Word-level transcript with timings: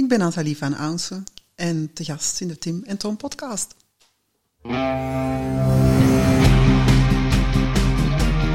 Ik 0.00 0.08
ben 0.08 0.18
Nathalie 0.18 0.56
van 0.56 0.76
Ounsen 0.76 1.24
en 1.54 1.90
te 1.92 2.04
gast 2.04 2.40
in 2.40 2.48
de 2.48 2.58
Tim 2.58 2.82
en 2.86 2.96
Tom 2.96 3.16
podcast. 3.16 3.74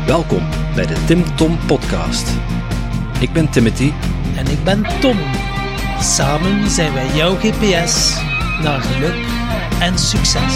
Welkom 0.05 0.49
bij 0.75 0.85
de 0.85 1.03
Tim 1.07 1.35
Tom 1.35 1.57
podcast. 1.67 2.27
Ik 3.19 3.33
ben 3.33 3.51
Timothy 3.51 3.91
En 4.35 4.47
ik 4.47 4.63
ben 4.63 4.99
Tom. 4.99 5.17
Samen 5.99 6.69
zijn 6.69 6.93
wij 6.93 7.15
jouw 7.15 7.35
GPS 7.35 8.15
naar 8.61 8.81
geluk 8.81 9.25
en 9.79 9.99
succes. 9.99 10.55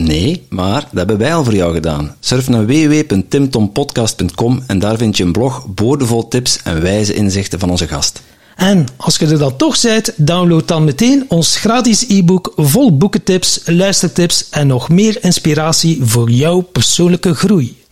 Nee, 0.00 0.46
maar 0.48 0.80
dat 0.80 0.90
hebben 0.92 1.18
wij 1.18 1.34
al 1.34 1.44
voor 1.44 1.54
jou 1.54 1.74
gedaan. 1.74 2.16
Surf 2.20 2.48
naar 2.48 2.66
www.timtompodcast.com 2.66 4.62
en 4.66 4.78
daar 4.78 4.96
vind 4.96 5.16
je 5.16 5.24
een 5.24 5.32
blog 5.32 5.66
boordevol 5.66 6.28
tips 6.28 6.62
en 6.62 6.82
wijze 6.82 7.14
inzichten 7.14 7.58
van 7.58 7.70
onze 7.70 7.88
gast. 7.88 8.22
En 8.56 8.86
als 8.96 9.16
je 9.16 9.26
er 9.26 9.38
dan 9.38 9.56
toch 9.56 9.80
bent, 9.80 10.12
download 10.16 10.68
dan 10.68 10.84
meteen 10.84 11.24
ons 11.28 11.56
gratis 11.56 12.08
e-book 12.08 12.52
vol 12.56 12.96
boekentips, 12.96 13.60
luistertips 13.64 14.48
en 14.50 14.66
nog 14.66 14.88
meer 14.88 15.24
inspiratie 15.24 15.98
voor 16.02 16.30
jouw 16.30 16.60
persoonlijke 16.60 17.34
groei. 17.34 17.82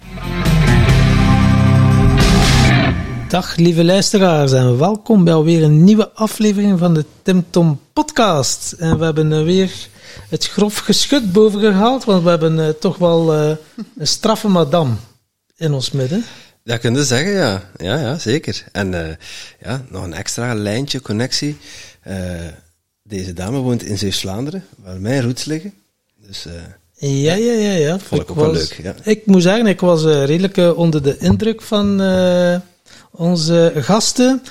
Dag 3.28 3.56
lieve 3.56 3.84
luisteraars 3.84 4.52
en 4.52 4.78
welkom 4.78 5.24
bij 5.24 5.34
alweer 5.34 5.62
een 5.62 5.84
nieuwe 5.84 6.10
aflevering 6.14 6.78
van 6.78 6.94
de 6.94 7.04
Tim 7.22 7.44
Tom 7.50 7.80
podcast. 7.92 8.74
En 8.78 8.98
we 8.98 9.04
hebben 9.04 9.44
weer 9.44 9.90
het 10.28 10.46
grof 10.46 10.78
geschut 10.78 11.32
boven 11.32 11.60
gehaald, 11.60 12.04
want 12.04 12.22
we 12.22 12.28
hebben 12.28 12.58
uh, 12.58 12.68
toch 12.68 12.96
wel 12.98 13.34
uh, 13.34 13.56
een 13.98 14.06
straffe 14.06 14.48
madame 14.48 14.94
in 15.56 15.72
ons 15.72 15.90
midden. 15.90 16.24
Dat 16.64 16.78
kun 16.80 16.94
je 16.94 17.04
zeggen, 17.04 17.32
ja. 17.32 17.62
Ja, 17.76 17.98
ja 17.98 18.18
zeker. 18.18 18.64
En 18.72 19.18
ja, 19.60 19.84
nog 19.88 20.04
een 20.04 20.14
extra 20.14 20.54
lijntje, 20.54 21.00
connectie. 21.00 21.56
deze 23.02 23.32
dame 23.32 23.58
woont 23.58 23.82
in 23.82 23.98
Zeeuws-Vlaanderen, 23.98 24.64
waar 24.76 25.00
mijn 25.00 25.22
roots 25.22 25.44
liggen. 25.44 25.74
Dus... 26.26 26.46
Ja, 26.94 27.34
ja, 27.34 27.52
ja, 27.52 27.72
ja. 27.72 27.98
Vond 27.98 28.22
ik, 28.22 28.30
ook 28.30 28.36
was, 28.36 28.44
wel 28.44 28.54
leuk. 28.54 28.80
Ja. 28.82 28.94
Ik 29.02 29.26
moet 29.26 29.42
zeggen, 29.42 29.66
ik 29.66 29.80
was 29.80 30.04
redelijk 30.04 30.76
onder 30.76 31.02
de 31.02 31.18
indruk 31.18 31.62
van 31.62 32.00
onze 33.10 33.72
gasten. 33.76 34.42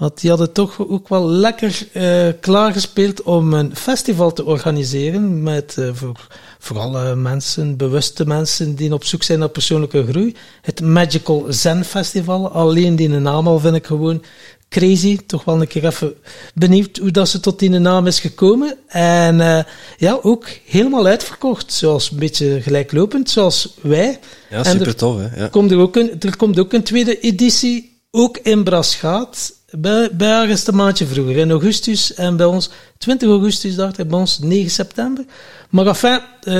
Want 0.00 0.20
die 0.20 0.30
hadden 0.30 0.52
toch 0.52 0.88
ook 0.88 1.08
wel 1.08 1.28
lekker 1.28 1.88
uh, 1.92 2.32
klaargespeeld 2.40 3.22
om 3.22 3.52
een 3.52 3.76
festival 3.76 4.32
te 4.32 4.44
organiseren. 4.44 5.42
Met 5.42 5.76
uh, 5.78 5.90
voor, 5.92 6.26
voor 6.58 6.78
alle 6.78 7.14
mensen, 7.14 7.76
bewuste 7.76 8.26
mensen 8.26 8.74
die 8.74 8.92
op 8.92 9.04
zoek 9.04 9.22
zijn 9.22 9.38
naar 9.38 9.48
persoonlijke 9.48 10.06
groei. 10.06 10.36
Het 10.62 10.80
Magical 10.80 11.44
Zen 11.48 11.84
Festival. 11.84 12.50
Alleen 12.50 12.96
die 12.96 13.08
naam 13.08 13.46
al 13.46 13.58
vind 13.58 13.74
ik 13.74 13.86
gewoon 13.86 14.22
crazy. 14.68 15.18
Toch 15.26 15.44
wel 15.44 15.60
een 15.60 15.68
keer 15.68 15.86
even 15.86 16.14
benieuwd 16.54 16.96
hoe 16.96 17.10
dat 17.10 17.28
ze 17.28 17.40
tot 17.40 17.58
die 17.58 17.70
naam 17.70 18.06
is 18.06 18.20
gekomen. 18.20 18.76
En 18.86 19.66
ja, 19.96 20.18
ook 20.22 20.46
helemaal 20.64 21.06
uitverkocht. 21.06 21.72
Zoals 21.72 22.10
een 22.10 22.18
beetje 22.18 22.62
gelijklopend, 22.62 23.30
zoals 23.30 23.74
wij. 23.80 24.18
Ja, 24.50 24.64
super 24.64 24.86
er 24.86 24.96
tof 24.96 25.16
hè. 25.16 25.40
Ja. 25.40 25.48
Komt 25.48 25.70
er, 25.70 25.78
ook 25.78 25.96
een, 25.96 26.20
er 26.20 26.36
komt 26.36 26.58
ook 26.58 26.72
een 26.72 26.82
tweede 26.82 27.20
editie 27.20 27.90
ook 28.10 28.38
in 28.38 28.64
Braschaat, 28.64 29.52
bij, 29.70 30.08
bij 30.12 30.40
ergens 30.40 30.66
een 30.66 30.74
maandje 30.74 31.06
vroeger, 31.06 31.36
in 31.36 31.50
augustus, 31.50 32.14
en 32.14 32.36
bij 32.36 32.46
ons 32.46 32.70
20 32.98 33.28
augustus, 33.28 33.74
dacht 33.74 33.98
ik, 33.98 34.08
bij 34.08 34.18
ons 34.18 34.38
9 34.38 34.70
september. 34.70 35.24
Maar 35.70 35.86
enfin, 35.86 36.20
uh, 36.44 36.52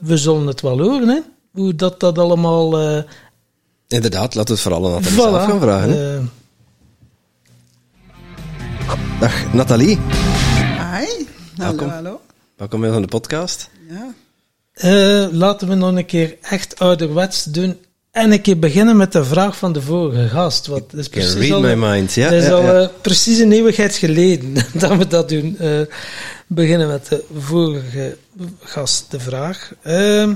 we 0.00 0.16
zullen 0.16 0.46
het 0.46 0.60
wel 0.60 0.80
horen, 0.80 1.08
hè, 1.08 1.20
hoe 1.50 1.74
dat, 1.74 2.00
dat 2.00 2.18
allemaal... 2.18 2.82
Uh, 2.82 3.02
Inderdaad, 3.88 4.34
laten 4.34 4.54
we 4.54 4.60
het 4.60 4.60
vooral 4.60 4.94
aan 4.94 5.02
Nathalie 5.02 5.10
voilà, 5.10 5.14
zelf 5.14 5.44
gaan 5.44 5.60
vragen. 5.60 5.90
Uh, 5.90 6.20
Dag 9.20 9.52
Nathalie. 9.52 9.98
Hi, 10.96 11.26
hallo, 11.56 11.88
hallo. 11.88 12.20
Welkom 12.56 12.80
bij 12.80 12.90
van 12.90 13.02
de 13.02 13.08
podcast. 13.08 13.70
Ja. 13.88 15.28
laten 15.32 15.68
we 15.68 15.74
nog 15.74 15.96
een 15.96 16.06
keer 16.06 16.36
echt 16.40 16.78
ouderwets 16.78 17.44
doen 17.44 17.76
en 18.12 18.32
ik 18.32 18.60
beginnen 18.60 18.96
met 18.96 19.12
de 19.12 19.24
vraag 19.24 19.56
van 19.56 19.72
de 19.72 19.82
vorige 19.82 20.28
gast. 20.28 20.66
Wat 20.66 20.94
is 20.94 21.08
precies 21.08 21.34
read 21.34 21.52
al, 21.52 21.60
my 21.60 21.74
mind. 21.74 22.12
Ja, 22.12 22.24
het 22.24 22.42
is 22.42 22.48
ja, 22.48 22.54
al 22.54 22.62
ja. 22.62 22.90
precies 23.00 23.38
een 23.38 23.52
eeuwigheid 23.52 23.94
geleden 23.94 24.54
dat 24.74 24.96
we 24.96 25.06
dat 25.06 25.28
doen. 25.28 25.56
Uh, 25.60 25.80
beginnen 26.46 26.88
met 26.88 27.06
de 27.06 27.24
vorige 27.38 28.16
gast, 28.60 29.10
de 29.10 29.20
vraag. 29.20 29.72
Uh, 29.86 30.32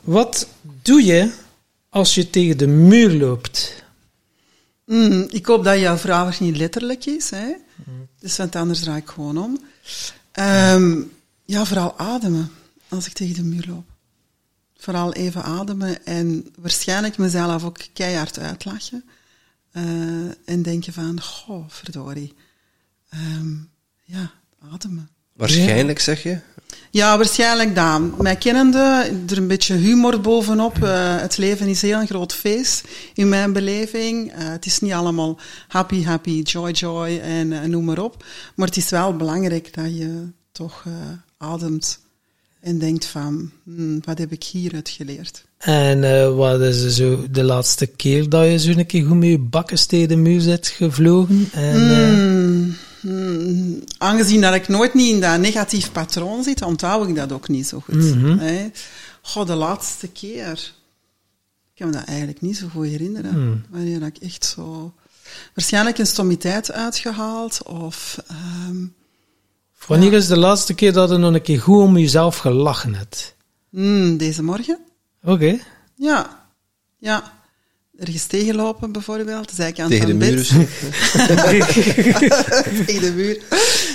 wat 0.00 0.48
doe 0.82 1.04
je 1.04 1.30
als 1.88 2.14
je 2.14 2.30
tegen 2.30 2.58
de 2.58 2.66
muur 2.66 3.10
loopt? 3.10 3.84
Mm, 4.84 5.26
ik 5.30 5.46
hoop 5.46 5.64
dat 5.64 5.78
jouw 5.78 5.96
vraag 5.96 6.40
niet 6.40 6.56
letterlijk 6.56 7.06
is. 7.06 7.30
Hè? 7.30 7.46
Mm. 7.84 8.08
Dus 8.20 8.36
want 8.36 8.56
anders 8.56 8.80
draai 8.80 9.00
ik 9.00 9.08
gewoon 9.08 9.38
om. 9.38 9.60
Um, 10.74 11.12
ja, 11.44 11.64
vooral 11.64 11.98
ademen 11.98 12.50
als 12.88 13.06
ik 13.06 13.12
tegen 13.12 13.34
de 13.34 13.42
muur 13.42 13.64
loop 13.68 13.87
vooral 14.78 15.12
even 15.12 15.42
ademen 15.42 16.06
en 16.06 16.46
waarschijnlijk 16.58 17.18
mezelf 17.18 17.64
ook 17.64 17.78
keihard 17.92 18.38
uitlachen. 18.38 19.04
Uh, 19.72 19.82
en 20.44 20.62
denken 20.62 20.92
van, 20.92 21.20
goh, 21.20 21.64
verdorie. 21.68 22.34
Um, 23.14 23.70
ja, 24.04 24.30
ademen. 24.72 25.08
Waarschijnlijk, 25.32 25.98
zeg 25.98 26.22
je? 26.22 26.38
Ja, 26.90 27.16
waarschijnlijk 27.16 27.74
dan. 27.74 28.14
Mij 28.18 28.36
kennende, 28.36 29.12
er 29.28 29.36
een 29.36 29.46
beetje 29.46 29.74
humor 29.74 30.20
bovenop. 30.20 30.78
Uh, 30.78 31.16
het 31.20 31.36
leven 31.36 31.66
is 31.66 31.82
heel 31.82 32.00
een 32.00 32.06
groot 32.06 32.34
feest 32.34 32.88
in 33.14 33.28
mijn 33.28 33.52
beleving. 33.52 34.32
Uh, 34.32 34.48
het 34.48 34.66
is 34.66 34.78
niet 34.80 34.92
allemaal 34.92 35.38
happy, 35.68 36.04
happy, 36.04 36.40
joy, 36.42 36.70
joy 36.70 37.18
en 37.18 37.50
uh, 37.50 37.62
noem 37.62 37.84
maar 37.84 37.98
op. 37.98 38.24
Maar 38.54 38.66
het 38.66 38.76
is 38.76 38.90
wel 38.90 39.16
belangrijk 39.16 39.74
dat 39.74 39.96
je 39.96 40.28
toch 40.52 40.84
ademt 41.36 42.00
en 42.68 42.78
denkt 42.78 43.04
van, 43.04 43.50
hmm, 43.64 44.00
wat 44.04 44.18
heb 44.18 44.32
ik 44.32 44.44
hieruit 44.44 44.88
geleerd? 44.88 45.44
En 45.58 46.02
uh, 46.02 46.36
wat 46.36 46.60
is 46.60 46.96
zo 46.96 47.26
de 47.30 47.42
laatste 47.42 47.86
keer 47.86 48.28
dat 48.28 48.44
je 48.44 48.58
zo 48.58 48.70
een 48.70 48.86
keer 48.86 49.06
goed 49.06 49.16
met 49.16 49.28
je 49.28 49.38
bakken 49.38 49.88
tegen 49.88 50.08
de 50.08 50.16
muur 50.16 50.40
zit 50.40 50.66
gevlogen? 50.66 51.48
En, 51.52 51.80
mm, 51.80 52.76
mm, 53.00 53.82
aangezien 53.98 54.40
dat 54.40 54.54
ik 54.54 54.68
nooit 54.68 54.94
niet 54.94 55.14
in 55.14 55.20
dat 55.20 55.40
negatief 55.40 55.92
patroon 55.92 56.42
zit, 56.42 56.62
onthoud 56.62 57.08
ik 57.08 57.14
dat 57.14 57.32
ook 57.32 57.48
niet 57.48 57.66
zo 57.66 57.80
goed. 57.80 57.94
Mm 57.94 58.24
-hmm. 58.24 58.38
Hè? 58.38 58.70
Goh, 59.22 59.46
de 59.46 59.54
laatste 59.54 60.08
keer. 60.08 60.72
Ik 61.72 61.84
kan 61.84 61.86
me 61.86 61.92
dat 61.92 62.04
eigenlijk 62.04 62.40
niet 62.40 62.56
zo 62.56 62.68
goed 62.68 62.86
herinneren. 62.86 63.64
Wanneer 63.70 64.00
dat 64.00 64.08
ik 64.08 64.18
echt 64.18 64.44
zo... 64.44 64.94
Waarschijnlijk 65.54 65.98
een 65.98 66.06
stommiteit 66.06 66.72
uitgehaald 66.72 67.62
of... 67.62 68.18
Um, 68.68 68.96
Wanneer 69.86 70.12
is 70.12 70.26
de 70.26 70.38
laatste 70.38 70.74
keer 70.74 70.92
dat 70.92 71.10
je 71.10 71.16
nog 71.16 71.34
een 71.34 71.42
keer 71.42 71.60
goed 71.60 71.82
om 71.82 71.98
jezelf 71.98 72.36
gelachen 72.36 72.94
hebt? 72.94 73.34
Mm, 73.70 74.16
deze 74.16 74.42
morgen. 74.42 74.78
Oké. 75.22 75.32
Okay. 75.32 75.62
Ja. 75.94 76.46
Ja. 76.98 77.36
Ergens 77.98 78.26
tegenlopen 78.26 78.92
bijvoorbeeld. 78.92 79.50
Zijkant 79.50 79.90
Tegen 79.90 80.08
van 80.08 80.18
de 80.18 80.26
muur. 80.26 80.46
Tegen 82.86 83.00
de 83.00 83.12
muur. 83.14 83.42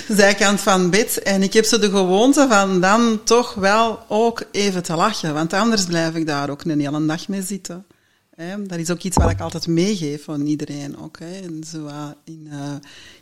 Zijkant 0.08 0.60
van 0.60 0.90
bed. 0.90 1.22
En 1.22 1.42
ik 1.42 1.52
heb 1.52 1.64
zo 1.64 1.78
de 1.78 1.90
gewoonte 1.90 2.46
van 2.48 2.80
dan 2.80 3.20
toch 3.24 3.54
wel 3.54 3.98
ook 4.08 4.44
even 4.52 4.82
te 4.82 4.94
lachen. 4.94 5.34
Want 5.34 5.52
anders 5.52 5.84
blijf 5.84 6.14
ik 6.14 6.26
daar 6.26 6.50
ook 6.50 6.64
een 6.64 6.80
hele 6.80 7.06
dag 7.06 7.28
mee 7.28 7.42
zitten. 7.42 7.86
Hè. 8.34 8.62
Dat 8.62 8.78
is 8.78 8.90
ook 8.90 9.02
iets 9.02 9.16
wat 9.16 9.30
ik 9.30 9.40
altijd 9.40 9.66
meegeef 9.66 10.28
aan 10.28 10.46
iedereen. 10.46 10.98
Ook, 10.98 11.18
hè. 11.18 11.40
En 11.40 11.64
zo, 11.70 11.86
uh, 11.86 12.08
in, 12.24 12.48
uh, 12.52 12.74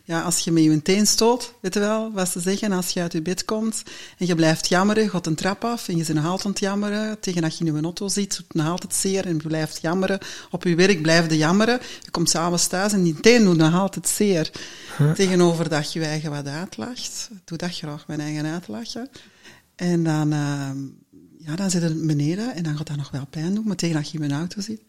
ja, 0.05 0.23
als 0.23 0.39
je 0.39 0.51
met 0.51 0.63
je 0.63 0.83
teen 0.83 1.07
stoot, 1.07 1.55
weet 1.61 1.75
je 1.75 1.81
wel 1.81 2.13
wat 2.13 2.29
ze 2.29 2.41
zeggen, 2.41 2.73
als 2.73 2.91
je 2.91 3.01
uit 3.01 3.13
je 3.13 3.23
bed 3.23 3.45
komt 3.45 3.83
en 4.19 4.27
je 4.27 4.35
blijft 4.35 4.69
jammeren, 4.69 5.11
gaat 5.11 5.27
een 5.27 5.35
trap 5.35 5.65
af 5.65 5.89
en 5.89 5.97
je 5.97 6.05
bent 6.05 6.19
nog 6.19 6.27
altijd 6.27 6.47
aan 6.47 6.51
het 6.51 6.61
jammeren, 6.61 7.21
tegen 7.21 7.43
dat 7.43 7.59
je 7.59 7.65
in 7.65 7.75
een 7.75 7.85
auto 7.85 8.09
zit, 8.09 8.37
doet 8.37 8.47
het 8.49 8.57
nog 8.57 8.69
altijd 8.69 8.95
zeer 8.95 9.27
en 9.27 9.35
je 9.37 9.49
blijft 9.49 9.79
jammeren. 9.83 10.19
Op 10.51 10.65
je 10.65 10.75
werk 10.75 11.03
blijf 11.03 11.31
je 11.31 11.37
jammeren. 11.37 11.81
Je 12.03 12.11
komt 12.11 12.31
s'avonds 12.31 12.67
thuis 12.67 12.93
en 12.93 13.03
die 13.03 13.21
teen 13.21 13.45
doet 13.45 13.57
nog 13.57 13.75
altijd 13.75 14.09
zeer. 14.09 14.51
Huh? 14.99 15.13
Tegenover 15.13 15.69
dat 15.69 15.93
je 15.93 16.01
je 16.01 16.07
eigen 16.07 16.31
wat 16.31 16.47
uitlacht. 16.47 17.31
Doe 17.45 17.59
dat 17.59 17.75
graag, 17.77 18.07
mijn 18.07 18.21
eigen 18.21 18.47
uitlachen. 18.47 19.09
En 19.77 20.03
dan, 20.03 20.33
uh, 20.33 20.71
ja, 21.39 21.57
dan 21.57 21.71
zit 21.71 21.83
het 21.83 22.07
beneden 22.07 22.55
en 22.55 22.63
dan 22.63 22.77
gaat 22.77 22.87
dat 22.87 22.97
nog 22.97 23.11
wel 23.11 23.27
pijn 23.31 23.55
doen, 23.55 23.67
maar 23.67 23.77
tegen 23.77 23.97
dat 23.97 24.11
je 24.11 24.19
in 24.19 24.25
een 24.25 24.39
auto 24.39 24.61
zit, 24.61 24.81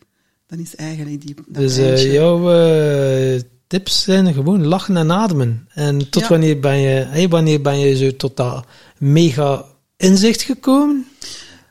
dan 0.48 0.60
is 0.60 0.76
eigenlijk 0.76 1.22
die... 1.22 1.36
Dus 1.48 1.78
uh, 1.78 2.14
jouw 2.14 2.38
uh, 2.40 3.42
tips 3.74 4.04
zijn 4.04 4.34
gewoon 4.34 4.66
lachen 4.66 4.98
en 4.98 5.12
ademen. 5.12 5.68
En 5.74 6.10
tot 6.10 6.22
Ja. 6.22 6.28
wanneer 6.28 6.60
ben 6.60 6.78
je, 6.78 7.06
hey, 7.06 7.28
wanneer 7.28 7.62
ben 7.62 7.80
je 7.80 7.98
zo 7.98 8.16
tot 8.16 8.38
dat 8.38 8.66
mega 8.98 9.66
inzicht 9.98 10.42
gekomen? 10.42 11.08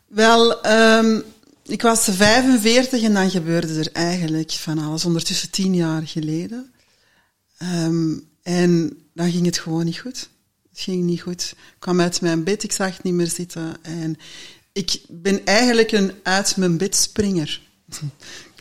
Wel, 0.06 0.62
ehm, 0.62 1.20
ik 1.66 1.82
was 1.82 2.08
45 2.12 3.02
en 3.02 3.14
dan 3.14 3.30
gebeurde 3.30 3.78
er 3.78 3.92
eigenlijk 3.92 4.50
van 4.50 4.78
alles. 4.78 5.04
Ondertussen 5.04 5.50
tien 5.50 5.74
jaar 5.74 6.06
geleden. 6.06 6.72
Ehm, 7.58 8.12
en 8.42 8.96
dan 9.14 9.30
ging 9.30 9.46
het 9.46 9.58
gewoon 9.58 9.84
niet 9.84 9.98
goed. 9.98 10.28
Het 10.70 10.80
ging 10.80 11.04
niet 11.04 11.20
goed. 11.20 11.54
Ik 11.56 11.76
kwam 11.78 12.00
uit 12.00 12.20
mijn 12.20 12.44
bed, 12.44 12.62
ik 12.62 12.72
zag 12.72 12.96
het 12.96 13.02
niet 13.02 13.14
meer 13.14 13.30
zitten. 13.30 13.76
En 13.82 14.16
ik 14.72 15.00
ben 15.08 15.44
eigenlijk 15.44 15.92
een 15.92 16.12
uit 16.22 16.56
mijn 16.56 16.76
bed 16.76 16.96
springer. 16.96 17.60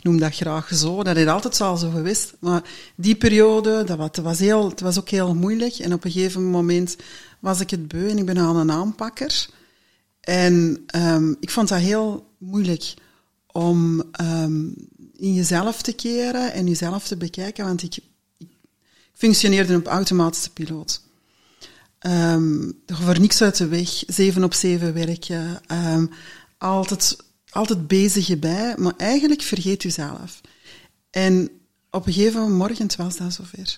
Ik 0.01 0.07
noem 0.07 0.19
dat 0.19 0.35
graag 0.35 0.73
zo. 0.73 1.03
Dat 1.03 1.17
is 1.17 1.27
altijd 1.27 1.61
al 1.61 1.77
zo 1.77 1.89
geweest. 1.89 2.33
Maar 2.39 2.63
die 2.95 3.15
periode, 3.15 3.83
dat 3.83 3.97
was, 3.97 4.09
was, 4.21 4.39
heel, 4.39 4.69
het 4.69 4.79
was 4.79 4.99
ook 4.99 5.09
heel 5.09 5.35
moeilijk. 5.35 5.73
En 5.73 5.93
op 5.93 6.03
een 6.05 6.11
gegeven 6.11 6.49
moment 6.49 6.95
was 7.39 7.59
ik 7.59 7.69
het 7.69 7.87
beu 7.87 8.09
en 8.09 8.17
ik 8.17 8.25
ben 8.25 8.37
aan 8.37 8.55
een 8.55 8.71
aanpakker. 8.71 9.47
En 10.19 10.85
um, 10.95 11.37
ik 11.39 11.49
vond 11.49 11.67
dat 11.67 11.79
heel 11.79 12.27
moeilijk 12.37 12.93
om 13.51 14.03
um, 14.21 14.75
in 15.17 15.33
jezelf 15.33 15.81
te 15.81 15.93
keren 15.93 16.53
en 16.53 16.67
jezelf 16.67 17.07
te 17.07 17.17
bekijken, 17.17 17.65
want 17.65 17.83
ik, 17.83 17.97
ik 18.37 18.47
functioneerde 19.13 19.75
op 19.75 19.87
automatische 19.87 20.49
piloot. 20.49 21.01
Um, 21.99 22.81
voor 22.85 23.19
niks 23.19 23.41
uit 23.41 23.57
de 23.57 23.67
weg, 23.67 24.03
zeven 24.07 24.43
op 24.43 24.53
zeven 24.53 24.93
werken, 24.93 25.61
altijd, 26.57 27.17
altijd 27.51 27.87
bezig 27.87 28.39
bij, 28.39 28.75
maar 28.77 28.93
eigenlijk 28.97 29.41
vergeet 29.41 29.83
jezelf. 29.83 30.41
En 31.09 31.49
op 31.89 32.07
een 32.07 32.13
gegeven 32.13 32.57
moment 32.57 32.95
was 32.95 33.17
dat 33.17 33.33
zover. 33.33 33.77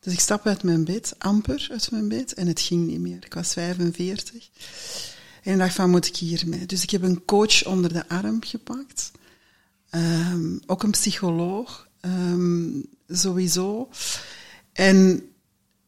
Dus 0.00 0.12
ik 0.12 0.20
stap 0.20 0.46
uit 0.46 0.62
mijn 0.62 0.84
bed, 0.84 1.14
amper 1.18 1.68
uit 1.70 1.90
mijn 1.90 2.08
bed, 2.08 2.34
en 2.34 2.46
het 2.46 2.60
ging 2.60 2.86
niet 2.86 3.00
meer. 3.00 3.24
Ik 3.24 3.34
was 3.34 3.52
45. 3.52 4.48
En 5.42 5.52
ik 5.52 5.58
dacht 5.58 5.74
van, 5.74 5.90
moet 5.90 6.06
ik 6.06 6.16
hiermee? 6.16 6.66
Dus 6.66 6.82
ik 6.82 6.90
heb 6.90 7.02
een 7.02 7.24
coach 7.24 7.66
onder 7.66 7.92
de 7.92 8.08
arm 8.08 8.44
gepakt. 8.44 9.10
Um, 9.90 10.60
ook 10.66 10.82
een 10.82 10.90
psycholoog, 10.90 11.88
um, 12.00 12.86
sowieso. 13.08 13.88
En 14.72 15.22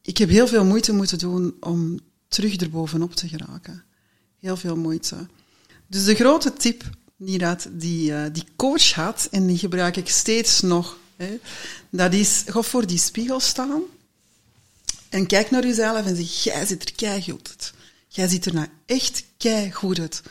ik 0.01 0.17
heb 0.17 0.29
heel 0.29 0.47
veel 0.47 0.65
moeite 0.65 0.93
moeten 0.93 1.19
doen 1.19 1.55
om 1.59 1.99
terug 2.27 2.55
erbovenop 2.55 3.15
te 3.15 3.27
geraken. 3.27 3.83
Heel 4.39 4.57
veel 4.57 4.75
moeite. 4.75 5.27
Dus 5.87 6.05
de 6.05 6.15
grote 6.15 6.53
tip 6.53 6.89
die 7.23 7.37
dat 7.37 7.67
die, 7.71 8.11
uh, 8.11 8.23
die 8.31 8.45
coach 8.55 8.93
had, 8.93 9.27
en 9.31 9.47
die 9.47 9.57
gebruik 9.57 9.97
ik 9.97 10.09
steeds 10.09 10.61
nog, 10.61 10.97
hè, 11.15 11.39
dat 11.89 12.13
is, 12.13 12.43
ga 12.45 12.61
voor 12.61 12.87
die 12.87 12.97
spiegel 12.97 13.39
staan 13.39 13.81
en 15.09 15.27
kijk 15.27 15.51
naar 15.51 15.65
jezelf 15.65 16.05
en 16.05 16.15
zeg, 16.15 16.43
jij 16.43 16.65
zit 16.65 16.83
er 16.83 16.95
keigoed 16.95 17.47
uit. 17.49 17.73
Jij 18.07 18.27
ziet 18.27 18.45
er 18.45 18.53
nou 18.53 18.67
echt 18.85 19.23
keigoed 19.37 19.99
uit. 19.99 20.21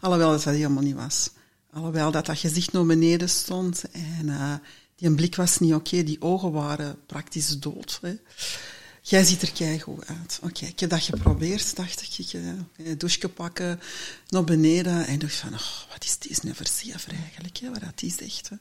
Alhoewel 0.00 0.30
dat 0.30 0.42
dat 0.42 0.54
helemaal 0.54 0.82
niet 0.82 0.94
was. 0.94 1.30
Alhoewel 1.72 2.10
dat 2.10 2.26
dat 2.26 2.38
gezicht 2.38 2.72
naar 2.72 2.86
beneden 2.86 3.28
stond 3.28 3.84
en 3.90 4.26
uh, 4.26 4.54
die 4.96 5.14
blik 5.14 5.36
was 5.36 5.58
niet 5.58 5.74
oké, 5.74 6.02
die 6.02 6.22
ogen 6.22 6.52
waren 6.52 6.98
praktisch 7.06 7.58
dood. 7.58 7.98
Hè. 8.02 8.16
Jij 9.02 9.24
ziet 9.24 9.42
er 9.42 9.52
keigoed 9.52 10.06
uit. 10.06 10.38
Oké, 10.42 10.52
okay, 10.52 10.68
ik 10.68 10.80
heb 10.80 10.90
dat 10.90 11.02
geprobeerd, 11.02 11.76
dacht 11.76 12.02
ik. 12.02 12.26
Ik 12.26 12.32
uh, 12.32 12.92
douche 12.98 13.28
pakken, 13.28 13.80
naar 14.28 14.44
beneden. 14.44 15.06
En 15.06 15.18
dacht 15.18 15.34
van, 15.34 15.54
oh, 15.54 15.90
wat 15.92 16.04
is 16.04 16.18
deze 16.18 16.40
never 16.42 16.66
eigenlijk, 17.24 17.56
hè, 17.56 17.70
wat 17.70 17.80
dat 17.80 18.02
is 18.02 18.20
echt. 18.20 18.48
Hè. 18.48 18.56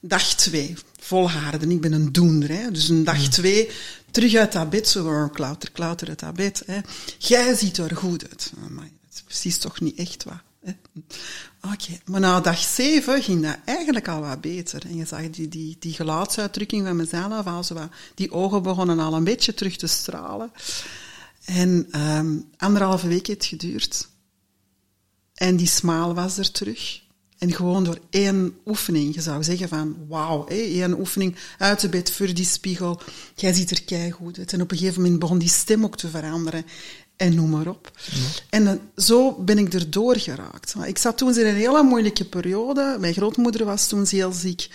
Dag 0.00 0.34
twee, 0.34 0.76
volharden. 1.00 1.70
Ik 1.70 1.80
ben 1.80 1.92
een 1.92 2.12
doender. 2.12 2.48
Hè. 2.48 2.70
Dus 2.70 2.88
een 2.88 3.04
dag 3.04 3.28
twee, 3.28 3.70
terug 4.10 4.34
uit 4.34 4.52
dat 4.52 4.70
bed, 4.70 4.88
zo 4.88 5.28
klauter, 5.28 5.70
klauter 5.70 6.08
uit 6.08 6.20
dat 6.20 6.34
bed. 6.34 6.62
Hè. 6.66 6.80
Jij 7.18 7.54
ziet 7.54 7.78
er 7.78 7.96
goed 7.96 8.28
uit. 8.28 8.52
Maar 8.68 8.84
dat 8.84 9.14
is 9.14 9.22
precies 9.22 9.58
toch 9.58 9.80
niet 9.80 9.98
echt 9.98 10.24
wat. 10.24 10.49
Oké, 11.62 11.98
maar 12.04 12.20
na 12.20 12.40
dag 12.40 12.58
zeven 12.58 13.22
ging 13.22 13.42
dat 13.42 13.56
eigenlijk 13.64 14.08
al 14.08 14.20
wat 14.20 14.40
beter. 14.40 14.82
En 14.86 14.96
je 14.96 15.04
zag 15.04 15.30
die, 15.30 15.48
die, 15.48 15.76
die 15.78 15.92
gelaatsuitdrukking 15.92 16.86
van 16.86 16.96
mezelf, 16.96 17.46
al 17.46 17.64
zo 17.64 17.74
wat, 17.74 17.90
die 18.14 18.32
ogen 18.32 18.62
begonnen 18.62 18.98
al 18.98 19.14
een 19.14 19.24
beetje 19.24 19.54
terug 19.54 19.76
te 19.76 19.86
stralen. 19.86 20.52
En 21.44 22.00
um, 22.00 22.48
anderhalve 22.56 23.08
week 23.08 23.26
heeft 23.26 23.40
het 23.40 23.48
geduurd. 23.48 24.08
En 25.34 25.56
die 25.56 25.66
smaal 25.66 26.14
was 26.14 26.38
er 26.38 26.50
terug. 26.50 27.02
En 27.38 27.52
gewoon 27.52 27.84
door 27.84 27.98
één 28.10 28.58
oefening, 28.66 29.14
je 29.14 29.20
zou 29.20 29.42
zeggen 29.42 29.68
van, 29.68 29.96
wauw, 30.08 30.46
één 30.46 30.98
oefening 30.98 31.36
uit 31.58 31.80
de 31.80 31.88
bed 31.88 32.12
voor 32.12 32.34
die 32.34 32.44
spiegel. 32.44 33.00
Jij 33.34 33.52
ziet 33.52 33.70
er 33.70 33.82
keigoed 33.82 34.38
uit. 34.38 34.52
En 34.52 34.60
op 34.60 34.70
een 34.70 34.78
gegeven 34.78 35.02
moment 35.02 35.20
begon 35.20 35.38
die 35.38 35.48
stem 35.48 35.84
ook 35.84 35.96
te 35.96 36.08
veranderen 36.08 36.64
en 37.20 37.34
noem 37.34 37.50
maar 37.50 37.66
op. 37.66 37.90
Ja. 38.10 38.26
En 38.50 38.80
zo 38.96 39.32
ben 39.32 39.58
ik 39.58 39.74
erdoor 39.74 40.16
geraakt. 40.16 40.74
Ik 40.84 40.98
zat 40.98 41.18
toen 41.18 41.38
in 41.38 41.46
een 41.46 41.54
hele 41.54 41.82
moeilijke 41.82 42.24
periode. 42.24 42.96
Mijn 43.00 43.14
grootmoeder 43.14 43.64
was 43.64 43.88
toen 43.88 44.06
heel 44.08 44.32
ziek 44.32 44.70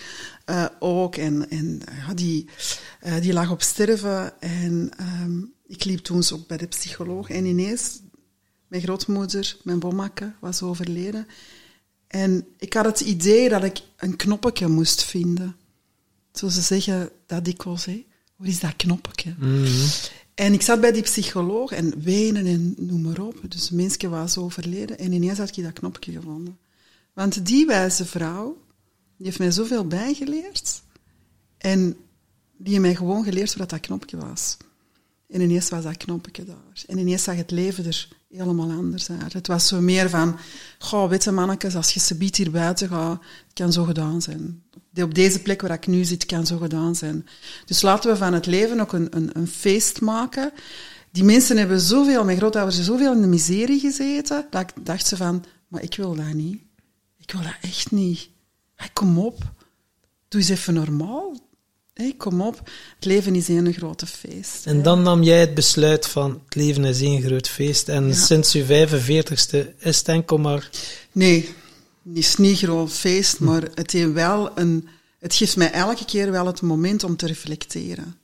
uh, 0.46 0.66
ook. 0.78 1.16
En, 1.16 1.50
en 1.50 1.80
uh, 1.88 2.10
die, 2.14 2.48
die 3.20 3.32
lag 3.32 3.50
op 3.50 3.62
sterven. 3.62 4.40
En 4.40 4.90
um, 5.22 5.52
ik 5.66 5.84
liep 5.84 5.98
toen 5.98 6.22
ook 6.32 6.46
bij 6.46 6.56
de 6.56 6.66
psycholoog. 6.66 7.30
En 7.30 7.44
ineens, 7.44 8.00
mijn 8.68 8.82
grootmoeder, 8.82 9.56
mijn 9.62 9.78
bomakke, 9.78 10.32
was 10.40 10.62
overleden. 10.62 11.26
En 12.06 12.46
ik 12.58 12.72
had 12.72 12.84
het 12.84 13.00
idee 13.00 13.48
dat 13.48 13.64
ik 13.64 13.82
een 13.96 14.16
knoppetje 14.16 14.68
moest 14.68 15.02
vinden. 15.02 15.56
Zo 16.32 16.48
ze 16.48 16.60
zeggen 16.60 17.10
dat 17.26 17.44
dikwijls, 17.44 17.84
hè. 17.84 18.04
Waar 18.36 18.48
is 18.48 18.60
dat 18.60 18.76
knoppetje? 18.76 19.34
Mm 19.38 19.64
-hmm. 19.64 19.88
En 20.36 20.52
ik 20.52 20.62
zat 20.62 20.80
bij 20.80 20.92
die 20.92 21.02
psycholoog 21.02 21.72
en 21.72 22.02
wenen 22.02 22.46
en 22.46 22.74
noem 22.76 23.00
maar 23.00 23.20
op. 23.20 23.40
Dus 23.48 23.70
mensen 23.70 24.10
was 24.10 24.38
overleden 24.38 24.98
en 24.98 25.12
ineens 25.12 25.38
had 25.38 25.56
ik 25.56 25.64
dat 25.64 25.72
knopje 25.72 26.12
gevonden. 26.12 26.58
Want 27.12 27.46
die 27.46 27.66
wijze 27.66 28.04
vrouw, 28.04 28.62
die 29.16 29.26
heeft 29.26 29.38
mij 29.38 29.50
zoveel 29.50 29.86
bijgeleerd. 29.86 30.82
En 31.58 31.96
die 32.56 32.72
heeft 32.72 32.80
mij 32.80 32.94
gewoon 32.94 33.24
geleerd 33.24 33.56
wat 33.56 33.70
dat 33.70 33.80
knopje 33.80 34.16
was. 34.16 34.56
En 35.28 35.40
ineens 35.40 35.68
was 35.68 35.82
dat 35.82 35.96
knopje 35.96 36.44
daar. 36.44 36.84
En 36.86 36.98
ineens 36.98 37.22
zag 37.22 37.36
het 37.36 37.50
leven 37.50 37.86
er 37.86 38.08
helemaal 38.28 38.70
anders 38.70 39.10
uit. 39.10 39.32
Het 39.32 39.46
was 39.46 39.68
zo 39.68 39.80
meer 39.80 40.10
van, 40.10 40.38
goh, 40.78 41.08
witte 41.08 41.32
mannetjes, 41.32 41.74
als 41.74 41.94
je 41.94 42.00
subiet 42.00 42.36
hier 42.36 42.50
buiten 42.50 42.88
gaat, 42.88 43.20
het 43.20 43.54
kan 43.54 43.72
zo 43.72 43.84
gedaan 43.84 44.22
zijn. 44.22 44.62
Op 45.02 45.14
deze 45.14 45.40
plek 45.42 45.60
waar 45.60 45.72
ik 45.72 45.86
nu 45.86 46.04
zit, 46.04 46.26
kan 46.26 46.46
zo 46.46 46.58
gedaan 46.58 46.94
zijn. 46.94 47.26
Dus 47.66 47.82
laten 47.82 48.10
we 48.10 48.16
van 48.16 48.32
het 48.32 48.46
leven 48.46 48.80
ook 48.80 48.92
een, 48.92 49.16
een, 49.16 49.30
een 49.32 49.48
feest 49.48 50.00
maken. 50.00 50.52
Die 51.10 51.24
mensen 51.24 51.56
hebben 51.56 51.80
zoveel, 51.80 52.24
mijn 52.24 52.36
grootouders 52.36 52.76
hebben 52.76 52.94
zoveel 52.94 53.12
in 53.12 53.20
de 53.20 53.26
miserie 53.26 53.80
gezeten, 53.80 54.46
dat 54.50 54.60
ik 54.60 54.86
dacht 54.86 55.06
ze 55.06 55.16
van, 55.16 55.44
maar 55.68 55.82
ik 55.82 55.94
wil 55.94 56.14
dat 56.14 56.32
niet. 56.32 56.58
Ik 57.18 57.32
wil 57.32 57.42
dat 57.42 57.56
echt 57.60 57.90
niet. 57.90 58.28
Hey, 58.74 58.88
kom 58.92 59.18
op. 59.18 59.38
Doe 60.28 60.40
eens 60.40 60.50
even 60.50 60.74
normaal. 60.74 61.36
Hey, 61.96 62.14
kom 62.16 62.40
op, 62.40 62.60
het 62.94 63.04
leven 63.04 63.34
is 63.34 63.48
één 63.48 63.72
grote 63.72 64.06
feest. 64.06 64.66
En 64.66 64.82
dan 64.82 65.02
nam 65.02 65.22
jij 65.22 65.40
het 65.40 65.54
besluit 65.54 66.06
van 66.06 66.42
het 66.44 66.54
leven 66.54 66.84
is 66.84 67.00
één 67.00 67.22
groot 67.22 67.48
feest. 67.48 67.88
En 67.88 68.06
ja. 68.06 68.14
sinds 68.14 68.52
je 68.52 68.64
45ste 68.64 69.78
is 69.78 69.98
het 69.98 70.08
enkel 70.08 70.38
maar... 70.38 70.70
Nee, 71.12 71.54
is 72.14 72.36
niet 72.36 72.50
een 72.50 72.56
groot 72.56 72.92
feest, 72.92 73.40
maar 73.40 73.62
het, 73.74 73.90
heeft 73.90 74.12
wel 74.12 74.58
een, 74.58 74.88
het 75.18 75.34
geeft 75.34 75.56
mij 75.56 75.72
elke 75.72 76.04
keer 76.04 76.30
wel 76.30 76.46
het 76.46 76.62
moment 76.62 77.04
om 77.04 77.16
te 77.16 77.26
reflecteren. 77.26 78.16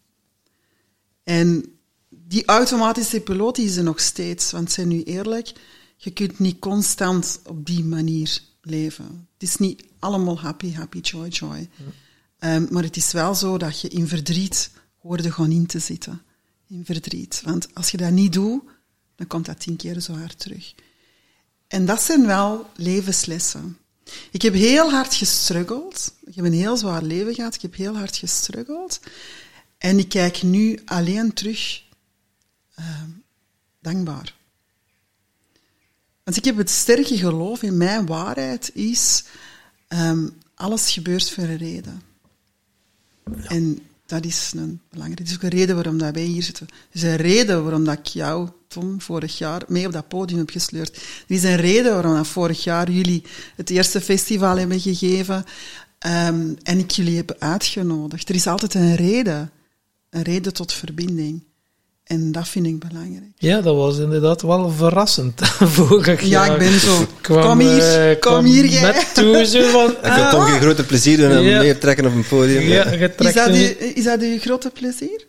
En 1.23 1.65
die 2.09 2.45
automatische 2.45 3.21
piloot 3.21 3.59
is 3.59 3.77
er 3.77 3.83
nog 3.83 4.01
steeds, 4.01 4.51
want 4.51 4.73
zijn 4.73 4.89
nu 4.89 5.03
eerlijk, 5.03 5.53
je 5.97 6.11
kunt 6.11 6.39
niet 6.39 6.59
constant 6.59 7.41
op 7.45 7.67
die 7.67 7.85
manier 7.85 8.41
leven. 8.63 9.29
Het 9.33 9.49
is 9.49 9.57
niet 9.57 9.85
allemaal 9.99 10.41
happy, 10.41 10.73
happy, 10.73 10.99
joy, 10.99 11.29
joy. 11.29 11.69
Ja. 12.39 12.55
Um, 12.55 12.69
maar 12.71 12.83
het 12.83 12.97
is 12.97 13.13
wel 13.13 13.35
zo 13.35 13.59
dat 13.59 13.81
je 13.81 13.89
in 13.89 14.09
verdriet 14.09 14.71
hoorde 14.99 15.33
gewoon 15.33 15.51
in 15.51 15.67
te 15.67 15.79
zitten. 15.79 16.23
In 16.69 16.85
verdriet. 16.85 17.41
Want 17.45 17.75
als 17.75 17.91
je 17.91 17.97
dat 17.97 18.11
niet 18.11 18.33
doet, 18.33 18.63
dan 19.15 19.27
komt 19.27 19.47
dat 19.47 19.61
tien 19.61 19.77
keer 19.77 20.01
zo 20.01 20.13
hard 20.13 20.39
terug. 20.39 20.75
En 21.73 21.87
dat 21.87 22.03
zijn 22.03 22.27
wel 22.27 22.71
levenslessen. 22.77 23.79
Ik 24.31 24.43
heb 24.43 24.55
heel 24.55 24.91
hard 24.91 25.15
gestruggeld. 25.15 26.15
Ik 26.25 26.35
heb 26.35 26.45
een 26.45 26.53
heel 26.53 26.77
zwaar 26.77 27.03
leven 27.03 27.35
gehad. 27.35 27.55
Ik 27.55 27.63
heb 27.63 27.75
heel 27.75 27.97
hard 27.97 28.17
gestruggeld. 28.17 29.01
En 29.79 29.99
ik 29.99 30.09
kijk 30.09 30.43
nu 30.43 30.81
alleen 30.85 31.33
terug 31.33 31.83
uh, 32.79 33.03
dankbaar. 33.81 34.35
Want 36.25 36.37
ik 36.37 36.45
heb 36.45 36.57
het 36.57 36.71
sterke 36.71 37.17
geloof 37.17 37.63
in 37.63 37.77
mijn 37.77 38.07
waarheid 38.07 38.71
is 38.75 39.25
um, 39.89 40.39
alles 40.55 40.91
gebeurt 40.91 41.31
voor 41.31 41.45
een 41.45 41.57
reden. 41.57 42.03
Ja. 43.25 43.45
En 43.45 43.87
dat 44.13 44.25
is 44.25 44.53
een 44.57 44.81
belangrijke. 44.91 45.23
Is 45.23 45.35
ook 45.35 45.43
een 45.43 45.49
reden 45.49 45.75
waarom 45.75 45.99
dat 45.99 46.15
wij 46.15 46.23
hier 46.23 46.43
zitten. 46.43 46.67
Er 46.71 46.77
is 46.93 47.03
een 47.03 47.17
reden 47.17 47.63
waarom 47.63 47.85
dat 47.85 47.99
ik 47.99 48.07
jou, 48.07 48.49
Tom, 48.69 49.01
vorig 49.01 49.39
jaar 49.39 49.63
mee 49.69 49.87
op 49.87 49.93
dat 49.93 50.09
podium 50.09 50.39
heb 50.39 50.51
gesleurd. 50.51 50.97
Er 50.97 51.35
is 51.35 51.43
een 51.43 51.57
reden 51.57 51.93
waarom 51.93 52.15
dat 52.15 52.27
vorig 52.27 52.65
jaar 52.65 52.91
jullie 52.91 53.23
het 53.57 53.71
eerste 53.71 54.01
festival 54.01 54.57
hebben 54.57 54.81
gegeven 54.81 55.45
um, 56.07 56.57
en 56.63 56.79
ik 56.79 56.91
jullie 56.91 57.17
heb 57.17 57.37
uitgenodigd. 57.39 58.29
Er 58.29 58.35
is 58.35 58.47
altijd 58.47 58.75
een 58.75 58.97
reden. 58.97 59.51
Een 60.11 60.23
reden 60.23 60.53
tot 60.53 60.73
verbinding. 60.73 61.45
En 62.07 62.33
dat 62.33 62.49
vind 62.49 62.67
ik 62.67 62.79
belangrijk. 62.89 63.25
Ja, 63.39 63.61
dat 63.61 63.77
was 63.77 63.99
inderdaad 63.99 64.43
wel 64.43 64.71
verrassend 64.71 65.41
vorig 65.77 66.21
Ja, 66.23 66.27
jaar. 66.47 66.53
ik 66.53 66.59
ben 66.59 66.81
zo. 66.81 67.07
Kwam, 67.21 67.43
kom 67.43 67.59
hier, 67.61 68.11
eh, 68.11 68.21
kom 68.21 68.45
hier, 68.45 68.65
jij. 68.67 68.83
Met 68.83 69.11
toe, 69.15 69.45
zo 69.47 69.69
van... 69.71 69.91
Ik 70.11 70.13
heb 70.13 70.31
toch 70.31 70.51
geen 70.51 70.61
grote 70.61 70.85
plezier 70.85 71.17
doen 71.17 71.31
en 71.31 71.43
Ja. 71.43 71.61
meer 71.61 71.79
trekken 71.79 72.07
op 72.07 72.15
een 72.15 72.25
podium. 72.29 72.61
ja, 72.63 72.91
je 72.93 73.13
Is 73.19 73.33
dat, 73.35 73.49
uw, 73.49 73.87
is 73.95 74.05
dat 74.05 74.21
uw 74.21 74.39
grote 74.39 74.71
plezier? 74.71 75.25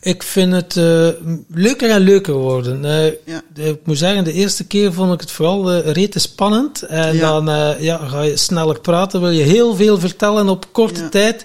Ik 0.00 0.22
vind 0.22 0.52
het 0.52 0.76
eh, 0.76 1.08
leuker 1.48 1.90
en 1.90 2.00
leuker 2.00 2.34
worden. 2.34 2.84
Eh, 2.84 3.12
Ja. 3.24 3.42
ik 3.54 3.78
moet 3.84 3.98
zeggen, 3.98 4.24
de 4.24 4.32
eerste 4.32 4.64
keer 4.66 4.92
vond 4.92 5.12
ik 5.14 5.20
het 5.20 5.30
vooral 5.30 5.72
eh 5.72 5.92
rete 5.92 6.18
spannend. 6.18 6.82
En 6.82 7.14
Ja. 7.16 7.20
dan 7.20 7.48
eh, 7.50 7.80
ja, 7.80 7.96
ga 7.96 8.22
je 8.22 8.36
sneller 8.36 8.80
praten, 8.80 9.20
wil 9.20 9.30
je 9.30 9.42
heel 9.42 9.74
veel 9.76 9.98
vertellen 9.98 10.48
op 10.48 10.66
korte 10.72 11.00
Ja. 11.00 11.08
tijd. 11.08 11.44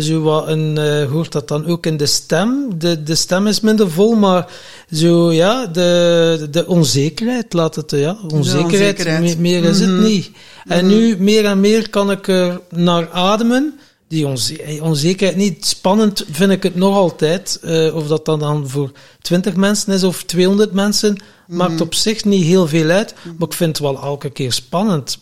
Zo 0.00 0.20
wat 0.22 0.48
een, 0.48 0.78
eh, 0.78 1.10
hoort 1.10 1.32
dat 1.32 1.48
dan 1.48 1.66
ook 1.66 1.86
in 1.86 1.96
de 1.96 2.06
stem. 2.06 2.78
De, 2.78 3.02
de 3.02 3.14
stem 3.14 3.46
is 3.46 3.60
minder 3.60 3.90
vol, 3.90 4.14
maar 4.14 4.46
zo, 4.92 5.32
ja, 5.32 5.66
de, 5.66 6.48
de 6.50 6.66
onzekerheid, 6.66 7.52
laat 7.52 7.74
het, 7.74 7.90
ja, 7.90 8.16
onzekerheid, 8.28 8.64
onzekerheid. 8.64 9.22
me- 9.36 9.40
meer 9.40 9.64
is 9.64 9.80
Mhm. 9.80 9.90
het 9.90 10.00
niet. 10.00 10.30
En 10.66 10.86
nu, 10.86 11.16
meer 11.18 11.44
en 11.44 11.60
meer 11.60 11.90
kan 11.90 12.10
ik 12.10 12.28
er 12.28 12.60
naar 12.70 13.10
ademen. 13.10 13.78
Die 14.08 14.26
onze- 14.26 14.62
eh, 14.62 14.82
onzekerheid 14.82 15.38
niet. 15.38 15.66
Spannend 15.66 16.24
vind 16.30 16.50
ik 16.52 16.62
het 16.62 16.74
nog 16.74 16.96
altijd. 16.96 17.58
eh, 17.62 17.94
of 17.94 18.06
dat 18.06 18.24
dan, 18.24 18.38
dan 18.38 18.68
voor 18.68 18.90
20 19.22 19.54
mensen 19.56 19.92
is 19.92 20.02
of 20.02 20.22
200 20.24 20.72
mensen, 20.72 21.16
maakt 21.46 21.80
op 21.80 21.94
zich 21.94 22.24
niet 22.24 22.44
heel 22.44 22.68
veel 22.68 22.88
uit. 22.90 23.14
Maar 23.38 23.48
ik 23.48 23.54
vind 23.54 23.78
het 23.78 23.86
wel 23.86 24.02
elke 24.02 24.30
keer 24.30 24.52
spannend. 24.52 25.18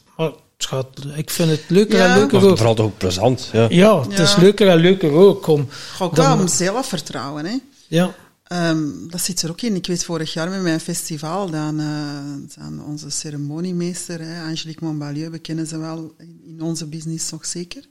Het 0.61 0.69
gaat, 0.69 0.99
ik 1.17 1.31
vind 1.31 1.50
het 1.50 1.64
leuker 1.69 1.99
Ja. 1.99 2.12
en 2.12 2.19
leuker 2.19 2.43
ook. 2.45 2.57
vooral 2.57 2.75
toch 2.75 2.87
ook 2.87 2.99
plezant. 2.99 3.49
Ja. 3.52 3.67
Ja, 3.71 4.00
het 4.09 4.19
is 4.19 4.37
leuker 4.37 4.69
en 4.69 4.76
leuker 4.79 5.11
ook. 5.12 5.47
Om, 5.47 5.69
Ook 5.99 6.14
Dan- 6.17 6.40
om 6.40 6.49
zelfvertrouwen, 6.49 7.45
hè. 7.47 7.57
ja. 7.88 8.14
Ehm, 8.45 8.79
dat 9.09 9.21
zit 9.21 9.43
er 9.43 9.50
ook 9.50 9.61
in. 9.61 9.75
Ik 9.75 9.87
weet 9.87 10.05
vorig 10.05 10.33
jaar 10.33 10.50
met 10.50 10.62
mijn 10.62 10.81
festival, 10.81 11.50
dan, 11.50 11.81
eh, 11.81 12.59
dan 12.62 12.85
onze 12.85 13.11
ceremoniemeester, 13.11 14.21
hè, 14.21 14.43
Angelique 14.43 14.85
Montbalieu, 14.85 15.31
we 15.31 15.38
kennen 15.38 15.67
ze 15.67 15.79
wel 15.79 16.14
in, 16.47 16.59
onze 16.62 16.87
business 16.87 17.31
nog 17.31 17.47
zeker. 17.47 17.85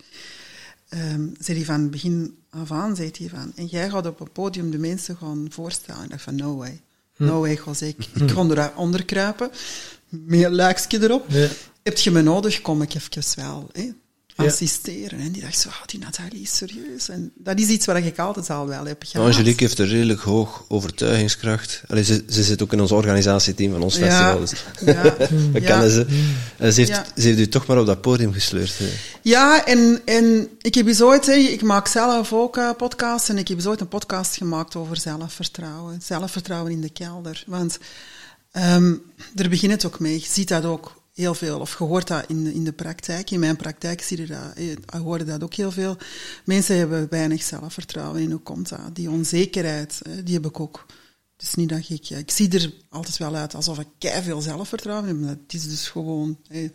Ehm 0.90 1.22
zei 1.40 1.58
hij 1.58 1.66
van 1.66 1.90
begin 1.90 2.38
af 2.50 2.72
aan, 2.72 2.96
zei 2.96 3.12
hij 3.20 3.30
van, 3.30 3.52
en 3.56 3.66
jij 3.66 3.90
gaat 3.90 4.06
op 4.08 4.20
een 4.20 4.32
podium 4.32 4.72
de 4.72 4.78
mensen 4.78 5.18
gaan 5.18 5.48
voorstellen. 5.50 6.04
Ik 6.04 6.10
dacht 6.10 6.22
van, 6.22 6.36
no 6.36 6.56
way. 6.56 6.82
No 7.18 7.40
way, 7.40 7.60
José. 7.66 7.86
Ik, 7.86 7.98
ik 8.14 8.32
ga 8.32 8.46
eronder 8.46 9.06
kruipen, 9.06 9.50
met 10.10 10.44
een 10.44 10.56
luikje 10.56 11.02
erop. 11.04 11.26
Ja. 11.30 11.48
Heb 11.84 11.98
je 11.98 12.12
me 12.12 12.22
nodig, 12.22 12.62
kom 12.62 12.82
ik 12.82 12.94
even 12.96 13.24
wel. 13.36 13.70
Hè 13.72 13.92
Ja. 14.36 14.46
assisteren. 14.46 15.20
En 15.20 15.32
die 15.32 15.42
dacht 15.42 15.58
zo, 15.60 15.68
oh, 15.70 15.82
die 15.86 16.00
Nathalie 16.00 16.42
is 16.42 16.56
serieus. 16.58 17.10
En 17.10 17.32
dat 17.36 17.60
is 17.60 17.68
iets 17.68 17.86
wat 17.86 17.96
ik 17.96 18.20
altijd 18.20 18.50
al 18.50 18.68
wel 18.68 18.86
heb 18.86 19.04
gehad. 19.06 19.28
Angelique 19.28 19.64
heeft 19.64 19.80
een 19.80 19.88
redelijk 19.88 20.20
hoog 20.22 20.66
overtuigingskracht. 20.68 21.82
Allee, 21.88 22.04
ze, 22.04 22.24
ze 22.30 22.44
zit 22.44 22.62
ook 22.64 22.74
in 22.74 22.82
ons 22.82 22.92
organisatieteam 22.92 23.72
van 23.72 23.82
ons 23.84 23.98
Ja. 23.98 24.02
festival. 24.06 24.40
Dus 24.40 24.52
Ja, 24.96 25.16
we 25.54 25.60
ja. 25.62 25.68
kennen 25.68 25.90
ze. 25.92 26.06
En 26.58 26.74
ze, 26.74 26.80
heeft, 26.80 26.92
Ja. 26.92 27.06
ze 27.22 27.28
heeft 27.28 27.40
u 27.40 27.48
toch 27.48 27.66
maar 27.66 27.80
op 27.80 27.86
dat 27.86 28.02
podium 28.02 28.34
gesleurd. 28.34 28.78
hè. 28.78 28.86
Ja, 29.22 29.66
en, 29.66 30.02
en 30.06 30.48
ik 30.62 30.76
heb 30.76 30.88
eens 30.88 31.02
ooit, 31.02 31.26
hè, 31.26 31.34
ik 31.34 31.62
maak 31.62 31.88
zelf 31.88 32.34
ook 32.34 32.58
eh, 32.58 32.70
podcasts, 32.78 33.30
en 33.30 33.38
ik 33.38 33.48
heb 33.48 33.58
eens 33.58 33.68
ooit 33.68 33.82
een 33.82 33.88
podcast 33.88 34.36
gemaakt 34.38 34.76
over 34.76 34.98
zelfvertrouwen. 34.98 36.02
Zelfvertrouwen 36.04 36.72
in 36.72 36.82
de 36.82 36.90
kelder. 36.90 37.44
Want 37.48 37.78
ehm 38.52 38.94
daar 39.34 39.50
begint 39.50 39.72
het 39.72 39.86
ook 39.86 40.00
mee. 40.00 40.14
Je 40.20 40.26
ziet 40.30 40.48
dat 40.48 40.66
ook 40.66 40.99
heel 41.20 41.34
veel, 41.34 41.60
of 41.60 41.78
je 41.78 41.84
hoort 41.84 42.08
dat 42.08 42.26
in 42.28 42.44
de, 42.44 42.54
in 42.54 42.64
de 42.64 42.72
praktijk. 42.72 43.32
In 43.32 43.40
mijn 43.40 43.56
praktijk 43.56 44.02
zie 44.02 44.22
je 44.22 44.28
dat, 44.28 44.54
eh, 44.56 45.02
hoort 45.02 45.28
dat 45.28 45.44
ook 45.44 45.54
heel 45.54 45.72
veel. 45.72 45.98
Mensen 46.46 46.78
hebben 46.78 47.10
weinig 47.10 47.44
zelfvertrouwen. 47.44 48.22
En 48.22 48.32
hoe 48.32 48.40
komt 48.40 48.70
dat? 48.70 48.96
Die 48.96 49.10
onzekerheid, 49.10 50.00
hè, 50.10 50.24
die 50.24 50.34
heb 50.34 50.46
ik 50.46 50.60
ook. 50.60 50.86
Is 51.38 51.54
niet 51.54 51.70
dat 51.70 51.90
ik... 51.90 52.10
Ik 52.10 52.32
zie 52.32 52.50
er 52.50 52.74
altijd 52.90 53.18
wel 53.18 53.36
uit 53.36 53.56
alsof 53.56 53.80
ik 53.80 54.12
veel 54.24 54.42
zelfvertrouwen 54.42 55.08
heb, 55.08 55.18
maar 55.18 55.30
het 55.30 55.54
is 55.54 55.68
dus 55.68 55.88
gewoon... 55.88 56.38
hè, 56.48 56.72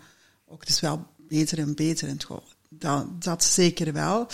ook 0.46 0.60
het 0.60 0.68
is 0.68 0.80
wel 0.80 1.06
beter 1.28 1.58
en 1.58 1.74
beter. 1.74 2.08
En 2.08 2.18
dat, 3.18 3.44
zeker 3.44 3.92
wel. 3.92 4.26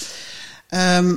Ehm, 0.69 1.15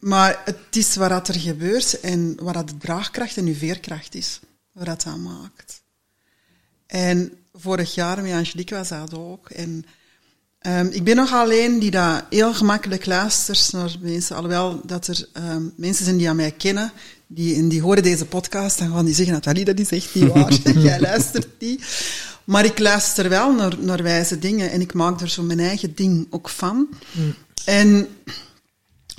maar 0.00 0.42
het 0.44 0.76
is 0.76 0.96
wat 0.96 1.28
er 1.28 1.34
gebeurt 1.34 2.00
en 2.00 2.36
wat 2.42 2.54
dat 2.54 2.68
de 2.68 2.76
draagkracht 2.76 3.36
en 3.36 3.46
uw 3.46 3.54
veerkracht 3.54 4.14
is. 4.14 4.40
Wat 4.72 4.86
dat 4.86 5.02
dat 5.02 5.16
maakt. 5.16 5.82
En 6.86 7.41
vorig 7.52 7.94
jaar 7.94 8.22
met 8.22 8.32
Angelique 8.32 8.76
was 8.76 8.88
dat 8.88 9.14
ook. 9.14 9.50
En 9.50 9.84
ehm, 10.58 10.86
ik 10.86 11.04
ben 11.04 11.16
nog 11.16 11.32
alleen 11.32 11.78
die 11.78 11.90
dat 11.90 12.24
heel 12.30 12.54
gemakkelijk 12.54 13.06
luistert 13.06 13.72
naar 13.72 13.96
mensen. 14.00 14.36
Alhoewel 14.36 14.80
dat 14.84 15.06
er 15.06 15.28
ehm, 15.32 15.62
mensen 15.76 16.04
zijn 16.04 16.16
die 16.16 16.28
aan 16.28 16.36
mij 16.36 16.50
kennen, 16.50 16.92
die, 17.26 17.56
en 17.56 17.68
die 17.68 17.82
horen 17.82 18.02
deze 18.02 18.26
podcast, 18.26 18.78
dan 18.78 18.90
gaan 18.90 19.04
die 19.04 19.14
zeggen, 19.14 19.34
Nathalie, 19.34 19.64
dat 19.64 19.78
is 19.78 19.90
echt 19.90 20.14
niet 20.14 20.32
waar. 20.32 20.52
Jij 20.78 21.00
luistert 21.00 21.48
niet. 21.58 21.84
Maar 22.44 22.64
ik 22.64 22.78
luister 22.78 23.28
wel 23.28 23.52
naar, 23.52 23.76
naar 23.80 24.02
wijze 24.02 24.38
dingen 24.38 24.70
en 24.70 24.80
ik 24.80 24.92
maak 24.92 25.20
er 25.20 25.28
zo 25.28 25.42
mijn 25.42 25.60
eigen 25.60 25.94
ding 25.94 26.26
ook 26.30 26.48
van. 26.48 26.88
En 27.64 28.08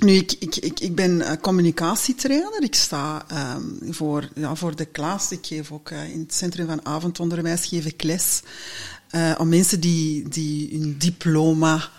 nu, 0.04 0.12
ik, 0.12 0.32
ik, 0.38 0.56
ik, 0.56 0.80
ik 0.80 0.94
ben 0.94 1.20
eh, 1.20 1.32
communicatietrainer. 1.40 2.62
Ik 2.62 2.74
sta 2.74 3.24
ehm, 3.28 3.92
voor, 3.92 4.28
ja, 4.34 4.54
voor 4.54 4.76
de 4.76 4.84
klas. 4.84 5.32
Ik 5.32 5.46
geef 5.46 5.72
ook 5.72 5.90
eh, 5.90 6.10
in 6.10 6.20
het 6.20 6.34
Centrum 6.34 6.66
van 6.66 6.86
Avondonderwijs 6.86 7.66
geef 7.66 7.84
ik 7.84 8.02
les 8.02 8.42
eh, 9.10 9.34
om 9.38 9.48
mensen 9.48 9.80
die, 9.80 10.28
die 10.28 10.78
hun 10.78 10.98
diploma 10.98 11.90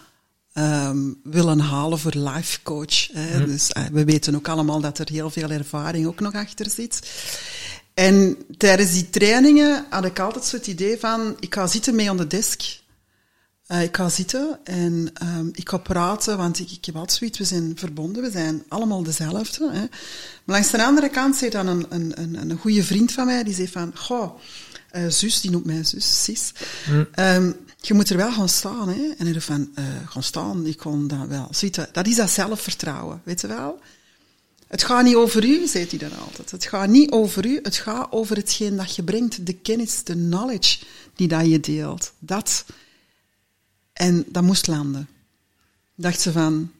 ehm, 0.53 1.11
willen 1.23 1.59
halen 1.59 1.99
voor 1.99 2.15
life 2.15 2.61
coach. 2.63 3.07
Hè. 3.13 3.45
Dus 3.45 3.69
we 3.91 4.03
weten 4.03 4.35
ook 4.35 4.47
allemaal 4.47 4.79
dat 4.79 4.99
er 4.99 5.09
heel 5.11 5.29
veel 5.29 5.49
ervaring 5.49 6.07
ook 6.07 6.19
nog 6.19 6.33
achter 6.33 6.69
zit. 6.69 6.99
En 7.93 8.37
tijdens 8.57 8.91
die 8.91 9.09
trainingen 9.09 9.85
had 9.89 10.05
ik 10.05 10.19
altijd 10.19 10.45
zo 10.45 10.55
het 10.55 10.67
idee 10.67 10.99
van, 10.99 11.35
ik 11.39 11.53
ga 11.53 11.67
zitten 11.67 11.95
mee 11.95 12.09
aan 12.09 12.17
de 12.17 12.27
desk. 12.27 12.83
Eh, 13.65 13.83
ik 13.83 13.95
ga 13.95 14.09
zitten 14.09 14.59
en 14.63 15.09
ehm, 15.13 15.47
ik 15.51 15.69
ga 15.69 15.77
praten, 15.77 16.37
want 16.37 16.59
ik, 16.59 16.71
ik 16.71 16.85
heb 16.85 16.95
altijd 16.95 17.17
zoiets, 17.17 17.37
we 17.37 17.43
zijn 17.43 17.71
verbonden, 17.75 18.23
we 18.23 18.31
zijn 18.31 18.63
allemaal 18.67 19.03
dezelfde. 19.03 19.71
Hè. 19.71 19.79
Maar 19.79 20.55
langs 20.55 20.71
de 20.71 20.85
andere 20.85 21.09
kant 21.09 21.35
zei 21.35 21.51
dan 21.51 21.67
een, 21.67 21.85
een, 21.89 22.21
een, 22.21 22.49
een 22.49 22.57
goede 22.57 22.83
vriend 22.83 23.11
van 23.11 23.25
mij, 23.25 23.43
die 23.43 23.53
zei 23.53 23.67
van, 23.67 23.91
goh, 23.95 24.39
eh, 24.91 25.07
zus, 25.07 25.41
die 25.41 25.51
noemt 25.51 25.65
mij 25.65 25.83
zus, 25.83 26.23
sis, 26.23 26.51
Ehm, 27.11 27.51
je 27.81 27.93
moet 27.93 28.09
er 28.09 28.17
wel 28.17 28.31
gaan 28.31 28.49
staan. 28.49 28.89
Hè. 28.89 29.13
En 29.17 29.25
hij 29.25 29.27
zei 29.27 29.41
van, 29.41 29.69
eh, 29.75 29.83
gaan 30.05 30.23
staan, 30.23 30.65
ik 30.65 30.77
kon 30.77 31.07
dat 31.07 31.27
wel 31.27 31.47
zitten. 31.51 31.89
Dat 31.91 32.07
is 32.07 32.15
dat 32.15 32.29
zelfvertrouwen, 32.29 33.21
weet 33.23 33.41
je 33.41 33.47
wel? 33.47 33.79
Het 34.67 34.83
gaat 34.83 35.03
niet 35.03 35.15
over 35.15 35.45
u, 35.45 35.67
zei 35.67 35.87
hij 35.89 35.99
dan 35.99 36.19
altijd. 36.19 36.51
Het 36.51 36.65
gaat 36.65 36.89
niet 36.89 37.11
over 37.11 37.45
u, 37.45 37.59
het 37.61 37.75
gaat 37.75 38.11
over 38.11 38.35
hetgeen 38.35 38.75
dat 38.75 38.95
je 38.95 39.03
brengt, 39.03 39.45
de 39.45 39.53
kennis, 39.53 40.03
de 40.03 40.13
knowledge 40.13 40.79
die 41.15 41.27
dat 41.27 41.45
je 41.45 41.59
deelt. 41.59 42.11
Dat. 42.19 42.65
En 43.95 44.25
dat 44.27 44.43
moest 44.43 44.67
landen. 44.67 45.07
Dacht 45.95 46.21
ze 46.21 46.31
van, 46.31 46.71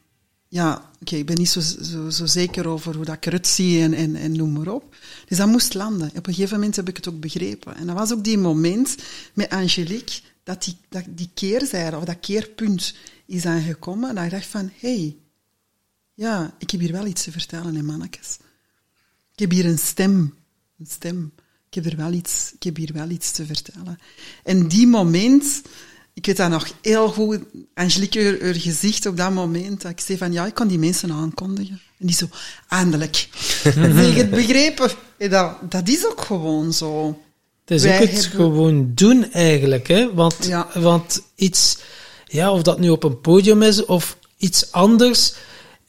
ja, 0.48 0.90
oké, 1.00 1.16
ik 1.16 1.26
ben 1.26 1.36
niet 1.36 1.48
zo, 1.48 1.60
zo, 1.60 2.10
zo 2.10 2.26
zeker 2.26 2.66
over 2.66 2.94
hoe 2.96 3.04
dat 3.04 3.26
ik 3.26 3.46
zie 3.46 3.82
en, 3.82 3.94
en, 3.94 4.16
en 4.16 4.36
noem 4.36 4.52
maar 4.52 4.68
op. 4.68 4.96
Dus 5.26 5.38
dat 5.38 5.48
moest 5.48 5.74
landen. 5.74 6.08
Op 6.08 6.26
een 6.26 6.34
gegeven 6.34 6.56
moment 6.56 6.76
heb 6.76 6.88
ik 6.88 6.96
het 6.96 7.08
ook 7.08 7.20
begrepen. 7.20 7.76
En 7.76 7.86
dat 7.86 7.96
was 7.96 8.12
ook 8.12 8.24
die 8.24 8.38
moment 8.38 8.96
met 9.32 9.50
Angelique, 9.50 10.20
dat 10.42 10.64
die, 10.64 10.76
dat 10.88 11.04
die 11.08 11.30
keerzijde, 11.34 11.96
of 11.96 12.04
dat 12.04 12.20
keerpunt 12.20 12.94
is 13.26 13.46
aangekomen. 13.46 14.08
En 14.08 14.14
dat 14.14 14.24
ik 14.24 14.30
dacht 14.30 14.46
van, 14.46 14.70
hé, 14.78 14.96
hey, 14.96 15.16
ja, 16.14 16.54
ik 16.58 16.70
heb 16.70 16.80
hier 16.80 16.92
wel 16.92 17.06
iets 17.06 17.22
te 17.22 17.32
vertellen, 17.32 17.74
hè, 17.74 17.82
mannetjes. 17.82 18.36
Ik 19.32 19.38
heb 19.38 19.50
hier 19.50 19.66
een 19.66 19.78
stem. 19.78 20.34
Een 20.78 20.86
stem. 20.86 21.32
Ik 21.68 21.74
heb, 21.74 21.92
er 21.92 21.96
wel 21.96 22.12
iets, 22.12 22.52
ik 22.54 22.62
heb 22.62 22.76
hier 22.76 22.92
wel 22.92 23.08
iets 23.08 23.30
te 23.30 23.46
vertellen. 23.46 23.98
En 24.44 24.68
die 24.68 24.86
moment, 24.86 25.62
ik 26.16 26.26
weet 26.26 26.36
dat 26.36 26.50
nog 26.50 26.66
heel 26.82 27.08
goed, 27.08 27.38
Angelique, 27.74 28.38
haar, 28.42 28.54
gezicht 28.54 29.06
op 29.06 29.16
dat 29.16 29.30
moment, 29.32 29.82
dat 29.82 29.90
ik 29.90 30.00
zei 30.00 30.18
van, 30.18 30.32
ja, 30.32 30.46
ik 30.46 30.54
kan 30.54 30.68
die 30.68 30.78
mensen 30.78 31.12
aankondigen. 31.12 31.80
En 31.98 32.06
die 32.06 32.16
zo, 32.16 32.26
eindelijk. 32.68 33.28
Zeg 33.62 33.74
je 33.74 33.80
het 33.82 34.30
begrepen? 34.30 34.90
En 35.18 35.30
dat, 35.30 35.56
dat 35.70 35.88
is 35.88 36.06
ook 36.06 36.20
gewoon 36.20 36.72
zo. 36.72 37.18
Het 37.64 37.76
is 37.76 37.82
Wij 37.82 37.94
ook 37.94 38.00
het 38.00 38.10
hebben- 38.10 38.30
gewoon 38.30 38.92
doen 38.94 39.32
eigenlijk, 39.32 39.88
hè? 39.88 40.14
Want, 40.14 40.36
Ja. 40.46 40.68
want 40.74 41.22
iets, 41.34 41.78
ja, 42.26 42.52
of 42.52 42.62
dat 42.62 42.78
nu 42.78 42.88
op 42.90 43.04
een 43.04 43.20
podium 43.20 43.62
is 43.62 43.84
of 43.84 44.16
iets 44.36 44.72
anders. 44.72 45.34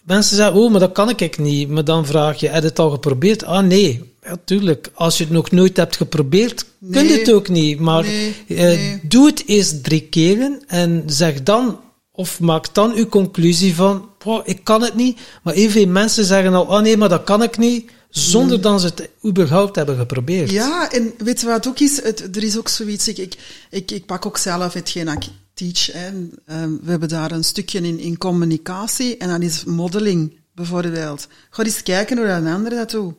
Mensen 0.04 0.36
zeggen, 0.36 0.56
oh, 0.56 0.72
maar 0.72 0.80
dat 0.80 0.92
kan 0.92 1.10
ik 1.10 1.38
niet. 1.38 1.70
Maar 1.70 1.84
dan 1.86 2.06
vraag 2.06 2.40
je, 2.40 2.48
heb 2.50 2.62
je 2.62 2.68
het 2.70 2.80
al 2.80 2.90
geprobeerd? 2.90 3.44
Ah, 3.44 3.66
nee. 3.66 4.14
Ja, 4.28 4.38
tuurlijk. 4.46 4.90
Als 4.94 5.18
je 5.18 5.24
het 5.24 5.34
nog 5.34 5.52
nooit 5.52 5.78
hebt 5.78 5.96
geprobeerd, 5.96 6.66
kun 6.92 7.08
je 7.08 7.18
het 7.18 7.32
ook 7.32 7.50
niet. 7.50 7.80
Maar 7.80 8.04
Nee, 8.04 8.36
eh, 8.48 8.58
nee. 8.58 9.00
doe 9.04 9.26
het 9.26 9.44
eerst 9.46 9.84
drie 9.84 10.02
keren 10.02 10.62
en 10.68 11.04
zeg 11.06 11.44
dan, 11.44 11.80
of 12.12 12.40
maak 12.40 12.74
dan 12.74 12.94
uw 12.94 13.08
conclusie 13.08 13.76
van, 13.76 14.10
"Wow, 14.24 14.42
ik 14.50 14.64
kan 14.64 14.82
het 14.82 14.96
niet. 14.96 15.20
Maar 15.44 15.54
even 15.54 15.92
mensen 15.92 16.26
zeggen 16.26 16.54
al, 16.54 16.64
oh 16.66 16.80
nee, 16.82 16.98
maar 16.98 17.10
dat 17.10 17.24
kan 17.24 17.44
ik 17.44 17.58
niet. 17.58 17.92
Zonder 18.10 18.62
dat 18.62 18.82
ze 18.82 18.88
het 18.88 19.10
überhaupt 19.26 19.76
hebben 19.76 19.98
geprobeerd. 19.98 20.52
Ja, 20.52 20.92
en 20.92 21.14
weet 21.18 21.42
je 21.42 21.48
wat 21.48 21.68
ook 21.68 21.80
is? 21.80 22.04
Het, 22.04 22.36
er 22.36 22.44
is 22.44 22.58
ook 22.58 22.68
zoiets, 22.68 23.08
ik, 23.08 23.18
ik, 23.18 23.36
ik, 23.70 23.92
ik 23.92 24.06
pak 24.06 24.26
ook 24.26 24.38
zelf 24.38 24.74
hetgeen 24.74 25.08
ik 25.08 25.24
teach. 25.54 25.92
Hè. 25.92 26.08
Ehm, 26.46 26.70
we 26.82 26.90
hebben 26.90 27.10
daar 27.10 27.32
een 27.32 27.44
stukje 27.44 27.80
in, 27.82 28.00
in 28.00 28.18
communicatie 28.18 29.18
en 29.18 29.30
dat 29.30 29.42
is 29.42 29.64
modeling, 29.64 30.40
bijvoorbeeld. 30.56 31.28
Ga 31.50 31.64
eens 31.64 31.84
kijken 31.84 32.18
hoe 32.18 32.28
een 32.28 32.48
ander 32.48 32.72
dat 32.72 32.92
doet. 32.92 33.14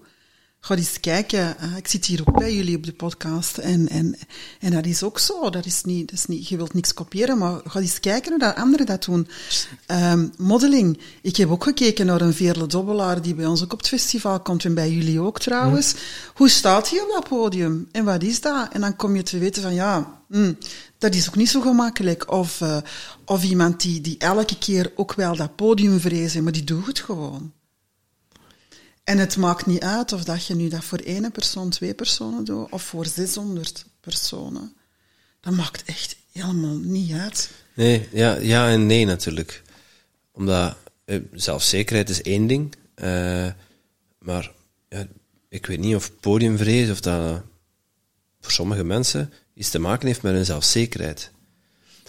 Ga 0.61 0.77
eens 0.77 1.00
kijken. 1.00 1.57
Ik 1.77 1.88
zit 1.88 2.05
hier 2.05 2.21
ook 2.27 2.38
bij 2.38 2.55
jullie 2.55 2.77
op 2.77 2.85
de 2.85 2.93
podcast. 2.93 3.59
En, 3.59 3.88
en, 3.88 4.17
en 4.61 4.71
dat 4.71 4.87
is 4.87 5.03
ook 5.03 5.19
zo. 5.19 5.50
Dat 5.50 5.67
is 5.67 5.83
niet, 5.83 6.11
dat 6.11 6.19
is 6.19 6.27
niet, 6.27 6.49
je 6.49 6.57
wilt 6.57 6.75
niks 6.75 6.95
kopiëren, 6.95 7.38
maar 7.38 7.61
ga 7.65 7.81
eens 7.81 8.00
kijken 8.00 8.31
hoe 8.31 8.41
dat 8.41 8.57
anderen 8.57 8.87
dat 8.87 9.05
doen. 9.05 9.29
Ehm, 9.87 10.29
modeling. 10.37 11.00
Ik 11.23 11.37
heb 11.37 11.50
ook 11.50 11.62
gekeken 11.62 12.07
naar 12.07 12.21
een 12.21 12.35
Veerle 12.35 12.67
Dobbelaar 12.67 13.23
die 13.23 13.35
bij 13.35 13.47
ons 13.47 13.62
ook 13.62 13.73
op 13.73 13.79
het 13.79 13.88
festival 13.88 14.41
komt. 14.41 14.65
En 14.65 14.75
bij 14.75 14.91
jullie 14.91 15.21
ook 15.21 15.41
trouwens. 15.41 15.95
Hoe 16.35 16.49
staat 16.49 16.91
hij 16.91 17.00
op 17.00 17.09
dat 17.12 17.29
podium? 17.29 17.88
En 17.93 18.05
wat 18.05 18.23
is 18.23 18.41
dat? 18.41 18.73
En 18.73 18.81
dan 18.81 18.97
kom 18.97 19.17
je 19.17 19.23
te 19.23 19.38
weten 19.38 19.62
van 19.62 19.75
ja, 19.75 20.21
hm, 20.29 20.53
dat 20.99 21.15
is 21.15 21.29
ook 21.29 21.37
niet 21.37 21.50
zo 21.50 21.61
gemakkelijk. 21.61 22.31
Of, 22.31 22.61
eh, 22.61 22.77
of 23.25 23.45
iemand 23.45 23.81
die, 23.81 24.00
die 24.00 24.19
elke 24.19 24.59
keer 24.59 24.93
ook 24.95 25.15
wel 25.15 25.37
dat 25.37 25.57
podium 25.57 26.00
vrezen, 26.00 26.43
maar 26.43 26.53
die 26.53 26.65
doet 26.65 26.87
het 26.87 26.99
gewoon. 26.99 27.53
En 29.09 29.19
het 29.19 29.37
maakt 29.37 29.67
niet 29.67 29.83
uit 29.83 30.12
of 30.12 30.25
dat 30.25 30.47
je 30.47 30.55
nu 30.55 30.69
dat 30.69 30.85
voor 30.85 30.99
één 30.99 31.33
persoon, 31.33 31.71
twee 31.71 31.95
personen 31.95 32.45
doet, 32.45 32.71
of 32.71 32.83
voor 32.83 33.07
600 33.07 33.85
personen. 34.00 34.77
Dat 35.41 35.53
maakt 35.53 35.83
echt 35.85 36.17
helemaal 36.33 36.77
niet 36.77 37.12
uit. 37.12 37.50
Nee, 37.75 38.09
ja, 38.12 38.37
ja 38.37 38.69
en 38.71 38.87
nee 38.87 39.05
natuurlijk. 39.07 39.62
Omdat 40.33 40.77
eh, 41.05 41.21
zelfzekerheid 41.33 42.09
is 42.09 42.23
één 42.23 42.47
ding. 42.47 42.75
eh, 42.95 43.47
maar 44.19 44.53
ja, 44.88 45.07
ik 45.49 45.67
weet 45.67 45.79
niet 45.79 45.95
of 45.95 46.12
podiumvrees 46.21 46.91
of 46.91 47.00
dat 47.00 47.43
voor 48.41 48.53
sommige 48.53 48.85
mensen 48.85 49.33
iets 49.55 49.71
te 49.71 49.79
maken 49.79 50.07
heeft 50.07 50.23
met 50.23 50.33
hun 50.33 50.45
zelfzekerheid. 50.45 51.31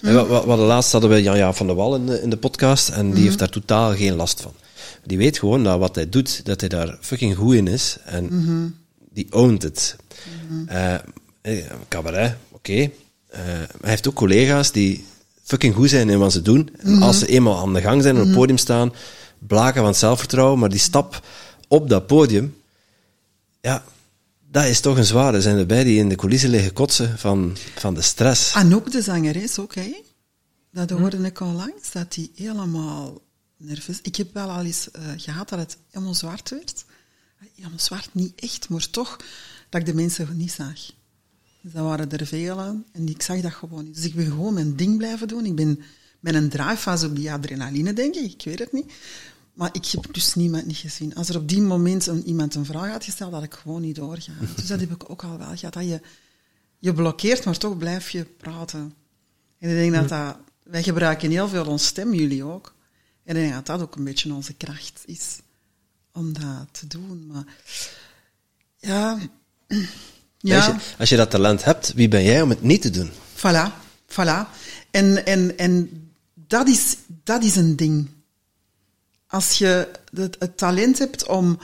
En 0.01 0.13
wat, 0.13 0.27
wat, 0.27 0.45
wat 0.45 0.57
de 0.57 0.63
laatst 0.63 0.91
hadden 0.91 1.09
we 1.09 1.21
Jan-Jaap 1.21 1.55
van 1.55 1.67
der 1.67 1.75
Wal 1.75 1.95
in 1.95 2.05
de, 2.05 2.21
in 2.21 2.29
de 2.29 2.37
podcast 2.37 2.89
en 2.89 3.13
die 3.13 3.23
heeft 3.23 3.39
daar 3.39 3.49
totaal 3.49 3.95
geen 3.95 4.15
last 4.15 4.41
van. 4.41 4.53
Die 5.03 5.17
weet 5.17 5.39
gewoon 5.39 5.63
dat 5.63 5.79
wat 5.79 5.95
hij 5.95 6.09
doet, 6.09 6.45
dat 6.45 6.59
hij 6.59 6.69
daar 6.69 6.97
fucking 7.01 7.35
goed 7.35 7.55
in 7.55 7.67
is 7.67 7.97
en 8.05 8.29
die 9.13 9.33
ownt 9.33 9.61
het. 9.61 9.95
Eh, 10.67 10.93
eh, 11.41 11.65
cabaret, 11.87 12.35
oké. 12.51 12.71
Eh, 12.71 12.89
maar 13.29 13.77
hij 13.81 13.89
heeft 13.89 14.07
ook 14.07 14.13
collega's 14.13 14.71
die 14.71 15.05
fucking 15.43 15.75
goed 15.75 15.89
zijn 15.89 16.09
in 16.09 16.19
wat 16.19 16.31
ze 16.31 16.41
doen. 16.41 16.69
En 16.77 17.01
als 17.01 17.19
ze 17.19 17.27
eenmaal 17.27 17.57
aan 17.57 17.73
de 17.73 17.81
gang 17.81 18.01
zijn 18.01 18.15
en 18.15 18.21
op 18.21 18.27
het 18.27 18.37
podium 18.37 18.57
staan, 18.57 18.93
blaken 19.39 19.81
van 19.81 19.95
zelfvertrouwen, 19.95 20.59
maar 20.59 20.69
die 20.69 20.79
stap 20.79 21.25
op 21.67 21.89
dat 21.89 22.07
podium, 22.07 22.55
ja, 23.61 23.83
dat 24.51 24.65
is 24.65 24.79
toch 24.79 24.97
een 24.97 25.05
zware. 25.05 25.35
Er 25.35 25.41
zijn 25.41 25.57
erbij 25.57 25.83
die 25.83 25.99
in 25.99 26.09
de 26.09 26.15
coulissen 26.15 26.49
liggen 26.49 26.73
kotsen 26.73 27.17
van, 27.17 27.57
van 27.75 27.93
de 27.93 28.01
stress. 28.01 28.53
Anouk, 28.53 28.91
de 28.91 29.01
zangeres, 29.01 29.59
ook, 29.59 29.75
hè? 29.75 30.01
Dat 30.71 30.89
hoorde 30.89 31.17
ik 31.17 31.41
al 31.41 31.51
langs, 31.51 31.91
dat 31.91 32.13
die 32.13 32.31
helemaal 32.35 33.21
nerveus... 33.59 33.99
Ik 34.01 34.15
heb 34.15 34.33
wel 34.33 34.49
al 34.49 34.63
eens 34.63 34.91
eh, 34.91 35.03
gehad 35.17 35.49
dat 35.49 35.59
het 35.59 35.77
helemaal 35.89 36.13
zwart 36.13 36.49
werd. 36.49 36.85
Helemaal 37.55 37.79
zwart, 37.79 38.09
niet 38.13 38.33
echt, 38.35 38.69
maar 38.69 38.89
toch 38.89 39.17
dat 39.69 39.81
ik 39.81 39.87
de 39.87 39.93
mensen 39.93 40.37
niet 40.37 40.51
zag. 40.51 40.91
Dus 41.61 41.71
dat 41.71 41.83
waren 41.83 42.11
er 42.11 42.25
velen 42.25 42.85
en 42.91 43.07
ik 43.07 43.21
zag 43.21 43.41
dat 43.41 43.53
gewoon 43.53 43.83
niet. 43.83 43.95
Dus 43.95 44.05
ik 44.05 44.15
ben 44.15 44.25
gewoon 44.25 44.53
mijn 44.53 44.75
ding 44.75 44.97
blijven 44.97 45.27
doen. 45.27 45.45
Ik 45.45 45.55
ben 45.55 45.79
met 46.19 46.33
een 46.33 46.49
drive 46.49 47.05
op 47.05 47.15
die 47.15 47.31
adrenaline, 47.31 47.93
denk 47.93 48.15
ik. 48.15 48.31
Ik 48.31 48.41
weet 48.43 48.59
het 48.59 48.71
niet. 48.71 48.91
Maar 49.53 49.69
ik 49.71 49.85
heb 49.85 50.13
dus 50.13 50.35
niemand 50.35 50.65
niet 50.65 50.77
gezien. 50.77 51.15
Als 51.15 51.29
er 51.29 51.37
op 51.37 51.47
die 51.47 51.61
moment 51.61 52.07
een, 52.07 52.27
iemand 52.27 52.55
een 52.55 52.65
vraag 52.65 52.91
had 52.91 53.03
gesteld, 53.03 53.33
had 53.33 53.43
ik 53.43 53.53
gewoon 53.53 53.81
niet 53.81 53.95
doorgaan. 53.95 54.47
Dus 54.55 54.67
dat 54.67 54.79
heb 54.79 54.91
ik 54.91 55.09
ook 55.09 55.23
al 55.23 55.37
wel 55.37 55.55
gehad. 55.55 55.73
Dat 55.73 55.83
je, 55.83 56.01
je 56.77 56.93
blokkeert, 56.93 57.45
maar 57.45 57.57
toch 57.57 57.77
blijf 57.77 58.09
je 58.09 58.25
praten. 58.25 58.93
En 59.59 59.69
ik 59.69 59.75
denk 59.75 59.93
dat 59.93 60.09
dat... 60.09 60.37
Wij 60.63 60.83
gebruiken 60.83 61.31
heel 61.31 61.47
veel 61.47 61.65
ons 61.65 61.85
stem, 61.85 62.13
jullie 62.13 62.43
ook. 62.43 62.73
En 63.29 63.35
ik 63.35 63.41
denk 63.41 63.53
dat 63.53 63.65
dat 63.65 63.81
ook 63.81 63.95
een 63.95 64.03
beetje 64.03 64.33
onze 64.33 64.53
kracht 64.53 65.01
is. 65.05 65.37
Om 66.13 66.33
dat 66.33 66.67
te 66.71 66.87
doen. 66.87 67.27
Maar... 67.27 67.43
Ja... 68.77 69.17
Als, 70.41 70.49
Ja, 70.51 70.65
je, 70.67 70.75
als 70.97 71.09
je 71.09 71.15
dat 71.15 71.29
talent 71.29 71.63
hebt, 71.63 71.93
wie 71.93 72.07
ben 72.07 72.23
jij 72.23 72.41
om 72.41 72.49
het 72.49 72.61
niet 72.61 72.81
te 72.81 72.89
doen? 72.89 73.11
voilà. 73.35 73.71
Voilà. 74.07 74.47
En, 74.91 75.25
en, 75.25 75.57
en 75.57 75.89
dat, 76.33 76.67
is, 76.67 76.95
dat 77.23 77.43
is 77.43 77.55
een 77.55 77.75
ding. 77.75 78.07
Als 79.27 79.57
je 79.57 79.87
het, 80.13 80.35
het 80.39 80.57
talent 80.57 80.99
hebt 80.99 81.27
om, 81.27 81.59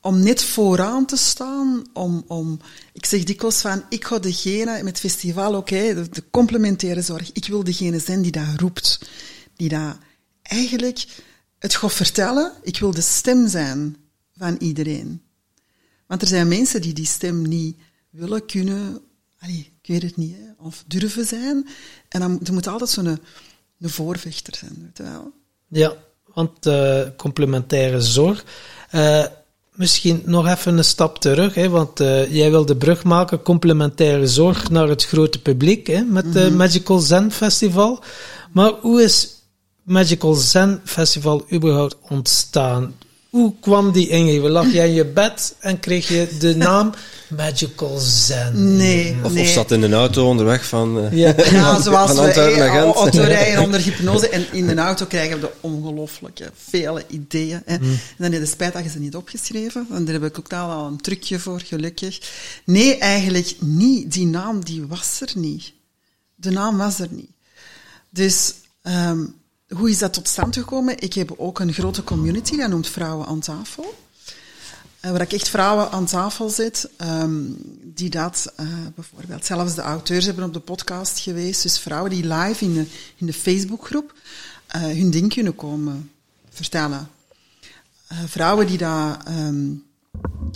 om 0.00 0.22
net 0.22 0.42
vooraan 0.44 1.06
te 1.06 1.16
staan, 1.16 1.86
om, 1.92 2.24
om, 2.26 2.60
ik 2.92 3.06
zeg 3.06 3.24
dikwijls 3.24 3.60
van, 3.60 3.82
ik 3.88 4.04
ga 4.04 4.18
degene 4.18 4.72
met 4.72 4.86
het 4.86 5.12
festival, 5.12 5.54
oké, 5.54 5.94
de, 5.94 6.08
de 6.08 6.24
complementaire 6.30 7.02
zorg, 7.02 7.32
ik 7.32 7.46
wil 7.46 7.64
degene 7.64 7.98
zijn 7.98 8.22
die 8.22 8.32
dat 8.32 8.60
roept, 8.60 9.08
die 9.56 9.68
dat 9.68 9.96
eigenlijk 10.48 11.06
het 11.58 11.74
gaat 11.74 11.92
vertellen, 11.92 12.52
ik 12.62 12.78
wil 12.78 12.90
de 12.90 13.00
stem 13.00 13.48
zijn 13.48 13.96
van 14.36 14.56
iedereen. 14.58 15.22
Want 16.06 16.22
er 16.22 16.28
zijn 16.28 16.48
mensen 16.48 16.80
die 16.80 16.92
die 16.92 17.06
stem 17.06 17.48
niet 17.48 17.76
willen, 18.10 18.46
kunnen, 18.46 19.00
allee, 19.38 19.72
ik 19.82 19.88
weet 19.88 20.02
het 20.02 20.16
niet, 20.16 20.34
hè, 20.36 20.64
of 20.64 20.84
durven 20.86 21.24
zijn. 21.24 21.68
En 22.08 22.20
dan 22.20 22.40
er 22.44 22.52
moet 22.52 22.66
altijd 22.66 22.90
zo'n 22.90 23.06
een, 23.06 23.20
een 23.80 23.90
voorvechter 23.90 24.56
zijn, 24.56 24.76
weet 24.82 24.96
je 24.96 25.02
wel. 25.02 25.32
Ja, 25.68 25.96
want 26.34 26.66
eh, 26.66 27.00
complementaire 27.16 28.00
zorg. 28.00 28.44
Eh, 28.90 29.24
misschien 29.72 30.22
nog 30.24 30.46
even 30.48 30.78
een 30.78 30.84
stap 30.84 31.18
terug, 31.18 31.54
hè, 31.54 31.68
want 31.68 32.00
eh, 32.00 32.32
jij 32.34 32.50
wil 32.50 32.66
de 32.66 32.76
brug 32.76 33.04
maken, 33.04 33.42
complementaire 33.42 34.26
zorg 34.26 34.70
naar 34.70 34.88
het 34.88 35.04
grote 35.04 35.42
publiek 35.42 35.86
hè, 35.86 36.02
met 36.02 36.34
het 36.34 36.54
Magical 36.54 36.98
Zen 36.98 37.32
Festival. 37.32 38.02
Maar 38.52 38.70
hoe 38.70 39.02
is 39.02 39.37
Magical 39.88 40.34
Zen 40.34 40.80
Festival 40.84 41.46
überhaupt 41.52 41.96
ontstaan? 42.08 42.94
Hoe 43.30 43.54
kwam 43.60 43.92
die 43.92 44.08
in? 44.08 44.40
Lag 44.48 44.72
jij 44.72 44.88
in 44.88 44.94
je 44.94 45.04
bed 45.04 45.54
en 45.60 45.80
kreeg 45.80 46.08
je 46.08 46.28
de 46.38 46.56
naam 46.66 46.92
Magical 47.36 47.98
Zen? 47.98 48.76
Nee, 48.76 49.16
Of, 49.22 49.32
nee. 49.32 49.42
of 49.44 49.48
zat 49.50 49.70
in 49.70 49.82
een 49.82 49.94
auto 49.94 50.28
onderweg 50.28 50.66
van... 50.66 50.98
eh, 51.00 51.12
Ja. 51.12 51.34
Ja, 51.50 51.80
zoals 51.80 52.12
Van 52.12 52.24
we 52.24 52.30
eh, 52.32 52.82
autorijden 52.92 53.62
onder 53.64 53.80
hypnose 53.80 54.28
en 54.28 54.46
in 54.52 54.66
de 54.66 54.74
auto 54.74 55.06
krijgen 55.06 55.34
we 55.34 55.40
de 55.40 55.52
ongelooflijke 55.60 56.50
vele 56.54 57.04
ideeën. 57.08 57.62
Hè. 57.64 57.76
Mm. 57.78 57.84
En 57.90 57.98
dan 58.18 58.32
heb 58.32 58.40
je 58.40 58.46
spijt 58.46 58.72
dat 58.72 58.84
je 58.84 58.90
ze 58.90 58.98
niet 58.98 59.16
opgeschreven, 59.16 59.86
want 59.90 60.06
daar 60.06 60.14
heb 60.20 60.24
ik 60.24 60.38
ook 60.38 60.52
al 60.52 60.86
een 60.86 61.00
trucje 61.00 61.38
voor, 61.38 61.60
gelukkig. 61.60 62.20
Nee, 62.64 62.98
eigenlijk 62.98 63.54
niet. 63.60 64.12
Die 64.12 64.26
naam 64.26 64.64
die 64.64 64.86
was 64.86 65.20
er 65.20 65.30
niet. 65.34 65.72
De 66.34 66.50
naam 66.50 66.76
was 66.76 66.98
er 66.98 67.08
niet. 67.10 67.30
Dus 68.10 68.54
ehm, 68.82 69.24
hoe 69.68 69.90
is 69.90 69.98
dat 69.98 70.12
tot 70.12 70.28
stand 70.28 70.56
gekomen? 70.56 71.00
Ik 71.02 71.12
heb 71.12 71.34
ook 71.36 71.58
een 71.58 71.72
grote 71.72 72.04
community, 72.04 72.56
dat 72.56 72.70
noemt 72.70 72.88
Vrouwen 72.88 73.26
aan 73.26 73.40
tafel. 73.40 73.94
Eh, 75.00 75.10
waar 75.10 75.20
ik 75.20 75.32
echt 75.32 75.48
vrouwen 75.48 75.90
aan 75.90 76.06
tafel 76.06 76.48
zet, 76.48 76.88
ehm, 76.96 77.42
die 77.82 78.10
dat 78.10 78.52
eh, 78.56 78.66
bijvoorbeeld, 78.94 79.44
zelfs 79.44 79.74
de 79.74 79.82
auteurs 79.82 80.24
hebben 80.24 80.44
op 80.44 80.52
de 80.52 80.60
podcast 80.60 81.18
geweest, 81.18 81.62
dus 81.62 81.78
vrouwen 81.78 82.10
die 82.10 82.26
live 82.26 82.64
in 82.64 82.74
de, 82.74 82.86
in 83.16 83.26
de 83.26 83.32
Facebookgroep 83.32 84.14
eh, 84.66 84.80
hun 84.80 85.10
ding 85.10 85.34
kunnen 85.34 85.54
komen 85.54 86.10
vertellen. 86.50 87.08
Vrouwen 88.26 88.66
die 88.66 88.78
daar 88.78 89.26
ehm, 89.26 89.66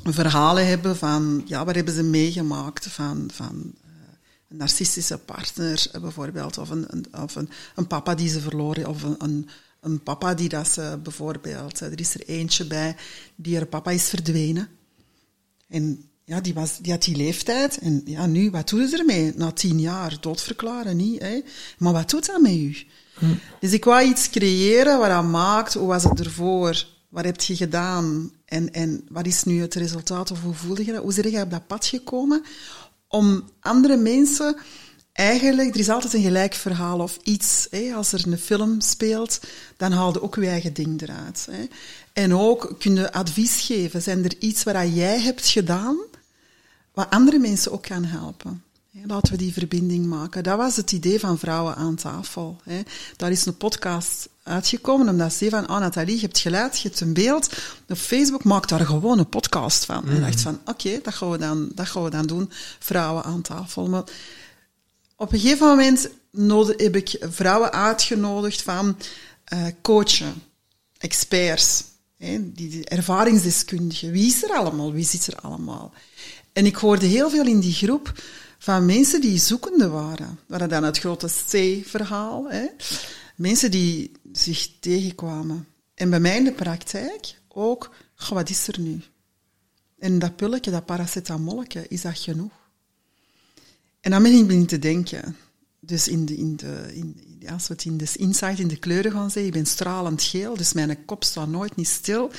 verhalen 0.04 0.66
hebben 0.66 0.96
van, 0.96 1.42
ja, 1.46 1.64
wat 1.64 1.74
hebben 1.74 1.94
ze 1.94 2.02
meegemaakt 2.02 2.86
van, 2.86 3.30
van 3.32 3.72
een 4.52 4.58
narcistische 4.58 5.18
partner 5.18 5.86
eh, 5.92 6.00
bijvoorbeeld, 6.00 6.58
of 6.58 6.70
een, 6.70 6.84
een, 6.88 7.22
of 7.22 7.34
een, 7.34 7.48
een 7.74 7.86
papa 7.86 8.14
die 8.14 8.28
ze 8.28 8.40
verloren, 8.40 8.86
of 8.86 9.02
een, 9.02 9.14
een, 9.18 9.48
een 9.80 10.02
papa 10.02 10.34
die 10.34 10.48
dat 10.48 10.68
ze 10.68 10.98
bijvoorbeeld, 11.02 11.80
eh, 11.80 11.92
er 11.92 12.00
is 12.00 12.14
er 12.14 12.26
eentje 12.26 12.66
bij, 12.66 12.96
die 13.34 13.56
haar 13.56 13.66
papa 13.66 13.90
is 13.90 14.08
verdwenen. 14.08 14.68
En 15.68 16.04
ja, 16.24 16.40
die, 16.40 16.54
was, 16.54 16.78
die 16.78 16.92
had 16.92 17.02
die 17.02 17.16
leeftijd. 17.16 17.78
En 17.78 18.02
ja, 18.04 18.26
nu, 18.26 18.50
wat 18.50 18.68
doe 18.68 18.80
je 18.80 18.98
ermee? 18.98 19.32
Na 19.36 19.50
tien 19.50 19.80
jaar 19.80 20.16
doodverklaren, 20.20 20.96
niet. 20.96 21.22
Hè? 21.22 21.40
Maar 21.78 21.92
wat 21.92 22.10
doet 22.10 22.26
dat 22.26 22.40
met 22.40 22.52
u? 22.52 22.76
Dus 23.60 23.72
ik 23.72 23.84
wou 23.84 24.02
iets 24.02 24.30
creëren 24.30 24.98
wat 24.98 25.08
dat 25.08 25.24
maakt. 25.24 25.74
Hoe 25.74 25.86
was 25.86 26.04
het 26.04 26.20
ervoor? 26.20 26.86
Wat 27.08 27.24
heb 27.24 27.40
je 27.40 27.56
gedaan? 27.56 28.32
En, 28.44 28.72
en 28.72 29.04
wat 29.08 29.26
is 29.26 29.44
nu 29.44 29.60
het 29.60 29.74
resultaat? 29.74 30.30
Of 30.30 30.42
hoe 30.42 30.54
voelde 30.54 30.84
je 30.84 30.92
dat? 30.92 31.02
Hoe 31.02 31.22
ben 31.22 31.30
je 31.30 31.40
op 31.40 31.50
dat 31.50 31.66
pad 31.66 31.86
gekomen? 31.86 32.42
Om 33.12 33.50
andere 33.60 33.96
mensen... 33.96 34.56
Eigenlijk, 35.12 35.74
er 35.74 35.80
is 35.80 35.88
altijd 35.88 36.12
een 36.12 36.22
gelijk 36.22 36.54
verhaal 36.54 37.00
of 37.00 37.18
iets. 37.22 37.66
Hè? 37.70 37.92
Als 37.94 38.12
er 38.12 38.26
een 38.26 38.38
film 38.38 38.80
speelt, 38.80 39.40
dan 39.76 39.92
haal 39.92 40.12
je 40.12 40.22
ook 40.22 40.34
je 40.34 40.48
eigen 40.48 40.74
ding 40.74 41.02
eruit. 41.02 41.46
Hè? 41.50 41.66
En 42.12 42.34
ook 42.34 42.74
kun 42.78 42.94
je 42.94 43.12
advies 43.12 43.60
geven. 43.60 44.02
Zijn 44.02 44.24
er 44.24 44.34
iets 44.38 44.62
wat 44.62 44.94
jij 44.94 45.20
hebt 45.20 45.46
gedaan, 45.46 45.96
wat 46.94 47.10
andere 47.10 47.38
mensen 47.38 47.72
ook 47.72 47.82
kan 47.82 48.04
helpen? 48.04 48.62
Laten 49.06 49.32
we 49.32 49.38
die 49.38 49.52
verbinding 49.52 50.06
maken. 50.06 50.42
Dat 50.42 50.56
was 50.56 50.76
het 50.76 50.92
idee 50.92 51.20
van 51.20 51.38
Vrouwen 51.38 51.76
aan 51.76 51.94
tafel. 51.94 52.56
Daar 53.16 53.30
is 53.30 53.46
een 53.46 53.56
podcast 53.56 54.28
uitgekomen, 54.42 55.08
omdat 55.08 55.32
ze 55.32 55.48
van, 55.50 55.70
oh 55.70 55.78
Nathalie, 55.78 56.14
je 56.14 56.20
hebt 56.20 56.38
geluid, 56.38 56.80
je 56.80 56.88
hebt 56.88 57.00
een 57.00 57.12
beeld. 57.12 57.48
Op 57.88 57.96
Facebook 57.96 58.44
maak 58.44 58.68
daar 58.68 58.86
gewoon 58.86 59.18
een 59.18 59.28
podcast 59.28 59.84
van. 59.84 60.08
En 60.08 60.20
dacht 60.20 60.40
van, 60.40 60.60
oké, 60.64 61.00
dat, 61.02 61.14
gaan 61.14 61.30
we 61.30 61.38
dan, 61.38 61.70
dat 61.74 61.86
gaan 61.86 62.04
we 62.04 62.10
dan 62.10 62.26
doen. 62.26 62.50
Vrouwen 62.78 63.24
aan 63.24 63.42
tafel. 63.42 63.88
Maar 63.88 64.04
op 65.16 65.32
een 65.32 65.40
gegeven 65.40 65.66
moment 65.66 66.08
nodig, 66.30 66.80
heb 66.80 66.96
ik 66.96 67.16
vrouwen 67.20 67.72
uitgenodigd 67.72 68.62
van 68.62 68.96
eh, 69.44 69.66
coachen, 69.82 70.34
experts. 70.98 71.84
Hè, 72.16 72.52
die, 72.52 72.68
die 72.68 72.84
ervaringsdeskundige. 72.84 74.10
Wie 74.10 74.26
is 74.26 74.42
er 74.42 74.50
allemaal? 74.50 74.92
Wie 74.92 75.04
zit 75.04 75.26
er 75.26 75.36
allemaal? 75.40 75.92
En 76.52 76.66
ik 76.66 76.76
hoorde 76.76 77.06
heel 77.06 77.30
veel 77.30 77.46
in 77.46 77.60
die 77.60 77.72
groep 77.72 78.12
van 78.58 78.86
mensen 78.86 79.20
die 79.20 79.38
zoekende 79.38 79.88
waren. 79.88 80.38
We 80.46 80.58
hadden 80.58 80.68
dan 80.68 80.84
het 80.84 80.98
grote 80.98 81.26
C-verhaal. 81.26 82.44
Hè? 82.48 82.66
Mensen 83.42 83.70
die 83.70 84.12
zich 84.32 84.70
tegenkwamen. 84.80 85.66
En 85.94 86.10
bij 86.10 86.20
mij 86.20 86.36
in 86.36 86.44
de 86.44 86.52
praktijk 86.52 87.40
ook, 87.48 87.94
wat 88.28 88.50
is 88.50 88.68
er 88.68 88.80
nu? 88.80 89.00
En 89.98 90.18
dat 90.18 90.36
pulletje, 90.36 90.70
dat 90.70 90.86
paracetamoletje, 90.86 91.88
is 91.88 92.00
dat 92.02 92.18
genoeg? 92.18 92.52
En 94.00 94.10
dan 94.10 94.22
ben 94.22 94.32
ik 94.32 94.42
beginnen 94.42 94.66
te 94.66 94.78
denken. 94.78 95.36
Dus 95.80 96.08
in 96.08 96.26
de, 96.26 96.36
in 96.36 96.56
de, 96.56 96.90
in, 96.94 97.22
als 97.48 97.68
we 97.68 97.74
het 97.74 97.84
in 97.84 97.96
de 97.96 98.08
insight 98.16 98.58
in 98.58 98.68
de 98.68 98.76
kleuren 98.76 99.12
gaan 99.12 99.30
zeggen, 99.30 99.46
ik 99.46 99.52
ben 99.52 99.66
stralend 99.66 100.22
geel, 100.22 100.56
dus 100.56 100.72
mijn 100.72 101.04
kop 101.04 101.24
staat 101.24 101.48
nooit 101.48 101.76
niet 101.76 101.88
stil. 101.88 102.30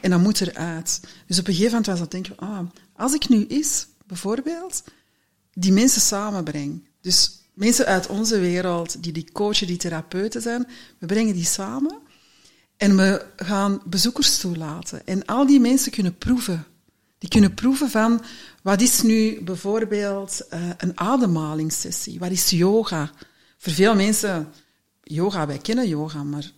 En 0.00 0.10
dan 0.10 0.22
moet 0.22 0.40
eruit. 0.40 1.00
Dus 1.26 1.38
op 1.38 1.46
een 1.46 1.54
gegeven 1.54 1.70
moment 1.70 1.86
was 1.86 1.98
dat 1.98 2.10
denken, 2.10 2.36
ah, 2.36 2.68
als 2.92 3.14
ik 3.14 3.28
nu 3.28 3.44
is, 3.44 3.86
bijvoorbeeld, 4.06 4.84
die 5.52 5.72
mensen 5.72 6.00
samenbreng. 6.00 6.88
Dus 7.00 7.41
mensen 7.52 7.86
uit 7.86 8.06
onze 8.06 8.38
wereld, 8.38 9.02
die 9.02 9.12
die 9.12 9.32
coachen, 9.32 9.66
die 9.66 9.76
therapeuten 9.76 10.42
zijn, 10.42 10.68
we 10.98 11.06
brengen 11.06 11.34
die 11.34 11.44
samen 11.44 11.98
en 12.76 12.96
we 12.96 13.26
gaan 13.36 13.80
bezoekers 13.84 14.38
toelaten. 14.38 15.06
En 15.06 15.24
al 15.24 15.46
die 15.46 15.60
mensen 15.60 15.92
kunnen 15.92 16.18
proeven. 16.18 16.64
Die 17.18 17.30
kunnen 17.30 17.54
proeven 17.54 17.90
van, 17.90 18.22
wat 18.62 18.80
is 18.80 19.02
nu 19.02 19.42
bijvoorbeeld 19.42 20.40
uh, 20.54 20.70
een 20.78 20.98
ademhalingssessie? 20.98 22.18
Wat 22.18 22.30
is 22.30 22.50
yoga? 22.50 23.10
Voor 23.58 23.72
veel 23.72 23.94
mensen, 23.94 24.52
yoga, 25.02 25.46
wij 25.46 25.58
kennen 25.58 25.88
yoga, 25.88 26.22
maar 26.22 26.50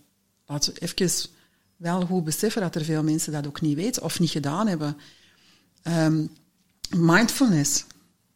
laten 0.45 0.73
we 0.73 0.79
even 0.79 1.29
wel 1.77 2.05
goed 2.05 2.23
beseffen 2.23 2.61
dat 2.61 2.75
er 2.75 2.83
veel 2.83 3.03
mensen 3.03 3.31
dat 3.31 3.47
ook 3.47 3.61
niet 3.61 3.75
weten 3.75 4.03
of 4.03 4.19
niet 4.19 4.29
gedaan 4.29 4.67
hebben. 4.67 4.97
Um, 5.83 6.29
mindfulness, 6.97 7.85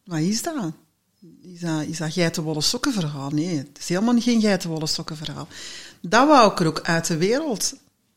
wat 0.03 0.19
is 0.19 0.41
dat? 0.41 0.73
Is 1.41 1.59
dat, 1.59 1.83
is 1.87 1.97
dat 1.97 2.13
geitenwolle 2.13 2.61
sokken 2.61 2.93
verhaal? 2.93 3.29
Nee, 3.29 3.57
het 3.57 3.77
is 3.79 3.89
helemaal 3.89 4.19
geen 4.19 4.41
geitenwolle 4.41 4.87
sokken 4.87 5.17
verhaal. 5.17 5.47
Dat 6.01 6.27
wou 6.27 6.51
ik 6.51 6.59
er 6.59 6.67
ook 6.67 6.81
uit 6.81 7.07
de 7.07 7.17
wereld 7.17 7.73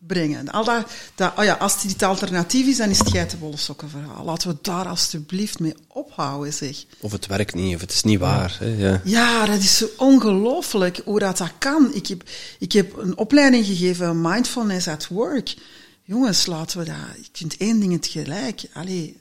brengen. 0.06 0.48
Al 0.50 0.64
dat, 0.64 0.90
dat, 1.14 1.32
oh 1.36 1.44
ja, 1.44 1.54
als 1.54 1.82
dit 1.82 2.02
alternatief 2.02 2.66
is, 2.66 2.76
dan 2.76 2.90
is 2.90 2.98
het 2.98 3.10
geitenwolle 3.10 3.56
sokken 3.56 3.88
verhaal. 3.88 4.24
Laten 4.24 4.50
we 4.50 4.56
daar 4.62 4.88
alstublieft 4.88 5.58
mee 5.58 5.74
ophouden, 5.86 6.52
zeg. 6.52 6.84
Of 7.00 7.12
het 7.12 7.26
werkt 7.26 7.54
niet, 7.54 7.74
of 7.74 7.80
het 7.80 7.92
is 7.92 8.02
niet 8.02 8.18
waar. 8.18 8.56
Hè? 8.58 8.66
Ja. 8.66 9.00
ja, 9.04 9.46
dat 9.46 9.58
is 9.58 9.76
zo 9.76 9.88
ongelooflijk 9.96 11.00
hoe 11.04 11.18
dat, 11.18 11.38
dat 11.38 11.52
kan. 11.58 11.94
Ik 11.94 12.06
heb, 12.06 12.22
ik 12.58 12.72
heb 12.72 12.96
een 12.96 13.16
opleiding 13.16 13.66
gegeven, 13.66 14.20
Mindfulness 14.20 14.88
at 14.88 15.08
Work. 15.08 15.54
Jongens, 16.02 16.46
laten 16.46 16.78
we 16.78 16.84
dat... 16.84 17.16
Ik 17.16 17.30
vind 17.32 17.56
één 17.56 17.80
ding 17.80 17.92
het 17.92 18.06
gelijk. 18.06 18.64
Allee, 18.72 19.20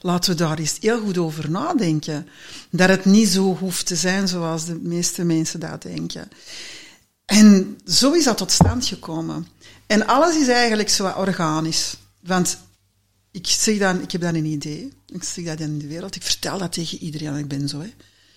laten 0.00 0.30
we 0.30 0.36
daar 0.36 0.58
eens 0.58 0.76
heel 0.80 1.00
goed 1.00 1.18
over 1.18 1.50
nadenken. 1.50 2.28
Dat 2.70 2.88
het 2.88 3.04
niet 3.04 3.28
zo 3.28 3.56
hoeft 3.56 3.86
te 3.86 3.96
zijn 3.96 4.28
zoals 4.28 4.64
de 4.64 4.74
meeste 4.74 5.24
mensen 5.24 5.60
dat 5.60 5.82
denken. 5.82 6.28
En 7.24 7.78
zo 7.86 8.12
is 8.12 8.24
dat 8.24 8.36
tot 8.36 8.50
stand 8.52 8.86
gekomen. 8.86 9.46
En 9.86 10.06
alles 10.06 10.36
is 10.36 10.48
eigenlijk 10.48 10.88
zo 10.88 11.06
organisch. 11.06 11.96
Want 12.20 12.58
ik, 13.30 13.46
zeg 13.46 13.78
dan, 13.78 14.02
ik 14.02 14.12
heb 14.12 14.20
dan 14.20 14.34
een 14.34 14.44
idee. 14.44 14.92
Ik 15.06 15.24
zeg 15.24 15.44
dat 15.44 15.60
in 15.60 15.78
de 15.78 15.86
wereld. 15.86 16.16
Ik 16.16 16.22
vertel 16.22 16.58
dat 16.58 16.72
tegen 16.72 16.98
iedereen. 16.98 17.36
Ik 17.36 17.48
ben 17.48 17.68
zo. 17.68 17.80
Hè. 17.80 17.92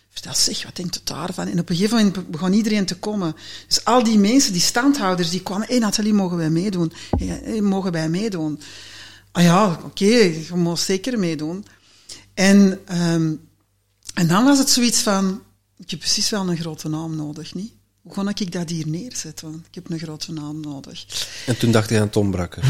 Vertel, 0.09 0.35
zeg, 0.35 0.63
wat 0.63 0.75
denkt 0.75 0.95
het 0.95 1.07
daarvan? 1.07 1.47
En 1.47 1.59
op 1.59 1.69
een 1.69 1.75
gegeven 1.75 1.97
moment 1.97 2.31
begon 2.31 2.53
iedereen 2.53 2.85
te 2.85 2.95
komen. 2.95 3.35
Dus 3.67 3.85
al 3.85 4.03
die 4.03 4.17
mensen, 4.17 4.53
die 4.53 4.61
standhouders, 4.61 5.29
die 5.29 5.43
kwamen. 5.43 5.67
Hé, 5.67 5.73
hey, 5.73 5.81
Nathalie, 5.81 6.13
mogen 6.13 6.37
wij 6.37 6.49
meedoen? 6.49 6.93
Hey, 7.17 7.61
mogen 7.61 7.91
wij 7.91 8.09
meedoen? 8.09 8.59
Ah 9.31 9.43
ja, 9.43 9.71
oké, 9.71 9.85
okay, 9.85 10.45
je 10.47 10.55
mag 10.55 10.79
zeker 10.79 11.19
meedoen. 11.19 11.65
En, 12.33 12.79
um, 12.91 13.49
en 14.13 14.27
dan 14.27 14.45
was 14.45 14.57
het 14.57 14.69
zoiets 14.69 15.01
van, 15.01 15.41
ik 15.77 15.89
heb 15.89 15.99
precies 15.99 16.29
wel 16.29 16.49
een 16.49 16.57
grote 16.57 16.89
naam 16.89 17.15
nodig, 17.15 17.53
niet? 17.53 17.73
Hoe 18.01 18.13
kon 18.13 18.29
ik 18.29 18.51
dat 18.51 18.69
hier 18.69 18.87
neerzetten? 18.87 19.65
Ik 19.67 19.75
heb 19.75 19.89
een 19.89 19.99
grote 19.99 20.33
naam 20.33 20.59
nodig. 20.59 21.05
En 21.45 21.57
toen 21.57 21.71
dacht 21.71 21.89
je 21.89 21.99
aan 21.99 22.09
Tom 22.09 22.31
Brakke? 22.31 22.61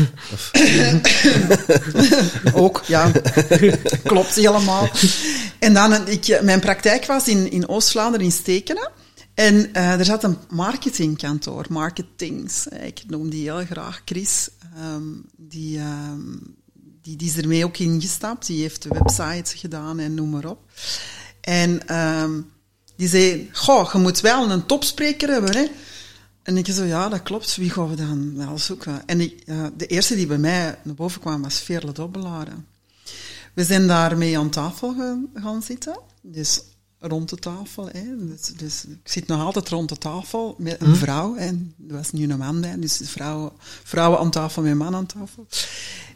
Ook, 2.54 2.84
ja. 2.88 3.12
Klopt 4.04 4.36
helemaal. 4.36 4.90
En 5.60 5.74
dan, 5.74 6.08
ik, 6.08 6.42
mijn 6.42 6.60
praktijk 6.60 7.06
was 7.06 7.28
in, 7.28 7.52
in 7.52 7.68
Oost-Vlaanderen, 7.68 8.26
in 8.26 8.32
Stekenen. 8.32 8.92
En 9.40 9.56
uh, 9.56 10.00
er 10.00 10.06
zat 10.06 10.24
een 10.24 10.38
marketingkantoor, 10.50 11.66
marketings. 11.70 12.68
Ik 12.68 13.04
noem 13.08 13.30
die 13.30 13.44
heel 13.44 13.66
graag 13.66 14.02
Chris. 14.06 14.50
Um, 14.94 15.26
die, 15.38 15.80
um, 15.80 16.56
die, 17.02 17.16
die 17.16 17.28
is 17.28 17.38
ermee 17.38 17.66
ook 17.66 17.78
ingestapt. 17.78 18.46
Die 18.46 18.62
heeft 18.62 18.84
de 18.84 18.90
website 18.90 19.58
gedaan 19.58 20.00
en 20.00 20.14
noem 20.14 20.30
maar 20.30 20.46
op. 20.46 20.72
En 21.42 21.98
um, 21.98 22.52
die 22.96 23.08
zei, 23.08 23.50
goh, 23.54 23.92
je 23.94 24.00
moet 24.00 24.20
wel 24.20 24.52
een 24.52 24.66
topspreker 24.66 25.30
hebben, 25.30 25.56
hè. 25.56 25.68
En 26.44 26.58
ik 26.58 26.66
zei, 26.70 26.88
ja, 26.88 27.10
dat 27.10 27.24
klopt. 27.24 27.56
Wie 27.56 27.70
gaan 27.70 27.90
we 27.90 27.96
dan 27.96 28.38
wel 28.38 28.58
zoeken? 28.58 29.06
En 29.06 29.22
ik, 29.22 29.44
uh, 29.46 29.66
de 29.78 29.86
eerste 29.86 30.16
die 30.16 30.28
bij 30.28 30.38
mij 30.38 30.80
naar 30.84 30.96
boven 30.96 31.22
kwam, 31.22 31.42
was 31.42 31.60
Veerle 31.60 31.92
Dobbelaren. 31.92 32.68
We 33.54 33.64
zijn 33.64 33.88
daarmee 33.88 34.38
aan 34.38 34.50
tafel 34.50 34.96
gaan 35.34 35.62
zitten. 35.62 36.00
Dus 36.22 36.62
rond 37.00 37.30
de 37.30 37.36
tafel. 37.36 37.90
Hè. 37.92 38.28
Dus, 38.28 38.42
dus, 38.42 38.86
ik 38.86 39.12
zit 39.12 39.28
nog 39.28 39.42
altijd 39.42 39.70
rond 39.70 39.90
de 39.90 39.98
tafel 39.98 40.56
met 40.58 40.82
een 40.82 40.88
hm? 40.88 40.96
vrouw. 40.96 41.36
En 41.36 41.74
er 41.90 41.96
was 41.96 42.12
nu 42.12 42.30
een 42.30 42.38
man 42.38 42.62
bij, 42.62 42.80
dus 42.80 43.02
vrouwen, 43.04 43.52
vrouwen 43.84 44.20
aan 44.20 44.32
tafel 44.32 44.62
met 44.62 44.72
een 44.72 44.78
man 44.78 44.96
aan 44.96 45.06
tafel. 45.06 45.48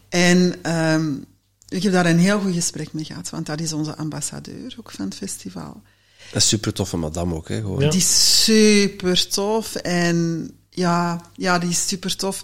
En 0.10 0.72
um, 0.76 1.26
ik 1.67 1.84
heb 1.84 1.91
daar 1.91 2.06
een 2.06 2.19
heel 2.19 2.39
goed 2.39 2.54
gesprek 2.54 2.93
mee 2.93 3.06
gehad, 3.06 3.30
want 3.30 3.46
dat 3.46 3.62
is 3.62 3.74
onze 3.74 3.96
ambassadeur 3.96 4.76
ook 4.80 4.91
van 4.91 5.06
het 5.06 5.15
festival. 5.15 5.82
Dat 6.32 6.41
is 6.41 6.48
super 6.48 6.74
toffe 6.74 6.98
madame 6.98 7.36
ook, 7.36 7.48
hè? 7.48 7.56
Gewoon. 7.56 7.80
Die 7.80 8.00
is 8.00 8.43
super 8.43 9.28
tof 9.28 9.76
en 9.76 10.50
ja, 10.69 11.22
ja, 11.36 11.60
die 11.60 11.69
is 11.69 11.88
super 11.88 12.15
tof. 12.15 12.43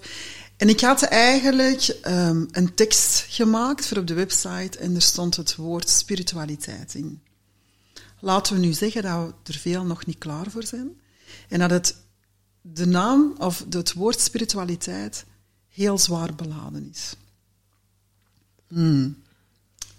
En 0.58 0.70
ik 0.70 0.80
had 0.80 1.02
eigenlijk 1.02 1.98
um, 2.08 2.48
een 2.52 2.74
tekst 2.74 3.26
gemaakt 3.30 3.88
voor 3.88 3.98
op 3.98 4.08
de 4.08 4.14
website 4.14 4.78
en 4.80 4.96
er 4.96 5.02
stond 5.02 5.36
het 5.36 5.56
woord 5.56 5.90
spiritualiteit 5.90 6.94
in. 6.96 7.22
Laten 8.20 8.54
we 8.54 8.60
nu 8.60 8.74
zeggen 8.74 9.02
dat 9.02 9.26
we 9.44 9.54
er 9.54 9.60
veel 9.60 9.84
nog 9.84 10.06
niet 10.06 10.18
klaar 10.18 10.52
voor 10.52 10.64
zijn. 10.64 10.90
En 11.48 11.60
dat 11.60 11.70
het 11.70 11.96
de 12.62 12.86
naam 12.86 13.34
of 13.38 13.66
het 13.70 13.94
woord 13.94 14.20
spiritualiteit 14.20 15.26
heel 15.68 15.98
zwaar 15.98 16.36
beladen 16.36 16.90
is. 16.92 17.14
Hmm. 18.68 19.18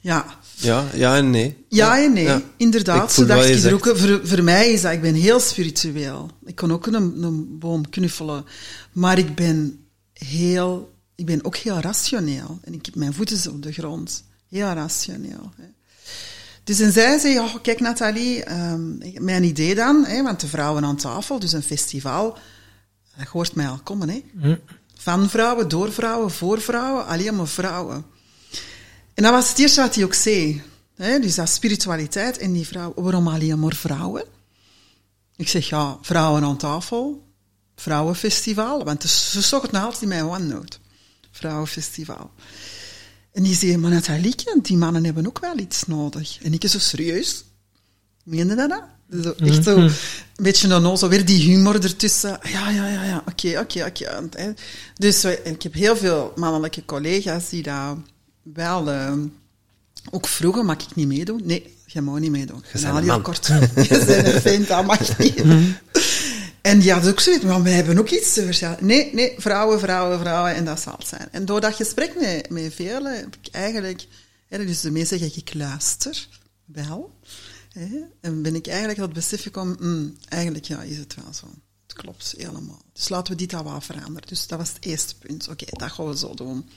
Ja. 0.00 0.38
Ja, 0.54 0.86
ja 0.94 1.16
en 1.16 1.30
nee. 1.30 1.64
Ja 1.68 2.02
en 2.02 2.12
nee, 2.12 2.44
inderdaad. 2.56 3.12
Zo 3.12 3.26
dacht 3.26 3.48
ik 3.48 3.62
er 3.62 3.74
ook. 3.74 3.96
Voor, 3.96 4.20
voor 4.26 4.42
mij 4.42 4.70
is 4.70 4.80
dat, 4.80 4.92
ik 4.92 5.00
ben 5.00 5.14
heel 5.14 5.40
spiritueel. 5.40 6.30
Ik 6.44 6.54
kan 6.54 6.72
ook 6.72 6.86
een, 6.86 7.22
een 7.22 7.58
boom 7.58 7.90
knuffelen. 7.90 8.44
Maar 8.92 9.18
ik 9.18 9.34
ben 9.34 9.86
heel, 10.12 10.92
ik 11.14 11.26
ben 11.26 11.44
ook 11.44 11.56
heel 11.56 11.78
rationeel. 11.78 12.58
En 12.62 12.74
ik 12.74 12.86
heb 12.86 12.94
mijn 12.94 13.14
voeten 13.14 13.52
op 13.52 13.62
de 13.62 13.72
grond. 13.72 14.24
Heel 14.48 14.72
rationeel. 14.72 15.52
Hè. 15.56 15.64
Dus 16.70 16.80
en 16.80 16.92
zij 16.92 17.18
zei, 17.18 17.38
oh, 17.38 17.54
kijk 17.62 17.80
Nathalie, 17.80 18.52
um, 18.52 18.98
mijn 19.18 19.44
idee 19.44 19.74
dan, 19.74 20.04
hè, 20.04 20.22
want 20.22 20.40
de 20.40 20.46
vrouwen 20.46 20.84
aan 20.84 20.96
tafel, 20.96 21.38
dus 21.38 21.52
een 21.52 21.62
festival, 21.62 22.38
dat 23.16 23.26
hoort 23.26 23.54
mij 23.54 23.68
al 23.68 23.78
komen. 23.78 24.08
Hè. 24.08 24.22
Hm. 24.40 24.56
Van 24.94 25.30
vrouwen, 25.30 25.68
door 25.68 25.92
vrouwen, 25.92 26.30
voor 26.30 26.60
vrouwen, 26.60 27.06
alleen 27.06 27.36
maar 27.36 27.48
vrouwen. 27.48 28.04
En 29.14 29.22
dat 29.22 29.32
was 29.32 29.48
het 29.48 29.58
eerste 29.58 29.80
wat 29.80 29.94
hij 29.94 30.04
ook 30.04 30.14
zei. 30.14 30.62
Hè, 30.96 31.18
dus 31.18 31.34
dat 31.34 31.48
spiritualiteit 31.48 32.38
en 32.38 32.52
die 32.52 32.66
vrouwen. 32.66 33.02
Waarom 33.02 33.28
alleen 33.28 33.58
maar 33.58 33.74
vrouwen? 33.74 34.24
Ik 35.36 35.48
zeg, 35.48 35.68
ja, 35.68 35.98
vrouwen 36.02 36.44
aan 36.44 36.56
tafel, 36.56 37.26
vrouwenfestival. 37.76 38.84
Want 38.84 39.02
ze 39.02 39.40
zochten 39.40 39.70
het 39.74 39.84
altijd 39.84 40.02
in 40.02 40.08
mijn 40.08 40.24
OneNote. 40.24 40.76
Vrouwenfestival. 41.30 42.30
En 43.32 43.42
die 43.42 43.54
zei, 43.54 43.76
maar 43.76 43.90
Nathalie, 43.90 44.34
die 44.62 44.76
mannen 44.76 45.04
hebben 45.04 45.26
ook 45.26 45.38
wel 45.38 45.58
iets 45.58 45.84
nodig. 45.86 46.38
En 46.42 46.52
ik 46.52 46.64
is 46.64 46.70
zo 46.70 46.78
serieus. 46.78 47.44
Meende 48.24 48.54
dat 48.54 48.68
dan? 48.68 48.82
Zo, 49.22 49.34
echt 49.38 49.64
zo, 49.64 49.76
mhm. 49.76 49.86
een 49.86 50.44
beetje 50.44 50.96
zo 50.96 51.08
weer 51.08 51.24
die 51.24 51.42
humor 51.42 51.84
ertussen. 51.84 52.38
Ja, 52.42 52.70
ja, 52.70 52.88
ja, 52.88 53.04
ja, 53.04 53.22
oké, 53.26 53.58
oké, 53.58 53.84
oké. 53.84 54.54
Dus 54.94 55.24
ik 55.24 55.62
heb 55.62 55.74
heel 55.74 55.96
veel 55.96 56.32
mannelijke 56.36 56.84
collega's 56.84 57.48
die 57.48 57.62
daar 57.62 57.96
wel 58.42 58.88
uh, 58.88 59.12
ook 60.10 60.26
vroegen, 60.26 60.66
mag 60.66 60.76
ik 60.76 60.94
niet 60.94 61.06
meedoen? 61.06 61.40
Nee, 61.44 61.76
je 61.86 62.00
mag 62.00 62.18
niet 62.18 62.30
meedoen. 62.30 62.62
Je 62.72 62.92
bent 62.92 63.08
een 63.08 63.22
kort. 63.22 63.46
je 63.88 64.04
bent 64.06 64.26
een 64.26 64.40
vent, 64.40 64.68
dat 64.68 64.84
mag 64.84 65.18
niet. 65.18 65.44
En 66.70 66.78
die 66.78 66.92
had 66.92 67.08
ook 67.08 67.20
zoiets, 67.20 67.44
maar 67.44 67.62
wij 67.62 67.72
hebben 67.72 67.98
ook 67.98 68.10
iets 68.10 68.32
te 68.32 68.44
vertellen. 68.44 68.86
Nee, 68.86 69.14
nee, 69.14 69.34
vrouwen, 69.38 69.80
vrouwen, 69.80 70.18
vrouwen, 70.18 70.54
en 70.54 70.64
dat 70.64 70.80
zal 70.80 70.94
het 70.98 71.06
zijn. 71.06 71.28
En 71.30 71.44
door 71.44 71.60
dat 71.60 71.74
gesprek 71.74 72.14
met, 72.20 72.50
met 72.50 72.74
velen 72.74 73.16
heb 73.16 73.36
ik 73.42 73.54
eigenlijk, 73.54 74.06
dus 74.48 74.80
de 74.80 74.90
meesten 74.90 75.18
zeg 75.18 75.36
ik 75.36 75.54
luister, 75.54 76.28
wel. 76.64 77.14
Hè, 77.72 78.00
en 78.20 78.42
ben 78.42 78.54
ik 78.54 78.66
eigenlijk 78.66 78.98
tot 78.98 79.12
besef 79.12 79.42
gekomen, 79.42 79.76
mm, 79.80 80.16
eigenlijk 80.28 80.64
ja, 80.64 80.82
is 80.82 80.96
het 80.96 81.14
wel 81.14 81.34
zo. 81.34 81.46
Het 81.86 81.92
klopt 81.98 82.34
helemaal. 82.36 82.82
Dus 82.92 83.08
laten 83.08 83.32
we 83.32 83.38
dit 83.38 83.54
al 83.54 83.64
wat 83.64 83.84
veranderen. 83.84 84.28
Dus 84.28 84.46
dat 84.46 84.58
was 84.58 84.68
het 84.68 84.84
eerste 84.84 85.18
punt. 85.18 85.48
Oké, 85.48 85.64
dat 85.68 85.92
gaan 85.92 86.06
we 86.06 86.16
zo 86.16 86.34
doen. 86.34 86.68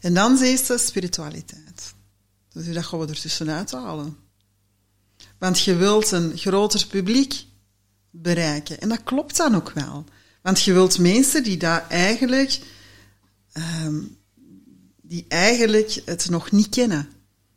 En 0.00 0.14
dan 0.14 0.36
zei 0.36 0.56
ze 0.56 0.78
spiritualiteit. 0.78 1.94
Dus 2.52 2.74
dat 2.74 2.84
gaan 2.84 2.98
we 2.98 3.06
er 3.06 3.20
tussenuit 3.20 3.70
halen. 3.70 4.16
Want 5.38 5.60
je 5.60 5.74
wilt 5.74 6.10
een 6.10 6.38
groter 6.38 6.86
publiek 6.86 7.46
bereiken. 8.22 8.80
En 8.80 8.88
dat 8.88 9.02
klopt 9.04 9.36
dan 9.36 9.54
ook 9.54 9.70
wel. 9.70 10.04
Want 10.42 10.62
je 10.62 10.72
wilt 10.72 10.98
mensen 10.98 11.42
die 11.42 11.56
daar 11.56 11.88
eigenlijk, 11.88 12.60
ehm, 13.52 14.00
die 15.02 15.24
eigenlijk 15.28 16.02
het 16.04 16.30
nog 16.30 16.50
niet 16.50 16.68
kennen, 16.68 17.08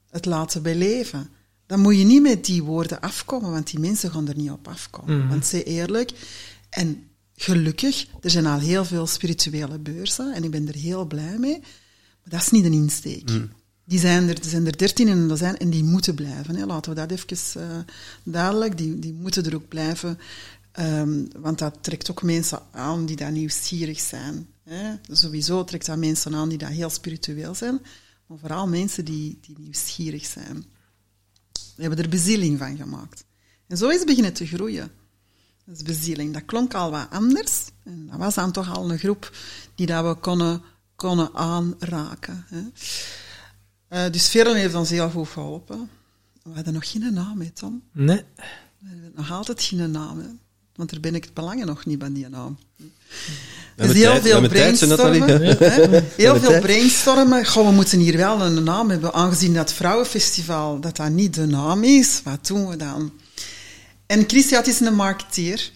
het 0.09 0.25
laten 0.25 0.61
beleven. 0.61 1.29
Dan 1.65 1.79
moet 1.79 1.97
je 1.97 2.03
niet 2.03 2.21
met 2.21 2.45
die 2.45 2.63
woorden 2.63 2.99
afkomen, 2.99 3.51
want 3.51 3.71
die 3.71 3.79
mensen 3.79 4.11
gaan 4.11 4.27
er 4.27 4.35
niet 4.35 4.51
op 4.51 4.67
afkomen. 4.67 5.27
Want 5.27 5.45
zeg 5.45 5.63
eerlijk, 5.63 6.11
en 6.69 7.09
gelukkig, 7.35 8.07
er 8.21 8.29
zijn 8.29 8.45
al 8.45 8.59
heel 8.59 8.85
veel 8.85 9.07
spirituele 9.07 9.79
beurzen 9.79 10.33
en 10.33 10.43
ik 10.43 10.51
ben 10.51 10.67
er 10.67 10.75
heel 10.75 11.05
blij 11.05 11.37
mee, 11.37 11.59
maar 11.59 12.29
dat 12.29 12.41
is 12.41 12.49
niet 12.49 12.65
een 12.65 12.73
insteek. 12.73 13.29
Die 13.89 13.99
zijn 13.99 14.29
er, 14.29 14.37
er 14.37 14.49
zijn 14.49 14.65
er 14.65 14.77
dertien 14.77 15.27
dozijn 15.27 15.57
en 15.57 15.69
die 15.69 15.83
moeten 15.83 16.15
blijven. 16.15 16.55
Hè. 16.55 16.65
Laten 16.65 16.93
we 16.93 17.05
dat 17.05 17.11
even 17.11 17.61
uh, 17.61 17.77
duidelijk, 18.23 18.77
die, 18.77 18.99
die 18.99 19.13
moeten 19.13 19.45
er 19.45 19.55
ook 19.55 19.67
blijven. 19.67 20.19
Um, 20.79 21.27
want 21.37 21.59
dat 21.59 21.77
trekt 21.81 22.11
ook 22.11 22.23
mensen 22.23 22.61
aan 22.71 23.05
die 23.05 23.15
daar 23.15 23.31
nieuwsgierig 23.31 23.99
zijn. 23.99 24.47
Hè. 24.63 24.95
Sowieso 25.11 25.63
trekt 25.63 25.85
dat 25.85 25.97
mensen 25.97 26.35
aan 26.35 26.49
die 26.49 26.57
daar 26.57 26.69
heel 26.69 26.89
spiritueel 26.89 27.55
zijn, 27.55 27.81
maar 28.25 28.37
vooral 28.37 28.67
mensen 28.67 29.05
die, 29.05 29.37
die 29.41 29.59
nieuwsgierig 29.59 30.25
zijn. 30.25 30.65
We 31.75 31.81
hebben 31.81 31.99
er 32.03 32.09
bezieling 32.09 32.57
van 32.57 32.77
gemaakt. 32.77 33.25
En 33.67 33.77
zo 33.77 33.89
is 33.89 33.97
het 33.97 34.05
beginnen 34.05 34.33
te 34.33 34.47
groeien. 34.47 34.91
Is 35.71 35.83
bezieling. 35.83 36.33
Dat 36.33 36.45
klonk 36.45 36.73
al 36.73 36.91
wat 36.91 37.07
anders. 37.09 37.65
En 37.83 38.07
dat 38.07 38.17
was 38.17 38.35
dan 38.35 38.51
toch 38.51 38.75
al 38.75 38.91
een 38.91 38.99
groep 38.99 39.37
die 39.75 39.85
dat 39.85 40.05
we 40.05 40.15
konden, 40.15 40.61
konden 40.95 41.33
aanraken. 41.33 42.45
Hè. 42.47 42.61
Uh, 43.93 44.01
dus 44.11 44.27
Veerle 44.29 44.55
heeft 44.57 44.75
ons 44.75 44.89
heel 44.89 45.09
goed 45.09 45.27
geholpen. 45.27 45.89
We 46.43 46.49
hadden 46.53 46.73
nog 46.73 46.91
geen 46.91 47.13
naam, 47.13 47.39
hè, 47.41 47.49
Tom? 47.49 47.81
Nee. 47.91 48.21
We 48.79 48.87
hebben 48.89 49.11
nog 49.15 49.31
altijd 49.31 49.63
geen 49.63 49.91
naam, 49.91 50.19
hè. 50.19 50.25
Want 50.75 50.91
daar 50.91 50.99
ben 50.99 51.15
ik 51.15 51.23
het 51.23 51.33
belangen 51.33 51.67
nog 51.67 51.85
niet 51.85 51.99
bij 51.99 52.13
die 52.13 52.29
naam. 52.29 52.57
We 52.77 52.85
Dus 53.75 53.85
hebben 53.87 53.95
heel 53.95 54.09
tijd- 54.09 54.21
veel 54.23 54.39
tijd, 54.39 54.51
brainstormen. 54.51 55.27
Hè. 55.41 56.01
Heel 56.23 56.39
veel 56.39 56.49
tijd. 56.49 56.61
brainstormen. 56.61 57.45
Goh, 57.45 57.67
we 57.67 57.73
moeten 57.73 57.99
hier 57.99 58.17
wel 58.17 58.41
een 58.41 58.63
naam 58.63 58.89
hebben, 58.89 59.13
aangezien 59.13 59.53
dat 59.53 59.73
vrouwenfestival, 59.73 60.79
dat 60.79 60.95
dat 60.95 61.09
niet 61.09 61.33
de 61.33 61.45
naam 61.45 61.83
is. 61.83 62.21
Wat 62.23 62.47
doen 62.47 62.67
we 62.67 62.75
dan? 62.75 63.13
En 64.05 64.23
Christian 64.27 64.63
is 64.65 64.79
een 64.79 64.93
marketeer. 64.95 65.71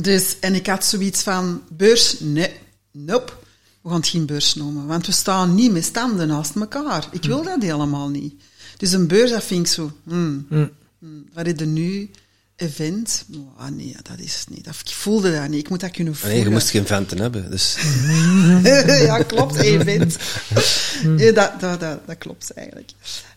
Dus, 0.00 0.38
en 0.40 0.54
ik 0.54 0.66
had 0.66 0.84
zoiets 0.84 1.22
van, 1.22 1.62
beurs, 1.76 2.20
nee, 2.20 2.50
nope. 2.92 3.32
We 3.82 3.88
gaan 3.88 3.98
het 3.98 4.08
geen 4.08 4.26
beurs 4.26 4.54
noemen, 4.54 4.86
want 4.86 5.06
we 5.06 5.12
staan 5.12 5.54
niet 5.54 5.72
met 5.72 5.84
standen 5.84 6.28
naast 6.28 6.54
elkaar. 6.54 7.08
Ik 7.10 7.24
wil 7.24 7.42
dat 7.42 7.62
helemaal 7.62 8.08
niet. 8.08 8.34
Dus 8.76 8.92
een 8.92 9.06
beurs, 9.06 9.30
dat 9.30 9.44
vind 9.44 9.66
ik 9.66 9.72
zo, 9.72 9.92
hmm, 10.04 10.46
hmm, 10.48 11.28
wat 11.32 11.46
is 11.46 11.60
er 11.60 11.66
nu? 11.66 12.10
Event? 12.56 13.24
Oh, 13.34 13.66
nee, 13.66 13.96
dat 14.02 14.18
is 14.18 14.38
het 14.38 14.50
niet. 14.50 14.64
Dat, 14.64 14.74
ik 14.84 14.90
voelde 14.90 15.32
dat 15.32 15.48
niet. 15.48 15.60
Ik 15.60 15.68
moet 15.68 15.80
dat 15.80 15.90
kunnen 15.90 16.14
voelen. 16.14 16.36
Nee, 16.36 16.44
je 16.46 16.52
moest 16.52 16.70
geen 16.70 16.86
venten 16.86 17.18
hebben. 17.18 17.50
Dus 17.50 17.76
ja, 19.08 19.22
klopt, 19.22 19.56
event. 19.56 20.16
Ja, 21.16 21.32
dat, 21.32 21.60
dat, 21.60 21.80
dat, 21.80 22.06
dat 22.06 22.18
klopt 22.18 22.50
eigenlijk. 22.50 22.90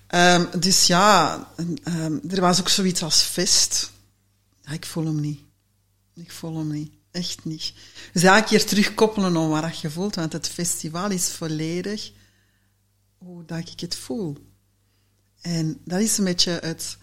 Ehm, 0.08 0.46
dus 0.60 0.88
ja, 0.88 1.48
ehm, 1.84 2.18
er 2.30 2.42
was 2.42 2.60
ook 2.60 2.70
zoiets 2.70 3.04
als 3.04 3.22
fest. 3.22 3.92
Ja, 4.62 4.72
ik 4.72 4.86
voel 4.86 5.06
hem 5.06 5.20
niet. 5.20 5.40
Ik 6.16 6.32
voel 6.32 6.58
hem 6.58 6.72
niet. 6.72 6.92
Echt 7.16 7.46
niet. 7.46 7.74
Dus 8.14 8.24
elke 8.24 8.48
keer 8.48 8.66
terugkoppelen 8.66 9.36
om 9.38 9.50
wat 9.50 9.80
je 9.80 9.90
voelt, 9.90 10.16
want 10.16 10.34
het 10.34 10.48
festival 10.50 11.12
is 11.12 11.32
volledig 11.32 12.12
hoe 13.18 13.46
dat 13.46 13.70
ik 13.70 13.80
het 13.80 13.96
voel. 13.96 14.38
En 15.42 15.80
dat 15.84 16.00
is 16.00 16.18
een 16.18 16.24
beetje 16.24 16.52
het... 16.52 16.98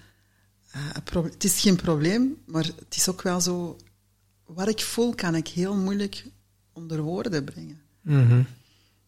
eh, 0.71 1.23
het 1.23 1.45
is 1.45 1.61
geen 1.61 1.77
probleem, 1.77 2.37
maar 2.47 2.65
het 2.65 2.97
is 2.97 3.09
ook 3.09 3.23
wel 3.23 3.41
zo... 3.41 3.77
Wat 4.47 4.69
ik 4.69 4.81
voel, 4.81 5.15
kan 5.15 5.35
ik 5.35 5.49
heel 5.49 5.77
moeilijk 5.77 6.27
onder 6.73 7.03
woorden 7.03 7.45
brengen. 7.45 7.81
Mhm. 8.01 8.43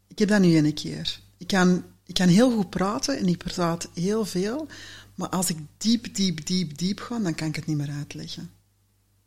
Ik 0.08 0.18
heb 0.18 0.28
dat 0.28 0.40
nu 0.40 0.56
een 0.56 0.74
keer. 0.74 1.20
Ik 1.38 1.46
kan, 1.46 1.84
ik 2.06 2.14
kan 2.14 2.28
heel 2.28 2.56
goed 2.56 2.70
praten 2.70 3.18
en 3.18 3.26
ik 3.28 3.38
praat 3.38 3.88
heel 3.94 4.24
veel, 4.24 4.66
maar 5.14 5.28
als 5.28 5.50
ik 5.50 5.58
diep, 5.76 6.14
diep, 6.14 6.46
diep, 6.46 6.78
diep 6.78 7.00
ga, 7.00 7.18
dan 7.18 7.34
kan 7.34 7.48
ik 7.48 7.56
het 7.56 7.66
niet 7.66 7.76
meer 7.76 7.90
uitleggen. 7.90 8.50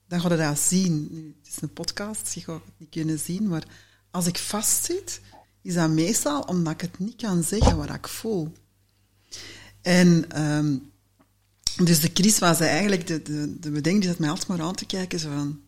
Dan 0.08 0.22
ga 0.22 0.30
je 0.30 0.38
dat 0.38 0.60
zien. 0.60 1.08
Nu, 1.12 1.36
het 1.44 1.54
is 1.56 1.62
een 1.62 1.74
podcast, 1.74 2.34
je 2.34 2.42
gaat 2.42 2.62
het 2.66 2.74
niet 2.78 2.90
kunnen 2.90 3.20
zien, 3.20 3.48
maar 3.48 3.64
als 4.12 4.26
ik 4.26 4.38
vastzit, 4.38 5.22
is 5.62 5.74
dat 5.74 5.90
meestal 5.90 6.42
omdat 6.42 6.74
ik 6.74 6.82
het 6.82 7.00
niet 7.00 7.16
kan 7.16 7.44
zeggen 7.44 7.78
wat 7.78 7.90
ik 7.90 8.08
voel. 8.08 8.54
En 9.82 10.32
ehm, 10.32 10.78
dus 11.84 12.00
de 12.00 12.10
Chris 12.14 12.40
was 12.40 12.60
eigenlijk 12.60 13.08
de, 13.08 13.22
de, 13.22 13.60
de 13.60 13.72
bedenking, 13.72 14.06
die 14.06 14.16
mij 14.18 14.30
altijd 14.30 14.48
maar 14.48 14.62
aan 14.62 14.76
te 14.76 14.86
kijken, 14.86 15.20
zo 15.20 15.30
van, 15.30 15.62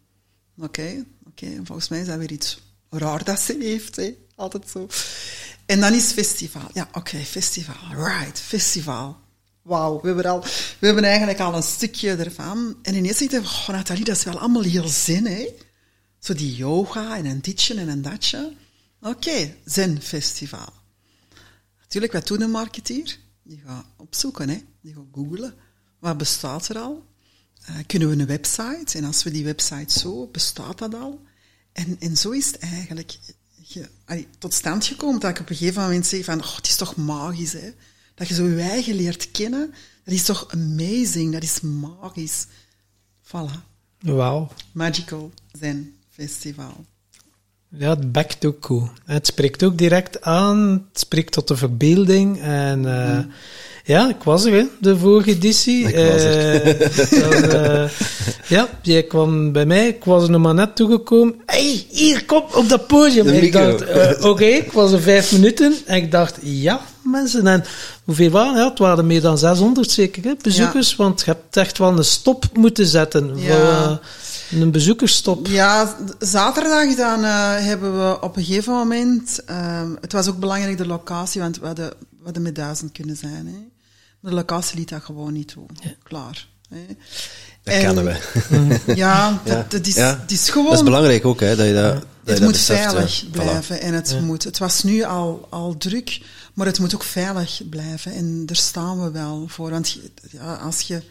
oké, 0.57 1.05
oké, 1.25 1.45
en 1.45 1.65
volgens 1.65 1.87
mij 1.87 1.99
is 1.99 2.07
dat 2.07 2.17
weer 2.17 2.31
iets 2.31 2.61
raar 2.89 3.23
dat 3.23 3.39
ze 3.39 3.57
heeft, 3.59 3.95
hè. 3.95 4.15
altijd 4.35 4.69
zo. 4.69 4.87
En 5.65 5.79
dan 5.79 5.93
is 5.93 6.11
festival. 6.11 6.69
Ja, 6.73 6.89
oké, 6.91 7.17
festival, 7.17 7.75
right, 7.91 8.39
festival. 8.39 9.17
Wauw, 9.61 10.01
we, 10.01 10.07
hebben 10.07 10.41
we 10.79 10.85
hebben 10.85 11.03
eigenlijk 11.03 11.39
al 11.39 11.55
een 11.55 11.63
stukje 11.63 12.15
ervan. 12.15 12.77
En 12.81 12.95
ineens 12.95 13.19
dacht 13.19 13.33
ik, 13.33 13.43
oh 13.43 13.67
Nathalie, 13.67 14.03
dat 14.03 14.15
is 14.15 14.23
wel 14.23 14.39
allemaal 14.39 14.61
heel 14.61 14.87
zin, 14.87 15.25
hè. 15.25 15.49
Zo 16.19 16.33
die 16.33 16.55
yoga 16.55 17.17
en 17.17 17.25
een 17.25 17.41
ditje 17.41 17.73
en 17.75 17.87
een 17.87 18.01
datje. 18.01 18.53
Oké, 19.01 19.55
zen-festival. 19.65 20.73
Natuurlijk, 21.81 22.13
wat 22.13 22.27
doet 22.27 22.41
een 22.41 22.51
marketeer? 22.51 23.17
Die 23.43 23.61
gaat 23.65 23.85
opzoeken, 23.97 24.49
hè. 24.49 24.63
Die 24.81 24.93
gaat 24.93 25.03
googlen. 25.11 25.53
Wat 25.99 26.17
bestaat 26.17 26.67
er 26.69 26.77
al? 26.77 27.05
Eh, 27.65 27.75
kunnen 27.87 28.09
we 28.09 28.15
een 28.15 28.25
website? 28.25 28.97
En 28.97 29.03
als 29.03 29.23
we 29.23 29.31
die 29.31 29.43
website 29.43 29.99
zo, 29.99 30.27
bestaat 30.27 30.77
dat 30.77 30.93
al? 30.93 31.21
En, 31.71 31.95
en 31.99 32.17
zo 32.17 32.29
is 32.29 32.45
het 32.45 32.59
eigenlijk 32.59 33.17
tot 34.37 34.53
stand 34.53 34.85
gekomen 34.85 35.19
dat 35.19 35.29
ik 35.29 35.39
op 35.39 35.49
een 35.49 35.55
gegeven 35.55 35.81
moment 35.81 36.05
zeg 36.05 36.23
van, 36.23 36.39
oh, 36.43 36.55
het 36.55 36.67
is 36.67 36.75
toch 36.75 36.95
magisch, 36.95 37.53
hè? 37.53 37.73
Dat 38.19 38.27
je 38.27 38.33
zo 38.33 38.47
je 38.47 38.61
eigen 38.61 38.95
leert 38.95 39.31
kennen, 39.31 39.73
dat 40.03 40.13
is 40.13 40.23
toch 40.23 40.47
amazing, 40.51 41.33
dat 41.33 41.43
is 41.43 41.61
magisch. 41.61 42.45
Voilà. 43.23 43.63
Wauw. 43.99 44.51
Magical 44.71 45.31
Zen 45.59 45.95
Festival. 46.09 46.85
Ja, 47.77 47.89
het 47.89 48.11
bekt 48.11 48.45
ook 48.45 48.65
goed. 48.65 48.89
Het 49.05 49.27
spreekt 49.27 49.63
ook 49.63 49.77
direct 49.77 50.21
aan, 50.21 50.85
het 50.91 50.99
spreekt 50.99 51.31
tot 51.31 51.47
de 51.47 51.55
verbeelding. 51.55 52.41
En 52.41 52.85
eh, 52.85 53.19
ja, 53.83 54.09
ik 54.09 54.23
was 54.23 54.45
er, 54.45 54.53
hè, 54.53 54.63
de 54.79 54.97
vorige 54.97 55.29
editie. 55.29 55.87
Ik 55.87 55.95
was 56.11 56.21
er. 56.21 56.61
Eh, 56.61 57.83
eh, 57.83 57.89
ja, 58.47 58.67
jij 58.81 59.03
kwam 59.03 59.51
bij 59.51 59.65
mij, 59.65 59.87
ik 59.87 60.03
was 60.03 60.23
er 60.23 60.29
nog 60.29 60.41
maar 60.41 60.53
net 60.53 60.75
toegekomen. 60.75 61.35
hey, 61.45 61.85
hier, 61.89 62.25
kom 62.25 62.43
op 62.53 62.69
dat 62.69 62.87
podium. 62.87 63.25
De 63.25 63.35
ik 63.35 63.41
micro. 63.41 63.77
dacht, 63.77 64.23
oké, 64.23 64.45
ik 64.45 64.71
was 64.71 64.91
er 64.91 65.01
vijf 65.01 65.31
minuten. 65.31 65.75
En 65.85 65.95
ik 65.95 66.11
dacht, 66.11 66.37
ja, 66.41 66.81
mensen. 67.03 67.47
En 67.47 67.63
hoeveel 68.03 68.29
waren 68.29 68.55
ja, 68.55 68.69
Het 68.69 68.79
waren 68.79 69.07
meer 69.07 69.21
dan 69.21 69.37
600 69.37 69.91
zeker, 69.91 70.23
hè, 70.23 70.33
bezoekers. 70.41 70.95
Want 70.95 71.19
je 71.19 71.25
hebt 71.25 71.57
echt 71.57 71.77
wel 71.77 71.97
een 71.97 72.03
stop 72.03 72.45
moeten 72.53 72.85
zetten. 72.85 73.31
Ja. 73.35 73.55
Voor, 73.55 73.99
een 74.51 74.71
bezoekersstop. 74.71 75.47
Ja, 75.47 75.95
zaterdag 76.19 76.95
dan 76.95 77.23
eh, 77.23 77.55
hebben 77.55 77.99
we 77.99 78.21
op 78.21 78.37
een 78.37 78.43
gegeven 78.43 78.73
moment... 78.73 79.43
ehm, 79.45 79.91
het 80.01 80.11
was 80.11 80.27
ook 80.27 80.39
belangrijk, 80.39 80.77
de 80.77 80.87
locatie, 80.87 81.41
want 81.41 81.59
we 81.59 81.65
hadden, 81.65 81.89
we 81.89 82.23
hadden 82.23 82.41
met 82.41 82.55
duizend 82.55 82.91
kunnen 82.91 83.15
zijn. 83.15 83.47
Hè. 83.47 83.67
Maar 84.19 84.31
de 84.31 84.37
locatie 84.37 84.77
liet 84.77 84.89
dat 84.89 85.03
gewoon 85.03 85.33
niet 85.33 85.47
toe. 85.47 85.65
Klaar. 86.03 86.47
Hè. 86.69 86.85
dat 87.63 87.73
En- 87.73 87.81
kennen 87.81 88.03
we. 88.05 88.15
Ja, 88.95 88.95
Ja. 88.95 89.41
dat, 89.55 89.71
dat 89.71 89.87
is, 89.87 89.95
Ja. 89.95 90.19
het 90.21 90.31
is 90.31 90.49
gewoon... 90.49 90.69
Dat 90.69 90.77
is 90.77 90.83
belangrijk 90.83 91.25
ook, 91.25 91.39
hè, 91.39 91.55
dat 91.55 91.65
je 91.67 91.73
dat, 91.73 91.93
dat, 91.93 92.03
Het 92.23 92.27
dat 92.27 92.39
moet 92.39 92.51
beseft, 92.51 92.83
ja. 92.83 92.89
veilig 92.89 93.25
Voilà. 93.25 93.29
blijven 93.31 93.81
en 93.81 93.93
het 93.93 94.21
moet. 94.21 94.43
Het 94.43 94.57
was 94.57 94.83
nu 94.83 95.03
al, 95.03 95.47
al 95.49 95.77
druk, 95.77 96.21
maar 96.53 96.65
het 96.65 96.79
moet 96.79 96.95
ook 96.95 97.03
veilig 97.03 97.61
blijven. 97.69 98.11
En 98.13 98.45
daar 98.45 98.55
staan 98.55 99.03
we 99.03 99.11
wel 99.11 99.45
voor. 99.47 99.69
Want 99.69 99.97
ja, 100.31 100.53
als, 100.53 100.81
je, 100.81 101.01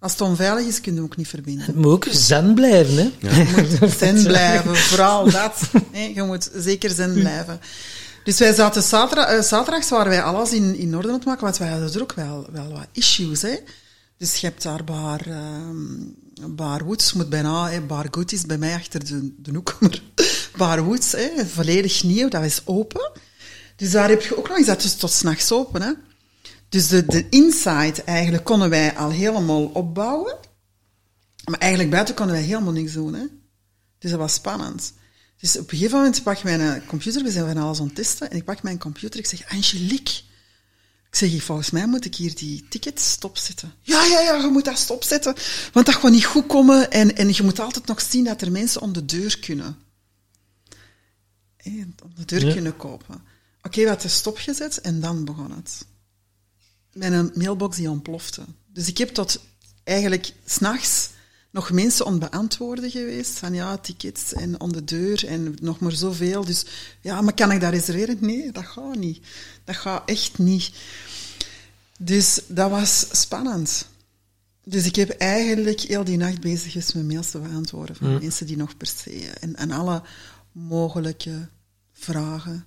als 0.00 0.12
het 0.12 0.20
onveilig 0.20 0.66
is, 0.66 0.80
kun 0.80 0.92
je 0.92 0.98
hem 0.98 1.06
ook 1.06 1.16
niet 1.16 1.28
verbinden. 1.28 1.66
Het 1.66 1.74
moet 1.74 1.86
ook 1.92 2.06
zen 2.10 2.54
blijven, 2.54 2.96
hè. 2.96 3.28
Je 3.28 3.66
moet 3.80 3.92
zen 3.98 4.22
blijven, 4.22 4.76
vooral 4.76 5.30
dat. 5.30 5.60
hè. 5.92 6.12
Je 6.14 6.22
moet 6.22 6.50
zeker 6.56 6.90
zen 6.90 7.12
blijven. 7.12 7.60
Dus 8.24 8.38
wij 8.38 8.54
zaten 8.54 8.82
zaterdag, 8.82 9.26
eh, 9.26 9.40
zaterdags 9.42 9.88
waren 9.88 10.10
wij 10.10 10.22
alles 10.22 10.52
in, 10.52 10.76
in 10.76 10.96
orde 10.96 11.08
aan 11.08 11.14
het 11.14 11.24
maken, 11.24 11.42
want 11.44 11.58
wij 11.58 11.68
hadden 11.68 11.94
er 11.94 12.02
ook 12.02 12.12
wel, 12.12 12.46
wel 12.52 12.72
wat 12.72 12.86
issues. 12.92 13.42
Hè. 13.42 13.56
Dus 14.18 14.36
je 14.36 14.46
hebt 14.46 14.62
daar 14.62 14.84
Bar, 14.84 15.20
ehm 15.26 15.76
bar 16.46 16.84
Woods, 16.84 17.12
moet 17.12 17.28
bijna, 17.28 17.68
hè, 17.70 17.80
Bar 17.80 18.06
Good 18.10 18.32
is 18.32 18.46
bij 18.46 18.58
mij 18.58 18.74
achter 18.74 19.04
de, 19.04 19.32
de 19.38 19.50
hoek, 19.54 19.76
maar 19.80 20.02
Bar 20.56 20.82
Woods, 20.82 21.12
hè, 21.12 21.30
volledig 21.46 22.02
nieuw, 22.02 22.28
dat 22.28 22.44
is 22.44 22.60
open. 22.64 23.10
Dus 23.76 23.90
daar 23.90 24.08
heb 24.08 24.22
je 24.22 24.36
ook 24.38 24.48
nog 24.48 24.56
eens 24.56 24.66
dat 24.66 24.82
is 24.82 24.94
tot 24.94 25.10
s'nachts 25.10 25.52
open. 25.52 25.82
Hè. 25.82 25.92
Dus 26.68 26.88
de, 26.88 27.06
de 27.06 27.28
inside 27.28 28.02
eigenlijk 28.04 28.44
konden 28.44 28.70
wij 28.70 28.96
al 28.96 29.10
helemaal 29.10 29.64
opbouwen. 29.64 30.36
Maar 31.44 31.58
eigenlijk 31.58 31.90
buiten 31.90 32.14
konden 32.14 32.34
wij 32.34 32.44
helemaal 32.44 32.72
niks 32.72 32.92
doen. 32.92 33.14
Hè. 33.14 33.24
Dus 33.98 34.10
dat 34.10 34.20
was 34.20 34.34
spannend. 34.34 34.92
Dus 35.38 35.56
op 35.56 35.72
een 35.72 35.78
gegeven 35.78 35.98
moment 35.98 36.22
pak 36.22 36.36
ik 36.36 36.44
mijn 36.44 36.86
computer, 36.86 37.22
we 37.22 37.30
zijn 37.30 37.46
van 37.46 37.56
alles 37.62 37.80
aan 37.80 37.86
het 37.86 37.94
testen, 37.94 38.30
en 38.30 38.36
ik 38.36 38.44
pak 38.44 38.62
mijn 38.62 38.78
computer, 38.78 39.18
ik 39.20 39.26
zeg, 39.26 39.50
Angelique, 39.50 40.14
ik 41.10 41.16
zeg, 41.16 41.42
volgens 41.42 41.70
mij 41.70 41.86
moet 41.86 42.04
ik 42.04 42.14
hier 42.14 42.34
die 42.34 42.66
tickets 42.68 43.10
stopzetten. 43.10 43.72
Ja, 43.82 44.04
ja, 44.04 44.20
ja, 44.20 44.34
je 44.34 44.46
moet 44.46 44.64
dat 44.64 44.78
stopzetten, 44.78 45.34
want 45.72 45.86
dat 45.86 45.94
gaat 45.94 46.10
niet 46.10 46.24
goed 46.24 46.46
komen, 46.46 46.90
en, 46.90 47.16
en 47.16 47.28
je 47.32 47.42
moet 47.42 47.60
altijd 47.60 47.86
nog 47.86 48.00
zien 48.00 48.24
dat 48.24 48.42
er 48.42 48.52
mensen 48.52 48.80
om 48.80 48.92
de 48.92 49.04
deur 49.04 49.38
kunnen. 49.38 49.76
Om 52.02 52.14
de 52.14 52.24
deur 52.24 52.46
Ja. 52.46 52.52
kunnen 52.52 52.76
kopen. 52.76 53.22
Oké, 53.62 53.84
wat 53.84 54.04
is 54.04 54.14
stopgezet, 54.14 54.80
en 54.80 55.00
dan 55.00 55.24
begon 55.24 55.50
het. 55.50 55.84
Mijn 56.92 57.30
mailbox 57.34 57.76
die 57.76 57.90
ontplofte. 57.90 58.42
Dus 58.72 58.88
ik 58.88 58.98
heb 58.98 59.08
tot 59.08 59.40
eigenlijk 59.84 60.32
s'nachts 60.44 61.10
nog 61.50 61.70
mensen 61.70 62.06
om 62.06 62.18
beantwoorden 62.18 62.90
geweest. 62.90 63.38
Van 63.38 63.54
ja, 63.54 63.76
tickets 63.78 64.32
en 64.32 64.60
om 64.60 64.72
de 64.72 64.84
deur 64.84 65.26
en 65.26 65.56
nog 65.60 65.78
maar 65.78 65.92
zoveel. 65.92 66.44
Dus 66.44 66.64
ja, 67.00 67.20
maar 67.20 67.34
kan 67.34 67.52
ik 67.52 67.60
dat 67.60 67.72
reserveren? 67.72 68.16
Nee, 68.20 68.52
dat 68.52 68.66
gaat 68.66 68.96
niet. 68.96 69.26
Dat 69.64 69.76
gaat 69.76 70.08
echt 70.08 70.38
niet. 70.38 70.70
Dus 71.98 72.40
dat 72.46 72.70
was 72.70 73.06
spannend. 73.10 73.86
Dus 74.64 74.86
ik 74.86 74.96
heb 74.96 75.10
eigenlijk 75.10 75.80
heel 75.80 76.04
die 76.04 76.16
nacht 76.16 76.40
bezig 76.40 76.72
geweest 76.72 76.94
met 76.94 77.06
mails 77.06 77.30
te 77.30 77.38
beantwoorden 77.38 77.96
van 77.96 78.18
mensen 78.18 78.46
die 78.46 78.56
nog 78.56 78.76
per 78.76 78.86
se... 78.86 79.30
En, 79.40 79.56
en 79.56 79.70
alle 79.70 80.02
mogelijke 80.52 81.48
vragen 81.92 82.66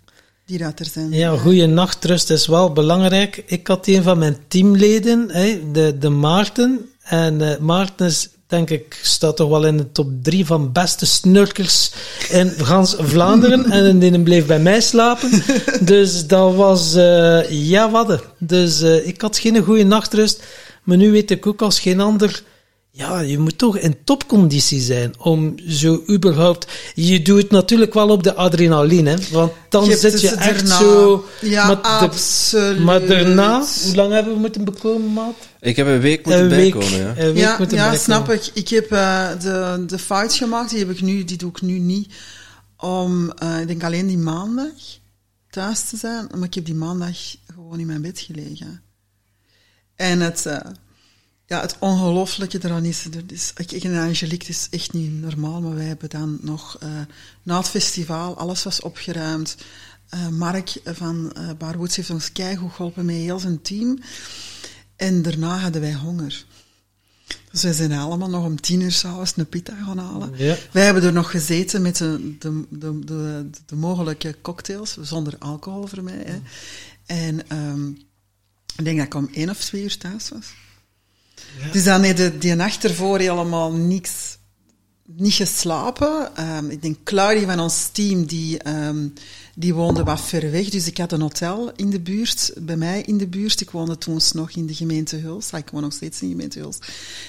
die 0.51 0.59
dat 0.59 0.79
er 0.79 0.85
zijn. 0.85 1.11
Ja, 1.11 1.37
goede 1.37 1.65
nachtrust 1.65 2.29
is 2.29 2.47
wel 2.47 2.73
belangrijk. 2.73 3.43
Ik 3.45 3.67
had 3.67 3.87
een 3.87 4.03
van 4.03 4.17
mijn 4.17 4.37
teamleden, 4.47 5.27
de, 5.73 5.97
de 5.99 6.09
Maarten. 6.09 6.89
En 7.03 7.41
eh, 7.41 7.57
Maarten 7.57 8.11
denk 8.47 8.69
ik, 8.69 8.99
staat 9.01 9.35
toch 9.35 9.49
wel 9.49 9.65
in 9.65 9.77
de 9.77 9.91
top 9.91 10.09
drie 10.23 10.45
van 10.45 10.71
beste 10.71 11.05
snurkers 11.05 11.91
in 12.29 12.49
gans 12.49 12.95
Vlaanderen. 12.99 13.71
en 13.71 13.99
die 13.99 14.21
bleef 14.21 14.45
bij 14.45 14.59
mij 14.59 14.81
slapen. 14.81 15.43
Dus 15.81 16.27
dat 16.27 16.55
was, 16.55 16.95
eh, 16.95 17.49
ja, 17.49 17.91
wat. 17.91 18.23
Dus 18.37 18.81
eh, 18.81 19.07
ik 19.07 19.21
had 19.21 19.37
geen 19.37 19.63
goede 19.63 19.83
nachtrust. 19.83 20.43
Maar 20.83 20.97
nu 20.97 21.11
weet 21.11 21.31
ik 21.31 21.47
ook 21.47 21.61
als 21.61 21.79
geen 21.79 21.99
ander 21.99 22.43
ja, 22.93 23.19
je 23.19 23.37
moet 23.39 23.57
toch 23.57 23.77
in 23.77 24.03
topconditie 24.03 24.81
zijn 24.81 25.19
om 25.19 25.55
zo 25.67 26.03
überhaupt... 26.09 26.67
Je 26.95 27.21
doet 27.21 27.41
het 27.41 27.51
natuurlijk 27.51 27.93
wel 27.93 28.09
op 28.09 28.23
de 28.23 28.33
adrenaline, 28.35 29.09
hè, 29.09 29.15
want 29.31 29.51
dan 29.69 29.85
Je 29.85 29.97
zit 29.97 30.21
je 30.21 30.29
dus 30.29 30.37
echt 30.37 30.69
zo... 30.69 31.25
Ja, 31.41 31.67
maar, 31.67 31.75
de- 31.75 31.81
absoluut. 31.81 32.79
maar 32.83 33.05
daarna, 33.05 33.63
hoe 33.83 33.95
lang 33.95 34.11
hebben 34.13 34.33
we 34.33 34.39
moeten 34.39 34.63
bekomen, 34.65 35.13
maat? 35.13 35.35
Ik 35.59 35.75
heb 35.75 35.87
een 35.87 35.99
week 35.99 36.25
moeten 36.25 36.43
Een 36.43 36.49
week, 36.49 36.73
bijkomen, 36.73 36.99
ja. 36.99 37.17
een 37.17 37.33
week 37.33 37.43
ja, 37.43 37.57
moeten 37.57 37.77
ja 37.77 37.89
bijkomen. 37.89 37.99
snap 38.25 38.29
ik. 38.31 38.49
Ik 38.53 38.67
heb 38.67 38.91
eh, 38.91 39.29
de, 39.41 39.83
de 39.87 39.99
fout 39.99 40.33
gemaakt, 40.33 40.69
die, 40.69 40.79
heb 40.79 40.89
ik 40.89 41.01
nu, 41.01 41.23
die 41.23 41.37
doe 41.37 41.49
ik 41.49 41.61
nu 41.61 41.79
niet, 41.79 42.13
om, 42.77 43.31
eh, 43.31 43.59
ik 43.59 43.67
denk 43.67 43.83
alleen 43.83 44.07
die 44.07 44.17
maandag 44.17 44.71
thuis 45.49 45.81
te 45.89 45.97
zijn, 45.97 46.27
maar 46.35 46.47
ik 46.47 46.53
heb 46.53 46.65
die 46.65 46.75
maandag 46.75 47.17
gewoon 47.53 47.79
in 47.79 47.87
mijn 47.87 48.01
bed 48.01 48.19
gelegen. 48.19 48.81
En 49.95 50.19
het, 50.19 50.45
eh, 50.45 50.57
ja, 51.51 51.61
het 51.61 51.75
ongelooflijke 51.79 52.59
eraan 52.61 52.85
is, 52.85 53.05
er 53.05 53.23
is 53.27 53.53
ik, 53.55 53.71
ik 53.71 53.83
en 53.83 53.97
Angelique, 53.97 54.47
het 54.47 54.55
is 54.55 54.67
echt 54.69 54.93
niet 54.93 55.21
normaal, 55.21 55.61
maar 55.61 55.75
wij 55.75 55.85
hebben 55.85 56.09
dan 56.09 56.37
nog 56.41 56.77
eh, 56.79 56.89
na 57.43 57.57
het 57.57 57.67
festival, 57.67 58.37
alles 58.37 58.63
was 58.63 58.81
opgeruimd. 58.81 59.55
Eh, 60.09 60.27
Mark 60.27 60.79
van 60.83 61.33
uh, 61.37 61.49
Barwoods 61.57 61.95
heeft 61.95 62.09
ons 62.09 62.31
keigoed 62.31 62.71
geholpen 62.71 63.05
met 63.05 63.15
heel 63.15 63.39
zijn 63.39 63.61
team. 63.61 63.99
En 64.95 65.21
daarna 65.21 65.57
hadden 65.57 65.81
wij 65.81 65.93
honger. 65.93 66.45
Dus 67.51 67.63
wij 67.63 67.73
zijn 67.73 67.91
allemaal 67.91 68.29
nog 68.29 68.45
om 68.45 68.61
tien 68.61 68.81
uur 68.81 68.91
s'avonds 68.91 69.33
een 69.35 69.49
pita 69.49 69.75
gaan 69.85 69.97
halen. 69.97 70.33
Ja. 70.37 70.57
Wij 70.71 70.85
hebben 70.85 71.03
er 71.03 71.13
nog 71.13 71.31
gezeten 71.31 71.81
met 71.81 71.97
de, 71.97 72.35
de, 72.39 72.65
de, 72.69 72.99
de, 72.99 73.49
de 73.65 73.75
mogelijke 73.75 74.35
cocktails, 74.41 74.97
zonder 75.01 75.35
alcohol 75.39 75.87
voor 75.87 76.03
mij. 76.03 76.23
Hè. 76.25 76.39
En 77.05 77.49
ehm, 77.49 77.87
ik 78.75 78.83
denk 78.83 78.97
dat 78.97 79.05
ik 79.05 79.13
om 79.13 79.29
één 79.33 79.49
of 79.49 79.59
twee 79.59 79.83
uur 79.83 79.97
thuis 79.97 80.29
was. 80.29 80.45
Dus 81.71 81.83
dan 81.83 82.03
heb 82.03 82.41
die 82.41 82.55
nacht 82.55 82.83
ervoor 82.83 83.19
helemaal 83.19 83.71
niks, 83.71 84.37
niet 85.05 85.33
geslapen. 85.33 86.35
Ehm, 86.35 86.69
ik 86.69 86.81
denk 86.81 86.97
Claudia 87.03 87.45
van 87.45 87.59
ons 87.59 87.87
team, 87.91 88.25
die, 88.25 88.57
ehm, 88.57 89.07
die 89.55 89.73
woonde 89.73 90.03
wat 90.03 90.21
ver 90.21 90.51
weg. 90.51 90.69
Dus 90.69 90.87
ik 90.87 90.97
had 90.97 91.11
een 91.11 91.21
hotel 91.21 91.71
in 91.75 91.89
de 91.89 91.99
buurt, 91.99 92.53
bij 92.57 92.77
mij 92.77 93.01
in 93.01 93.17
de 93.17 93.27
buurt. 93.27 93.61
Ik 93.61 93.69
woonde 93.71 93.97
toen 93.97 94.19
nog 94.33 94.51
in 94.51 94.67
de 94.67 94.73
gemeente 94.73 95.15
Huls. 95.15 95.51
Ah, 95.51 95.59
Ik 95.59 95.69
woon 95.69 95.81
nog 95.81 95.93
steeds 95.93 96.21
in 96.21 96.27
de 96.27 96.33
gemeente 96.33 96.59
Huls. 96.59 96.77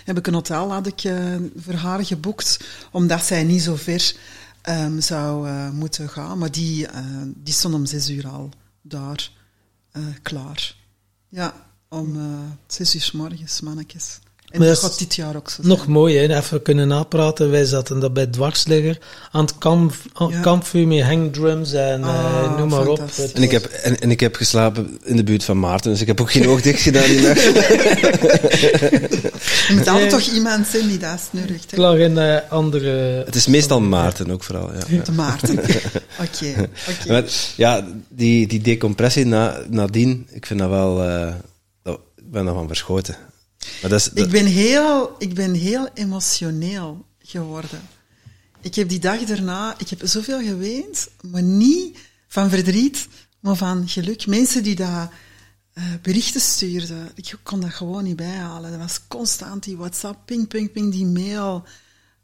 Heb 0.04 0.18
ik 0.18 0.26
een 0.26 0.34
hotel 0.34 0.72
had 0.72 0.86
ik, 0.86 1.04
eh, 1.04 1.34
voor 1.56 1.74
haar 1.74 2.04
geboekt, 2.04 2.58
omdat 2.90 3.24
zij 3.24 3.44
niet 3.44 3.62
zo 3.62 3.76
ver 3.76 4.14
ehm, 4.62 5.00
zou 5.00 5.48
eh, 5.48 5.70
moeten 5.70 6.08
gaan. 6.08 6.38
Maar 6.38 6.50
die, 6.50 6.86
eh, 6.86 7.04
die 7.36 7.54
stond 7.54 7.74
om 7.74 7.86
zes 7.86 8.08
uur 8.10 8.28
al 8.28 8.50
daar 8.82 9.30
klaar. 10.22 10.76
Ja, 11.28 11.71
om 11.92 12.16
eh, 12.16 12.22
zes 12.66 12.94
uur 12.94 13.00
's 13.02 13.12
morgens, 13.12 13.60
mannetjes. 13.60 14.18
En 14.50 14.58
Maar 14.58 14.68
dat 14.68 14.78
gaat 14.78 14.98
dit 14.98 15.14
jaar 15.14 15.36
ook 15.36 15.48
zo 15.50 15.54
zijn. 15.54 15.66
Nog 15.68 15.86
mooi, 15.86 16.16
hè? 16.18 16.36
even 16.36 16.62
kunnen 16.62 16.88
napraten. 16.88 17.50
Wij 17.50 17.64
zaten 17.64 18.00
dat 18.00 18.12
bij 18.12 18.26
Dwarsligger 18.26 18.98
aan 19.30 19.44
het 19.44 19.58
kamp, 19.58 19.94
aan 20.12 20.26
het 20.26 20.36
Ja. 20.36 20.40
kampvuur 20.42 20.86
met 20.86 21.02
hangdrums 21.02 21.72
en 21.72 22.02
eh, 22.02 22.08
Ah, 22.08 22.58
noem 22.58 22.68
maar 22.68 22.86
op. 22.86 23.02
En 23.34 23.42
ik, 23.42 23.50
heb, 23.50 23.64
en, 23.64 24.00
en 24.00 24.10
ik 24.10 24.20
heb 24.20 24.34
geslapen 24.36 24.98
in 25.04 25.16
de 25.16 25.24
buurt 25.24 25.44
van 25.44 25.58
Maarten, 25.60 25.90
dus 25.90 26.00
ik 26.00 26.06
heb 26.06 26.20
ook 26.20 26.30
geen 26.32 26.48
oog 26.48 26.62
dicht 26.62 26.80
gedaan 26.80 27.06
die 27.06 27.20
nacht. 27.20 27.44
Er 29.68 29.74
moet 29.74 29.88
altijd 29.88 30.10
toch 30.10 30.26
iemand 30.34 30.66
zijn 30.66 30.88
die 30.88 30.98
dat 30.98 31.20
snurkt. 31.30 31.76
Lag 31.76 31.96
in 31.96 32.18
eh, 32.18 32.36
andere... 32.50 32.88
Het 33.24 33.34
is 33.34 33.46
meestal 33.46 33.80
Maarten 33.80 34.30
ook 34.30 34.42
vooral, 34.44 34.70
ja. 34.72 34.80
ja. 34.96 35.02
De 35.02 35.12
Maarten. 35.22 35.58
Oké, 36.20 36.68
ja, 37.56 37.86
die, 38.08 38.46
die 38.46 38.60
decompressie 38.60 39.24
na, 39.26 39.58
nadien, 39.68 40.26
ik 40.30 40.46
vind 40.46 40.58
dat 40.60 40.68
wel... 40.68 41.02
eh, 41.04 41.34
ben 42.32 42.44
daarvan 42.44 42.66
verschoten. 42.66 43.16
Maar 43.80 43.90
dat 43.90 44.00
is, 44.00 44.04
dat- 44.04 44.24
Ik 44.24 44.30
ben, 44.30 44.46
heel, 44.46 45.14
ik 45.18 45.34
ben 45.34 45.54
heel 45.54 45.88
emotioneel 45.94 47.06
geworden. 47.18 47.80
Ik 48.60 48.74
heb 48.74 48.88
die 48.88 48.98
dag 48.98 49.20
daarna, 49.24 49.78
ik 49.78 49.88
heb 49.88 50.00
zoveel 50.04 50.40
geweend, 50.42 51.08
maar 51.20 51.42
niet 51.42 51.98
van 52.28 52.50
verdriet, 52.50 53.08
maar 53.40 53.56
van 53.56 53.88
geluk. 53.88 54.26
Mensen 54.26 54.62
die 54.62 54.74
daar 54.74 55.12
eh, 55.72 55.84
berichten 56.02 56.40
stuurden, 56.40 57.10
ik 57.14 57.38
kon 57.42 57.60
dat 57.60 57.70
gewoon 57.74 58.04
niet 58.04 58.16
bijhalen. 58.16 58.70
Dat 58.70 58.80
was 58.80 59.00
constant 59.08 59.62
die 59.64 59.76
WhatsApp, 59.76 60.26
ping, 60.26 60.48
ping, 60.48 60.72
ping, 60.72 60.92
die 60.92 61.06
mail 61.06 61.64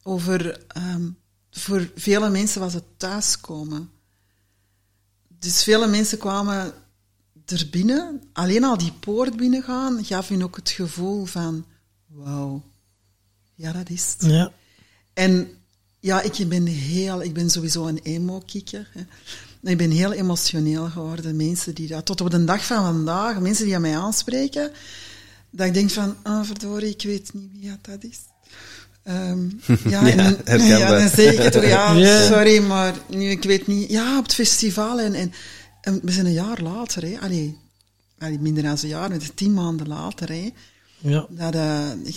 over... 0.03 0.65
ehm, 0.69 1.09
voor 1.51 1.91
vele 1.97 2.31
mensen 2.31 2.61
was 2.61 2.75
het 2.75 2.85
thuiskomen. 2.97 3.91
Dus 5.39 5.63
vele 5.63 5.87
mensen 5.87 6.19
kwamen 6.19 6.73
er 7.51 7.69
binnen, 7.71 8.23
alleen 8.33 8.65
al 8.65 8.79
die 8.79 8.93
poort 9.01 9.37
binnengaan, 9.37 10.05
gaf 10.05 10.29
hun 10.29 10.45
ook 10.45 10.57
het 10.57 10.71
gevoel 10.71 11.25
van, 11.25 11.65
wauw, 12.07 12.63
ja, 13.55 13.73
dat 13.73 13.91
is 13.91 14.15
het. 14.19 14.31
Ja. 14.31 14.53
En 15.15 15.49
ja, 16.01 16.23
ik 16.23 16.49
ben 16.49 16.67
heel, 16.67 17.23
ik 17.23 17.33
ben 17.33 17.51
sowieso 17.51 17.87
een 17.87 18.01
emo-kikker. 18.03 18.89
Ik 19.63 19.77
ben 19.77 19.91
heel 19.91 20.13
emotioneel 20.13 20.87
geworden. 20.87 21.37
Mensen 21.37 21.75
die 21.75 21.89
dat, 21.89 22.07
tot 22.07 22.21
op 22.21 22.31
de 22.31 22.45
dag 22.45 22.65
van 22.65 22.83
vandaag, 22.85 23.41
mensen 23.41 23.65
die 23.65 23.75
aan 23.75 23.81
mij 23.81 23.99
aanspreken, 23.99 24.71
dat 25.51 25.67
ik 25.67 25.75
denk 25.75 25.91
van, 25.91 26.17
ah, 26.23 26.45
verdorie, 26.45 26.91
ik 26.91 27.03
weet 27.03 27.31
niet 27.35 27.51
wie 27.61 27.73
dat 27.83 28.05
is. 28.05 28.19
Ehm, 29.03 29.49
ja, 29.93 30.07
Ja, 30.07 30.11
en 30.11 30.17
dan, 30.17 30.37
herkenbaar. 30.45 30.69
ja, 30.79 30.99
dan 30.99 31.09
zeg 31.09 31.33
ik 31.33 31.39
het 31.39 31.57
ook, 31.57 31.63
ja, 31.63 31.93
Ja. 32.07 32.27
sorry, 32.27 32.63
maar 32.63 32.95
nu, 33.09 33.31
ik 33.31 33.43
weet 33.43 33.67
niet. 33.67 33.91
Ja, 33.91 34.19
op 34.19 34.23
het 34.23 34.35
festival 34.35 35.01
en, 35.01 35.15
en, 35.15 35.33
en 35.89 36.01
we 36.03 36.13
zijn 36.13 36.27
een 36.27 36.33
jaar 36.33 36.63
later, 36.63 37.03
hè. 37.03 37.19
Allee, 37.21 37.59
allee, 38.19 38.39
minder 38.39 38.63
dan 38.63 38.77
een 38.83 38.89
jaar, 38.89 39.09
met 39.09 39.37
tien 39.37 39.55
maanden 39.55 39.89
later, 39.89 40.29
hè. 40.29 40.53
Ja. 40.99 41.27
Dat, 41.31 41.55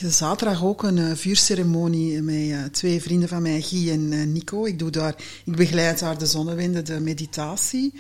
had 0.01 0.11
zaterdag 0.11 0.63
ook 0.63 0.83
een 0.83 0.97
eh, 0.97 1.15
vuurceremonie 1.15 2.21
met 2.21 2.51
eh, 2.51 2.63
twee 2.63 3.01
vrienden 3.01 3.29
van 3.29 3.41
mij, 3.41 3.61
Guy 3.61 3.91
en 3.91 4.31
Nico. 4.31 4.65
Ik, 4.65 4.79
doe 4.79 4.89
daar, 4.89 5.15
ik 5.45 5.55
begeleid 5.55 5.99
daar 5.99 6.17
de 6.17 6.25
zonnewinden, 6.25 6.85
de 6.85 6.99
meditatie. 6.99 7.93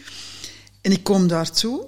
En 0.81 0.91
ik 0.91 1.03
kom 1.03 1.27
daartoe. 1.27 1.87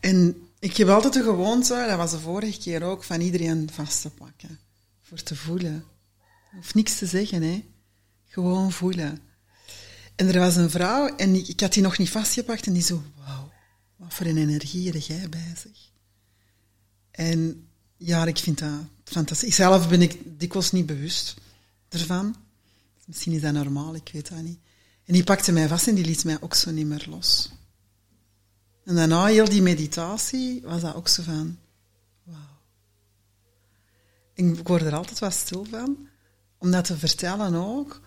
En 0.00 0.36
ik 0.58 0.76
heb 0.76 0.88
altijd 0.88 1.12
de 1.12 1.22
gewoonte, 1.22 1.84
dat 1.88 1.96
was 1.96 2.10
de 2.10 2.18
vorige 2.18 2.58
keer 2.58 2.82
ook, 2.82 3.04
van 3.04 3.20
iedereen 3.20 3.68
vast 3.72 4.02
te 4.02 4.10
pakken. 4.10 4.58
Voor 5.02 5.22
te 5.22 5.36
voelen. 5.36 5.84
Hoeft 6.54 6.74
niks 6.74 6.98
te 6.98 7.06
zeggen, 7.06 7.42
hè. 7.42 7.64
Gewoon 8.26 8.72
voelen. 8.72 9.20
En 10.14 10.28
er 10.28 10.38
was 10.38 10.56
een 10.56 10.70
vrouw, 10.70 11.16
en 11.16 11.34
ik, 11.34 11.48
ik 11.48 11.60
had 11.60 11.72
die 11.72 11.82
nog 11.82 11.98
niet 11.98 12.10
vastgepakt, 12.10 12.66
en 12.66 12.72
die 12.72 12.82
zo, 12.82 13.02
wauw, 13.24 13.52
wat 13.96 14.14
voor 14.14 14.26
een 14.26 14.36
energie 14.36 14.90
heb 14.90 15.02
jij 15.02 15.28
bij 15.28 15.54
zich. 15.56 15.90
En 17.10 17.68
ja, 17.96 18.26
ik 18.26 18.38
vind 18.38 18.58
dat 18.58 18.80
fantastisch. 19.04 19.54
Zelf 19.54 19.88
ben 19.88 20.02
ik 20.02 20.40
dikwijls 20.40 20.72
niet 20.72 20.86
bewust 20.86 21.34
ervan. 21.88 22.36
Misschien 23.06 23.32
is 23.32 23.40
dat 23.40 23.52
normaal, 23.52 23.94
ik 23.94 24.10
weet 24.12 24.28
dat 24.28 24.42
niet. 24.42 24.58
En 25.04 25.12
die 25.12 25.24
pakte 25.24 25.52
mij 25.52 25.68
vast 25.68 25.86
en 25.86 25.94
die 25.94 26.04
liet 26.04 26.24
mij 26.24 26.40
ook 26.40 26.54
zo 26.54 26.70
niet 26.70 26.86
meer 26.86 27.06
los. 27.08 27.50
En 28.84 28.94
daarna 28.94 29.26
heel 29.26 29.48
die 29.48 29.62
meditatie 29.62 30.62
was 30.62 30.80
dat 30.80 30.94
ook 30.94 31.08
zo 31.08 31.22
van, 31.22 31.58
wauw. 32.22 32.60
Ik 34.34 34.66
word 34.68 34.82
er 34.82 34.94
altijd 34.94 35.18
wat 35.18 35.32
stil 35.32 35.66
van, 35.70 36.08
om 36.58 36.70
dat 36.70 36.84
te 36.84 36.98
vertellen 36.98 37.54
ook, 37.54 38.00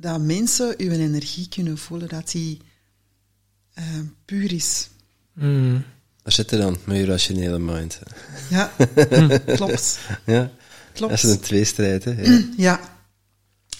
dat 0.00 0.20
mensen 0.20 0.74
uw 0.78 0.90
energie 0.90 1.48
kunnen 1.48 1.78
voelen, 1.78 2.08
dat 2.08 2.30
die 2.30 2.60
eh, 3.74 3.84
puur 4.24 4.52
is. 4.52 4.88
Mm. 5.32 5.84
Daar 6.22 6.32
zit 6.32 6.50
je 6.50 6.56
dan, 6.56 6.78
met 6.84 6.96
je 6.96 7.04
rationele 7.04 7.58
mind. 7.58 7.98
Ja, 8.50 8.72
klopt. 9.56 9.98
Ja, 10.26 10.50
klopt. 10.92 11.12
dat 11.12 11.24
is 11.24 11.30
een 11.30 11.40
tweestrijd, 11.40 12.04
hè. 12.04 12.22
Ja. 12.22 12.42
Ja. 12.56 12.96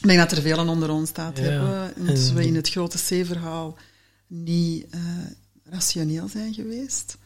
Ik 0.01 0.07
denk 0.07 0.19
dat 0.19 0.33
er 0.33 0.43
velen 0.43 0.69
onder 0.69 0.91
ons 0.91 1.09
staat 1.09 1.39
Ja. 1.39 1.43
hebben. 1.45 2.09
Als 2.09 2.29
En- 2.29 2.35
we 2.35 2.47
in 2.47 2.55
het 2.55 2.69
grote 2.71 2.97
C-verhaal 2.99 3.77
niet 4.27 4.87
eh, 4.91 5.01
rationeel 5.65 6.29
zijn 6.29 6.55
geweest, 6.55 7.17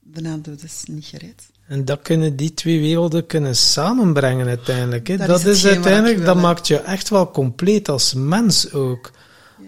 dan 0.00 0.24
hadden 0.24 0.54
we 0.54 0.60
dus 0.60 0.82
niet 0.84 1.04
gered. 1.04 1.50
En 1.70 1.84
dat 1.84 2.02
kunnen 2.02 2.36
die 2.36 2.54
twee 2.54 2.80
werelden 2.80 3.26
kunnen 3.26 3.56
samenbrengen 3.56 4.46
uiteindelijk. 4.46 5.06
Hè. 5.08 5.16
Dat 5.16 5.26
Dat, 5.26 5.44
is 5.44 5.66
uiteindelijk, 5.66 6.24
dat 6.24 6.36
maakt 6.36 6.66
je 6.66 6.76
echt 6.76 7.08
wel 7.08 7.30
compleet 7.30 7.88
als 7.88 8.14
mens 8.14 8.72
ook. 8.72 9.10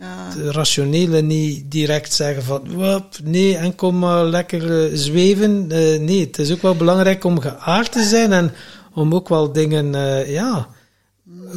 Ja, 0.00 0.34
De 0.34 0.52
rationele 0.52 1.20
niet 1.20 1.70
direct 1.70 2.12
zeggen 2.12 2.42
van, 2.42 2.76
"Wap, 2.76 3.14
nee, 3.24 3.56
enkel 3.56 3.92
maar 3.92 4.24
lekker 4.24 4.84
eh, 4.84 4.90
zweven. 4.98 5.66
Eh, 5.70 6.00
nee, 6.00 6.20
het 6.20 6.38
is 6.38 6.52
ook 6.52 6.62
wel 6.62 6.76
belangrijk 6.76 7.24
om 7.24 7.40
geaard 7.40 7.92
te 7.92 8.02
zijn 8.02 8.32
en 8.32 8.52
om 8.94 9.14
ook 9.14 9.28
wel 9.28 9.52
dingen, 9.52 9.94
eh, 9.94 10.32
ja, 10.32 10.68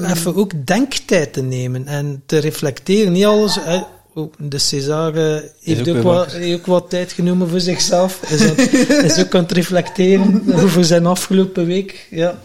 even 0.04 0.36
ook 0.36 0.66
denktijd 0.66 1.34
te 1.34 1.42
nemen 1.42 1.88
en 1.88 2.24
te 2.26 2.38
reflecteren. 2.38 3.12
Niet 3.12 3.26
alles, 3.26 3.60
de 4.38 4.58
César 4.60 5.16
eh, 5.16 5.42
heeft 5.62 5.88
ook 5.90 5.96
wat, 5.96 6.04
wakker. 6.04 6.38
heeft 6.40 6.58
ook 6.60 6.66
wat 6.66 6.90
tijd 6.90 7.12
genomen 7.12 7.50
voor 7.50 7.60
zichzelf. 7.60 8.20
Is, 8.30 8.42
aan- 8.42 8.58
is 9.12 9.20
ook 9.20 9.36
aan 9.36 9.42
het 9.42 9.52
reflecteren 9.52 10.44
over 10.54 10.86
zijn 10.86 11.06
afgelopen 11.06 11.66
week. 11.66 12.08
Ja. 12.10 12.38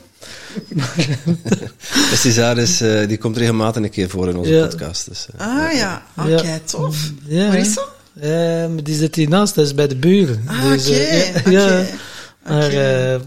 De 2.11 2.17
Cesaris, 2.17 2.81
eh, 2.81 3.09
die 3.09 3.19
komt 3.19 3.37
regelmatig 3.37 3.83
een 3.83 3.91
keer 3.91 4.09
voor 4.09 4.29
in 4.29 4.37
onze 4.37 4.51
Ja. 4.53 4.67
podcast. 4.67 5.09
Dus, 5.09 5.27
eh, 5.37 5.47
Ah 5.47 5.73
ja, 5.73 6.03
oké, 6.17 6.29
Ja. 6.29 6.59
tof. 6.65 6.97
Ja. 7.27 7.47
Waar 7.47 7.57
is 7.59 7.73
ze? 7.73 7.85
Eh, 8.21 8.31
maar 8.75 8.83
die 8.83 8.95
zit 8.97 9.15
hiernaast, 9.15 9.55
dat 9.55 9.65
is 9.67 9.75
bij 9.75 9.89
de 9.89 9.97
buren. 9.97 10.43
Ah, 10.47 10.71
Dus, 10.73 10.89
oké, 10.89 11.51
ja, 11.51 11.65
oké. 11.65 11.87
Maar, 12.47 12.65
Oké. 12.67 12.81
eh, 12.81 13.21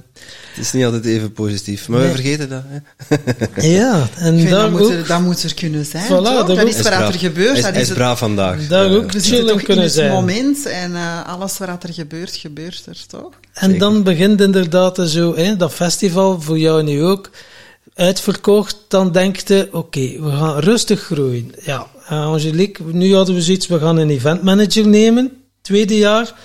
het 0.53 0.57
is 0.65 0.71
niet 0.71 0.85
altijd 0.85 1.05
even 1.05 1.31
positief, 1.33 1.87
maar 1.87 1.99
we 2.01 2.07
vergeten 2.09 2.49
dat. 2.49 2.63
Hè. 2.67 2.77
ja, 3.75 4.07
en 4.17 4.37
daar 4.49 4.49
dat, 4.49 4.71
moet 4.71 4.89
er, 4.89 5.07
dat 5.07 5.21
moet 5.21 5.43
er 5.43 5.53
kunnen 5.53 5.85
zijn, 5.85 6.05
Voilà, 6.05 6.07
dat 6.09 6.49
is 6.49 6.55
Hij 6.55 6.65
wat 6.65 6.81
braaf. 6.81 7.13
er 7.13 7.19
gebeurt. 7.19 7.47
Hij 7.49 7.57
is, 7.57 7.63
dat 7.63 7.75
is 7.75 7.81
is 7.81 7.87
het- 7.87 7.97
braaf 7.97 8.19
vandaag. 8.19 8.67
Daar 8.67 8.91
ook. 8.91 9.11
we 9.11 9.19
zitten 9.19 9.21
chillen 9.21 9.47
toch 9.47 9.59
in 9.59 9.65
kunnen 9.65 9.83
het 9.83 9.93
zijn. 9.93 10.11
moment 10.11 10.65
en 10.65 10.95
eh, 10.95 11.27
alles 11.27 11.57
wat 11.57 11.83
er 11.83 11.93
gebeurt, 11.93 12.35
gebeurt 12.35 12.85
er, 12.85 12.97
toch? 13.07 13.29
en 13.53 13.77
dan 13.77 14.03
begint 14.03 14.41
inderdaad 14.41 14.99
zo, 15.05 15.35
hè, 15.35 15.55
dat 15.57 15.73
festival, 15.73 16.41
voor 16.41 16.57
jou 16.59 16.83
nu 16.83 17.03
ook, 17.03 17.29
uitverkocht, 17.95 18.75
dan 18.87 19.11
denkt 19.11 19.47
je, 19.47 19.67
oké, 19.71 19.99
we 20.21 20.29
gaan 20.31 20.59
rustig 20.59 21.01
groeien. 21.01 21.51
Ja, 21.63 21.87
eh, 22.07 22.25
Angelique, 22.25 22.83
nu 22.91 23.15
hadden 23.15 23.35
we 23.35 23.41
zoiets, 23.41 23.67
we 23.67 23.79
gaan 23.79 23.97
een 23.97 24.09
eventmanager 24.09 24.87
nemen, 24.87 25.31
tweede 25.61 25.97
jaar, 25.97 26.23
ja, 26.25 26.35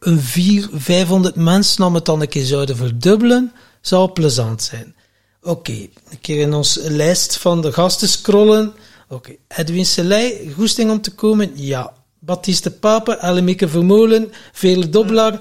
een 0.00 0.20
vier, 0.20 0.68
500 0.72 1.34
mensen, 1.34 1.84
om 1.84 1.94
het 1.94 2.04
dan 2.04 2.20
een 2.20 2.28
keer 2.28 2.44
zouden 2.44 2.76
verdubbelen, 2.76 3.52
zou 3.80 4.10
plezant 4.10 4.62
zijn. 4.62 4.94
Oké, 5.42 5.72
een 6.10 6.20
keer 6.20 6.40
in 6.40 6.54
onze 6.54 6.90
lijst 6.90 7.36
van 7.36 7.60
de 7.60 7.72
gasten 7.72 8.08
scrollen. 8.08 8.72
Oké, 9.08 9.36
Edwin 9.48 9.86
Selei, 9.86 10.52
goesting 10.56 10.90
om 10.90 11.00
te 11.00 11.14
komen? 11.14 11.50
Ja. 11.54 11.92
Baptiste 12.18 12.70
Pape, 12.70 13.16
Ellemieke 13.16 13.68
Vermolen, 13.68 14.32
Vele 14.52 14.88
Dobbelaar. 14.88 15.38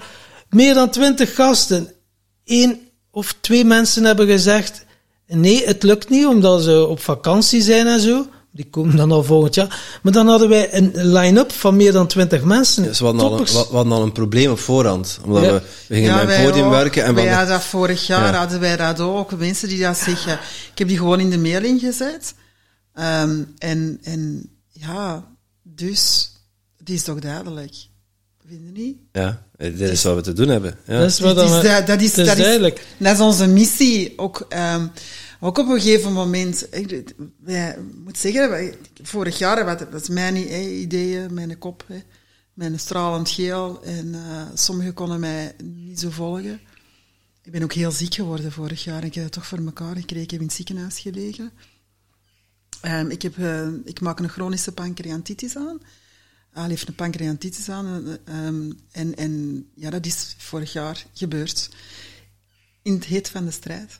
Meer 0.49 0.73
dan 0.73 0.89
twintig 0.89 1.35
gasten. 1.35 1.91
Eén 2.45 2.89
of 3.11 3.35
twee 3.41 3.65
mensen 3.65 4.03
hebben 4.03 4.27
gezegd, 4.27 4.85
nee, 5.27 5.65
het 5.65 5.83
lukt 5.83 6.09
niet, 6.09 6.25
omdat 6.25 6.63
ze 6.63 6.85
op 6.85 6.99
vakantie 6.99 7.61
zijn 7.61 7.87
en 7.87 7.99
zo. 7.99 8.27
Die 8.59 8.69
komen 8.69 8.95
dan 8.95 9.11
al 9.11 9.23
volgend 9.23 9.55
jaar. 9.55 9.99
Maar 10.01 10.13
dan 10.13 10.27
hadden 10.27 10.49
wij 10.49 10.73
een 10.77 10.91
line-up 11.13 11.51
van 11.51 11.75
meer 11.75 11.91
dan 11.91 12.07
twintig 12.07 12.43
mensen. 12.43 12.83
Dus 12.83 12.99
we 12.99 13.05
hadden, 13.05 13.23
al 13.23 13.31
een, 13.31 13.37
Toppers. 13.37 13.57
we, 13.57 13.69
we 13.69 13.75
hadden 13.75 13.93
al 13.93 14.03
een 14.03 14.11
probleem 14.11 14.51
op 14.51 14.59
voorhand. 14.59 15.19
Omdat 15.23 15.43
Ja. 15.43 15.53
we, 15.53 15.61
we 15.87 15.95
gingen 15.95 16.15
bij 16.15 16.25
wij 16.27 16.39
een 16.39 16.45
podium 16.49 16.65
ook. 16.65 16.71
werken 16.71 17.03
en 17.03 17.09
we 17.09 17.13
wij 17.15 17.23
hadden- 17.23 17.37
hadden 17.39 17.57
dat 17.57 17.65
vorig 17.65 18.07
jaar 18.07 18.33
Ja. 18.33 18.39
hadden 18.39 18.59
wij 18.59 18.77
dat 18.77 18.99
ook. 18.99 19.37
Mensen 19.37 19.67
die 19.67 19.81
dat 19.81 19.97
zeggen. 19.97 20.33
Ik 20.71 20.77
heb 20.77 20.87
die 20.87 20.97
gewoon 20.97 21.19
in 21.19 21.29
de 21.29 21.37
mailing 21.37 21.79
gezet. 21.79 22.33
Ehm, 22.93 23.43
en, 23.57 23.99
en 24.03 24.49
ja, 24.71 25.25
dus, 25.63 26.31
die 26.83 26.95
is 26.95 27.03
toch 27.03 27.19
duidelijk. 27.19 27.73
Vind 28.47 28.61
je 28.65 28.81
niet? 28.81 28.97
Ja, 29.11 29.43
dit 29.57 29.79
is 29.79 30.03
wat 30.03 30.15
we 30.15 30.21
te 30.21 30.33
doen 30.33 30.47
hebben. 30.47 30.77
Ja. 30.87 30.99
Dat 30.99 31.09
is 31.09 31.19
wat 31.19 31.35
Dat 31.35 31.45
is, 31.45 31.51
dan- 31.51 31.63
dat, 31.63 31.87
dat 31.87 32.01
is, 32.01 32.09
het 32.09 32.17
is 32.17 32.25
dat 32.27 32.37
is, 32.37 32.43
duidelijk. 32.43 32.85
dat 32.97 33.13
is 33.13 33.19
onze 33.19 33.47
missie. 33.47 34.13
Ook, 34.17 34.45
ehm, 34.49 34.85
ook 35.39 35.57
op 35.57 35.67
een 35.67 35.81
gegeven 35.81 36.13
moment, 36.13 36.67
ik, 36.75 37.15
moet 38.03 38.17
zeggen, 38.17 38.75
vorig 39.01 39.37
jaar, 39.37 39.65
wat, 39.65 39.91
dat 39.91 40.09
mijn 40.09 40.35
ideeën, 40.81 41.33
mijn 41.33 41.57
kop, 41.57 41.85
mijn 42.53 42.79
stralend 42.79 43.29
geel. 43.29 43.83
En 43.83 44.15
eh, 44.15 44.47
sommigen 44.53 44.93
konden 44.93 45.19
mij 45.19 45.55
niet 45.63 45.99
zo 45.99 46.09
volgen. 46.09 46.59
Ik 47.43 47.51
ben 47.51 47.63
ook 47.63 47.73
heel 47.73 47.91
ziek 47.91 48.13
geworden 48.13 48.51
vorig 48.51 48.83
jaar. 48.83 49.03
Ik 49.03 49.13
heb 49.13 49.23
het 49.23 49.33
toch 49.33 49.45
voor 49.45 49.57
elkaar 49.57 49.95
gekregen. 49.95 50.23
Ik 50.23 50.31
heb 50.31 50.39
in 50.39 50.45
het 50.45 50.55
ziekenhuis 50.55 50.99
gelegen. 50.99 51.51
Ehm, 52.81 53.09
ik, 53.09 53.21
heb, 53.21 53.37
eh, 53.37 53.67
ik 53.83 54.01
maak 54.01 54.19
een 54.19 54.29
chronische 54.29 54.71
pancreatitis 54.71 55.55
aan. 55.55 55.81
Al 56.53 56.69
heeft 56.69 56.87
een 56.87 56.95
pancreatitis 56.95 57.69
aan. 57.69 57.85
eh, 58.25 58.47
ehm, 58.47 58.71
en, 58.91 59.15
en 59.15 59.65
ja, 59.75 59.89
dat 59.89 60.05
is 60.05 60.35
vorig 60.37 60.73
jaar 60.73 61.05
gebeurd. 61.13 61.69
In 62.81 62.93
het 62.93 63.05
heet 63.05 63.29
van 63.29 63.45
de 63.45 63.51
strijd. 63.51 63.99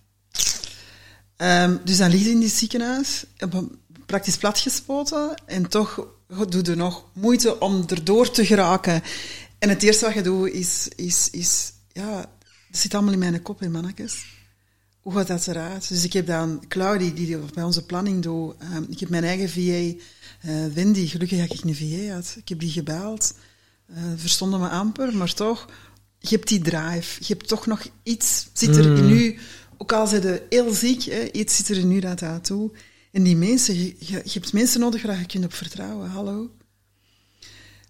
Ehm, 1.40 1.78
dus 1.84 1.98
dan 1.98 2.10
ligt 2.10 2.24
hij 2.24 2.32
in 2.32 2.42
het 2.42 2.52
ziekenhuis, 2.52 3.24
praktisch 4.06 4.38
platgespoten. 4.38 5.36
En 5.46 5.70
toch 5.70 6.08
doe 6.50 6.64
je 6.64 6.76
nog 6.76 7.06
moeite 7.14 7.60
om 7.60 7.84
erdoor 7.88 8.32
te 8.32 8.46
geraken. 8.46 9.02
En 9.60 9.70
het 9.70 9.84
eerste 9.84 10.06
wat 10.06 10.14
je 10.14 10.22
doet 10.22 10.50
is, 10.50 10.88
is, 10.96 11.30
is 11.32 11.72
ja, 11.92 12.16
dat 12.70 12.80
zit 12.80 12.94
allemaal 12.94 13.14
in 13.14 13.20
mijn 13.20 13.42
kop, 13.42 13.60
hè, 13.60 13.70
mannetjes. 13.70 14.26
Hoe 15.02 15.14
gaat 15.14 15.28
dat 15.28 15.48
eruit? 15.48 15.88
Dus 15.88 16.04
ik 16.04 16.14
heb 16.14 16.28
dan 16.28 16.64
Claudie, 16.68 17.14
die 17.14 17.38
bij 17.54 17.64
onze 17.64 17.86
planning 17.86 18.24
doet. 18.24 18.56
ehm, 18.60 18.84
ik 18.90 19.00
heb 19.00 19.10
mijn 19.10 19.24
eigen 19.24 19.50
VA, 19.50 19.98
eh 20.42 20.66
Wendy. 20.74 21.08
Gelukkig 21.08 21.40
dat 21.48 21.54
ik 21.54 21.64
een 21.64 21.76
VA 21.76 22.14
had. 22.14 22.36
Ik 22.38 22.50
heb 22.50 22.60
die 22.60 22.72
gebeld. 22.72 23.34
eh 23.88 23.96
verstonden 24.16 24.60
me 24.60 24.70
amper, 24.70 25.16
maar 25.16 25.34
toch, 25.34 25.66
je 26.20 26.36
hebt 26.36 26.48
die 26.48 26.62
drive. 26.62 27.18
Je 27.20 27.34
hebt 27.34 27.48
toch 27.48 27.66
nog 27.66 27.88
iets, 28.04 28.48
zit 28.54 28.76
er 28.76 28.98
in 28.98 29.10
u, 29.10 29.40
ook 29.82 29.94
al 29.94 30.08
zijn 30.08 30.22
ze 30.22 30.42
heel 30.50 30.74
ziek, 30.74 31.04
hè, 31.04 31.32
iets 31.32 31.56
zit 31.56 31.70
er 31.70 31.78
in 31.78 31.92
u 31.92 32.00
dat 32.00 32.20
dat 32.20 32.44
toe. 32.44 32.72
En 33.12 33.24
die 33.24 33.36
mensen, 33.36 33.76
je 33.76 34.22
hebt 34.24 34.54
mensen 34.54 34.80
nodig 34.80 35.04
waar 35.04 35.20
je 35.20 35.26
kunt 35.26 35.46
op 35.46 35.54
vertrouwen. 35.54 36.10
Hallo? 36.10 36.50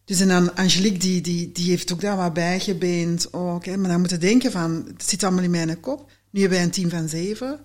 Dus 0.05 0.19
en 0.19 0.27
dan 0.27 0.55
Angelique, 0.55 0.97
die, 0.97 1.21
die, 1.21 1.51
die 1.51 1.69
heeft 1.69 1.93
ook 1.93 2.01
daar 2.01 2.17
wat 2.17 2.33
bijgebeend 2.33 3.33
ook. 3.33 3.65
Hè. 3.65 3.77
Maar 3.77 3.89
dan 3.89 3.99
moeten 3.99 4.19
denken 4.19 4.51
van, 4.51 4.83
het 4.87 5.03
zit 5.03 5.23
allemaal 5.23 5.43
in 5.43 5.51
mijn 5.51 5.79
kop. 5.79 6.11
Nu 6.29 6.39
hebben 6.39 6.57
wij 6.57 6.67
een 6.67 6.73
team 6.73 6.89
van 6.89 7.09
zeven. 7.09 7.59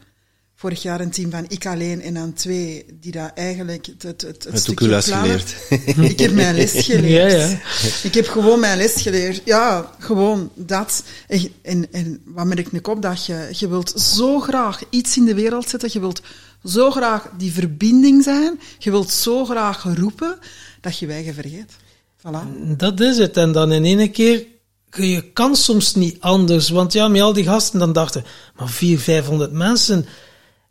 Vorig 0.65 0.83
jaar 0.83 1.01
een 1.01 1.11
team 1.11 1.31
van 1.31 1.45
ik 1.49 1.67
alleen 1.67 2.03
en 2.03 2.15
dan 2.15 2.33
twee 2.33 2.85
die 3.01 3.13
daar 3.13 3.33
eigenlijk 3.35 3.87
het, 3.87 4.03
het, 4.03 4.23
het, 4.23 4.45
het 4.45 4.59
stukje 4.59 4.87
plannen- 4.87 5.03
geleerd. 5.03 5.57
Ik 6.11 6.19
heb 6.19 6.33
mijn 6.33 6.55
les 6.55 6.73
geleerd. 6.87 7.33
Ja, 7.33 7.39
ja. 7.39 7.61
Ik 8.03 8.15
heb 8.15 8.29
gewoon 8.29 8.61
mijn 8.61 8.77
les 8.77 9.03
geleerd. 9.03 9.43
Ja, 9.45 9.91
gewoon 9.99 10.51
dat. 10.55 11.03
En, 11.29 11.49
en, 11.63 11.93
en 11.93 12.21
wat 12.25 12.47
merk 12.47 12.69
ik 12.73 12.89
op? 12.89 13.03
Dat 13.03 13.27
je, 13.27 13.49
je 13.53 13.69
wilt 13.69 14.01
zo 14.01 14.41
graag 14.41 14.81
iets 14.91 15.17
in 15.17 15.25
de 15.25 15.35
wereld 15.35 15.69
zetten. 15.69 15.91
Je 15.93 16.01
wilt 16.01 16.23
zo 16.65 16.91
graag 16.91 17.31
die 17.39 17.53
verbinding 17.53 18.23
zijn. 18.23 18.61
Je 18.79 18.91
wilt 18.91 19.11
zo 19.11 19.45
graag 19.45 19.87
roepen 19.95 20.39
dat 20.81 20.99
je 20.99 21.07
wijgen 21.07 21.35
vergeet. 21.35 21.73
Voilà. 22.19 22.77
Dat 22.77 23.01
is 23.01 23.19
het. 23.19 23.37
En 23.37 23.53
dan 23.53 23.73
in 23.73 23.85
één 23.85 24.11
keer, 24.11 24.47
je 24.91 25.33
kan 25.33 25.57
soms 25.57 25.95
niet 25.95 26.17
anders. 26.21 26.69
Want 26.69 26.93
ja, 26.93 27.09
met 27.09 27.21
al 27.21 27.33
die 27.33 27.45
gasten, 27.45 27.79
dan 27.79 27.93
dachten, 27.93 28.25
maar 28.57 28.69
400, 28.69 29.05
500 29.05 29.53
mensen, 29.53 30.07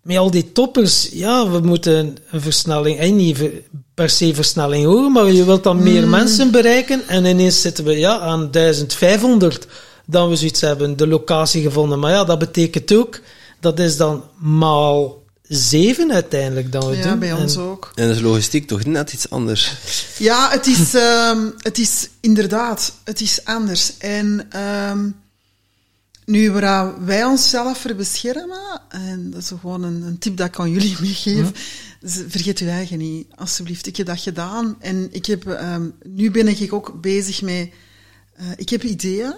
met 0.04 0.18
al 0.18 0.32
die 0.32 0.52
toppers, 0.52 1.10
ja, 1.12 1.50
we 1.50 1.60
moeten 1.60 2.18
een 2.32 2.42
versnelling, 2.42 3.00
en 3.00 3.16
niet 3.16 3.38
ver- 3.38 3.62
per 3.94 4.10
se 4.10 4.34
versnelling 4.36 4.86
horen, 4.86 5.12
maar 5.12 5.32
je 5.32 5.46
wilt 5.46 5.64
dan 5.64 5.84
meer 5.84 6.08
mensen 6.08 6.52
bereiken. 6.52 7.08
En 7.08 7.26
ineens 7.26 7.62
zitten 7.62 7.84
we 7.84 7.98
ja, 7.98 8.20
aan 8.20 8.52
1500, 8.52 9.68
dan 10.06 10.30
we 10.30 10.36
zoiets 10.36 10.62
hebben, 10.62 10.98
de 10.98 11.08
locatie 11.08 11.62
gevonden. 11.62 12.00
Maar 12.00 12.12
ja, 12.12 12.24
dat 12.24 12.40
betekent 12.40 12.94
ook, 12.94 13.20
dat 13.60 13.80
is 13.80 13.98
dan 13.98 14.24
maal 14.40 15.22
zeven 15.48 16.12
uiteindelijk 16.14 16.72
dan 16.72 16.90
we 16.90 16.96
Ja, 16.98 17.10
doen. 17.10 17.20
bij 17.20 17.34
ons 17.34 17.56
En- 17.56 17.62
ook. 17.62 17.92
En 17.96 18.08
dat 18.08 18.16
is 18.16 18.22
logistiek 18.22 18.68
toch 18.68 18.86
net 18.86 19.14
iets 19.14 19.30
anders. 19.30 19.72
Ja, 20.18 20.50
het 20.52 20.68
is, 20.68 20.94
ehm, 20.94 21.40
het 21.58 21.78
is 21.78 22.10
inderdaad, 22.22 22.94
het 23.04 23.22
is 23.22 23.40
anders. 23.44 23.94
En 23.98 24.46
ehm, 24.50 25.00
nu 26.26 26.52
waar 26.52 27.06
wij 27.06 27.24
onszelf 27.24 27.78
voor 27.78 27.96
beschermen, 27.96 28.82
en 28.90 29.32
dat 29.32 29.42
is 29.42 29.48
gewoon 29.48 29.84
een, 29.84 30.02
een 30.02 30.18
tip 30.18 30.38
dat 30.38 30.48
ik 30.48 30.60
aan 30.60 30.72
jullie 30.72 30.98
meegeef, 31.02 31.52
dus 32.00 32.22
vergeet 32.28 32.60
uw 32.60 32.68
eigen 32.68 32.98
niet, 32.98 33.28
alsjeblieft. 33.36 33.88
Ik 33.88 33.96
heb 33.96 34.06
dat 34.06 34.20
gedaan 34.20 34.76
en 34.80 35.08
ik 35.12 35.26
heb, 35.26 35.48
ehm, 35.48 35.90
nu 36.04 36.32
ben 36.32 36.48
ik 36.48 36.74
ook 36.74 37.02
bezig 37.02 37.42
met, 37.42 37.70
eh, 38.34 38.52
ik 38.56 38.70
heb 38.70 38.84
ideeën, 38.84 39.34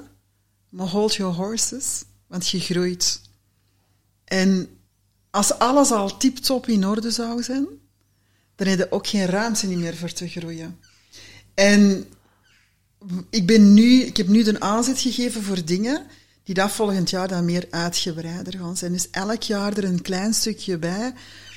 maar 0.69 0.87
hold 0.87 1.15
your 1.15 1.35
horses, 1.35 2.03
want 2.27 2.47
je 2.47 2.59
groeit. 2.59 3.21
En 4.23 4.67
als 5.29 5.59
alles 5.59 5.91
al 5.91 6.17
tip-top 6.17 6.67
in 6.67 6.87
orde 6.87 7.11
zou 7.11 7.43
zijn, 7.43 7.67
dan 8.55 8.67
heb 8.67 8.77
je 8.77 8.91
ook 8.91 9.07
geen 9.07 9.25
ruimte 9.25 9.67
meer 9.67 9.95
voor 9.95 10.11
te 10.11 10.27
groeien. 10.27 10.79
En 11.53 12.05
ik, 13.29 13.45
ben 13.45 13.73
nu, 13.73 14.01
ik 14.01 14.17
heb 14.17 14.27
nu 14.27 14.43
de 14.43 14.59
aanzet 14.59 14.99
gegeven 14.99 15.43
voor 15.43 15.65
dingen 15.65 16.05
die 16.45 16.55
dat 16.55 16.71
volgend 16.71 17.09
jaar 17.09 17.27
dan 17.27 17.45
meer 17.45 17.67
uitgebreider 17.69 18.59
gaan 18.59 18.77
zijn. 18.77 18.91
Dus 18.91 19.09
elk 19.11 19.43
jaar 19.43 19.77
er 19.77 19.83
een 19.83 20.01
klein 20.01 20.33
stukje 20.33 20.77
bij 20.77 21.13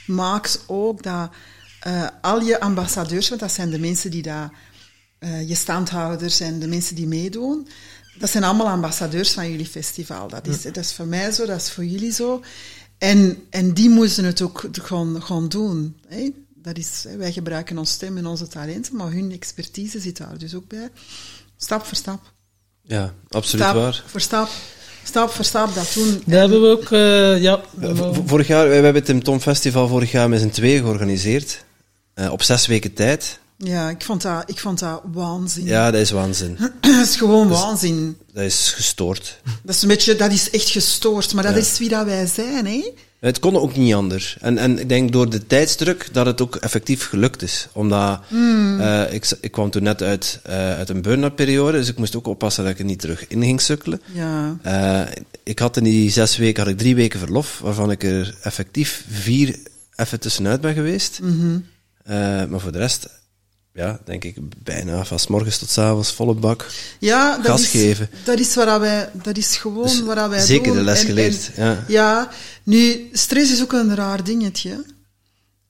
maakt 0.07 0.64
ook 0.66 1.03
dat 1.03 1.30
uh, 1.86 2.07
al 2.20 2.41
je 2.41 2.61
ambassadeurs, 2.61 3.28
want 3.28 3.41
dat 3.41 3.53
zijn 3.53 3.70
de 3.70 3.78
mensen 3.78 4.11
die 4.11 4.22
daar, 4.22 4.53
uh, 5.20 5.49
je 5.49 5.55
standhouders 5.55 6.41
en 6.41 6.59
de 6.59 6.66
mensen 6.66 6.95
die 6.95 7.07
meedoen, 7.07 7.68
dat 8.18 8.30
zijn 8.30 8.45
allemaal 8.45 8.68
ambassadeurs 8.68 9.32
van 9.32 9.51
jullie 9.51 9.66
festival. 9.66 10.28
Dat 10.28 10.47
is, 10.47 10.62
dat 10.62 10.76
is 10.76 10.93
voor 10.93 11.07
mij 11.07 11.30
zo, 11.30 11.47
dat 11.47 11.61
is 11.61 11.70
voor 11.70 11.84
jullie 11.84 12.12
zo. 12.12 12.43
En, 12.99 13.43
en 13.51 13.74
die 13.74 13.91
moesten 13.91 14.24
het 14.24 14.43
ook 14.43 14.68
gewoon, 14.72 15.22
gewoon 15.22 15.49
doen. 15.49 15.97
Hè? 16.07 16.30
Dat 16.55 16.76
is, 16.76 17.05
wij 17.16 17.32
gebruiken 17.32 17.78
ons 17.78 17.91
stem 17.91 18.16
en 18.16 18.26
onze 18.26 18.49
talenten, 18.49 18.97
maar 18.97 19.12
hun 19.12 19.32
expertise 19.32 20.01
zit 20.01 20.16
daar 20.16 20.39
dus 20.39 20.55
ook 20.55 20.68
bij. 20.68 20.91
Stap 21.57 21.84
voor 21.84 21.97
stap. 21.97 22.32
Ja, 22.82 23.14
absoluut 23.28 23.64
stap 23.64 23.74
waar. 23.74 24.05
Voor 24.07 24.20
stap. 24.20 24.49
Stap 25.09 25.30
voor 25.30 25.44
stap 25.44 25.74
dat 25.74 25.90
doen. 25.94 26.22
Dat 26.26 26.38
hebben 26.38 26.62
we 26.62 26.68
ook, 26.68 26.90
uh, 26.90 27.42
ja. 27.42 27.61
Vorig 28.26 28.46
jaar, 28.46 28.66
wij 28.66 28.74
hebben 28.74 28.94
het 28.94 29.04
Tim 29.04 29.22
Tom 29.22 29.40
Festival 29.40 29.88
vorig 29.88 30.11
jaar 30.11 30.28
met 30.28 30.40
z'n 30.40 30.48
tweeën 30.48 30.82
georganiseerd. 30.82 31.64
Uh, 32.14 32.32
op 32.32 32.42
zes 32.42 32.66
weken 32.66 32.94
tijd. 32.94 33.38
Ja, 33.56 33.90
ik 33.90 34.02
vond 34.02 34.22
dat, 34.22 34.42
ik 34.46 34.59
vond 34.59 34.78
dat 34.78 35.02
waanzin. 35.12 35.64
Ja, 35.64 35.90
dat 35.90 36.00
is 36.00 36.11
waanzin. 36.11 36.59
dat 36.80 37.06
is 37.06 37.16
gewoon 37.16 37.48
waanzin. 37.48 38.18
Dat 38.32 38.44
is 38.44 38.72
gestoord. 38.72 39.40
Dat 39.62 39.74
is 39.74 39.82
een 39.82 39.88
beetje, 39.88 40.16
dat 40.16 40.32
is 40.32 40.50
echt 40.50 40.68
gestoord, 40.68 41.34
maar 41.34 41.44
dat 41.44 41.54
ja. 41.54 41.59
is 41.59 41.78
wie 41.78 41.88
dat 41.88 42.04
wij 42.04 42.26
zijn, 42.26 42.66
hè. 42.66 42.92
Het 43.19 43.39
kon 43.39 43.57
ook 43.57 43.77
niet 43.77 43.95
anders. 43.95 44.37
En, 44.41 44.59
en 44.59 44.79
ik 44.79 44.89
denk 44.89 45.12
door 45.12 45.31
de 45.31 45.47
tijdsdruk 45.47 46.09
dat 46.12 46.27
het 46.27 46.41
ook 46.41 46.57
effectief 46.57 47.09
gelukt 47.09 47.43
is. 47.43 47.69
Omdat 47.73 48.21
mm. 48.29 48.81
uh, 48.81 49.12
ik, 49.12 49.31
ik 49.41 49.51
kwam 49.51 49.71
toen 49.71 49.83
net 49.83 50.03
uit, 50.03 50.41
uh, 50.47 50.53
uit 50.53 50.89
een 50.89 51.03
burn-out 51.03 51.35
periode, 51.35 51.79
dus 51.79 51.89
ik 51.89 51.99
moest 51.99 52.16
ook 52.16 52.27
oppassen 52.27 52.64
dat 52.64 52.73
ik 52.73 52.79
er 52.79 52.85
niet 52.85 53.01
terug 53.01 53.29
in 53.29 53.43
ging 53.43 53.61
sukkelen. 53.61 54.01
Ja. 54.12 54.57
Uh, 54.66 55.11
ik 55.43 55.59
had 55.59 55.77
in 55.77 55.85
die 55.85 56.11
zes 56.11 56.37
weken 56.37 56.62
had 56.62 56.73
ik 56.73 56.79
drie 56.79 56.95
weken 56.95 57.19
verlof, 57.19 57.59
waarvan 57.59 57.91
ik 57.91 58.03
er 58.03 58.35
effectief 58.43 59.05
vier 59.11 59.59
even 59.97 60.21
tussenuit 60.21 60.61
ben 60.61 60.75
geweest. 60.75 61.21
Mm 61.23 61.41
-hmm. 61.41 61.64
maar 62.51 62.61
voor 62.61 62.73
de 62.73 62.79
rest 62.79 63.09
ja, 63.79 64.01
denk 64.05 64.24
ik, 64.24 64.37
bijna 64.62 65.05
van 65.05 65.18
s 65.18 65.26
morgens 65.26 65.59
tot 65.59 65.70
s 65.70 65.79
avonds 65.79 66.12
volle 66.12 66.35
bak 66.35 66.66
ja, 66.99 67.37
dat 67.37 67.47
gas 67.47 67.62
is, 67.62 67.68
geven. 67.68 68.11
Dat 68.24 68.39
is, 68.39 68.55
waar 68.55 68.81
wij, 68.81 69.11
dat 69.22 69.37
is 69.37 69.57
gewoon 69.57 69.83
dus 69.83 70.01
waar 70.01 70.29
wij 70.29 70.41
Zeker 70.41 70.66
doen. 70.66 70.76
de 70.76 70.83
les 70.83 71.01
en, 71.01 71.07
geleerd, 71.07 71.51
en, 71.55 71.64
ja. 71.64 71.85
Ja, 71.89 72.31
nu, 72.62 73.09
stress 73.12 73.53
is 73.53 73.62
ook 73.62 73.72
een 73.72 73.95
raar 73.95 74.24
dingetje. 74.24 74.85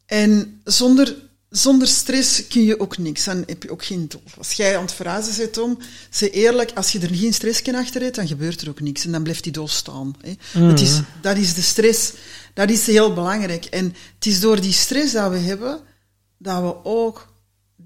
En 0.07 0.61
zonder, 0.65 1.17
zonder 1.51 1.89
stress 1.89 2.47
kun 2.47 2.65
je 2.65 2.81
ook 2.81 2.99
niks. 2.99 3.25
Dan 3.25 3.43
heb 3.47 3.63
je 3.63 3.71
ook 3.71 3.85
geen 3.85 4.09
doel. 4.09 4.23
Als 4.39 4.53
jij 4.53 4.77
aan 4.77 4.83
het 4.83 4.93
verhuizen 4.93 5.33
zit 5.33 5.59
om, 5.59 5.79
zeg 6.11 6.31
eerlijk, 6.31 6.71
als 6.75 6.93
je 6.93 6.99
er 6.99 7.15
geen 7.15 7.35
stress 7.35 7.63
achter 7.73 8.03
hebt, 8.03 8.17
dan 8.17 8.27
gebeurt 8.27 8.61
er 8.61 8.69
ook 8.69 8.81
niks. 8.81 9.05
En 9.05 9.13
dan 9.13 9.23
blijft 9.23 9.43
die 9.43 9.53
doel 9.53 9.69
staan. 9.69 10.15
Hè. 10.21 10.61
Mm. 10.61 10.69
Het 10.69 10.81
is, 10.81 11.01
dat 11.21 11.37
is 11.37 11.55
de 11.55 11.63
stress. 11.63 12.13
Dat 12.55 12.71
is 12.71 12.87
heel 12.87 13.15
belangrijk. 13.15 13.65
En 13.65 13.95
het 14.15 14.27
is 14.27 14.41
door 14.41 14.61
die 14.61 14.73
stress 14.73 15.13
dat 15.13 15.31
we 15.31 15.39
hebben, 15.39 15.81
dat 16.39 16.63
we 16.63 16.85
ook 16.85 17.37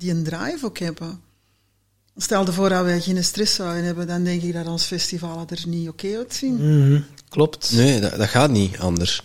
die 0.03 0.11
een 0.11 0.25
drive 0.25 0.67
ook 0.67 0.79
hebben. 0.79 1.21
Stel 2.17 2.45
je 2.45 2.53
voor 2.53 2.69
dat 2.69 2.85
wij 2.85 3.01
geen 3.01 3.25
stress 3.25 3.55
zouden 3.55 3.85
hebben, 3.85 4.07
dan 4.07 4.25
denk 4.25 4.43
ik 4.43 4.53
dat 4.53 4.67
ons 4.67 4.85
festival 4.85 5.47
er 5.49 5.63
niet 5.67 5.89
oké 5.89 6.07
okay 6.07 6.19
uitzien. 6.19 6.55
Mm 6.55 6.83
-hmm. 6.83 7.05
Klopt. 7.29 7.73
Nee, 7.73 8.01
dat, 8.01 8.17
dat, 8.17 8.29
gaat 8.29 8.51
niet 8.51 8.79
anders. 8.79 9.23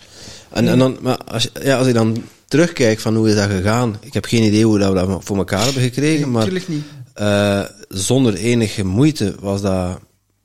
En, 0.50 0.64
nee. 0.64 0.72
en 0.72 0.78
dan, 0.78 0.98
maar 1.00 1.16
als, 1.16 1.48
ja, 1.62 1.78
als 1.78 1.86
ik 1.86 1.94
dan 1.94 2.24
terugkijk 2.46 3.00
van 3.00 3.16
hoe 3.16 3.28
is 3.28 3.34
dat 3.34 3.50
gegaan, 3.50 3.96
ik 4.00 4.14
heb 4.14 4.24
geen 4.24 4.42
idee 4.42 4.64
hoe 4.64 4.78
dat 4.78 4.92
we 4.92 4.94
dat 4.94 5.24
voor 5.24 5.36
elkaar 5.36 5.64
hebben 5.64 5.82
gekregen, 5.82 6.20
nee, 6.20 6.30
maar 6.30 6.52
niet. 6.66 6.84
Uh, 7.20 7.64
zonder 7.88 8.34
enige 8.34 8.84
moeite 8.84 9.34
was 9.40 9.60
dat, 9.60 10.00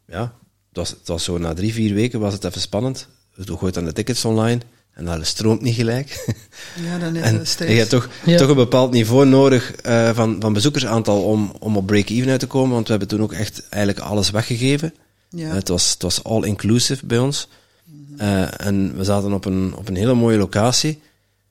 ja, 0.07 0.21
het 0.67 0.77
was, 0.77 0.89
het 0.89 1.07
was 1.07 1.23
zo 1.23 1.37
na 1.37 1.53
drie, 1.53 1.73
vier 1.73 1.93
weken 1.93 2.19
was 2.19 2.33
het 2.33 2.43
even 2.43 2.61
spannend. 2.61 3.07
Toen 3.45 3.57
gooit 3.57 3.73
dan 3.73 3.85
de 3.85 3.93
tickets 3.93 4.25
online. 4.25 4.61
En 4.93 5.05
dat 5.05 5.25
stroomt 5.25 5.61
niet 5.61 5.75
gelijk. 5.75 6.35
Ja, 6.83 6.97
dan 6.97 7.15
is 7.15 7.55
en 7.59 7.71
je 7.71 7.77
hebt 7.77 7.89
toch, 7.89 8.09
ja. 8.25 8.37
toch 8.37 8.49
een 8.49 8.55
bepaald 8.55 8.91
niveau 8.91 9.25
nodig 9.25 9.85
uh, 9.85 10.15
van, 10.15 10.35
van 10.39 10.53
bezoekersaantal 10.53 11.23
om, 11.23 11.53
om 11.59 11.77
op 11.77 11.85
break-even 11.85 12.29
uit 12.29 12.39
te 12.39 12.47
komen. 12.47 12.73
Want 12.73 12.83
we 12.83 12.89
hebben 12.89 13.07
toen 13.07 13.21
ook 13.21 13.33
echt 13.33 13.69
eigenlijk 13.69 14.05
alles 14.05 14.29
weggegeven. 14.29 14.93
Ja. 15.29 15.47
Uh, 15.47 15.53
het, 15.53 15.67
was, 15.67 15.91
het 15.91 16.01
was 16.01 16.23
all-inclusive 16.23 17.05
bij 17.05 17.17
ons. 17.17 17.47
-hmm. 17.85 18.15
uh, 18.19 18.65
en 18.65 18.97
we 18.97 19.03
zaten 19.03 19.33
op 19.33 19.45
een, 19.45 19.73
op 19.75 19.87
een 19.87 19.95
hele 19.95 20.13
mooie 20.13 20.37
locatie. 20.37 21.01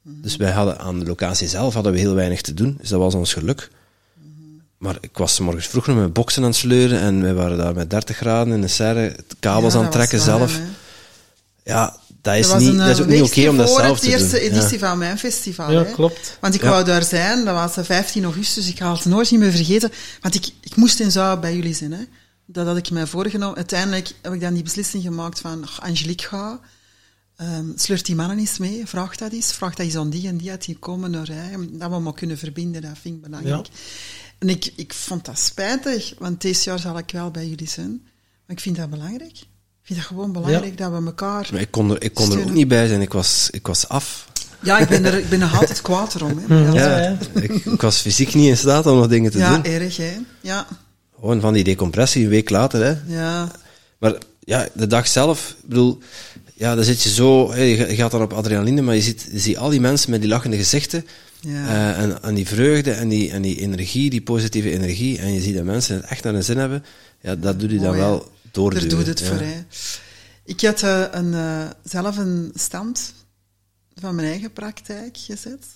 -hmm. 0.02 0.22
Dus 0.22 0.36
wij 0.36 0.50
hadden 0.50 0.78
aan 0.78 0.98
de 0.98 1.06
locatie 1.06 1.48
zelf 1.48 1.74
hadden 1.74 1.92
we 1.92 1.98
heel 1.98 2.14
weinig 2.14 2.40
te 2.40 2.54
doen. 2.54 2.76
Dus 2.80 2.88
dat 2.88 2.98
was 2.98 3.14
ons 3.14 3.32
geluk. 3.32 3.70
-hmm. 4.14 4.62
Maar 4.78 4.96
ik 5.00 5.18
was 5.18 5.38
morgens 5.38 5.66
vroeg 5.66 5.86
nog 5.86 5.96
met 5.96 6.12
boksen 6.12 6.42
aan 6.42 6.48
het 6.48 6.58
sleuren. 6.58 7.00
En 7.00 7.22
we 7.22 7.32
waren 7.32 7.58
daar 7.58 7.74
met 7.74 7.90
30 7.90 8.16
graden 8.16 8.54
in 8.54 8.60
de 8.60 8.68
serre. 8.68 9.16
Kabels 9.40 9.72
ja, 9.72 9.78
aan 9.78 9.84
het 9.84 9.92
trekken 9.92 10.20
zelf. 10.20 10.60
Ja, 11.64 11.96
dat 12.22 12.34
is, 12.34 12.52
niet, 12.52 12.68
een, 12.68 12.76
dat 12.76 12.88
is 12.88 13.00
ook 13.00 13.06
niet 13.06 13.22
oké 13.22 13.30
okay 13.30 13.46
om 13.46 13.56
dat 13.56 13.68
zelf 13.68 14.00
te 14.00 14.06
doen. 14.06 14.14
de 14.14 14.20
eerste 14.20 14.40
editie 14.40 14.78
ja. 14.78 14.88
van 14.88 14.98
mijn 14.98 15.18
festival. 15.18 15.72
Ja, 15.72 15.84
hè. 15.84 15.92
klopt. 15.92 16.38
Want 16.40 16.54
ik 16.54 16.62
Ja. 16.62 16.68
wou 16.68 16.84
daar 16.84 17.02
zijn, 17.02 17.44
dat 17.44 17.54
was 17.54 17.74
de 17.74 17.84
15 17.84 18.24
augustus, 18.24 18.68
ik 18.68 18.78
ga 18.78 18.92
het 18.94 19.04
nooit 19.04 19.30
niet 19.30 19.40
meer 19.40 19.50
vergeten. 19.50 19.92
Want 20.20 20.34
ik, 20.34 20.50
ik 20.60 20.76
moest 20.76 21.00
in 21.00 21.10
Zou 21.10 21.40
bij 21.40 21.54
jullie 21.56 21.74
zijn. 21.74 21.92
Hè. 21.92 22.04
Dat 22.46 22.66
had 22.66 22.76
ik 22.76 22.90
mij 22.90 23.06
voorgenomen. 23.06 23.56
Uiteindelijk 23.56 24.12
heb 24.22 24.32
ik 24.32 24.40
dan 24.40 24.54
die 24.54 24.62
beslissing 24.62 25.02
gemaakt 25.02 25.40
van, 25.40 25.64
ach, 25.64 25.80
Angelique, 25.80 26.26
ga. 26.28 26.60
Ehm 27.36 27.66
sleurt 27.76 28.06
die 28.06 28.14
mannen 28.14 28.38
eens 28.38 28.58
mee, 28.58 28.86
vraag 28.86 29.16
dat 29.16 29.32
eens. 29.32 29.52
Vraag 29.52 29.74
dat 29.74 29.86
eens 29.86 29.96
aan 29.96 30.10
die 30.10 30.28
en 30.28 30.36
die 30.36 30.50
uit 30.50 30.64
die 30.64 30.76
komen 30.78 31.10
naar 31.10 31.24
rij. 31.24 31.56
Dat 31.70 31.90
we 31.90 31.98
maar 31.98 32.12
kunnen 32.14 32.38
verbinden, 32.38 32.82
dat 32.82 32.98
vind 33.00 33.14
ik 33.14 33.22
belangrijk. 33.22 33.66
En 34.38 34.48
ik, 34.48 34.72
ik 34.76 34.92
vond 34.94 35.24
dat 35.24 35.38
spijtig, 35.38 36.14
want 36.18 36.40
dit 36.40 36.64
jaar 36.64 36.78
zal 36.78 36.98
ik 36.98 37.10
wel 37.10 37.30
bij 37.30 37.48
jullie 37.48 37.68
zijn. 37.68 37.90
Maar 38.46 38.56
ik 38.56 38.60
vind 38.60 38.76
dat 38.76 38.90
belangrijk. 38.90 39.38
Ik 39.92 39.98
vind 39.98 40.10
dat 40.10 40.18
gewoon 40.18 40.32
belangrijk 40.44 40.78
dat 40.78 40.90
we 40.90 41.06
elkaar... 41.06 41.48
Maar 41.52 41.60
ik 41.60 41.70
kon 41.70 41.90
er, 41.90 42.02
ik 42.02 42.14
kon 42.14 42.32
er 42.32 42.38
ook 42.38 42.50
niet 42.52 42.68
bij 42.68 42.86
zijn. 42.88 43.00
Ik 43.00 43.12
was, 43.12 43.48
ik 43.50 43.66
was 43.66 43.88
af. 43.88 44.28
Ja, 44.60 44.78
ik 44.78 44.88
ben 44.88 45.04
er, 45.04 45.18
ik 45.18 45.28
ben 45.28 45.40
er 45.40 45.50
altijd 45.56 45.80
kwaad 45.82 46.14
erom. 46.14 46.38
Hè. 46.46 46.62
Maar 46.64 46.74
Ja, 46.74 46.98
ja. 46.98 47.18
Ik, 47.34 47.52
ik 47.64 47.80
was 47.80 47.98
fysiek 48.00 48.34
niet 48.34 48.48
in 48.48 48.56
staat 48.56 48.86
om 48.86 48.96
nog 48.96 49.08
dingen 49.08 49.30
te 49.30 49.38
Ja, 49.38 49.54
doen. 49.54 49.64
erg, 49.72 49.96
hè. 49.96 50.16
Ja, 50.40 50.66
Gewoon 51.14 51.40
van 51.40 51.52
die 51.52 51.64
decompressie 51.64 52.24
een 52.24 52.30
week 52.30 52.50
later. 52.50 52.84
Hè. 52.84 53.14
ja. 53.18 53.50
Maar 53.98 54.14
ja, 54.40 54.68
de 54.74 54.86
dag 54.86 55.06
zelf, 55.06 55.54
ik 55.62 55.68
bedoel, 55.68 55.98
ja, 56.54 56.74
dan 56.74 56.84
zit 56.84 57.02
je 57.02 57.08
zo, 57.10 57.52
hè, 57.52 57.62
je 57.62 57.76
ga- 57.76 57.86
je 57.86 57.94
gaat 57.96 58.10
dan 58.10 58.22
op 58.22 58.32
adrenaline, 58.32 58.82
maar 58.82 58.94
je 58.94 59.00
ziet, 59.02 59.28
je 59.32 59.38
ziet 59.38 59.56
al 59.58 59.68
die 59.70 59.80
mensen 59.80 60.10
met 60.10 60.20
die 60.20 60.30
lachende 60.30 60.56
gezichten. 60.56 61.06
Ja. 61.40 61.66
eh, 61.68 62.02
en, 62.02 62.22
en 62.22 62.34
die 62.34 62.46
vreugde 62.46 62.90
en 62.90 63.08
die, 63.08 63.30
en 63.30 63.42
die 63.42 63.60
energie, 63.60 64.10
die 64.10 64.22
positieve 64.22 64.70
energie. 64.72 65.18
En 65.18 65.32
je 65.32 65.40
ziet 65.40 65.54
dat 65.54 65.64
mensen 65.64 65.96
het 65.96 66.04
echt 66.04 66.24
naar 66.24 66.32
hun 66.32 66.44
zin 66.44 66.56
hebben. 66.58 66.84
Ja, 67.20 67.34
dat 67.34 67.60
doet 67.60 67.70
je 67.70 67.78
dan 67.78 67.92
hè. 67.92 67.98
wel 67.98 68.30
doorduwen. 68.52 68.88
Daar 68.88 68.98
doet 68.98 69.06
het 69.06 69.18
ja. 69.18 69.26
voor, 69.26 69.40
hè. 69.40 69.64
Ik 70.44 70.60
had 70.60 70.82
eh, 70.82 71.06
een, 71.10 71.34
eh, 71.34 71.70
zelf 71.82 72.16
een 72.16 72.52
stand 72.54 73.14
van 73.94 74.14
mijn 74.14 74.28
eigen 74.28 74.52
praktijk 74.52 75.16
gezet. 75.16 75.66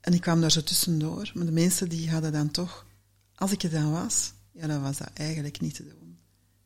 En 0.00 0.14
ik 0.14 0.20
kwam 0.20 0.40
daar 0.40 0.50
zo 0.50 0.62
tussendoor. 0.62 1.30
Maar 1.34 1.46
de 1.46 1.52
mensen 1.52 1.88
die 1.88 2.10
hadden 2.10 2.32
dan 2.32 2.50
toch... 2.50 2.86
Als 3.34 3.52
ik 3.52 3.62
er 3.62 3.70
dan 3.70 3.92
was, 3.92 4.32
ja, 4.52 4.66
dan 4.66 4.82
was 4.82 4.98
dat 4.98 5.10
eigenlijk 5.14 5.60
niet 5.60 5.74
te 5.74 5.88
doen. 5.88 6.18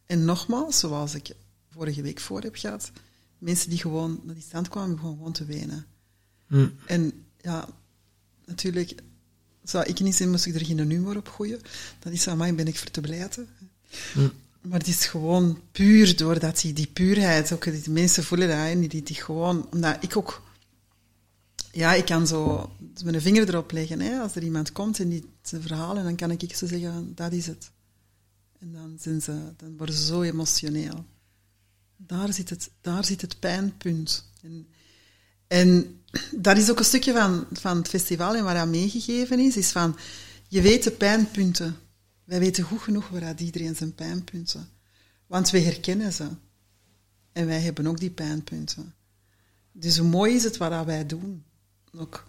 En 0.07 0.25
nogmaals, 0.25 0.79
zoals 0.79 1.15
ik 1.15 1.31
vorige 1.71 2.03
week 2.03 2.21
voor 2.21 2.43
heb 2.43 2.57
gehad, 2.57 2.91
mensen 3.39 3.71
die 3.71 3.79
gewoon 3.79 4.21
naar 4.25 4.35
die 4.35 4.45
stand 4.45 4.69
kwamen, 4.69 4.99
gewoon, 4.99 5.17
gewoon 5.17 5.33
te 5.33 5.45
wenen. 5.45 5.87
Hm. 6.47 6.69
En 6.87 7.27
ja, 7.41 7.69
natuurlijk, 8.45 8.95
zou 9.65 9.85
ik 9.85 10.01
niet 10.01 10.15
zijn, 10.15 10.31
moest 10.31 10.47
ik 10.47 10.55
er 10.55 10.65
geen 10.65 10.91
humor 10.91 11.17
op 11.17 11.29
gooien. 11.29 11.61
Dat 11.99 12.13
is 12.13 12.29
aan 12.29 12.39
mij, 12.39 12.55
ben 12.55 12.67
ik 12.67 12.79
voor 12.79 12.91
te 12.91 13.01
blijten. 13.01 13.49
Hm. 14.13 14.29
Maar 14.69 14.79
het 14.79 14.89
is 14.89 15.07
gewoon 15.07 15.61
puur 15.73 16.17
doordat 16.17 16.61
die, 16.61 16.73
die 16.73 16.87
puurheid, 16.87 17.53
ook 17.53 17.65
die 17.65 17.91
mensen 17.91 18.25
voelen 18.25 18.49
dat, 18.49 18.57
en 18.57 18.89
die, 18.89 19.03
die, 19.03 19.17
gewoon, 19.17 19.69
omdat 19.73 19.97
ik 20.01 20.17
ook, 20.17 20.43
ja, 21.73 21.95
ik 21.95 22.05
kan 22.05 22.27
zo 22.27 22.71
mijn 23.05 23.21
vinger 23.21 23.49
erop 23.49 23.71
leggen, 23.73 24.01
hè, 24.01 24.19
als 24.21 24.35
er 24.35 24.43
iemand 24.43 24.73
komt 24.73 24.99
en 24.99 25.09
die 25.09 25.25
zijn 25.43 25.63
verhalen, 25.63 26.05
dan 26.05 26.17
kan 26.17 26.31
ik 26.31 26.57
zo 26.57 26.67
zeggen, 26.67 27.13
dat 27.15 27.33
is 27.33 27.47
het. 27.47 27.71
En 28.59 28.73
dan, 28.73 28.97
zijn 29.01 29.23
ze, 29.23 29.53
dan 29.57 29.77
worden 29.77 29.95
ze 29.95 30.05
zo 30.05 30.23
emotioneel. 30.23 31.05
Daar 31.97 32.33
zit 32.33 32.51
het, 32.51 32.71
daar 32.81 33.05
zit 33.05 33.21
het 33.21 33.39
pijnpunt. 33.39 34.31
En, 34.43 34.67
en 35.47 36.01
dat 36.31 36.57
is 36.57 36.71
ook 36.71 36.79
een 36.79 36.85
stukje 36.85 37.13
van, 37.13 37.47
van 37.53 37.77
het 37.77 37.89
festival 37.89 38.37
en 38.37 38.45
wat 38.45 38.55
aan 38.55 38.71
meegegeven 38.71 39.39
is, 39.39 39.57
is 39.57 39.71
van, 39.71 39.97
je 40.49 40.61
weet 40.61 40.83
de 40.83 40.91
pijnpunten. 40.91 41.77
Wij 42.27 42.39
weten 42.39 42.65
goed 42.65 42.81
genoeg 42.81 43.09
waar 43.09 43.21
dat 43.21 43.41
iedereen 43.41 43.77
zijn 43.77 43.95
pijnpunten. 43.95 44.69
Want 45.27 45.51
wij 45.51 45.61
herkennen 45.63 46.13
ze. 46.13 46.27
En 47.33 47.47
wij 47.47 47.61
hebben 47.61 47.87
ook 47.87 47.99
die 47.99 48.11
pijnpunten. 48.11 48.95
Dus 49.73 49.99
hoe 49.99 50.09
mooi 50.09 50.35
is 50.35 50.45
het 50.45 50.57
wat 50.57 50.71
dat 50.71 50.85
wij 50.87 51.07
doen. 51.07 51.43
Ook 51.99 52.27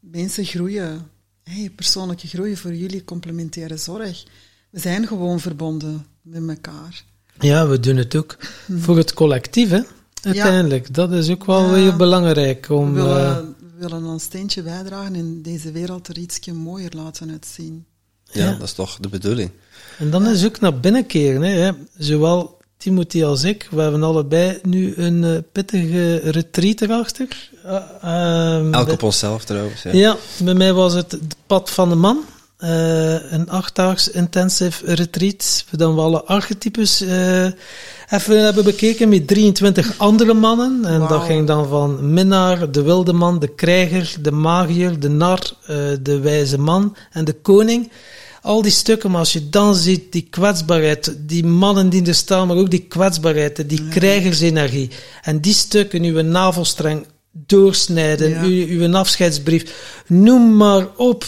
mensen 0.00 0.44
groeien. 0.44 1.10
Hey, 1.42 1.70
persoonlijke 1.70 2.26
groei 2.28 2.56
voor 2.56 2.74
jullie, 2.74 3.04
complementaire 3.04 3.76
zorg. 3.76 4.24
We 4.70 4.80
zijn 4.80 5.06
gewoon 5.06 5.40
verbonden 5.40 6.06
met 6.22 6.48
elkaar. 6.48 7.04
Ja, 7.38 7.66
we 7.66 7.80
doen 7.80 7.96
het 7.96 8.14
ook 8.16 8.36
voor 8.78 8.96
het 8.96 9.12
collectief, 9.14 9.68
hè. 9.70 9.80
Uiteindelijk. 10.22 10.94
Dat 10.94 11.12
is 11.12 11.28
ook 11.30 11.44
wel 11.44 11.66
Ja. 11.68 11.74
heel 11.74 11.96
belangrijk 11.96 12.66
We 12.66 12.74
om... 12.74 12.96
eh, 12.96 13.02
willen, 13.02 13.54
we 13.58 13.70
willen 13.78 14.04
ons 14.04 14.22
steentje 14.22 14.62
bijdragen 14.62 15.14
en 15.14 15.42
deze 15.42 15.72
wereld 15.72 16.08
er 16.08 16.18
ietsje 16.18 16.52
mooier 16.52 16.92
laten 16.96 17.30
uitzien. 17.30 17.84
Ja, 18.32 18.44
Ja. 18.44 18.52
dat 18.52 18.62
is 18.62 18.72
toch 18.72 18.96
de 19.00 19.08
bedoeling. 19.08 19.50
En 19.98 20.10
dan 20.10 20.26
is 20.26 20.44
ook 20.44 20.60
naar 20.60 20.80
binnen 20.80 21.06
keren. 21.06 21.42
Hè. 21.42 21.70
Zowel 21.98 22.58
Timothy 22.76 23.24
als 23.24 23.42
ik, 23.44 23.68
we 23.70 23.80
hebben 23.82 24.02
allebei 24.02 24.58
nu 24.62 24.94
een 24.96 25.24
eh, 25.24 25.30
pittige 25.52 26.16
retreat 26.16 26.80
erachter. 26.80 27.28
Uh, 27.66 27.76
ehm, 28.02 28.74
Elk 28.74 28.84
bij- 28.84 28.94
op 28.94 29.02
onszelf 29.02 29.44
trouwens. 29.44 29.82
Ja. 29.82 29.92
Ja, 29.92 30.16
bij 30.38 30.54
mij 30.54 30.72
was 30.72 30.94
het 30.94 31.12
het 31.12 31.36
pad 31.46 31.70
van 31.70 31.88
de 31.88 31.94
man. 31.94 32.24
Eh, 32.56 33.32
een 33.32 33.50
achtdaags 33.50 34.10
intensive 34.10 34.94
retreat, 34.94 35.64
dan 35.70 35.94
we 35.94 36.00
alle 36.00 36.22
archetypes 36.24 37.00
eh, 37.00 37.44
even 38.08 38.44
hebben 38.44 38.64
bekeken 38.64 39.08
met 39.08 39.26
23 39.26 39.94
andere 39.98 40.34
mannen. 40.34 40.84
En 40.84 41.00
dat 41.08 41.22
ging 41.22 41.46
dan 41.46 41.68
van 41.68 42.12
minnaar, 42.12 42.70
de 42.70 42.82
wilde 42.82 43.12
man, 43.12 43.38
de 43.38 43.54
krijger, 43.54 44.14
de 44.20 44.30
magier, 44.32 45.00
de 45.00 45.08
nar, 45.08 45.52
eh, 45.66 45.76
de 46.00 46.18
wijze 46.20 46.58
man 46.58 46.96
en 47.12 47.24
de 47.24 47.32
koning. 47.32 47.90
Al 48.42 48.62
die 48.62 48.70
stukken, 48.72 49.10
maar 49.10 49.18
als 49.18 49.32
je 49.32 49.48
dan 49.48 49.74
ziet 49.74 50.12
die 50.12 50.26
kwetsbaarheid, 50.30 51.14
die 51.18 51.44
mannen 51.44 51.88
die 51.88 52.06
er 52.06 52.14
staan, 52.14 52.46
maar 52.46 52.56
ook 52.56 52.70
die 52.70 52.86
kwetsbaarheid, 52.88 53.68
die 53.68 53.88
krijgersenergie. 53.88 54.90
En 55.22 55.40
die 55.40 55.54
stukken, 55.54 56.02
uw 56.02 56.20
navelstreng 56.20 57.06
doorsnijden, 57.32 58.28
Ja. 58.30 58.42
uw, 58.42 58.66
uw 58.68 58.94
afscheidsbrief, 58.94 59.74
noem 60.06 60.56
maar 60.56 60.88
op. 60.96 61.24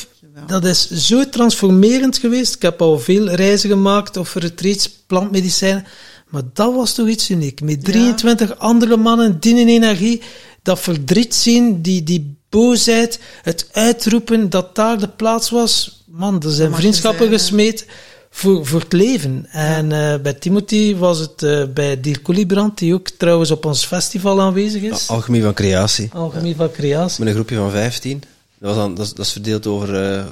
Dat 0.47 0.65
is 0.65 0.91
zo 0.91 1.29
transformerend 1.29 2.19
geweest. 2.19 2.55
Ik 2.55 2.63
heb 2.63 2.83
al 2.83 2.99
veel 2.99 3.29
reizen 3.31 3.71
gemaakt 3.71 4.17
of 4.17 4.35
retreats, 4.35 4.91
plantmedicijnen. 5.07 5.85
Maar 6.29 6.43
dat 6.53 6.75
was 6.75 6.95
toch 6.95 7.09
iets 7.09 7.31
uniek. 7.31 7.61
Met 7.61 7.85
23 7.85 8.59
andere 8.59 8.97
mannen, 8.97 9.41
die 9.41 9.57
in 9.59 9.69
energie, 9.69 10.23
dat 10.63 10.81
verdriet 10.81 11.35
zien, 11.35 11.83
die, 11.83 12.03
die 12.03 12.37
boosheid, 12.49 13.21
het 13.43 13.69
uitroepen 13.73 14.51
dat 14.51 14.75
daar 14.75 14.99
de 14.99 15.09
plaats 15.09 15.51
was. 15.51 16.04
Man, 16.17 16.43
er 16.43 16.51
zijn 16.51 16.75
vriendschappen 16.75 17.27
zijn, 17.27 17.39
gesmeed 17.39 17.87
voor, 18.31 18.67
voor 18.67 18.81
het 18.81 18.93
leven. 18.93 19.47
En 19.51 19.93
eh, 19.93 20.21
bij 20.21 20.33
Timothy 20.33 20.97
was 20.97 21.19
het 21.19 21.43
eh, 21.43 21.65
bij 21.67 22.01
Dirk 22.01 22.29
Librand, 22.29 22.79
die 22.79 22.95
ook 22.95 23.09
trouwens 23.09 23.51
op 23.51 23.65
ons 23.65 23.85
festival 23.85 24.41
aanwezig 24.41 24.83
is. 24.83 25.09
Alchemie 25.09 25.43
van 25.43 25.55
creatie. 25.55 26.11
Algemeen 26.13 26.55
van 26.55 26.71
creatie. 26.71 27.19
Met 27.19 27.29
een 27.29 27.35
groepje 27.35 27.57
van 27.57 27.71
15. 27.71 28.19
Dat, 28.19 28.29
was 28.59 28.77
dan, 28.77 28.95
dat, 28.95 29.07
is, 29.07 29.13
dat 29.13 29.27
is 29.27 29.33
verdeeld 29.33 29.67
over 29.67 30.03
eh, 30.03 30.27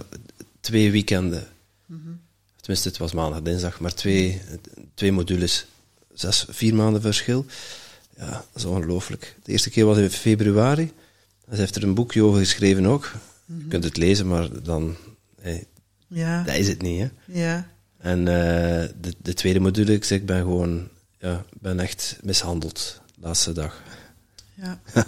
twee 0.61 0.91
weekenden. 0.91 1.47
Tenminste, 2.61 2.89
het 2.89 2.99
was 2.99 3.13
maandag, 3.13 3.43
dinsdag, 3.43 3.81
maar 3.81 3.95
twee, 3.95 4.41
twee 4.95 5.13
modules. 5.13 5.67
Zes, 6.15 6.47
vier 6.49 6.75
maanden 6.75 7.01
verschil. 7.01 7.47
Ja, 8.19 8.31
dat 8.31 8.45
is 8.55 8.65
ongelooflijk. 8.65 9.37
De 9.43 9.53
eerste 9.53 9.71
keer 9.71 9.85
was 9.85 9.99
in 9.99 10.11
februari. 10.11 10.93
Ze 11.51 11.57
heeft 11.57 11.77
er 11.77 11.83
een 11.83 11.95
boekje 11.95 12.23
over 12.23 12.39
geschreven 12.39 12.87
ook. 12.87 13.13
Je 13.47 13.67
kunt 13.69 13.85
het 13.85 13.97
lezen, 13.97 14.29
maar 14.29 14.49
dan... 14.63 14.97
Hey, 15.41 15.67
Ja, 16.13 16.43
dat 16.43 16.55
is 16.55 16.69
het 16.69 16.83
niet, 16.83 17.01
hè. 17.01 17.09
ja. 17.41 17.67
En 17.99 18.19
eh, 18.19 18.89
de, 19.01 19.15
de 19.23 19.35
tweede 19.35 19.61
module, 19.61 19.93
ik 19.93 20.05
zeg, 20.05 20.19
ik 20.19 20.27
ben 20.27 20.39
gewoon... 20.43 20.89
Ja, 21.19 21.45
ben 21.61 21.81
echt 21.81 22.19
mishandeld. 22.23 23.01
De 23.15 23.27
laatste 23.27 23.53
dag. 23.53 23.83
ja. 24.55 24.81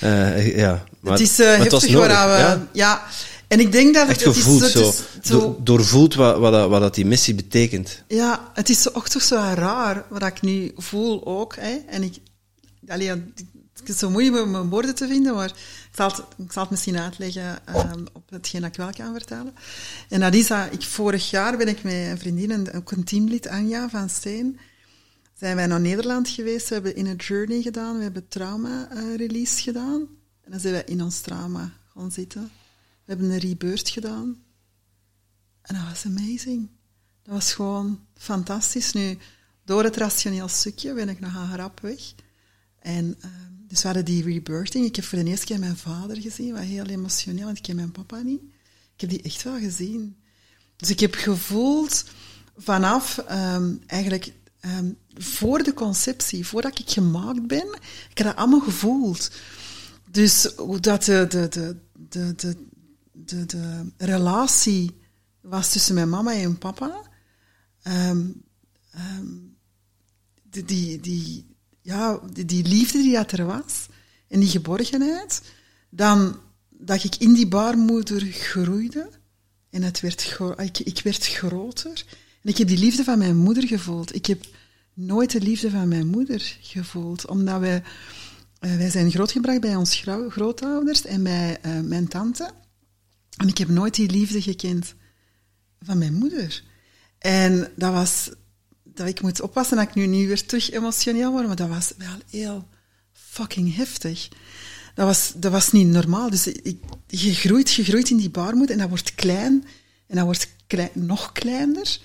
Eh, 0.00 0.56
ja, 0.56 0.84
maar, 1.00 1.12
het 1.12 1.20
is 1.20 1.38
eh 1.38 1.46
maar 1.46 1.58
het 1.58 1.70
was 1.72 1.82
heftig 1.82 1.98
nodig, 2.00 2.16
waar 2.16 2.28
we... 2.28 2.42
ja. 2.42 2.68
Ja. 2.72 3.02
en 3.48 3.60
ik 3.60 3.72
denk 3.72 3.94
dat. 3.94 4.08
Echt 4.08 4.24
het 4.24 4.36
is 4.36 4.42
gevoeld, 4.42 4.60
het 4.60 4.70
zo. 4.72 4.88
is 4.88 5.02
zo 5.22 5.38
Do- 5.38 5.58
doorvoeld 5.62 6.14
wat, 6.14 6.38
wat, 6.38 6.52
dat, 6.52 6.68
wat 6.68 6.80
dat 6.80 6.94
die 6.94 7.06
missie 7.06 7.34
betekent. 7.34 8.02
Ja, 8.08 8.50
het 8.54 8.68
is 8.68 8.94
ook 8.94 9.08
toch 9.08 9.22
zo 9.22 9.36
raar, 9.54 10.04
wat 10.08 10.22
ik 10.22 10.40
nu 10.40 10.72
voel 10.76 11.26
ook. 11.26 11.56
Hè. 11.56 11.78
En 11.88 12.02
ik, 12.02 12.14
allee, 12.88 13.12
het 13.82 13.94
is 13.94 13.98
zo 13.98 14.10
moeilijk 14.10 14.44
om 14.44 14.50
mijn 14.50 14.68
woorden 14.68 14.94
te 14.94 15.06
vinden, 15.06 15.34
maar 15.34 15.48
ik 15.48 15.90
zal 15.92 16.10
het, 16.10 16.24
ik 16.38 16.52
zal 16.52 16.62
het 16.62 16.70
misschien 16.70 16.98
uitleggen 16.98 17.66
ehm, 17.66 18.04
op 18.12 18.30
hetgeen 18.30 18.60
dat 18.60 18.70
ik 18.70 18.76
wel 18.76 18.92
kan 18.92 19.12
vertellen. 19.12 19.54
En 20.08 20.20
dat 20.20 20.34
is 20.34 20.50
ik, 20.50 20.82
vorig 20.82 21.30
jaar 21.30 21.56
ben 21.56 21.68
ik 21.68 21.82
met 21.82 21.92
een 21.92 22.18
vriendin, 22.18 22.50
en 22.50 22.72
ook 22.72 22.90
een 22.90 23.04
teamlid, 23.04 23.48
Anja 23.48 23.88
van 23.88 24.08
Steen, 24.08 24.58
zijn 25.38 25.56
wij 25.56 25.66
naar 25.66 25.80
Nederland 25.80 26.28
geweest. 26.28 26.68
We 26.68 26.74
hebben 26.74 26.96
in 26.96 27.06
een 27.06 27.16
journey 27.16 27.62
gedaan, 27.62 27.96
we 27.96 28.02
hebben 28.02 28.28
trauma-release 28.28 29.62
gedaan. 29.62 30.00
En 30.40 30.50
dan 30.50 30.60
zijn 30.60 30.72
wij 30.72 30.84
in 30.84 31.02
ons 31.02 31.20
trauma 31.20 31.72
gaan 31.94 32.12
zitten. 32.12 32.42
We 33.04 33.12
hebben 33.12 33.30
een 33.30 33.38
rebirth 33.38 33.88
gedaan. 33.88 34.42
En 35.62 35.74
dat 35.74 35.84
was 35.88 36.06
amazing. 36.06 36.68
Dat 37.22 37.34
was 37.34 37.52
gewoon 37.54 38.06
fantastisch. 38.14 38.92
Nu, 38.92 39.18
door 39.64 39.84
het 39.84 39.96
rationeel 39.96 40.48
stukje 40.48 40.94
ben 40.94 41.08
ik 41.08 41.20
nog 41.20 41.34
een 41.34 41.52
grap 41.52 41.80
weg. 41.80 42.14
En 42.78 43.16
ehm, 43.20 43.51
dus 43.72 43.80
we 43.82 43.86
hadden 43.86 44.04
die 44.04 44.24
rebirthing. 44.24 44.86
Ik 44.86 44.96
heb 44.96 45.04
voor 45.04 45.18
de 45.18 45.24
eerste 45.24 45.46
keer 45.46 45.58
mijn 45.58 45.76
vader 45.76 46.20
gezien, 46.20 46.52
wat 46.52 46.62
heel 46.62 46.84
emotioneel, 46.84 47.44
want 47.44 47.56
ik 47.56 47.62
ken 47.62 47.76
mijn 47.76 47.92
papa 47.92 48.20
niet. 48.20 48.42
Ik 48.94 49.00
heb 49.00 49.10
die 49.10 49.22
echt 49.22 49.42
wel 49.42 49.58
gezien. 49.58 50.16
Dus 50.76 50.90
ik 50.90 51.00
heb 51.00 51.14
gevoeld 51.14 52.04
vanaf 52.56 53.18
ehm, 53.18 53.74
eigenlijk 53.86 54.32
ehm, 54.60 54.92
voor 55.14 55.62
de 55.62 55.74
conceptie, 55.74 56.46
voordat 56.46 56.78
ik 56.78 56.90
gemaakt 56.90 57.46
ben, 57.46 57.78
ik 58.10 58.18
heb 58.18 58.26
dat 58.26 58.36
allemaal 58.36 58.60
gevoeld. 58.60 59.30
Dus 60.10 60.44
hoe 60.56 60.80
dat 60.80 61.04
de, 61.04 61.26
de, 61.28 61.48
de, 61.48 61.76
de, 62.08 62.34
de, 62.36 62.56
de, 63.12 63.46
de 63.46 63.92
relatie 63.98 65.00
was 65.40 65.72
tussen 65.72 65.94
mijn 65.94 66.08
mama 66.08 66.32
en 66.32 66.58
papa. 66.58 67.02
Ehm, 67.82 68.26
die, 70.42 71.00
die, 71.00 71.51
ja, 71.82 72.20
die, 72.32 72.64
liefde 72.64 73.02
die 73.02 73.12
dat 73.12 73.32
er 73.32 73.46
was 73.46 73.86
en 74.28 74.40
die 74.40 74.48
geborgenheid, 74.48 75.42
dan 75.90 76.36
dat 76.68 77.04
ik 77.04 77.16
in 77.16 77.32
die 77.32 77.48
baarmoeder 77.48 78.20
groeide 78.20 79.10
en 79.70 79.82
het 79.82 80.00
werd 80.00 80.38
ik, 80.56 80.78
ik 80.78 81.00
werd 81.04 81.26
groter. 81.26 82.04
En 82.42 82.50
ik 82.50 82.58
heb 82.58 82.68
die 82.68 82.78
liefde 82.78 83.04
van 83.04 83.18
mijn 83.18 83.36
moeder 83.36 83.66
gevoeld. 83.66 84.14
Ik 84.14 84.26
heb 84.26 84.44
nooit 84.94 85.30
de 85.30 85.40
liefde 85.40 85.70
van 85.70 85.88
mijn 85.88 86.06
moeder 86.06 86.56
gevoeld, 86.60 87.26
omdat 87.26 87.60
wij, 87.60 87.82
eh, 88.58 88.76
wij 88.76 88.90
zijn 88.90 89.10
grootgebracht 89.10 89.60
bij 89.60 89.76
ons 89.76 90.02
grootouders 90.28 91.04
en 91.04 91.22
bij 91.22 91.58
eh, 91.62 91.80
mijn 91.80 92.08
tante. 92.08 92.50
En 93.36 93.48
ik 93.48 93.58
heb 93.58 93.68
nooit 93.68 93.94
die 93.94 94.10
liefde 94.10 94.42
gekend 94.42 94.94
van 95.80 95.98
mijn 95.98 96.14
moeder. 96.14 96.62
En 97.18 97.72
dat 97.76 97.92
was, 97.92 98.30
dat 98.94 99.06
ik 99.06 99.22
moet 99.22 99.40
oppassen 99.40 99.76
dat 99.76 99.88
ik 99.88 99.94
nu 99.94 100.06
niet 100.06 100.26
weer 100.26 100.46
terug 100.46 100.70
emotioneel 100.70 101.30
word, 101.30 101.46
maar 101.46 101.56
dat 101.56 101.68
was 101.68 101.92
wel 101.96 102.16
heel 102.30 102.68
fucking 103.12 103.76
heftig. 103.76 104.28
Dat 104.94 105.06
was, 105.06 105.32
dat 105.36 105.52
was 105.52 105.72
niet 105.72 105.86
normaal. 105.86 106.30
Dus 106.30 106.46
ik, 106.46 106.78
je, 107.06 107.34
groeit, 107.34 108.10
in 108.10 108.16
die 108.16 108.30
baarmoeder 108.30 108.74
en 108.74 108.80
dat 108.80 108.88
wordt 108.88 109.14
klein 109.14 109.66
en 110.06 110.16
dat 110.16 110.24
wordt 110.24 110.48
nog 110.92 111.32
kleiner. 111.32 111.98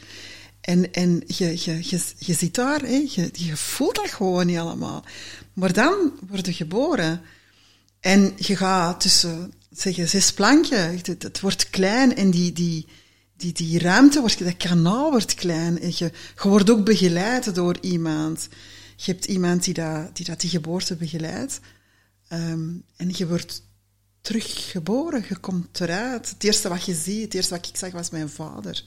En, 0.62 0.94
en 0.94 1.24
je, 1.28 1.46
je, 1.46 1.80
je, 1.82 2.02
je 2.18 2.34
zit 2.34 2.56
daar, 2.56 2.80
hè, 2.80 3.06
je, 3.10 3.30
je 3.34 3.58
voelt 3.58 3.96
dat 3.96 4.10
gewoon 4.10 4.46
niet 4.46 4.58
allemaal. 4.58 5.06
Maar 5.54 5.74
dan 5.74 6.12
word 6.28 6.46
je 6.46 6.54
geboren. 6.54 7.22
En 8.00 8.34
je 8.38 8.56
gaat 8.56 9.02
tussen, 9.02 9.54
zeg 9.72 9.96
je, 9.96 10.08
zes 10.08 10.34
plankjes, 10.34 11.02
het, 11.02 11.24
het 11.24 11.40
wordt 11.40 11.70
klein 11.70 12.16
en 12.16 12.32
die, 12.32 12.54
die, 12.54 12.86
die, 13.38 13.54
die 13.54 13.80
ruimte, 13.80 14.20
wordt, 14.20 14.44
dat 14.44 14.58
kanaal 14.58 15.12
wordt 15.12 15.34
klein. 15.34 15.80
En 15.80 15.92
je, 15.96 16.12
je 16.44 16.50
wordt 16.50 16.70
ook 16.70 16.86
begeleid 16.86 17.56
door 17.56 17.78
iemand. 17.82 18.48
Je 18.96 19.12
hebt 19.12 19.26
iemand 19.26 19.64
die 19.64 19.74
dat 19.74 20.16
die, 20.16 20.26
dat 20.26 20.44
geboorte 20.44 20.96
begeleidt. 20.96 21.60
Ehm, 22.28 22.70
en 22.96 23.10
je 23.12 23.28
wordt 23.28 23.64
teruggeboren, 24.22 25.26
je 25.30 25.38
komt 25.38 25.80
eruit. 25.80 26.30
Het 26.30 26.44
eerste 26.44 26.70
wat 26.70 26.86
je 26.86 26.94
ziet, 26.94 27.24
het 27.24 27.34
eerste 27.34 27.56
wat 27.56 27.68
ik 27.68 27.78
zag, 27.78 27.92
was 27.92 28.10
mijn 28.10 28.30
vader 28.30 28.84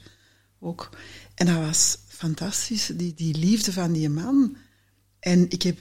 ook. 0.59 0.89
En 1.35 1.45
dat 1.45 1.55
was 1.55 1.97
fantastisch, 2.07 2.91
die, 2.93 3.13
die 3.13 3.37
liefde 3.37 3.73
van 3.73 3.91
die 3.91 4.09
man. 4.09 4.57
En 5.19 5.49
ik 5.49 5.61
heb 5.61 5.79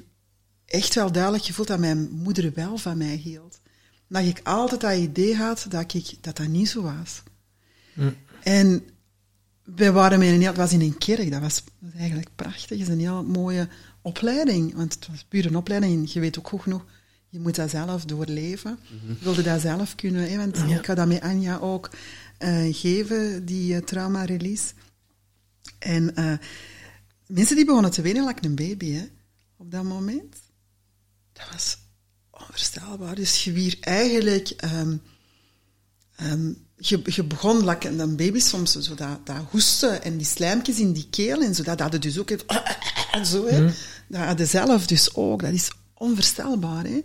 echt 0.64 0.94
wel 0.94 1.12
duidelijk 1.12 1.44
gevoeld 1.44 1.68
dat 1.68 1.78
mijn 1.78 2.10
moeder 2.10 2.52
wel 2.54 2.78
van 2.78 2.98
mij 2.98 3.14
hield. 3.14 3.60
Dat 4.08 4.24
ik 4.24 4.40
altijd 4.42 4.80
dat 4.80 4.96
idee 4.96 5.36
had 5.36 5.66
dat 5.68 5.94
ik, 5.94 6.14
dat, 6.20 6.36
dat 6.36 6.48
niet 6.48 6.68
zo 6.68 6.82
was. 6.82 7.22
En 8.43 8.82
wij 9.62 9.93
waren 9.93 10.18
met 10.18 10.28
een 10.28 10.38
heel, 10.41 10.47
het 10.47 10.57
was 10.57 10.72
in 10.72 10.80
een 10.80 10.99
kerk, 10.99 11.30
dat 11.30 11.41
was, 11.41 11.64
dat 11.64 11.72
was 11.78 12.01
eigenlijk 12.01 12.28
prachtig. 12.34 12.68
Het 12.68 12.80
is 12.80 12.88
een 12.88 13.01
heel 13.01 13.24
mooie 13.24 13.68
opleiding, 14.03 14.74
want 14.74 14.95
het 14.95 15.07
was 15.09 15.24
puur 15.24 15.47
een 15.47 15.57
opleiding. 15.57 15.93
En 15.95 16.11
je 16.12 16.20
weet 16.20 16.38
ook 16.38 16.49
goed 16.49 16.62
genoeg, 16.62 16.84
je 17.28 17.41
moet 17.41 17.55
dat 17.55 17.70
zelf 17.70 18.05
doorleven. 18.05 18.78
Je 19.07 19.24
wilde 19.24 19.43
dat 19.43 19.61
zelf 19.61 19.95
kunnen, 19.95 20.30
hè, 20.30 20.36
want 20.36 20.57
ik 20.57 20.84
ga 20.84 20.95
dat 20.95 21.09
met 21.09 21.20
Anja 21.20 21.59
ook 21.59 21.91
eh, 22.38 22.74
geven, 22.74 23.45
die 23.45 23.74
eh, 23.74 23.82
trauma-release. 23.82 24.72
En 25.78 26.16
eh, 26.16 26.38
mensen 27.26 27.57
die 27.57 27.64
begonnen 27.64 27.91
te 27.91 28.03
wenen, 28.03 28.26
like 28.26 28.47
een 28.47 28.55
baby, 28.55 28.93
hè, 28.93 29.05
op 29.57 29.70
dat 29.70 29.84
moment. 29.84 30.36
Dat 31.32 31.49
was 31.53 31.78
onvoorstelbaar. 32.30 33.14
Dus 33.14 33.45
je 33.45 33.53
wier 33.53 33.76
eigenlijk... 33.80 34.49
ehm, 34.49 34.97
ehm, 36.16 36.53
je, 36.80 37.00
je 37.04 37.24
begon, 37.24 37.64
like 37.68 37.88
een 37.88 38.16
baby 38.16 38.40
soms, 38.40 38.72
zo 38.72 38.94
dat, 38.94 39.26
dat 39.26 39.36
hoesten 39.50 40.02
en 40.02 40.16
die 40.16 40.26
slijmpjes 40.26 40.78
in 40.78 40.92
die 40.92 41.06
keel 41.10 41.42
en 41.42 41.54
zo, 41.54 41.62
dat 41.62 41.80
hadden 41.80 42.00
dus 42.00 42.18
ook... 42.18 42.30
En 43.10 43.26
zo, 43.26 43.46
hè. 43.46 43.64
Dat 44.06 44.20
hadden 44.20 44.48
zelf 44.48 44.86
dus 44.86 45.14
ook. 45.14 45.40
Dat 45.42 45.52
is 45.52 45.70
onvoorstelbaar, 45.94 46.84
hè. 46.84 47.00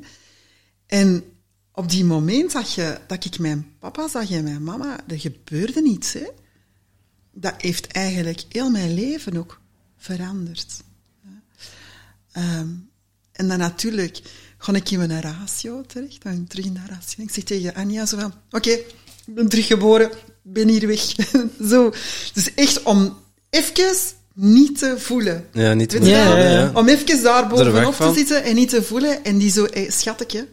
En 0.85 1.23
op 1.71 1.89
die 1.89 2.05
moment 2.05 2.51
dat, 2.51 2.73
je, 2.73 2.99
dat 3.07 3.25
ik 3.25 3.39
mijn 3.39 3.75
papa 3.79 4.07
zag 4.07 4.31
en 4.31 4.43
mijn 4.43 4.63
mama, 4.63 4.99
er 5.07 5.19
gebeurde 5.19 5.81
niets. 5.81 6.13
Hè? 6.13 6.27
Dat 7.31 7.61
heeft 7.61 7.87
eigenlijk 7.87 8.43
heel 8.49 8.69
mijn 8.69 8.93
leven 8.93 9.37
ook 9.37 9.61
veranderd. 9.97 10.83
Ehm, 12.31 12.69
en 13.31 13.47
dan 13.47 13.57
natuurlijk 13.57 14.21
ga 14.57 14.73
ik 14.73 14.91
in 14.91 14.97
mijn 14.97 15.21
ratio 15.21 15.81
terecht, 15.81 16.23
dan 16.23 16.47
terug 16.47 16.65
in 16.65 16.73
de 16.73 16.85
ratio. 16.89 17.23
Ik 17.23 17.31
zeg 17.31 17.43
tegen 17.43 17.73
Anja 17.73 18.05
zo 18.05 18.19
van, 18.19 18.33
oké, 18.49 18.79
ik 19.27 19.35
ben 19.35 19.49
teruggeboren, 19.49 20.09
ben 20.41 20.67
hier 20.67 20.87
weg. 20.87 21.01
zo. 21.71 21.93
Dus 22.33 22.53
echt 22.53 22.83
om 22.83 23.17
even 23.49 23.95
niet 24.33 24.77
te 24.77 24.95
voelen. 24.97 25.45
Ja, 25.51 25.73
niet 25.73 25.89
te 25.89 25.99
je 25.99 26.05
Ja, 26.05 26.27
wel? 26.27 26.37
ja, 26.37 26.49
ja. 26.49 26.71
Om 26.73 26.87
even 26.87 27.23
daar 27.23 27.47
bovenop 27.47 27.95
te 27.95 28.11
zitten 28.15 28.43
en 28.43 28.55
niet 28.55 28.69
te 28.69 28.83
voelen. 28.83 29.23
En 29.23 29.37
die 29.37 29.51
zo, 29.51 29.67
hey, 29.71 29.91
schatje, 29.91 30.47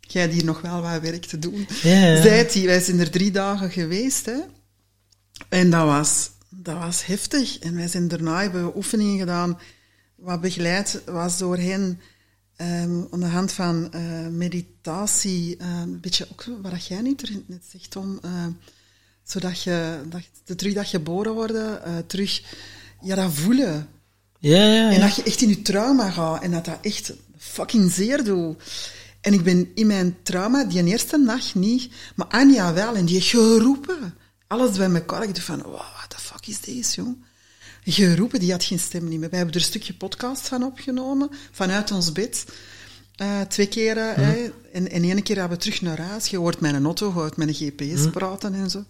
jij 0.00 0.22
hebt 0.22 0.34
hier 0.34 0.44
nog 0.44 0.60
wel 0.60 0.80
wat 0.80 1.00
werk 1.00 1.24
te 1.24 1.38
doen. 1.38 1.66
Ja, 1.82 2.06
ja. 2.06 2.22
Zei 2.22 2.46
die, 2.52 2.66
wij 2.66 2.80
zijn 2.80 3.00
er 3.00 3.10
drie 3.10 3.30
dagen 3.30 3.70
geweest. 3.70 4.26
Hè. 4.26 4.38
En 5.48 5.70
dat 5.70 5.84
was, 5.84 6.30
dat 6.48 6.78
was 6.78 7.06
heftig. 7.06 7.58
En 7.58 7.76
wij 7.76 7.88
zijn 7.88 8.08
daarna 8.08 8.40
hebben 8.40 8.64
we 8.64 8.76
oefeningen 8.76 9.18
gedaan, 9.18 9.58
wat 10.16 10.40
begeleid 10.40 11.02
was 11.06 11.38
door 11.38 11.56
hen. 11.56 12.00
Ehm 12.56 13.02
aan 13.10 13.20
de 13.20 13.26
hand 13.26 13.52
van 13.52 13.92
eh, 13.92 14.26
meditatie, 14.26 15.56
ehm, 15.56 15.70
een 15.70 16.00
beetje 16.00 16.26
ook 16.32 16.44
wat 16.62 16.86
jij 16.86 17.00
niet 17.00 17.22
er 17.22 17.30
net 17.46 17.62
zegt, 17.70 17.90
Tom, 17.90 18.18
eh, 18.22 18.46
zodat 19.22 19.62
je, 19.62 20.00
dat, 20.08 20.22
je 20.44 20.54
terug 20.54 20.74
dat 20.74 20.86
geboren 20.86 21.32
worden, 21.32 21.84
eh, 21.84 21.92
terug 22.06 22.42
ja, 23.02 23.14
dat 23.14 23.32
voelen. 23.32 23.88
Ja, 24.38 24.64
ja, 24.64 24.90
En 24.90 25.00
dat 25.00 25.16
je 25.16 25.22
echt 25.22 25.40
in 25.40 25.48
je 25.48 25.62
trauma 25.62 26.10
gaat 26.10 26.42
en 26.42 26.50
dat 26.50 26.64
dat 26.64 26.78
echt 26.80 27.12
fucking 27.38 27.92
zeer 27.92 28.24
doet. 28.24 28.62
En 29.20 29.32
ik 29.32 29.42
ben 29.42 29.70
in 29.74 29.86
mijn 29.86 30.16
trauma 30.22 30.64
die 30.64 30.84
eerste 30.84 31.16
nacht 31.18 31.54
niet, 31.54 31.92
maar 32.14 32.26
Anja 32.26 32.72
wel, 32.72 32.94
en 32.94 33.04
die 33.04 33.14
heeft 33.14 33.28
geroepen. 33.28 34.14
Alles 34.46 34.76
bij 34.76 34.90
elkaar. 34.90 35.22
Ik 35.22 35.34
dacht 35.34 35.46
van, 35.46 35.62
wow, 35.62 35.72
what 35.74 36.10
the 36.10 36.18
fuck 36.18 36.46
is 36.46 36.60
deze, 36.60 37.00
jong? 37.00 37.16
Geroepen, 37.84 38.40
die 38.40 38.50
had 38.50 38.64
geen 38.64 38.78
stem 38.78 39.08
niet 39.08 39.20
meer. 39.20 39.28
Wij 39.30 39.38
hebben 39.38 39.56
er 39.56 39.60
een 39.60 39.66
stukje 39.66 39.94
podcast 39.94 40.48
van 40.48 40.62
opgenomen, 40.62 41.30
vanuit 41.50 41.90
ons 41.90 42.12
bed. 42.12 42.44
Eh, 43.16 43.40
twee 43.40 43.68
keren. 43.68 44.14
hè. 44.14 44.50
En, 44.72 44.90
en 44.90 45.02
één 45.02 45.22
keer 45.22 45.38
hebben 45.38 45.58
we 45.58 45.64
terug 45.64 45.82
naar 45.82 46.00
huis. 46.00 46.26
Je 46.26 46.36
hoort 46.36 46.60
mijn 46.60 46.84
auto, 46.84 47.06
je 47.06 47.12
hoort 47.12 47.36
mijn 47.36 47.54
GPS 47.54 48.10
praten 48.10 48.54
en 48.54 48.70
zo. 48.70 48.84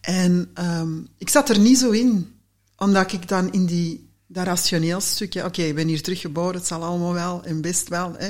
En 0.00 0.50
ehm, 0.54 0.98
ik 1.18 1.28
zat 1.28 1.48
er 1.48 1.58
niet 1.58 1.78
zo 1.78 1.90
in. 1.90 2.32
Omdat 2.76 3.12
ik 3.12 3.28
dan 3.28 3.52
in 3.52 3.66
die, 3.66 4.10
dat 4.26 4.46
rationeel 4.46 5.00
stukje... 5.00 5.44
Oké, 5.44 5.62
ik 5.62 5.74
ben 5.74 5.88
hier 5.88 6.02
teruggeboren, 6.02 6.54
het 6.54 6.66
zal 6.66 6.84
allemaal 6.84 7.12
wel 7.12 7.44
en 7.44 7.60
best 7.60 7.88
wel. 7.88 8.14
Hè. 8.16 8.28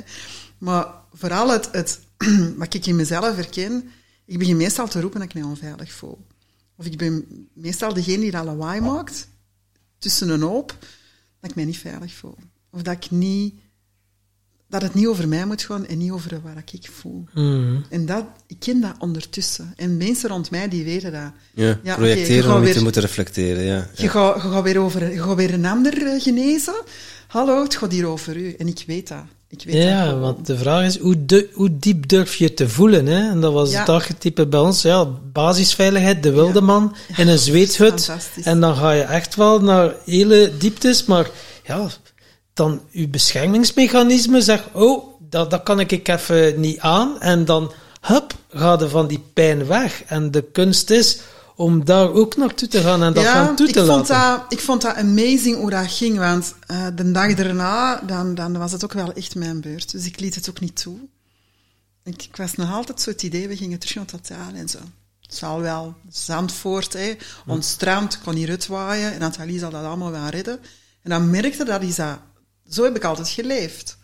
Maar 0.59 0.87
vooral 1.13 1.51
het, 1.51 1.69
het, 1.73 2.01
wat 2.57 2.75
ik 2.75 2.87
in 2.87 2.97
mezelf 2.97 3.35
herken... 3.37 3.91
Ik 4.25 4.39
begin 4.39 4.57
meestal 4.57 4.89
te 4.89 5.01
roepen 5.01 5.21
dat 5.21 5.29
ik 5.29 5.35
me 5.35 5.47
onveilig 5.47 5.93
voel. 5.93 6.27
Of 6.77 6.87
ik 6.87 6.99
ben 6.99 7.25
meestal 7.53 7.95
degene 7.95 8.21
die 8.21 8.31
dat 8.31 8.45
lawaai 8.45 8.81
maakt, 8.81 9.29
tussen 9.99 10.29
een 10.29 10.43
hoop, 10.43 10.77
dat 11.41 11.51
ik 11.51 11.57
mij 11.57 11.65
niet 11.65 11.79
veilig 11.79 12.13
voel. 12.13 12.37
Of 12.71 12.83
dat 12.83 12.95
ik 13.05 13.11
niet... 13.11 13.55
Dat 14.71 14.83
het 14.83 14.95
niet 14.95 15.07
over 15.07 15.29
mij 15.29 15.47
moet 15.47 15.63
gaan 15.63 15.87
en 15.87 15.99
niet 15.99 16.11
over 16.11 16.41
wat 16.43 16.73
ik 16.73 16.89
voel. 16.93 17.25
Mhm. 17.35 17.77
En 17.91 18.07
dat, 18.07 18.25
ik 18.47 18.57
ken 18.59 18.81
dat 18.81 18.95
ondertussen. 18.99 19.73
En 19.77 19.97
mensen 19.97 20.29
rond 20.29 20.51
mij, 20.51 20.69
die 20.69 20.85
weten 20.85 21.13
dat. 21.13 21.33
Ja, 21.55 21.79
Ja, 21.83 21.97
projecteren 21.97 22.45
gaat 22.45 22.55
om 22.57 22.61
weer- 22.63 22.75
te 22.75 22.83
moeten 22.83 23.03
reflecteren, 23.03 23.63
ja. 23.65 23.91
Je, 23.95 24.09
gaat, 24.09 24.43
je, 24.43 24.49
gaat 24.49 24.63
weer 24.63 24.79
over, 24.79 25.13
je 25.13 25.23
gaat 25.23 25.37
weer 25.37 25.55
een 25.55 25.67
ander 25.67 26.07
eh, 26.07 26.23
genezen. 26.23 26.83
Hallo, 27.27 27.63
het 27.63 27.77
gaat 27.77 27.93
hier 27.93 28.07
over 28.07 28.37
u. 28.37 28.53
En 28.53 28.67
ik 28.67 28.85
weet 28.87 29.09
dat. 29.09 29.25
Ik 29.51 29.63
weet 29.65 29.75
dat 29.75 29.83
Ja, 29.83 30.19
want 30.19 30.47
de 30.47 30.57
vraag 30.59 30.85
is, 30.85 30.99
hoe, 30.99 31.25
de, 31.27 31.49
hoe 31.53 31.77
diep 31.79 32.09
durf 32.09 32.35
je 32.37 32.55
te 32.55 32.69
voelen? 32.69 33.07
Hè? 33.07 33.31
En 33.31 33.41
dat 33.41 33.53
was 33.53 33.71
Ja. 33.71 33.79
het 33.81 33.89
archetype 33.89 34.47
bij 34.47 34.61
ons. 34.61 34.83
Ja, 34.83 35.05
basisveiligheid, 35.33 36.23
de 36.23 36.31
wilde 36.33 36.59
Ja. 36.59 36.65
man 36.65 36.97
in 37.17 37.29
een 37.29 37.39
zweethut. 37.39 38.11
En 38.43 38.61
dan 38.61 38.77
ga 38.77 38.91
je 38.91 39.03
echt 39.03 39.35
wel 39.35 39.61
naar 39.61 39.95
hele 40.05 40.53
dieptes. 40.59 41.05
Maar 41.05 41.31
ja, 41.67 41.87
dan 42.55 42.81
je 42.91 43.09
beschermingsmechanisme 43.09 44.41
zegt, 44.41 44.65
oh, 44.73 45.05
dat, 45.31 45.51
dat 45.51 45.63
kan 45.63 45.81
ik 45.81 46.09
even 46.09 46.61
niet 46.61 46.79
aan. 46.81 47.21
En 47.21 47.45
dan, 47.45 47.73
hup, 48.01 48.35
ga 48.51 48.77
je 48.81 48.89
van 48.89 49.07
die 49.07 49.25
pijn 49.35 49.67
weg. 49.67 50.03
En 50.07 50.31
de 50.31 50.43
kunst 50.53 50.91
is 50.91 51.19
om 51.59 51.85
daar 51.85 52.13
ook 52.13 52.37
naartoe 52.37 52.69
te 52.69 52.81
gaan 52.81 53.03
en 53.03 53.13
dat 53.13 53.25
gaan 53.25 53.57
toe 53.57 53.67
ik 53.69 53.73
te 53.73 53.87
vond 53.87 54.09
laten. 54.09 54.41
Dat, 54.41 54.53
ik 54.53 54.61
vond 54.61 54.83
dat 54.83 54.95
amazing 54.95 55.57
hoe 55.57 55.71
dat 55.71 55.93
ging, 55.93 56.19
want 56.19 56.55
eh, 56.67 56.87
de 56.95 57.11
dag 57.11 57.35
daarna, 57.35 58.01
dan, 58.07 58.35
dan 58.35 58.59
was 58.59 58.73
het 58.73 58.85
ook 58.85 58.93
wel 58.93 59.13
echt 59.13 59.35
mijn 59.35 59.61
beurt. 59.61 59.91
Dus 59.91 60.07
ik 60.07 60.21
liet 60.21 60.35
het 60.35 60.49
ook 60.49 60.61
niet 60.61 60.77
toe. 60.77 60.99
Ik, 62.05 62.23
ik 62.23 62.37
was 62.37 62.55
nog 62.55 62.73
altijd 62.73 63.01
zo 63.01 63.11
het 63.11 63.23
idee, 63.23 63.49
we 63.49 63.57
gingen 63.57 63.79
terug 63.79 63.95
naar 63.95 64.05
het 64.05 64.15
hotel 64.15 64.55
en 64.55 64.69
zo. 64.69 64.79
Het 65.21 65.35
zal 65.35 65.61
wel, 65.61 65.95
Zandvoort, 66.11 66.93
hè, 66.93 67.17
ons 67.47 67.69
strand, 67.69 68.19
kon 68.19 68.35
hier 68.35 68.51
uitwaaien 68.51 69.13
en 69.13 69.21
Nathalie 69.21 69.59
zal 69.59 69.71
dat 69.71 69.85
allemaal 69.85 70.11
wel 70.11 70.29
redden. 70.29 70.61
En 71.03 71.11
dan 71.11 71.31
merkte 71.31 71.65
dat, 71.65 71.83
is 71.83 71.95
dat, 71.95 72.19
zo 72.69 72.85
heb 72.85 72.97
ik 72.97 73.05
altijd 73.05 73.29
geleefd. 73.29 73.99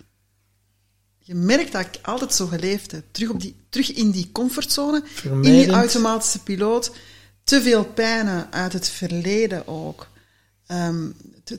Je 1.18 1.34
merkt 1.34 1.72
dat 1.72 1.80
ik 1.80 1.98
altijd 2.02 2.34
zo 2.34 2.46
geleefd 2.46 2.90
heb. 2.90 3.04
Terug, 3.10 3.30
op 3.30 3.40
die, 3.40 3.56
terug 3.68 3.92
in 3.92 4.10
die 4.10 4.30
comfortzone, 4.32 5.02
in 5.22 5.40
die 5.40 5.70
automatische 5.70 6.42
piloot. 6.42 6.92
Te 7.44 7.62
veel 7.62 7.84
pijnen 7.84 8.52
uit 8.52 8.72
het 8.72 8.88
verleden 8.88 9.66
ook. 9.66 10.08
Ehm, 10.66 11.10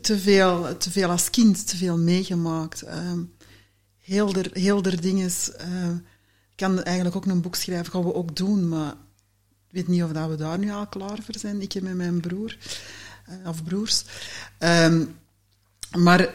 te, 0.01 0.19
veel, 0.19 0.77
te 0.77 0.91
veel 0.91 1.09
als 1.09 1.29
kind, 1.29 1.67
te 1.67 1.77
veel 1.77 1.97
meegemaakt. 1.97 2.81
Ehm 2.81 3.19
heel 4.05 4.33
der, 4.33 4.49
heel 4.53 4.81
der 4.81 5.01
dingen. 5.01 5.31
eh, 5.57 5.91
ik 6.49 6.61
kan 6.61 6.83
eigenlijk 6.83 7.15
ook 7.15 7.25
een 7.25 7.41
boek 7.41 7.55
schrijven, 7.55 7.91
gaan 7.91 8.03
we 8.03 8.13
ook 8.13 8.35
doen, 8.35 8.69
maar 8.69 8.91
ik 9.67 9.73
weet 9.73 9.87
niet 9.87 10.03
of 10.03 10.11
dat 10.11 10.29
we 10.29 10.35
daar 10.35 10.59
nu 10.59 10.71
al 10.71 10.87
klaar 10.87 11.21
voor 11.23 11.37
zijn. 11.37 11.61
Ik 11.61 11.81
met 11.81 11.95
mijn 11.95 12.19
broer, 12.19 12.57
eh, 13.25 13.47
of 13.47 13.63
broers. 13.63 14.03
Ehm, 14.57 15.05
maar 15.97 16.33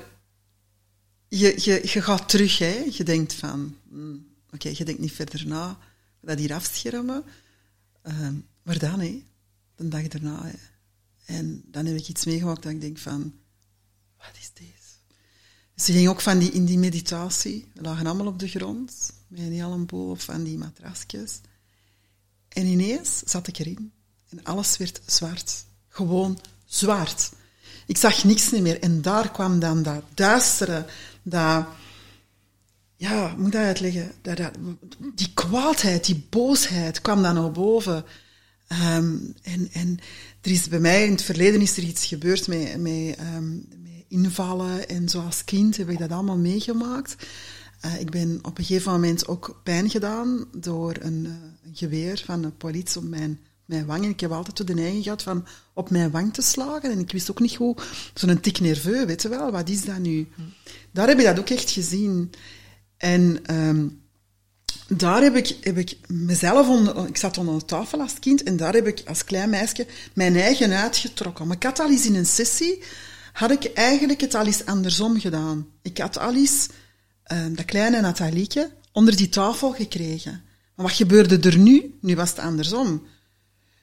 je, 1.28 1.55
je, 1.57 1.80
je 1.82 2.03
gaat 2.03 2.28
terug, 2.28 2.59
hè. 2.59 2.84
Je 2.90 3.05
denkt 3.05 3.34
van, 3.34 3.76
hmm, 3.88 4.26
oké, 4.51 4.68
je 4.68 4.84
denkt 4.84 5.01
niet 5.01 5.12
verder 5.12 5.46
na, 5.46 5.78
dat 6.20 6.38
hier 6.38 6.55
afschermen. 6.55 7.24
Ehm, 8.03 8.34
maar 8.62 8.78
dan, 8.78 9.01
hè, 9.01 9.22
de 9.81 10.20
dag 10.20 10.43
hè. 10.43 10.51
En 11.24 11.62
dan 11.66 11.87
heb 11.87 11.97
ik 11.97 12.09
iets 12.09 12.24
meegemaakt 12.24 12.62
dat 12.62 12.72
ik 12.72 12.81
denk 12.81 12.99
van, 12.99 13.35
wat 14.16 14.37
is 14.41 14.51
deze? 14.55 14.72
Dus 15.74 15.85
ze 15.85 15.93
ging 15.93 16.09
ook 16.09 16.20
van 16.20 16.39
die, 16.39 16.51
in 16.51 16.64
die 16.64 16.78
meditatie, 16.78 17.70
we 17.74 17.83
lagen 17.83 18.07
allemaal 18.07 18.26
op 18.26 18.39
de 18.39 18.49
grond, 18.49 19.12
met 19.28 19.41
een 19.41 19.53
hele 19.53 19.78
boel 19.78 20.11
op 20.11 20.20
van 20.20 20.43
die 20.43 20.59
matrasjes. 20.59 21.41
En 22.49 22.66
ineens 22.66 23.18
zat 23.18 23.47
ik 23.47 23.59
erin 23.59 23.93
en 24.28 24.45
alles 24.45 24.76
werd 24.76 25.01
zwart. 25.07 25.64
Gewoon 25.89 26.39
zwart. 26.64 27.33
Ik 27.87 27.97
zag 27.97 28.24
niks 28.24 28.51
meer. 28.51 28.81
En 28.81 29.03
daar 29.03 29.31
kwam 29.31 29.59
dan 29.59 29.83
dat 29.83 30.03
duistere, 30.14 30.87
dat... 31.22 31.66
Ja, 32.97 33.35
moet 33.37 33.53
dat 33.53 33.62
uitleggen? 33.62 34.12
Dat, 34.22 34.37
dat, 34.37 34.53
die 35.14 35.31
kwaadheid, 35.35 36.05
die 36.05 36.26
boosheid 36.31 37.01
kwam 37.01 37.22
dan 37.22 37.35
naar 37.35 37.51
boven. 37.51 38.05
Ehm, 38.70 39.16
en, 39.42 39.68
en 39.72 39.98
er 40.40 40.50
is 40.50 40.68
bij 40.68 40.80
mij 40.80 41.04
in 41.04 41.10
het 41.10 41.22
verleden 41.22 41.60
is 41.60 41.76
er 41.76 41.82
iets 41.82 42.06
gebeurd 42.06 42.48
met, 42.48 42.80
met, 42.80 43.16
ehm, 43.16 43.54
met 43.54 44.04
invallen. 44.08 44.88
En 44.88 45.08
zoals 45.08 45.44
kind 45.44 45.76
heb 45.76 45.90
ik 45.90 45.98
dat 45.98 46.10
allemaal 46.10 46.36
meegemaakt. 46.36 47.26
Eh, 47.80 48.00
ik 48.00 48.10
ben 48.10 48.38
op 48.42 48.58
een 48.58 48.64
gegeven 48.64 48.92
moment 48.92 49.28
ook 49.28 49.60
pijn 49.62 49.90
gedaan 49.90 50.44
door 50.56 50.96
een, 51.00 51.26
eh, 51.26 51.32
een 51.66 51.76
geweer 51.76 52.22
van 52.24 52.42
de 52.42 52.50
politie 52.50 53.00
op 53.00 53.08
mijn, 53.08 53.40
mijn 53.64 53.86
wang. 53.86 54.04
En 54.04 54.10
ik 54.10 54.20
heb 54.20 54.32
altijd 54.32 54.66
de 54.66 54.74
neiging 54.74 55.02
gehad 55.02 55.22
van 55.22 55.46
op 55.74 55.90
mijn 55.90 56.10
wang 56.10 56.34
te 56.34 56.42
slagen. 56.42 56.90
En 56.90 56.98
ik 56.98 57.12
wist 57.12 57.30
ook 57.30 57.40
niet 57.40 57.54
hoe, 57.54 57.76
zo'n 58.14 58.40
tik 58.40 58.60
nerveux, 58.60 59.04
weet 59.04 59.22
je 59.22 59.28
wel, 59.28 59.50
wat 59.50 59.68
is 59.68 59.84
dat 59.84 59.98
nu? 59.98 60.28
Daar 60.90 61.08
heb 61.08 61.18
ik 61.18 61.24
dat 61.24 61.38
ook 61.38 61.50
echt 61.50 61.70
gezien. 61.70 62.30
En 62.96 63.40
ehm, 63.44 63.86
daar 64.88 65.22
heb 65.22 65.36
ik, 65.36 65.56
heb 65.60 65.76
ik 65.76 65.96
mezelf 66.06 66.68
onder... 66.68 67.06
Ik 67.06 67.16
zat 67.16 67.38
onder 67.38 67.58
de 67.58 67.64
tafel 67.64 68.00
als 68.00 68.18
kind 68.18 68.42
en 68.42 68.56
daar 68.56 68.72
heb 68.72 68.86
ik 68.86 69.02
als 69.06 69.24
klein 69.24 69.50
meisje 69.50 69.86
mijn 70.14 70.36
eigen 70.36 70.72
uitgetrokken. 70.72 71.46
Maar 71.46 71.56
ik 71.56 71.62
had 71.62 71.78
al 71.78 71.90
eens 71.90 72.06
in 72.06 72.14
een 72.14 72.26
sessie, 72.26 72.82
had 73.32 73.50
ik 73.50 73.64
eigenlijk 73.64 74.20
het 74.20 74.34
al 74.34 74.46
eens 74.46 74.64
andersom 74.64 75.20
gedaan. 75.20 75.66
Ik 75.82 75.98
had 75.98 76.18
al 76.18 76.34
eens 76.34 76.68
ehm, 77.22 77.54
dat 77.54 77.64
kleine 77.64 78.00
Nathalieke 78.00 78.70
onder 78.92 79.16
die 79.16 79.28
tafel 79.28 79.72
gekregen. 79.72 80.42
Maar 80.74 80.86
wat 80.86 80.94
gebeurde 80.94 81.48
er 81.48 81.58
nu? 81.58 81.98
Nu 82.00 82.16
was 82.16 82.30
het 82.30 82.38
andersom. 82.38 83.06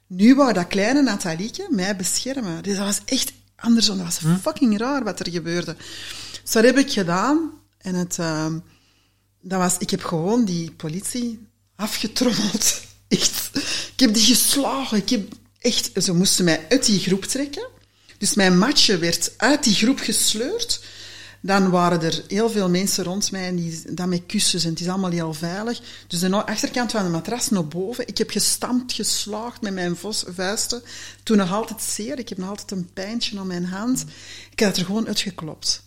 Nu 0.08 0.36
wou 0.36 0.54
dat 0.54 0.68
kleine 0.68 1.02
Nathalieke 1.02 1.68
mij 1.70 1.96
beschermen. 1.96 2.64
Dus 2.64 2.76
dat 2.76 2.86
was 2.86 3.02
echt 3.06 3.34
andersom. 3.56 3.98
Dat 3.98 4.06
was 4.06 4.40
fucking 4.42 4.78
raar 4.78 5.04
wat 5.04 5.20
er 5.20 5.30
gebeurde. 5.30 5.76
Dus 6.44 6.52
dat 6.52 6.64
heb 6.64 6.78
ik 6.78 6.92
gedaan. 6.92 7.52
En 7.78 7.96
het, 7.96 8.20
ehm, 8.20 8.60
dat 9.48 9.60
was, 9.60 9.78
ik 9.78 9.90
heb 9.90 10.04
gewoon 10.04 10.46
die 10.46 10.72
politie 10.72 11.48
afgetrommeld. 11.76 12.82
Echt. 13.08 13.50
Ik 13.94 14.00
heb 14.00 14.14
die 14.14 14.24
geslagen. 14.24 14.98
Ik 14.98 15.10
heb 15.10 15.34
echt, 15.60 15.92
ze 16.04 16.14
moesten 16.14 16.46
mij 16.46 16.66
uit 16.70 16.86
die 16.86 17.00
groep 17.00 17.24
trekken. 17.24 17.68
Dus 18.18 18.34
mijn 18.34 18.58
matje 18.58 18.98
werd 18.98 19.32
uit 19.38 19.64
die 19.64 19.74
groep 19.74 20.00
gesleurd. 20.00 20.84
Dan 21.42 21.70
waren 21.70 22.02
er 22.02 22.24
heel 22.28 22.50
veel 22.50 22.70
mensen 22.70 23.04
rond 23.04 23.32
mij 23.32 23.48
en 23.48 23.56
die 23.56 23.94
dan 23.94 24.10
met 24.10 24.26
kussens 24.26 24.64
en 24.64 24.70
het 24.70 24.80
is 24.80 24.88
allemaal 24.88 25.12
heel 25.12 25.34
veilig. 25.34 25.82
Dus 26.08 26.20
de 26.20 26.46
achterkant 26.46 26.92
van 26.92 27.04
de 27.04 27.10
matras 27.10 27.50
naar 27.50 27.68
boven. 27.68 28.08
Ik 28.08 28.18
heb 28.18 28.30
gestampt, 28.30 28.94
geslaagd 28.94 29.62
met 29.62 29.74
mijn 29.74 29.98
vuisten. 30.36 30.82
Toen 31.24 31.38
nog 31.38 31.54
altijd 31.54 31.82
zeer. 31.82 32.20
Ik 32.20 32.30
heb 32.30 32.38
nog 32.38 32.50
altijd 32.50 32.72
een 32.72 32.90
pijntje 32.94 33.40
aan 33.40 33.48
mijn 33.48 33.66
hand. 33.66 34.06
Ik 34.52 34.60
had 34.60 34.78
er 34.78 34.86
gewoon 34.86 35.08
uitgeklopt. 35.08 35.84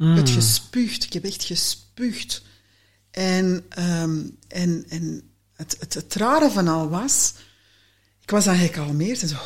Geroepen. 0.00 0.24
Het 0.24 0.30
gespuugd. 0.34 1.04
Ik 1.04 1.12
heb 1.12 1.24
echt 1.24 1.44
gespuugd. 1.44 2.42
En, 3.10 3.64
ehm, 3.68 4.26
en, 4.48 4.84
en 4.88 5.30
het, 5.52 5.76
het, 5.78 5.94
het 5.94 6.14
rare 6.14 6.50
van 6.50 6.68
al 6.68 6.88
was, 6.88 7.34
ik 8.22 8.30
was 8.30 8.44
dan 8.44 8.56
gekalmeerd 8.56 9.22
en 9.22 9.28
zo, 9.28 9.36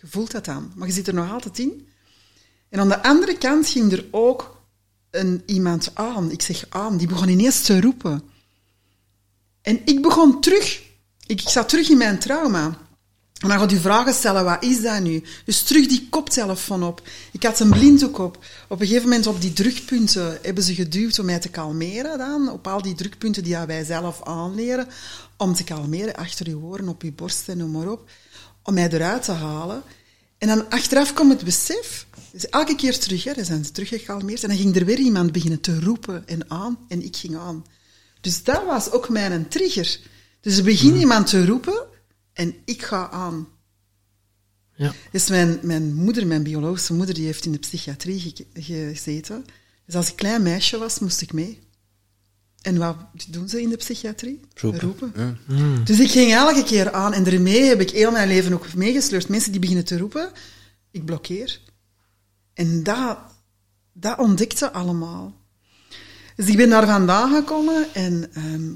je 0.00 0.06
voelt 0.06 0.30
dat 0.30 0.44
dan, 0.44 0.72
maar 0.74 0.86
je 0.86 0.94
zit 0.94 1.06
er 1.06 1.14
nog 1.14 1.30
altijd 1.30 1.58
in. 1.58 1.88
En 2.68 2.80
aan 2.80 2.88
de 2.88 3.02
andere 3.02 3.38
kant 3.38 3.68
ging 3.68 3.92
er 3.92 4.04
ook 4.10 4.62
een, 5.10 5.42
iemand 5.46 5.94
aan, 5.94 6.30
ik 6.30 6.42
zeg 6.42 6.66
aan, 6.68 6.96
die 6.96 7.08
begon 7.08 7.28
ineens 7.28 7.62
te 7.62 7.80
roepen. 7.80 8.22
En 9.62 9.80
ik 9.84 10.02
begon 10.02 10.40
terug, 10.40 10.82
ik, 11.26 11.40
ik 11.40 11.48
zat 11.48 11.68
terug 11.68 11.88
in 11.88 11.98
mijn 11.98 12.18
trauma. 12.18 12.78
En 13.40 13.48
dan 13.48 13.58
gaat 13.58 13.72
u 13.72 13.76
vragen 13.76 14.14
stellen, 14.14 14.44
wat 14.44 14.64
is 14.64 14.82
dat 14.82 15.00
nu? 15.00 15.22
Dus 15.44 15.62
terug 15.62 15.86
die 15.86 16.06
koptelefoon 16.10 16.82
op. 16.82 17.02
Ik 17.32 17.42
had 17.42 17.60
een 17.60 17.70
blinddoek 17.70 18.18
op. 18.18 18.38
Op 18.68 18.80
een 18.80 18.86
gegeven 18.86 19.08
moment 19.08 19.26
op 19.26 19.40
die 19.40 19.52
drukpunten 19.52 20.38
hebben 20.42 20.64
ze 20.64 20.74
geduwd 20.74 21.18
om 21.18 21.24
mij 21.24 21.38
te 21.38 21.48
kalmeren 21.48 22.18
dan. 22.18 22.50
Op 22.50 22.66
al 22.66 22.82
die 22.82 22.94
drukpunten 22.94 23.42
die 23.42 23.56
wij 23.66 23.84
zelf 23.84 24.22
aanleren. 24.22 24.88
Om 25.36 25.54
te 25.54 25.64
kalmeren, 25.64 26.14
achter 26.14 26.46
uw 26.46 26.60
oren, 26.60 26.88
op 26.88 27.02
uw 27.02 27.12
borst 27.12 27.48
en 27.48 27.56
noem 27.56 27.70
maar 27.70 27.88
op. 27.88 28.10
Om 28.62 28.74
mij 28.74 28.88
eruit 28.90 29.22
te 29.22 29.32
halen. 29.32 29.82
En 30.38 30.48
dan 30.48 30.68
achteraf 30.68 31.12
komt 31.12 31.32
het 31.32 31.44
besef. 31.44 32.06
Dus 32.32 32.48
elke 32.48 32.76
keer 32.76 32.98
terug, 32.98 33.24
hè, 33.24 33.34
dan 33.34 33.44
zijn 33.44 33.64
ze 33.64 33.72
teruggekalmeerd. 33.72 34.42
En 34.42 34.48
dan 34.48 34.58
ging 34.58 34.76
er 34.76 34.84
weer 34.84 34.98
iemand 34.98 35.32
beginnen 35.32 35.60
te 35.60 35.80
roepen 35.80 36.22
en 36.26 36.50
aan. 36.50 36.78
En 36.88 37.04
ik 37.04 37.16
ging 37.16 37.36
aan. 37.36 37.64
Dus 38.20 38.42
dat 38.42 38.64
was 38.64 38.90
ook 38.90 39.08
mijn 39.08 39.48
trigger. 39.48 40.00
Dus 40.40 40.56
er 40.56 40.64
begint 40.64 40.96
iemand 40.96 41.26
te 41.26 41.46
roepen 41.46 41.88
en 42.40 42.54
ik 42.64 42.82
ga 42.82 43.10
aan. 43.10 43.48
Ja. 44.74 44.92
Dus 45.12 45.28
mijn, 45.28 45.58
mijn 45.62 45.94
moeder, 45.94 46.26
mijn 46.26 46.42
biologische 46.42 46.94
moeder, 46.94 47.14
die 47.14 47.24
heeft 47.24 47.44
in 47.44 47.52
de 47.52 47.58
psychiatrie 47.58 48.20
ge- 48.20 48.46
gezeten. 48.62 49.44
Dus 49.86 49.94
als 49.94 50.08
ik 50.10 50.16
klein 50.16 50.42
meisje 50.42 50.78
was, 50.78 50.98
moest 50.98 51.20
ik 51.20 51.32
mee. 51.32 51.58
En 52.62 52.78
wat 52.78 52.96
doen 53.28 53.48
ze 53.48 53.60
in 53.62 53.68
de 53.68 53.76
psychiatrie? 53.76 54.40
Roepen. 54.54 55.12
Ja. 55.16 55.34
Dus 55.84 56.00
ik 56.00 56.10
ging 56.10 56.32
elke 56.32 56.64
keer 56.64 56.92
aan 56.92 57.12
en 57.12 57.24
daarmee 57.24 57.62
heb 57.62 57.80
ik 57.80 57.90
heel 57.90 58.10
mijn 58.10 58.28
leven 58.28 58.52
ook 58.52 58.74
meegesleurd. 58.74 59.28
Mensen 59.28 59.50
die 59.50 59.60
beginnen 59.60 59.84
te 59.84 59.98
roepen, 59.98 60.32
ik 60.90 61.04
blokkeer. 61.04 61.60
En 62.54 62.82
dat, 62.82 63.18
dat 63.92 64.18
ontdekte 64.18 64.72
allemaal. 64.72 65.34
Dus 66.36 66.46
ik 66.48 66.56
ben 66.56 66.68
daar 66.70 66.86
vandaan 66.86 67.34
gekomen 67.34 67.94
en 67.94 68.32
ehm, 68.34 68.72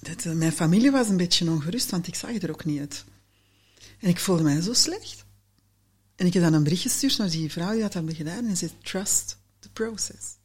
dat, 0.00 0.24
eh, 0.24 0.32
mijn 0.32 0.52
familie 0.52 0.90
was 0.90 1.08
een 1.08 1.16
beetje 1.16 1.50
ongerust, 1.50 1.90
want 1.90 2.06
ik 2.06 2.14
zag 2.14 2.42
er 2.42 2.50
ook 2.50 2.64
niet 2.64 2.80
uit. 2.80 3.04
En 3.98 4.08
ik 4.08 4.18
voelde 4.18 4.42
mij 4.42 4.60
zo 4.60 4.72
slecht. 4.72 5.24
En 6.16 6.26
ik 6.26 6.32
heb 6.32 6.42
dan 6.42 6.52
een 6.52 6.62
bericht 6.62 6.82
gestuurd 6.82 7.18
naar 7.18 7.30
die 7.30 7.50
vrouw 7.50 7.72
die 7.72 7.80
dat 7.80 7.94
had 7.94 8.14
gedaan 8.14 8.46
en 8.46 8.56
ze 8.56 8.66
zei, 8.66 8.80
trust 8.82 9.36
the 9.58 9.70
process. 9.70 10.36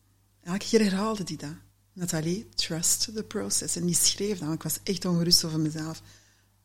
Elke 0.44 0.66
keer 0.66 0.80
herhaalde 0.80 1.24
die 1.24 1.38
dat. 1.38 1.56
Nathalie, 1.94 2.50
trust 2.50 3.10
the 3.16 3.24
process. 3.24 3.76
En 3.76 3.86
die 3.86 3.96
schreef 3.96 4.40
dan, 4.40 4.52
ik 4.52 4.64
was 4.64 4.80
echt 4.84 5.06
ongerust 5.06 5.44
over 5.44 5.60
mezelf. 5.60 6.02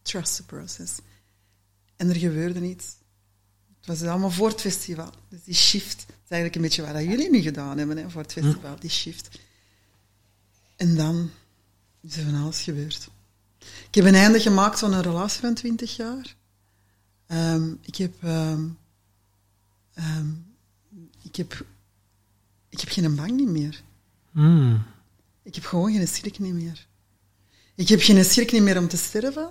Trust 0.02 0.36
the 0.36 0.44
process. 0.44 0.90
En 1.96 2.08
er 2.08 2.16
gebeurde 2.16 2.60
niets. 2.60 2.86
Het 3.78 3.86
was 3.86 4.02
allemaal 4.02 4.30
voor 4.30 4.48
het 4.48 4.60
festival. 4.60 5.12
Dus 5.28 5.44
die 5.44 5.54
shift, 5.54 5.96
dat 5.96 6.16
is 6.24 6.30
eigenlijk 6.30 6.54
een 6.54 6.62
beetje 6.62 6.92
wat 6.92 7.02
jullie 7.02 7.30
nu 7.30 7.40
gedaan 7.40 7.78
hebben 7.78 7.96
hè, 7.96 8.10
voor 8.10 8.22
het 8.22 8.32
festival, 8.32 8.78
die 8.78 8.90
shift. 8.90 9.28
En 10.76 10.96
dan 10.96 11.30
is 12.00 12.16
er 12.16 12.24
van 12.24 12.42
alles 12.42 12.62
gebeurd. 12.62 13.10
Ik 13.58 13.94
heb 13.94 14.04
een 14.04 14.14
einde 14.14 14.40
gemaakt 14.40 14.82
aan 14.82 14.92
een 14.92 15.02
relatie 15.02 15.40
van 15.40 15.54
20 15.54 15.96
jaar. 15.96 16.36
Ehm, 17.26 17.74
ik 17.80 17.96
heb... 17.96 18.22
ehm, 18.22 18.68
ehm, 19.94 20.28
ik 21.22 21.36
heb... 21.36 21.64
Ik 22.68 22.80
heb 22.80 22.88
geen 22.88 23.16
bang 23.16 23.30
niet 23.30 23.48
meer. 23.48 23.82
Mm. 24.30 24.82
Ik 25.42 25.54
heb 25.54 25.64
gewoon 25.64 25.92
geen 25.92 26.08
schrik 26.08 26.38
niet 26.38 26.54
meer. 26.54 26.86
Ik 27.74 27.88
heb 27.88 28.00
geen 28.00 28.24
schrik 28.24 28.52
niet 28.52 28.62
meer 28.62 28.78
om 28.78 28.88
te 28.88 28.96
sterven. 28.96 29.50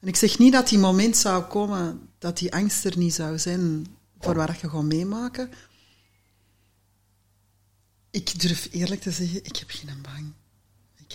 En 0.00 0.08
ik 0.08 0.16
zeg 0.16 0.38
niet 0.38 0.52
dat 0.52 0.68
die 0.68 0.78
moment 0.78 1.16
zou 1.16 1.44
komen 1.44 2.08
dat 2.18 2.38
die 2.38 2.54
angst 2.54 2.84
er 2.84 2.98
niet 2.98 3.14
zou 3.14 3.38
zijn 3.38 3.86
voor 4.20 4.34
wat 4.34 4.60
je 4.60 4.70
gaat 4.70 4.82
meemaken. 4.82 5.50
Ik 8.10 8.40
durf 8.40 8.68
eerlijk 8.70 9.00
te 9.00 9.10
zeggen, 9.10 9.44
ik 9.44 9.56
heb 9.56 9.70
geen 9.70 10.02
bang. 10.02 10.32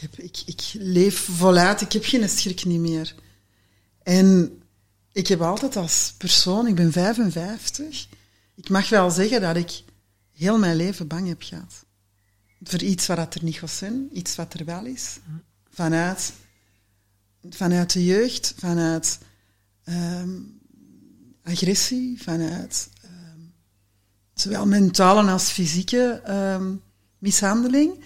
Ik, 0.03 0.09
heb, 0.11 0.25
ik, 0.25 0.43
ik 0.45 0.61
leef 0.73 1.19
voluit, 1.19 1.81
ik 1.81 1.91
heb 1.91 2.05
geen 2.05 2.29
schrik 2.29 2.65
niet 2.65 2.79
meer. 2.79 3.15
En 4.03 4.57
ik 5.11 5.27
heb 5.27 5.41
altijd 5.41 5.75
als 5.75 6.13
persoon, 6.17 6.67
ik 6.67 6.75
ben 6.75 6.91
55, 6.91 8.07
ik 8.55 8.69
mag 8.69 8.89
wel 8.89 9.09
zeggen 9.11 9.41
dat 9.41 9.55
ik 9.55 9.83
heel 10.31 10.57
mijn 10.57 10.75
leven 10.75 11.07
bang 11.07 11.27
heb 11.27 11.41
gehad 11.41 11.85
voor 12.63 12.81
iets 12.81 13.07
wat 13.07 13.17
dat 13.17 13.35
er 13.35 13.43
niet 13.43 13.55
gaat 13.55 13.69
zijn, 13.69 14.09
iets 14.11 14.35
wat 14.35 14.53
er 14.53 14.65
wel 14.65 14.85
is. 14.85 15.19
Vanuit, 15.69 16.33
vanuit 17.49 17.93
de 17.93 18.05
jeugd, 18.05 18.53
vanuit 18.57 19.19
ehm, 19.83 20.39
agressie, 21.43 22.21
vanuit 22.21 22.89
ehm, 23.01 23.39
zowel 24.33 24.65
mentale 24.65 25.31
als 25.31 25.49
fysieke 25.49 26.21
ehm, 26.25 26.75
mishandeling. 27.17 28.03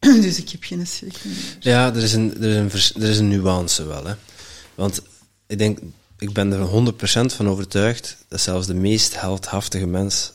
Dus 0.24 0.38
ik 0.38 0.48
heb 0.50 0.62
geen 0.64 0.86
schrik 0.86 1.16
meer. 1.24 1.36
Ja, 1.60 1.94
er 1.94 2.02
is, 2.02 2.12
een, 2.12 2.34
er, 2.42 2.48
is 2.50 2.56
een 2.56 2.70
vers- 2.70 2.94
er 2.94 3.08
is 3.08 3.18
een 3.18 3.28
nuance 3.28 3.84
wel. 3.86 4.06
Hè. 4.06 4.14
Want 4.74 5.00
ik 5.46 5.58
denk, 5.58 5.78
ik 6.18 6.32
ben 6.32 6.52
er 6.52 6.92
100% 6.92 7.34
van 7.34 7.48
overtuigd 7.48 8.16
dat 8.28 8.40
zelfs 8.40 8.66
de 8.66 8.74
meest 8.74 9.20
heldhaftige 9.20 9.86
mens 9.86 10.32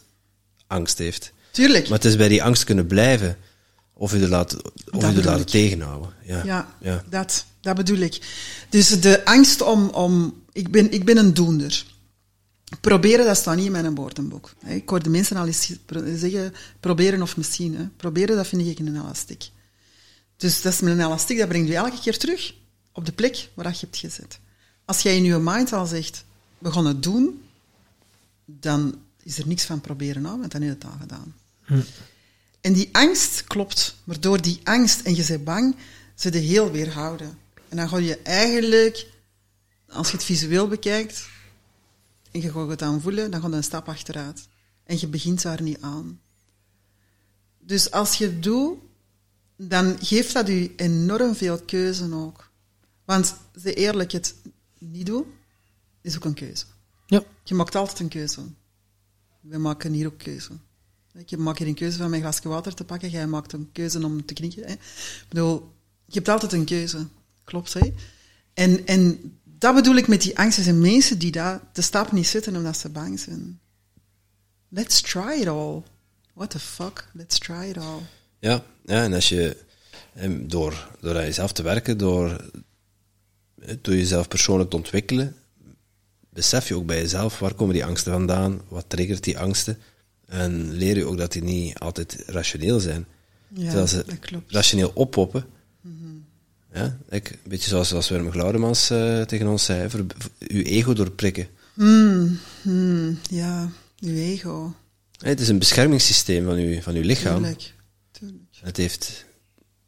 angst 0.68 0.98
heeft. 0.98 1.32
Tuurlijk. 1.52 1.84
Maar 1.90 1.98
het 1.98 2.08
is 2.08 2.16
bij 2.16 2.28
die 2.28 2.44
angst 2.44 2.64
kunnen 2.64 2.88
blijven 2.88 3.38
of 3.94 4.12
je 4.12 4.20
er 4.20 4.28
laten, 4.30 4.60
of 4.92 5.14
je 5.14 5.22
er 5.22 5.40
ik. 5.40 5.48
tegenhouden. 5.48 6.14
Ja. 6.24 6.44
Ja, 6.46 6.76
Ja. 6.82 7.04
Dat, 7.10 7.46
dat 7.62 7.76
bedoel 7.76 7.98
ik. 7.98 8.20
Dus 8.70 9.02
de 9.02 9.26
angst 9.26 9.62
om... 9.62 9.90
om 9.90 10.44
ik, 10.52 10.72
ben, 10.72 10.92
ik 10.92 11.06
ben 11.06 11.18
een 11.18 11.34
doender. 11.34 11.86
Proberen, 12.82 13.26
dat 13.26 13.38
staat 13.38 13.56
niet 13.56 13.66
in 13.66 13.72
mijn 13.72 13.96
woordenboek. 13.96 14.54
Ik 14.66 14.90
hoor 14.90 15.04
de 15.04 15.10
mensen 15.10 15.38
al 15.38 15.46
eens 15.46 15.72
zeggen, 16.16 16.54
proberen 16.80 17.22
of 17.22 17.38
misschien. 17.38 17.76
Hè. 17.76 17.88
Proberen, 17.98 18.36
dat 18.36 18.48
vind 18.48 18.68
ik 18.68 18.80
een 18.80 18.96
elastiek. 19.02 19.50
Dus 20.38 20.62
dat 20.62 20.74
is 20.74 20.80
met 20.80 20.94
een 20.94 21.06
elastiek, 21.06 21.38
dat 21.38 21.48
brengt 21.48 21.68
je 21.68 21.76
elke 21.76 22.00
keer 22.00 22.18
terug 22.18 22.54
op 22.92 23.06
de 23.06 23.12
plek 23.12 23.50
waar 23.54 23.72
je 23.72 23.78
hebt 23.80 23.98
gezet. 23.98 24.40
Als 24.86 25.02
jij 25.02 25.16
in 25.16 25.24
je 25.24 25.38
mind 25.38 25.74
al 25.74 25.86
zegt, 25.86 26.26
we 26.58 26.72
gaan 26.72 26.86
het 26.86 27.04
doen, 27.04 27.44
dan 28.46 29.02
is 29.24 29.38
er 29.38 29.48
niks 29.48 29.66
van 29.66 29.82
proberen 29.82 30.28
aan, 30.28 30.40
want 30.40 30.52
dan 30.52 30.62
heb 30.62 30.70
je 30.70 30.88
het 30.88 30.94
al 30.94 31.00
gedaan. 31.00 31.36
En 32.62 32.74
die 32.74 32.90
angst 32.92 33.44
klopt, 33.44 33.96
maar 34.04 34.20
door 34.20 34.42
die 34.42 34.60
angst 34.64 35.02
en 35.02 35.16
je 35.16 35.26
bent 35.28 35.44
bang, 35.44 35.76
ze 36.16 36.30
de 36.30 36.38
heel 36.38 36.72
weerhouden. 36.72 37.38
En 37.70 37.78
dan 37.78 37.90
ga 37.90 37.98
je 37.98 38.18
eigenlijk, 38.18 39.08
als 39.90 40.08
je 40.10 40.16
het 40.16 40.26
visueel 40.26 40.68
bekijkt, 40.68 41.28
en 42.32 42.42
je 42.42 42.52
gaat 42.52 42.70
het 42.70 42.82
aan 42.82 43.02
voelen, 43.02 43.32
dan 43.32 43.42
gaat 43.42 43.50
je 43.50 43.56
een 43.56 43.64
stap 43.64 43.90
achteruit. 43.90 44.48
En 44.84 45.00
je 45.00 45.08
begint 45.08 45.42
daar 45.42 45.62
niet 45.62 45.82
aan. 45.82 46.20
Dus 47.60 47.92
als 47.92 48.16
je 48.16 48.26
het 48.26 48.44
doet, 48.44 48.78
dan 49.56 49.98
geeft 50.02 50.34
dat 50.34 50.48
je 50.48 50.76
enorm 50.76 51.36
veel 51.36 51.60
keuze 51.60 52.14
ook. 52.14 52.52
Want 53.06 53.36
ze 53.62 53.74
eerlijk 53.74 54.12
het 54.12 54.36
niet 54.78 55.06
doen, 55.06 55.26
is 56.02 56.16
ook 56.16 56.26
een 56.26 56.34
keuze. 56.34 56.66
Ja. 57.06 57.24
Je 57.44 57.54
maakt 57.56 57.76
altijd 57.76 58.00
een 58.00 58.08
keuze. 58.08 58.42
We 59.42 59.58
maken 59.58 59.94
hier 59.94 60.08
ook 60.08 60.18
keuze. 60.18 60.52
Ik 61.14 61.38
maak 61.38 61.58
hier 61.58 61.68
een 61.68 61.74
keuze 61.74 61.98
van 61.98 62.10
mijn 62.10 62.22
glasje 62.22 62.50
water 62.50 62.74
te 62.74 62.84
pakken. 62.84 63.10
Jij 63.10 63.28
maakt 63.28 63.54
een 63.54 63.70
keuze 63.72 64.06
om 64.06 64.26
te 64.26 64.34
knikken. 64.34 64.64
Hè. 64.64 64.72
Ik 64.72 65.26
bedoel, 65.30 65.74
je 66.06 66.14
hebt 66.14 66.30
altijd 66.30 66.54
een 66.54 66.66
keuze. 66.66 67.08
Klopt, 67.44 67.74
hè? 67.74 67.94
En, 68.54 68.86
en 68.86 69.34
dat 69.44 69.76
bedoel 69.76 69.96
ik 69.96 70.08
met 70.08 70.22
die 70.22 70.38
angst. 70.38 70.58
Er 70.58 70.64
zijn 70.64 70.80
mensen 70.80 71.20
die 71.20 71.32
daar 71.32 71.62
de 71.74 71.82
stap 71.82 72.12
niet 72.12 72.28
zetten 72.28 72.56
omdat 72.56 72.78
ze 72.78 72.90
bang 72.90 73.20
zijn. 73.20 73.60
Let's 74.70 75.02
try 75.02 75.40
it 75.40 75.48
all. 75.48 75.84
What 76.34 76.50
the 76.50 76.60
fuck? 76.60 77.10
Let's 77.14 77.38
try 77.38 77.70
it 77.70 77.78
all. 77.78 78.02
Ja, 78.40 78.64
ja, 78.86 79.04
en 79.04 79.14
als 79.14 79.30
je 79.30 79.58
door, 80.40 80.88
door 81.00 81.16
aan 81.18 81.24
jezelf 81.24 81.52
te 81.52 81.64
werken, 81.64 81.98
door, 81.98 82.50
door 83.82 83.96
jezelf 83.96 84.28
persoonlijk 84.28 84.70
te 84.70 84.76
ontwikkelen, 84.76 85.36
besef 86.30 86.68
je 86.68 86.76
ook 86.76 86.86
bij 86.86 87.02
jezelf 87.02 87.40
waar 87.40 87.54
komen 87.54 87.74
die 87.74 87.86
angsten 87.86 88.12
vandaan, 88.12 88.62
wat 88.68 88.86
triggert 88.88 89.24
die 89.24 89.40
angsten. 89.40 89.78
En 90.26 90.72
leer 90.72 90.98
je 90.98 91.06
ook 91.06 91.18
dat 91.18 91.32
die 91.32 91.44
niet 91.44 91.80
altijd 91.80 92.24
rationeel 92.26 92.80
zijn. 92.80 93.06
Ja, 93.48 93.64
Terwijl 93.66 93.88
ze 93.88 94.04
dat 94.06 94.20
klopt. 94.20 94.52
rationeel 94.52 94.92
oppoppen. 94.94 95.46
Ja, 96.74 96.98
ik, 97.10 97.30
een 97.30 97.50
beetje 97.50 97.70
zoals, 97.70 97.88
zoals 97.88 98.10
Wim 98.10 98.32
Glaudemans 98.32 98.90
eh, 98.90 99.22
tegen 99.22 99.48
ons 99.48 99.66
zei, 99.66 99.90
voor, 99.90 100.06
voor 100.18 100.32
uw 100.40 100.62
ego 100.62 100.94
doorprikken. 100.94 101.48
Hmm, 101.74 102.40
hmm, 102.62 103.20
ja, 103.30 103.70
uw 104.00 104.16
ego. 104.16 104.76
Het 105.20 105.40
is 105.40 105.48
een 105.48 105.60
beschermingssysteem 105.60 106.46
van 106.46 106.56
uw, 106.56 106.82
van 106.82 106.96
uw 106.96 107.02
lichaam. 107.02 107.38
Tuurlijk. 107.38 107.74
Het 108.66 108.78
heeft 108.78 109.26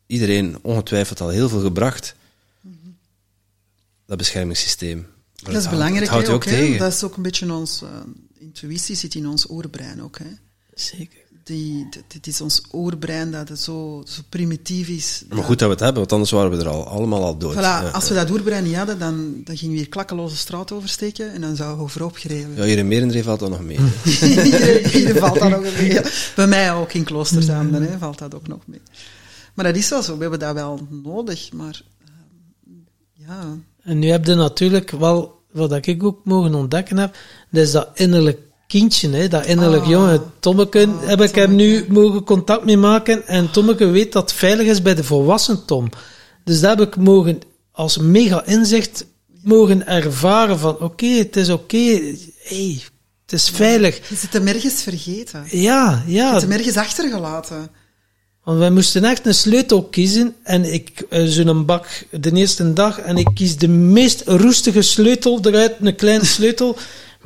iedereen 0.08 0.58
ongetwijfeld 0.64 1.22
al 1.22 1.30
heel 1.30 1.50
veel 1.50 1.62
gebracht. 1.62 2.16
Dat 4.06 4.18
beschermingssysteem. 4.18 4.98
Maar 4.98 5.08
Dat 5.36 5.48
is 5.48 5.54
het 5.54 5.54
houdt- 5.54 5.70
belangrijk, 5.70 6.04
Het 6.06 6.14
houdt 6.14 6.30
ook. 6.30 6.44
tegen. 6.44 6.78
Dat 6.80 6.94
is 6.94 7.04
ook 7.04 7.16
een 7.16 7.24
beetje 7.24 7.54
ons... 7.54 7.82
eh, 7.82 7.90
intuïtie 8.38 8.96
zit 8.96 9.16
in 9.16 9.28
ons 9.28 9.50
oerbrein 9.50 10.02
ook. 10.02 10.18
Hè. 10.18 10.26
Zeker. 10.74 11.20
Die, 11.48 11.88
dit- 11.90 12.04
dit 12.08 12.28
is 12.28 12.42
ons 12.42 12.62
oerbrein 12.74 13.32
dat 13.32 13.50
het 13.50 13.60
zo, 13.60 14.04
zo 14.08 14.22
primitief 14.30 14.88
is. 14.88 15.24
Maar 15.30 15.44
goed 15.44 15.60
dat 15.60 15.68
we 15.68 15.74
het 15.74 15.80
hebben, 15.84 16.00
want 16.00 16.12
anders 16.12 16.32
waren 16.32 16.52
we 16.52 16.58
er 16.58 16.68
al, 16.68 16.88
allemaal 16.88 17.24
al 17.24 17.38
dood. 17.38 17.54
Voilà, 17.54 17.58
Ja, 17.60 17.90
als 17.90 18.10
we 18.10 18.16
dat 18.16 18.30
oerbrein 18.30 18.64
niet 18.64 18.76
hadden, 18.76 19.00
dan, 19.00 19.42
dan 19.44 19.58
gingen 19.58 19.74
we 19.74 19.80
hier 19.80 19.90
klakkeloze 19.90 20.36
straat 20.38 20.72
oversteken 20.72 21.34
en 21.34 21.42
dan 21.42 21.56
zouden 21.56 21.86
we 21.86 21.92
voorop 21.92 22.16
gereden. 22.16 22.56
Ja, 22.56 22.64
hier 22.64 22.78
in 22.78 22.88
Merendreef 22.88 23.24
valt 23.26 23.40
dat 23.40 23.50
nog 23.50 23.62
mee. 23.64 23.78
hier, 24.04 24.88
hier 24.88 25.16
valt 25.18 25.40
dat 25.40 25.50
nog 25.50 25.62
mee. 25.62 25.92
Ja. 25.94 26.04
Bij 26.36 26.48
mij 26.48 26.74
ook 26.74 26.94
in 26.94 27.04
Kloosterzaanden 27.04 27.82
hè, 27.92 27.98
valt 27.98 28.18
dat 28.20 28.36
ook 28.36 28.48
nog 28.48 28.60
mee. 28.66 28.82
Maar 29.54 29.66
dat 29.66 29.76
is 29.76 29.90
wel 29.90 30.02
zo, 30.04 30.16
we 30.16 30.22
hebben 30.22 30.40
dat 30.40 30.54
wel 30.54 30.88
nodig, 31.04 31.52
maar 31.54 31.82
ehm, 32.06 32.74
ja... 33.14 33.58
En 33.84 34.00
nu 34.00 34.08
heb 34.10 34.26
je 34.26 34.36
natuurlijk 34.36 34.92
wel, 34.92 35.42
wat 35.52 35.86
ik 35.86 36.04
ook 36.04 36.20
mogen 36.24 36.56
ontdekken 36.56 36.98
heb, 36.98 37.16
dat 37.50 37.64
is 37.64 37.72
dat 37.72 37.90
innerlijk 37.94 38.40
kindje, 38.68 39.10
hè, 39.10 39.28
dat 39.28 39.46
innerlijk 39.46 39.84
Ah. 39.84 39.90
jongen. 39.90 40.22
Tommeke 40.40 40.88
Oh, 40.88 41.08
heb 41.08 41.22
ik 41.22 41.38
er 41.38 41.50
nu 41.50 41.86
mogen 41.90 42.24
contact 42.24 42.66
mee 42.66 42.78
maken 42.78 43.28
en 43.28 43.52
Tommeke 43.52 43.86
weet 43.86 44.12
dat 44.12 44.30
het 44.30 44.40
veilig 44.40 44.68
is 44.68 44.82
bij 44.82 44.96
de 44.96 45.04
volwassen 45.04 45.66
Tom. 45.66 45.90
Dus 46.44 46.60
dat 46.60 46.78
heb 46.80 46.88
ik 46.88 46.96
mogen, 46.96 47.40
als 47.72 47.98
mega 47.98 48.46
inzicht, 48.46 49.06
mogen 49.44 49.88
ervaren 49.88 50.60
van, 50.60 50.80
oké, 50.80 51.06
het 51.08 51.36
is 51.36 51.50
oké, 51.50 51.78
hey, 52.44 52.82
het 53.22 53.34
is 53.40 53.50
veilig. 53.50 54.10
Je 54.10 54.16
zit 54.16 54.34
hem 54.34 54.48
ergens 54.48 54.82
vergeten. 54.84 55.44
Je 55.50 55.62
Ja, 55.62 56.04
ja. 56.08 56.34
zit 56.34 56.42
hem 56.42 56.52
ergens 56.60 56.78
achtergelaten. 56.78 57.70
Want 58.44 58.60
wij 58.60 58.70
moesten 58.70 59.04
echt 59.04 59.26
een 59.26 59.34
sleutel 59.34 59.84
kiezen. 59.84 60.36
En 60.44 60.74
ik, 60.74 61.06
eh, 61.10 61.24
zo'n 61.26 61.66
bak 61.66 61.88
de 62.12 62.32
eerste 62.32 62.74
dag. 62.74 63.00
En 63.00 63.18
ik 63.18 63.28
kies 63.34 63.58
de 63.58 63.68
meest 63.68 64.22
roestige 64.26 64.82
sleutel 64.82 65.40
eruit, 65.42 65.74
een 65.82 65.96
kleine 65.96 66.26
sleutel. 66.26 66.76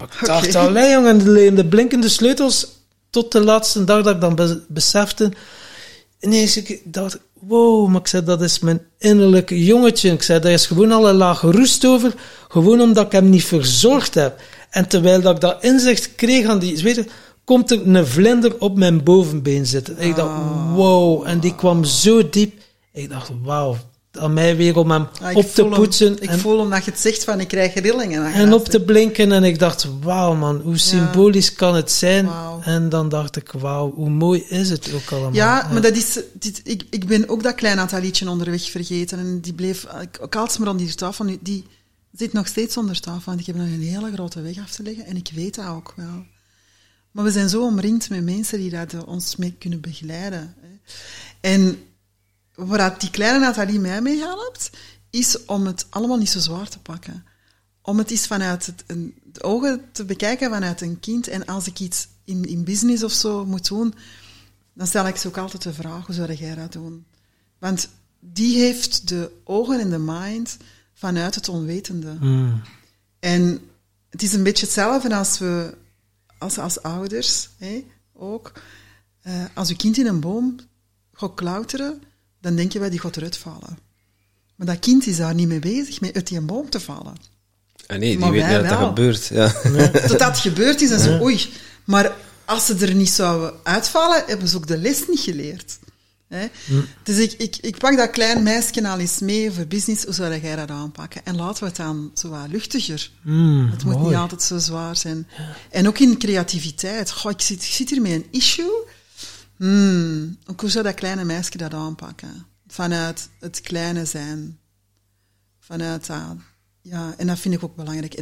Maar 0.10 0.20
ik 0.22 0.28
dacht, 0.28 0.48
Oké. 0.48 0.58
allee 0.58 0.92
jongen, 0.92 1.18
de, 1.24 1.54
de 1.54 1.66
blinkende 1.66 2.10
sleutels. 2.10 2.68
Tot 3.10 3.32
de 3.32 3.44
laatste 3.44 3.84
dag 3.84 4.04
dat 4.04 4.16
ik 4.16 4.22
dan 4.22 4.36
be- 4.36 4.62
besefte. 4.68 5.32
Ineens, 6.20 6.58
ik 6.58 6.82
dacht, 6.84 7.20
wow, 7.40 7.88
maar 7.88 8.00
ik 8.02 8.08
zei, 8.08 8.24
dat 8.24 8.42
is 8.42 8.60
mijn 8.60 8.82
innerlijke 8.98 9.64
jongetje. 9.64 10.12
Ik 10.12 10.22
zei, 10.24 10.40
daar 10.40 10.52
is 10.52 10.66
gewoon 10.66 10.92
al 10.92 11.10
een 11.10 11.16
laag 11.16 11.42
roest 11.42 11.86
over. 11.86 12.14
Gewoon 12.48 12.82
omdat 12.82 13.06
ik 13.06 13.12
hem 13.12 13.30
niet 13.30 13.46
verzorgd 13.46 14.14
heb. 14.14 14.40
En 14.70 14.88
terwijl 14.88 15.22
dat 15.22 15.36
ik 15.36 15.42
dat 15.42 15.64
inzicht 15.64 16.16
kreeg 16.16 16.48
aan 16.48 16.60
die, 16.60 16.78
weet 16.84 16.96
je, 16.96 17.06
komt 17.44 17.72
er 17.72 17.88
een 17.96 18.08
vlinder 18.08 18.56
op 18.60 18.78
mijn 18.78 19.04
bovenbeen 19.04 19.66
zitten. 19.66 19.98
En 19.98 20.08
ik 20.08 20.16
dacht, 20.16 20.42
wow. 20.76 21.28
En 21.28 21.40
die 21.40 21.56
kwam 21.56 21.84
zo 21.84 22.30
diep. 22.30 22.54
Ik 22.94 23.10
dacht, 23.10 23.30
wauw. 23.44 23.78
Aan 24.12 24.34
mij 24.34 24.56
weer 24.56 24.78
om 24.78 24.92
hem 24.92 25.08
Ah, 25.22 25.36
op 25.36 25.46
te 25.54 25.62
hem. 25.62 25.72
poetsen. 25.72 26.22
Ik 26.22 26.30
en, 26.30 26.40
voel 26.40 26.60
omdat 26.60 26.86
je 26.86 26.92
het 26.92 27.00
zegt 27.00 27.24
van 27.24 27.40
ik 27.40 27.48
krijg 27.48 27.74
rillingen. 27.74 28.34
en 28.34 28.54
op 28.54 28.66
te 28.66 28.82
blinken. 28.82 29.32
En 29.32 29.44
ik 29.44 29.60
dacht, 29.60 29.88
wauw 30.02 30.36
man, 30.36 30.62
hoe 30.62 30.78
symbolisch 30.78 31.54
kan 31.54 31.76
het 31.76 31.92
zijn? 31.92 32.30
En 32.62 32.90
dan 32.90 33.10
dacht 33.10 33.36
ik, 33.36 33.52
wauw, 33.52 33.94
hoe 33.94 34.10
mooi 34.10 34.44
is 34.48 34.70
het 34.70 34.94
ook 34.94 35.12
allemaal. 35.12 35.34
Ja, 35.34 35.68
maar 35.72 35.82
dat 35.82 35.96
is, 35.96 36.20
dit, 36.34 36.62
ik, 36.64 36.84
ik 36.90 37.06
ben 37.08 37.30
ook 37.30 37.44
dat 37.44 37.56
klein 37.56 37.76
Natalietje 37.76 38.30
onderweg 38.30 38.70
vergeten. 38.70 39.20
En 39.20 39.40
die 39.40 39.54
bleef, 39.54 39.88
ik, 40.02 40.18
ze 40.50 40.60
maar 40.60 40.70
aan 40.70 40.78
die 40.78 40.96
tafel. 40.96 41.26
Nu, 41.26 41.38
die 41.42 41.66
zit 42.18 42.34
nog 42.34 42.48
steeds 42.48 42.78
onder 42.78 43.00
tafel, 43.00 43.22
want 43.26 43.40
ik 43.40 43.46
heb 43.46 43.56
nog 43.56 43.66
een 43.66 43.82
hele 43.82 44.12
grote 44.14 44.42
weg 44.42 44.58
af 44.60 44.72
te 44.72 44.84
leggen. 44.84 45.06
En 45.06 45.16
ik 45.16 45.30
weet 45.36 45.56
dat 45.56 45.66
ook 45.66 45.94
wel. 45.96 46.26
Maar 47.12 47.24
we 47.24 47.32
zijn 47.32 47.50
zo 47.50 47.64
omringd 47.66 48.10
met 48.10 48.24
mensen 48.24 48.60
die 48.60 48.70
dat 48.70 48.94
eh, 48.94 49.00
ons 49.08 49.36
mee 49.36 49.56
kunnen 49.60 49.82
begeleiden. 49.82 50.56
En 51.42 51.78
waar 52.56 53.00
die 53.00 53.10
kleine 53.10 53.40
Nathalie 53.40 53.80
mij 53.80 54.02
mee 54.02 54.18
helpt, 54.18 54.70
is 55.10 55.46
om 55.46 55.66
het 55.66 55.86
allemaal 55.90 56.18
niet 56.18 56.30
zo 56.30 56.40
zwaar 56.40 56.70
te 56.70 56.80
pakken. 56.80 57.26
Om 57.82 57.98
het 57.98 58.12
eens 58.12 58.28
vanuit 58.28 58.66
het, 58.66 58.84
een, 58.88 59.14
de 59.24 59.44
ogen 59.44 59.82
te 59.92 60.06
bekijken 60.06 60.50
vanuit 60.50 60.82
een 60.82 61.00
kind. 61.00 61.28
En 61.28 61.46
als 61.46 61.68
ik 61.68 61.80
iets 61.80 62.08
in, 62.24 62.44
in 62.46 62.64
business 62.64 63.04
of 63.04 63.12
zo 63.12 63.46
moet 63.46 63.68
doen, 63.68 63.94
dan 64.74 64.88
stel 64.88 65.08
ik 65.08 65.16
ze 65.16 65.28
ook 65.28 65.38
altijd 65.38 65.62
de 65.62 65.74
vraag, 65.74 66.06
hoe 66.06 66.16
zou 66.16 66.34
jij 66.34 66.56
dat 66.56 66.72
doen? 66.72 67.06
Want 67.60 67.90
die 68.20 68.58
heeft 68.58 69.08
de 69.08 69.32
ogen 69.44 69.80
en 69.80 69.90
de 69.90 70.00
mind 70.00 70.58
vanuit 70.94 71.36
het 71.36 71.50
onwetende. 71.50 72.18
Mm. 72.20 72.62
En 73.20 73.60
het 74.10 74.24
is 74.24 74.34
een 74.34 74.44
beetje 74.44 74.66
hetzelfde 74.66 75.16
als 75.16 75.38
we, 75.38 75.78
als, 76.38 76.58
als 76.58 76.82
ouders, 76.82 77.50
hè, 77.58 77.86
ook. 78.14 78.52
Eh, 79.22 79.46
als 79.54 79.70
uw 79.70 79.76
kind 79.76 79.98
in 79.98 80.08
een 80.08 80.20
boom 80.20 80.60
gaat 81.14 81.34
klauteren, 81.34 82.02
dan 82.42 82.56
denk 82.56 82.72
je 82.74 82.80
wel, 82.80 82.90
die 82.90 83.00
gaat 83.00 83.18
eruit 83.18 83.38
vallen. 83.38 83.78
Maar 84.56 84.68
dat 84.68 84.80
kind 84.80 85.08
is 85.08 85.18
daar 85.18 85.34
niet 85.34 85.48
mee 85.48 85.60
bezig, 85.60 86.02
met 86.02 86.16
uit 86.16 86.28
die 86.28 86.42
boom 86.42 86.70
te 86.70 86.80
vallen. 86.80 87.16
Ah, 87.88 87.98
nee, 87.98 88.10
die 88.10 88.20
Maar 88.20 88.32
weet 88.32 88.42
wij 88.42 88.60
niet 88.62 88.70
dat 88.70 88.80
dat 88.80 88.88
gebeurt. 88.88 89.28
Ja. 89.28 89.52
Tot 90.08 90.20
dat 90.28 90.38
gebeurd 90.38 90.82
is 90.82 90.92
en 90.92 91.00
zo, 91.00 91.22
oei. 91.22 91.50
Maar 91.84 92.16
als 92.46 92.66
ze 92.66 92.76
er 92.76 92.94
niet 92.94 93.10
zouden 93.10 93.54
uitvallen, 93.64 94.24
hebben 94.28 94.48
ze 94.48 94.56
ook 94.58 94.68
de 94.68 94.78
les 94.78 95.08
niet 95.08 95.20
geleerd. 95.20 95.80
Hè? 96.28 96.48
Dus 97.04 97.18
ik, 97.18 97.34
ik, 97.34 97.58
ik 97.62 97.78
pak 97.78 97.98
dat 97.98 98.10
klein 98.10 98.44
meisje 98.44 98.88
al 98.88 99.00
eens 99.00 99.20
mee 99.20 99.52
voor 99.52 99.66
business. 99.66 100.04
Hoe 100.04 100.14
zou 100.14 100.40
jij 100.40 100.56
dat 100.56 100.70
aanpakken? 100.70 101.26
En 101.26 101.36
laten 101.36 101.60
we 101.64 101.66
het 101.70 101.76
dan 101.76 102.12
zo 102.14 102.30
wat 102.30 102.48
luchtiger. 102.50 103.12
Mm, 103.22 103.70
Het 103.72 103.84
moet 103.84 103.94
mooi. 103.94 104.08
niet 104.08 104.16
altijd 104.18 104.44
zo 104.44 104.58
zwaar 104.58 104.96
zijn. 104.96 105.28
En 105.70 105.88
ook 105.88 106.00
in 106.00 106.18
creativiteit. 106.18 107.12
Goh, 107.12 107.32
ik, 107.32 107.42
zit, 107.42 107.64
ik 107.64 107.70
zit 107.70 107.90
hier 107.90 108.02
met 108.02 108.12
een 108.12 108.26
issue. 108.32 108.72
Hmm, 109.62 110.38
hoe 110.56 110.70
zou 110.70 110.84
dat 110.84 110.96
kleine 110.96 111.24
meisje 111.24 111.58
dat 111.58 111.74
aanpakken? 111.74 112.46
Vanuit 112.68 113.30
het 113.40 113.62
kleine 113.62 114.06
zijn. 114.06 114.60
Vanuit 115.60 116.06
dat. 116.06 116.36
Ja, 116.82 117.14
en 117.18 117.28
dat 117.28 117.40
vind 117.40 117.54
ik 117.54 117.64
ook 117.64 117.76
belangrijk. 117.76 118.16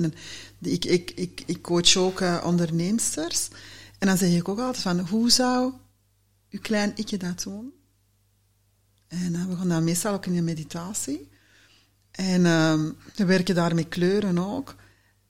Ik, 0.62 0.86
ik, 0.86 1.12
ik, 1.12 1.44
ik 1.46 1.62
coach 1.62 1.96
ook 1.96 2.22
uh, 2.22 2.44
onderneemsters. 2.46 3.48
En 4.00 4.08
dan 4.08 4.18
zeg 4.18 4.32
ik 4.32 4.48
ook 4.48 4.60
altijd 4.60 4.84
van, 4.84 5.00
hoe 5.00 5.32
zou 5.32 5.74
uw 6.50 6.60
klein 6.60 6.92
ikje 6.96 7.18
dat 7.18 7.44
doen? 7.44 7.74
En 9.08 9.34
uh, 9.34 9.46
we 9.46 9.56
gaan 9.56 9.70
dan 9.70 9.84
meestal 9.84 10.14
ook 10.14 10.26
in 10.26 10.38
een 10.38 10.44
meditatie. 10.44 11.30
En 12.12 12.42
uh, 12.42 12.92
we 13.16 13.26
werken 13.26 13.56
daar 13.56 13.76
met 13.76 13.90
kleuren 13.90 14.38
ook. 14.38 14.76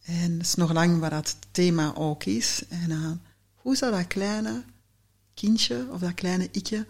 En 0.04 0.32
het 0.32 0.46
is 0.46 0.56
nog 0.56 0.74
lang 0.74 1.00
waar 1.00 1.10
dat 1.10 1.38
thema 1.52 1.96
ook 1.96 2.24
is. 2.24 2.64
En 2.70 2.90
uh, 2.90 3.12
hoe 3.56 3.76
zou 3.76 3.92
dat 3.92 4.08
kleine 4.08 4.64
kindje 5.40 5.88
of 5.92 6.00
dat 6.00 6.14
kleine 6.14 6.48
ikje 6.52 6.86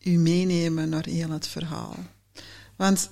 u 0.00 0.10
meenemen 0.10 0.88
naar 0.88 1.06
heel 1.06 1.30
het 1.30 1.48
verhaal? 1.48 1.96
Want 2.76 3.10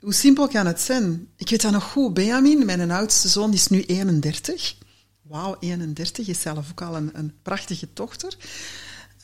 hoe 0.00 0.14
simpel 0.14 0.48
kan 0.48 0.66
het 0.66 0.80
zijn? 0.80 1.28
Ik 1.36 1.48
weet 1.48 1.62
dat 1.62 1.72
nog 1.72 1.84
goed. 1.84 2.14
Benjamin, 2.14 2.66
mijn 2.66 2.90
oudste 2.90 3.28
zoon, 3.28 3.52
is 3.52 3.68
nu 3.68 3.82
31. 3.82 4.76
Wauw, 5.22 5.56
31 5.60 6.28
is 6.28 6.40
zelf 6.40 6.70
ook 6.70 6.82
al 6.82 6.96
een, 6.96 7.10
een 7.12 7.32
prachtige 7.42 7.88
dochter. 7.92 8.36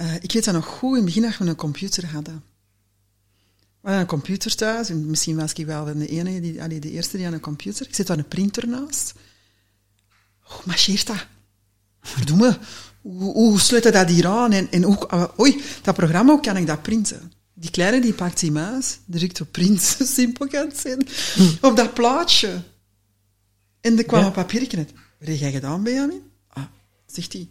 Uh, 0.00 0.14
ik 0.14 0.32
weet 0.32 0.44
dat 0.44 0.54
nog 0.54 0.66
goed 0.66 0.90
in 0.90 0.96
het 0.96 1.04
begin 1.04 1.22
dat 1.22 1.38
we 1.38 1.44
een 1.44 1.56
computer 1.56 2.06
hadden. 2.06 2.42
We 3.80 3.90
hadden 3.90 4.00
een 4.00 4.06
computer 4.06 4.56
thuis. 4.56 4.88
En 4.88 5.10
misschien 5.10 5.36
was 5.36 5.52
ik 5.52 5.66
wel 5.66 5.84
de 5.84 6.06
enige, 6.06 6.40
die, 6.40 6.62
allee, 6.62 6.80
de 6.80 6.90
eerste 6.90 7.16
die 7.16 7.26
aan 7.26 7.32
een 7.32 7.40
computer. 7.40 7.86
Ik 7.86 7.94
zit 7.94 8.06
daar 8.06 8.18
een 8.18 8.28
printer 8.28 8.68
naast. 8.68 9.14
Hoe 10.40 10.62
marcheert 10.64 11.06
dat? 11.06 11.26
Verdomme, 12.00 12.58
hoe, 13.04 13.32
hoe 13.32 13.60
sluit 13.60 13.92
dat 13.92 14.08
hier 14.08 14.26
aan? 14.26 14.52
En, 14.52 14.70
en 14.70 14.82
hoe, 14.82 15.30
oei, 15.40 15.62
dat 15.82 15.94
programma, 15.94 16.32
hoe 16.32 16.40
kan 16.40 16.56
ik 16.56 16.66
dat 16.66 16.82
printen? 16.82 17.32
Die 17.54 17.70
kleine 17.70 18.00
die 18.00 18.12
pakt 18.12 18.40
die 18.40 18.52
muis, 18.52 18.98
drukt 19.04 19.40
op 19.40 19.52
print, 19.52 19.82
zo 19.98 20.04
simpel 20.04 20.48
kan 20.48 20.66
het 20.68 20.78
zijn, 20.78 21.06
hm. 21.34 21.66
op 21.66 21.76
dat 21.76 21.94
plaatje. 21.94 22.62
En 23.80 23.98
er 23.98 24.04
kwam 24.04 24.20
ja. 24.20 24.26
een 24.26 24.32
papiertje 24.32 24.76
uit. 24.76 24.92
Wat 25.18 25.28
heb 25.28 25.38
jij 25.38 25.52
gedaan, 25.52 25.82
Benjamin? 25.82 26.22
Ah, 26.48 26.64
zegt 27.06 27.32
hij. 27.32 27.48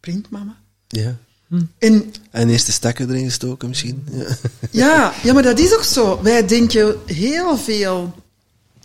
Print, 0.00 0.30
mama. 0.30 0.56
Ja. 0.88 1.16
Hm. 1.48 1.62
En, 1.78 2.12
en 2.30 2.48
eerst 2.48 2.66
de 2.66 2.72
stekker 2.72 3.10
erin 3.10 3.24
gestoken 3.24 3.68
misschien. 3.68 4.06
Ja. 4.10 4.36
ja, 4.70 5.12
ja, 5.22 5.32
maar 5.32 5.42
dat 5.42 5.58
is 5.58 5.74
ook 5.74 5.82
zo. 5.82 6.22
Wij 6.22 6.46
denken 6.46 6.96
heel 7.06 7.56
veel, 7.56 8.14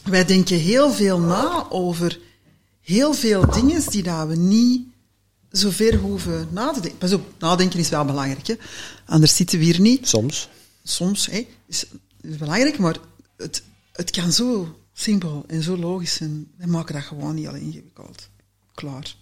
wij 0.04 0.26
denken 0.26 0.58
heel 0.58 0.92
veel 0.92 1.20
na 1.20 1.66
over 1.70 2.20
heel 2.82 3.14
veel 3.14 3.52
dingen 3.52 3.90
die 3.90 4.04
dat 4.04 4.28
we 4.28 4.36
niet 4.36 4.88
zo 5.56 5.70
ver 5.70 5.96
hoeven 5.96 6.48
na 6.52 6.72
te 6.72 6.80
denken. 6.80 7.00
Pas 7.00 7.14
op, 7.14 7.26
nadenken 7.40 7.80
is 7.80 7.90
wel 7.90 8.06
belangrijk. 8.06 8.48
Hè? 8.48 8.56
Anders 9.06 9.36
zitten 9.36 9.60
we 9.60 9.66
hier 9.66 9.80
niet. 9.80 10.08
Soms. 10.08 10.50
Soms, 10.84 11.28
hè, 11.32 11.48
is, 11.68 11.86
is 12.22 12.38
belangrijk, 12.38 12.78
maar 12.78 12.96
het, 13.38 13.64
het 13.92 14.12
kan 14.12 14.32
zo 14.32 14.76
simpel 14.94 15.44
en 15.48 15.64
zo 15.64 15.78
logisch 15.78 16.14
zijn. 16.14 16.48
We 16.58 16.68
maken 16.68 16.94
dat 16.94 17.04
gewoon 17.04 17.36
niet 17.36 17.48
al 17.48 17.56
ingewikkeld. 17.56 18.30
Klaar. 18.74 19.16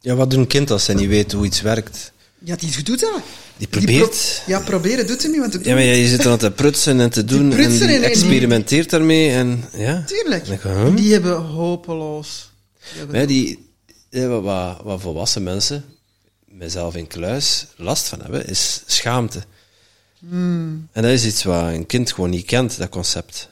Ja, 0.00 0.14
wat 0.14 0.30
doet 0.30 0.38
een 0.38 0.46
kind 0.46 0.70
als 0.70 0.86
hij 0.86 0.96
niet 0.96 1.08
weet 1.08 1.32
hoe 1.32 1.44
iets 1.44 1.60
werkt? 1.60 2.12
Ja, 2.38 2.56
die 2.56 2.82
doet 2.82 3.00
dat. 3.00 3.20
Die 3.56 3.68
probeert. 3.68 4.12
Die 4.12 4.42
pro 4.44 4.52
ja, 4.52 4.60
proberen 4.60 5.06
doet 5.06 5.22
hij 5.22 5.30
niet, 5.30 5.40
want 5.40 5.52
het 5.52 5.64
Ja, 5.64 5.74
maar 5.74 5.82
je 5.82 6.08
zit 6.08 6.22
dan 6.22 6.38
te 6.38 6.50
prutsen 6.50 7.00
en 7.00 7.10
te 7.10 7.24
doen 7.24 7.52
en 7.52 8.02
experimenteert 8.02 8.90
daarmee 8.90 9.30
en 9.30 9.64
ja. 9.76 10.04
Tuurlijk. 10.06 10.46
Huh? 10.62 10.96
Die 10.96 11.12
hebben 11.12 11.36
hopeloos. 11.36 12.50
Die, 12.90 12.98
hebben 12.98 13.20
ja, 13.20 13.26
die, 13.26 13.44
die 13.44 13.73
wat, 14.22 14.42
wat, 14.42 14.80
wat 14.82 15.00
volwassen 15.00 15.42
mensen, 15.42 15.84
mezelf 16.44 16.94
in 16.96 17.06
kluis 17.06 17.66
last 17.76 18.08
van 18.08 18.20
hebben, 18.20 18.46
is 18.46 18.82
schaamte. 18.86 19.44
Hmm. 20.18 20.88
En 20.92 21.02
dat 21.02 21.12
is 21.12 21.26
iets 21.26 21.42
wat 21.42 21.64
een 21.64 21.86
kind 21.86 22.12
gewoon 22.12 22.30
niet 22.30 22.44
kent, 22.44 22.78
dat 22.78 22.88
concept. 22.88 23.48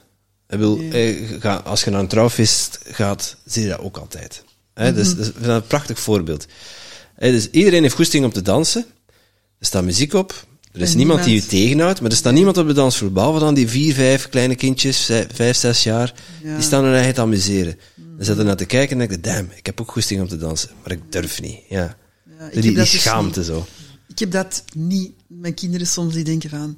Ik 0.49 0.59
bedoel, 0.59 0.91
eh, 0.91 1.65
als 1.65 1.83
je 1.83 1.91
naar 1.91 1.99
een 1.99 2.07
trouwfeest 2.07 2.79
gaat, 2.83 3.37
zie 3.45 3.63
je 3.63 3.69
dat 3.69 3.79
ook 3.79 3.97
altijd. 3.97 4.43
Hè, 4.73 4.93
dus, 4.93 5.15
dus 5.15 5.27
vind 5.27 5.45
dat 5.45 5.61
een 5.61 5.67
prachtig 5.67 5.99
voorbeeld. 5.99 6.45
Dus 7.17 7.49
iedereen 7.49 7.81
heeft 7.81 7.95
goesting 7.95 8.25
om 8.25 8.31
te 8.31 8.41
dansen. 8.41 8.85
Er 9.59 9.65
staat 9.65 9.83
muziek 9.83 10.13
op. 10.13 10.45
Er 10.73 10.81
is 10.81 10.91
En 10.91 10.97
niemand 10.97 11.23
die 11.23 11.33
je 11.35 11.45
tegenhoudt, 11.45 12.01
maar 12.01 12.11
er 12.11 12.17
staat 12.17 12.33
niemand 12.33 12.57
op 12.57 12.67
de 12.67 12.73
dansvloer. 12.73 13.11
Behalve 13.11 13.39
dan 13.39 13.53
die 13.53 13.67
vier, 13.67 13.93
vijf 13.93 14.29
kleine 14.29 14.55
kindjes, 14.55 15.09
vijf, 15.33 15.57
zes 15.57 15.83
jaar, 15.83 16.13
Ja. 16.43 16.53
die 16.55 16.63
staan 16.63 16.79
er 16.83 16.85
eigenlijk 16.93 17.15
te 17.15 17.21
amuseren. 17.21 17.77
Dan 17.95 18.25
zitten 18.25 18.45
naar 18.45 18.55
te 18.55 18.65
kijken 18.65 18.91
en 19.01 19.07
denken, 19.07 19.21
damn, 19.21 19.49
ik 19.55 19.65
heb 19.65 19.81
ook 19.81 19.91
goesting 19.91 20.21
om 20.21 20.27
te 20.27 20.37
dansen, 20.37 20.69
maar 20.83 20.91
ik 20.91 20.99
durf 21.09 21.41
niet. 21.41 21.59
Ja. 21.69 21.97
Ja, 22.39 22.49
ik 22.51 22.61
die 22.61 22.73
dus 22.73 23.01
schaamte 23.01 23.43
zo. 23.43 23.65
Ik 24.07 24.19
heb 24.19 24.31
dat 24.31 24.63
niet. 24.75 25.11
Mijn 25.27 25.53
kinderen 25.53 25.87
soms 25.87 26.13
die 26.13 26.23
denken 26.23 26.49
van... 26.49 26.77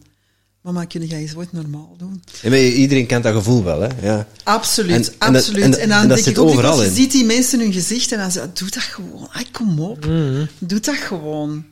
Mama, 0.61 0.85
kun 0.85 1.05
jij 1.05 1.19
eens 1.19 1.33
wat 1.33 1.51
normaal 1.51 1.95
doen? 1.97 2.23
Ja, 2.41 2.49
maar 2.49 2.59
iedereen 2.59 3.05
kent 3.05 3.23
dat 3.23 3.33
gevoel 3.33 3.63
wel, 3.63 3.81
hè? 3.81 3.87
Ja. 4.01 4.27
Absoluut, 4.43 4.91
En- 5.09 5.13
en 5.19 5.33
dat- 5.33 5.41
absoluut. 5.41 5.63
en 5.63 5.71
dan 5.71 5.81
en 5.81 5.89
dat 5.89 6.07
denk 6.07 6.19
zit 6.19 6.27
ik 6.37 6.39
ook 6.39 6.49
overal 6.49 6.81
je 6.81 6.87
in. 6.87 6.95
ziet 6.95 7.11
die 7.11 7.25
mensen 7.25 7.59
hun 7.59 7.73
gezicht 7.73 8.11
en 8.11 8.17
dan 8.17 8.31
zeg 8.31 8.43
je, 8.43 8.49
doe 8.53 8.69
dat 8.69 8.83
gewoon. 8.83 9.27
Ai, 9.31 9.45
kom 9.51 9.79
op. 9.79 10.01
Doe 10.59 10.79
dat 10.79 10.95
gewoon. 10.95 11.65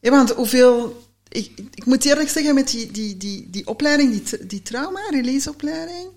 Ja, 0.00 0.10
want 0.10 0.30
hoeveel... 0.30 1.06
Ik, 1.28 1.58
ik 1.74 1.84
moet 1.84 2.04
eerlijk 2.04 2.28
zeggen, 2.28 2.54
met 2.54 2.68
die, 2.68 2.90
die, 2.90 3.16
die, 3.16 3.50
die 3.50 3.66
opleiding, 3.66 4.22
die, 4.22 4.46
die 4.46 4.62
trauma, 4.62 5.00
releaseopleiding, 5.10 6.08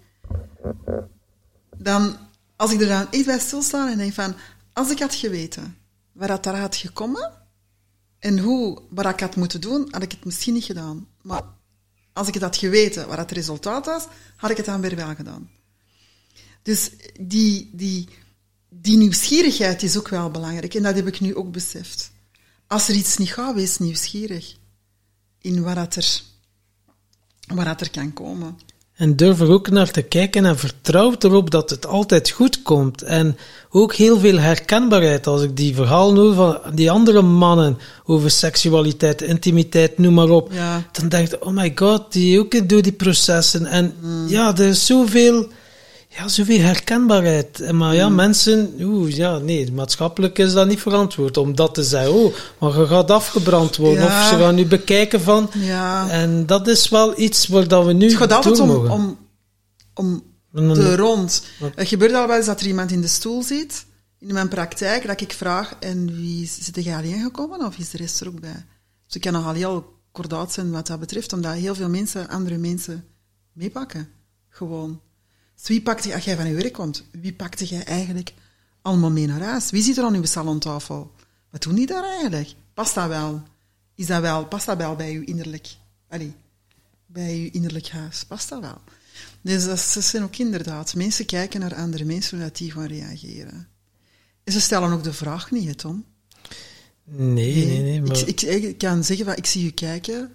dan, 1.78 2.18
als 2.56 2.72
ik 2.72 2.82
er 2.82 2.88
dan 2.88 3.12
echt 3.12 3.26
bij 3.26 3.40
stilsta 3.40 3.92
en 3.92 3.98
denk 3.98 4.14
van, 4.14 4.36
als 4.74 4.92
ik 4.92 5.00
had 5.00 5.16
geweten 5.16 5.78
waar 6.12 6.28
dat 6.28 6.44
daar 6.44 6.60
had 6.60 6.76
gekomen 6.76 7.32
en 8.20 8.40
hoe, 8.40 8.82
wat 8.90 9.06
ik 9.06 9.20
had 9.20 9.36
moeten 9.36 9.62
doen, 9.62 9.88
had 9.92 10.04
ik 10.04 10.12
het 10.12 10.26
misschien 10.26 10.54
niet 10.54 10.64
gedaan. 10.64 11.08
Maar 11.22 11.44
als 12.14 12.28
ik 12.28 12.34
het 12.34 12.44
had 12.44 12.58
geweten 12.58 13.08
wat 13.08 13.18
het 13.18 13.32
resultaat 13.32 13.86
was, 13.86 14.08
had 14.36 14.50
ik 14.50 14.58
het 14.58 14.66
dan 14.66 14.82
weer 14.82 14.96
wel 14.96 15.16
gedaan. 15.16 15.50
Dus 16.62 16.92
die, 17.22 17.70
die, 17.74 18.10
die 18.70 18.98
nieuwsgierigheid 18.98 19.84
is 19.84 19.98
ook 19.98 20.08
wel 20.08 20.32
belangrijk. 20.32 20.74
En 20.74 20.84
dat 20.84 20.96
heb 20.96 21.08
ik 21.08 21.20
nu 21.20 21.36
ook 21.36 21.52
beseft. 21.52 22.12
Als 22.68 22.88
er 22.88 22.96
iets 22.96 23.18
niet 23.18 23.34
gaat, 23.34 23.56
wees 23.56 23.78
nieuwsgierig. 23.78 24.58
In 25.42 25.64
wat 25.64 25.76
dat 25.76 25.96
er, 25.96 26.22
wat 27.56 27.66
dat 27.66 27.82
er 27.82 27.90
kan 27.90 28.14
komen. 28.14 28.58
En 29.02 29.16
durf 29.16 29.40
er 29.40 29.50
ook 29.50 29.70
naar 29.70 29.92
te 29.92 30.02
kijken 30.02 30.46
en 30.46 30.58
vertrouw 30.58 31.16
erop 31.20 31.52
dat 31.52 31.70
het 31.70 31.86
altijd 31.86 32.30
goed 32.30 32.62
komt. 32.62 33.02
En 33.02 33.38
ook 33.70 33.94
heel 33.94 34.20
veel 34.20 34.40
herkenbaarheid. 34.40 35.28
Als 35.28 35.42
ik 35.42 35.58
die 35.58 35.76
verhalen 35.76 36.16
hoor 36.16 36.34
van 36.34 36.76
die 36.76 36.92
andere 36.92 37.22
mannen 37.22 37.78
over 38.06 38.32
seksualiteit, 38.32 39.22
intimiteit, 39.22 39.98
noem 39.98 40.14
maar 40.14 40.30
op. 40.30 40.52
Ja. 40.54 40.84
Dan 40.92 41.10
denk 41.10 41.32
ik, 41.32 41.46
oh 41.46 41.54
my 41.54 41.72
god, 41.76 42.12
die 42.12 42.40
ook 42.40 42.70
door 42.70 42.82
die 42.82 42.92
processen. 42.92 43.66
En 43.66 43.94
ja, 44.28 44.58
er 44.58 44.68
is 44.68 44.86
zoveel, 44.86 45.48
ja, 46.18 46.28
zoveel 46.28 46.60
herkenbaarheid. 46.60 47.60
En 47.60 47.78
Maar 47.78 47.96
ja, 47.96 48.10
mensen, 48.10 48.74
oeh, 48.80 49.16
ja, 49.16 49.38
nee, 49.38 49.72
maatschappelijk 49.72 50.38
is 50.38 50.54
dat 50.54 50.68
niet 50.68 50.82
verantwoord 50.82 51.38
om 51.38 51.56
dat 51.56 51.74
te 51.74 51.84
zeggen. 51.84 52.14
Oh, 52.14 52.34
maar 52.60 52.80
je 52.80 52.88
gaat 52.88 53.12
afgebrand 53.12 53.76
worden. 53.76 54.04
Ja. 54.04 54.22
Of 54.22 54.28
ze 54.28 54.38
gaan 54.38 54.56
nu 54.56 54.66
bekijken 54.66 55.22
van. 55.22 55.50
Ja. 55.54 56.10
En 56.10 56.46
dat 56.46 56.68
is 56.68 56.90
wel 56.90 57.20
iets 57.20 57.48
waar 57.48 57.68
dat 57.68 57.86
we 57.86 57.94
nu 57.94 58.06
Het 58.06 58.16
gaat 58.16 58.32
altijd 58.32 58.60
om, 58.60 58.70
om, 58.70 59.18
om 59.94 60.24
de 60.54 60.96
rond. 60.96 61.44
Het 61.76 61.88
gebeurt 61.88 62.14
al 62.14 62.28
wel 62.28 62.38
eens 62.38 62.46
dat 62.46 62.60
er 62.60 62.68
iemand 62.68 62.92
in 62.92 63.02
de 63.02 63.08
stoel 63.08 63.44
zit, 63.44 63.86
in 64.20 64.34
mijn 64.34 64.48
praktijk, 64.48 65.08
dat 65.08 65.22
ik 65.22 65.34
vraag, 65.34 65.76
en 65.80 66.16
wie 66.16 66.50
zit 66.62 66.84
jij 66.84 66.96
alleen 66.96 67.22
gekomen 67.22 67.66
of 67.66 67.78
is 67.78 67.90
de 67.90 67.98
rest 67.98 68.22
er 68.22 68.28
ook 68.28 68.40
bij? 68.40 68.66
Dus 69.06 69.16
ik 69.16 69.22
kan 69.22 69.34
nogal 69.34 69.54
heel 69.54 70.00
kordaat 70.12 70.54
zijn 70.54 70.72
wat 70.72 70.88
dat 70.88 71.00
betreft, 71.00 71.34
omdat 71.34 71.54
heel 71.54 71.76
veel 71.76 71.90
mensen 71.90 72.30
andere 72.30 72.58
mensen 72.58 73.04
meepakken. 73.54 74.08
Gewoon. 74.50 75.02
Dus 75.62 75.70
wie 75.70 75.82
pakte, 75.82 76.14
als 76.14 76.24
jij 76.24 76.36
van 76.36 76.48
je 76.48 76.54
werk 76.54 76.74
komt, 76.74 77.04
wie 77.12 77.34
pakte 77.34 77.66
jij 77.66 77.84
eigenlijk 77.84 78.34
allemaal 78.82 79.12
mee 79.12 79.28
naar 79.28 79.42
huis? 79.42 79.70
Wie 79.70 79.84
zit 79.84 79.98
er 79.98 80.04
aan 80.04 80.16
uw 80.16 80.26
salontafel? 80.26 81.12
Wat 81.50 81.62
doen 81.62 81.76
die 81.76 81.88
daar 81.88 82.04
eigenlijk? 82.04 82.54
Past 82.74 82.96
dat 82.96 83.08
wel? 83.08 83.44
Is 83.96 84.06
dat 84.06 84.22
wel, 84.22 84.46
past 84.46 84.66
dat 84.66 84.78
wel 84.78 84.96
bij 84.96 85.14
uw 85.14 85.24
innerlijk? 85.24 85.68
Allee, 86.10 86.34
bij 87.06 87.36
uw 87.38 87.50
innerlijk 87.52 87.90
huis. 87.90 88.24
Past 88.26 88.50
dat 88.50 88.62
wel? 88.62 88.82
Dus 89.42 89.66
dat, 89.66 89.80
zijn 89.80 90.24
ook 90.24 90.36
inderdaad, 90.36 90.96
mensen 90.96 91.26
kijken 91.26 91.60
naar 91.60 91.76
andere 91.76 92.06
mensen 92.06 92.38
hoe 92.38 92.48
dat 92.48 92.58
die 92.58 92.72
gaan 92.72 92.88
reageren. 92.88 93.68
En 94.44 94.54
ze 94.54 94.62
stellen 94.62 94.92
ook 94.92 95.04
de 95.04 95.14
vraag 95.14 95.52
niet, 95.52 95.68
hè, 95.68 95.76
Tom. 95.76 96.06
Nee, 97.04 97.66
nee, 97.66 97.82
nee. 97.82 98.02
Maar... 98.02 98.28
Ik, 98.28 98.42
ik, 98.42 98.64
ik 98.64 98.78
kan 98.78 99.04
zeggen, 99.04 99.26
van, 99.26 99.36
ik 99.36 99.46
zie 99.46 99.66
u 99.66 99.72
kijken. 99.72 100.34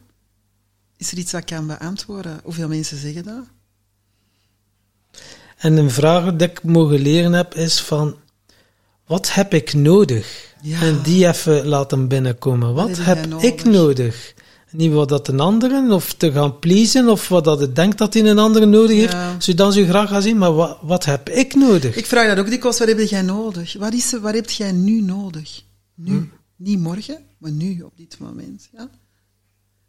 Is 0.97 1.13
er 1.13 1.19
iets 1.19 1.31
dat 1.31 1.41
ik 1.41 1.47
kan 1.47 1.67
beantwoorden? 1.67 2.41
Hoeveel 2.45 2.69
mensen 2.69 2.99
zeggen 2.99 3.25
dat? 3.25 3.45
En 5.57 5.77
een 5.77 5.91
vraag 5.91 6.37
die 6.37 6.49
ik 6.49 6.63
mogen 6.63 7.01
leren 7.01 7.33
heb 7.33 7.55
is 7.55 7.81
van... 7.81 8.17
Wat 9.07 9.33
heb 9.35 9.55
ik 9.55 9.75
nodig? 9.75 10.55
Ja. 10.63 10.81
En 10.81 11.01
die 11.03 11.27
even 11.27 11.67
laten 11.67 12.09
binnenkomen. 12.09 12.75
Wat 12.75 12.97
heb 12.97 13.27
ik 13.41 13.65
nodig? 13.65 14.35
Niet 14.71 14.93
wat 14.93 15.09
dat 15.09 15.29
een 15.29 15.41
andere, 15.41 15.95
of 15.95 16.13
te 16.13 16.33
gaan 16.33 16.59
pleasen, 16.59 17.09
of 17.09 17.29
wat 17.29 17.45
dat 17.45 17.61
het 17.61 17.77
denkt 17.77 17.99
dat 17.99 18.15
hij 18.15 18.25
een 18.25 18.39
andere 18.39 18.67
nodig 18.67 18.97
heeft. 18.97 19.13
Ja. 19.13 19.41
Zodat 19.41 19.73
ze 19.73 19.81
u 19.81 19.87
graag 19.87 20.09
gaan 20.09 20.23
zien, 20.23 20.39
maar 20.39 20.55
wat, 20.55 20.79
wat 20.83 21.05
heb 21.05 21.29
ik 21.29 21.55
nodig? 21.55 21.97
Ik 21.97 22.07
vraag 22.07 22.29
dat 22.29 22.39
ook 22.39 22.51
dikwijls, 22.51 22.79
wat 22.79 22.89
heb 22.89 22.99
jij 22.99 23.23
nodig? 23.23 23.77
Wat, 23.79 23.93
is, 23.93 24.13
wat 24.13 24.35
heb 24.35 24.51
jij 24.51 24.73
nu 24.73 25.01
nodig? 25.01 25.63
Nu. 25.95 26.13
Hm. 26.13 26.25
Niet 26.57 26.79
morgen, 26.79 27.19
maar 27.39 27.51
nu, 27.51 27.81
op 27.83 27.93
dit 27.97 28.17
moment. 28.19 28.69
Ja? 28.73 28.89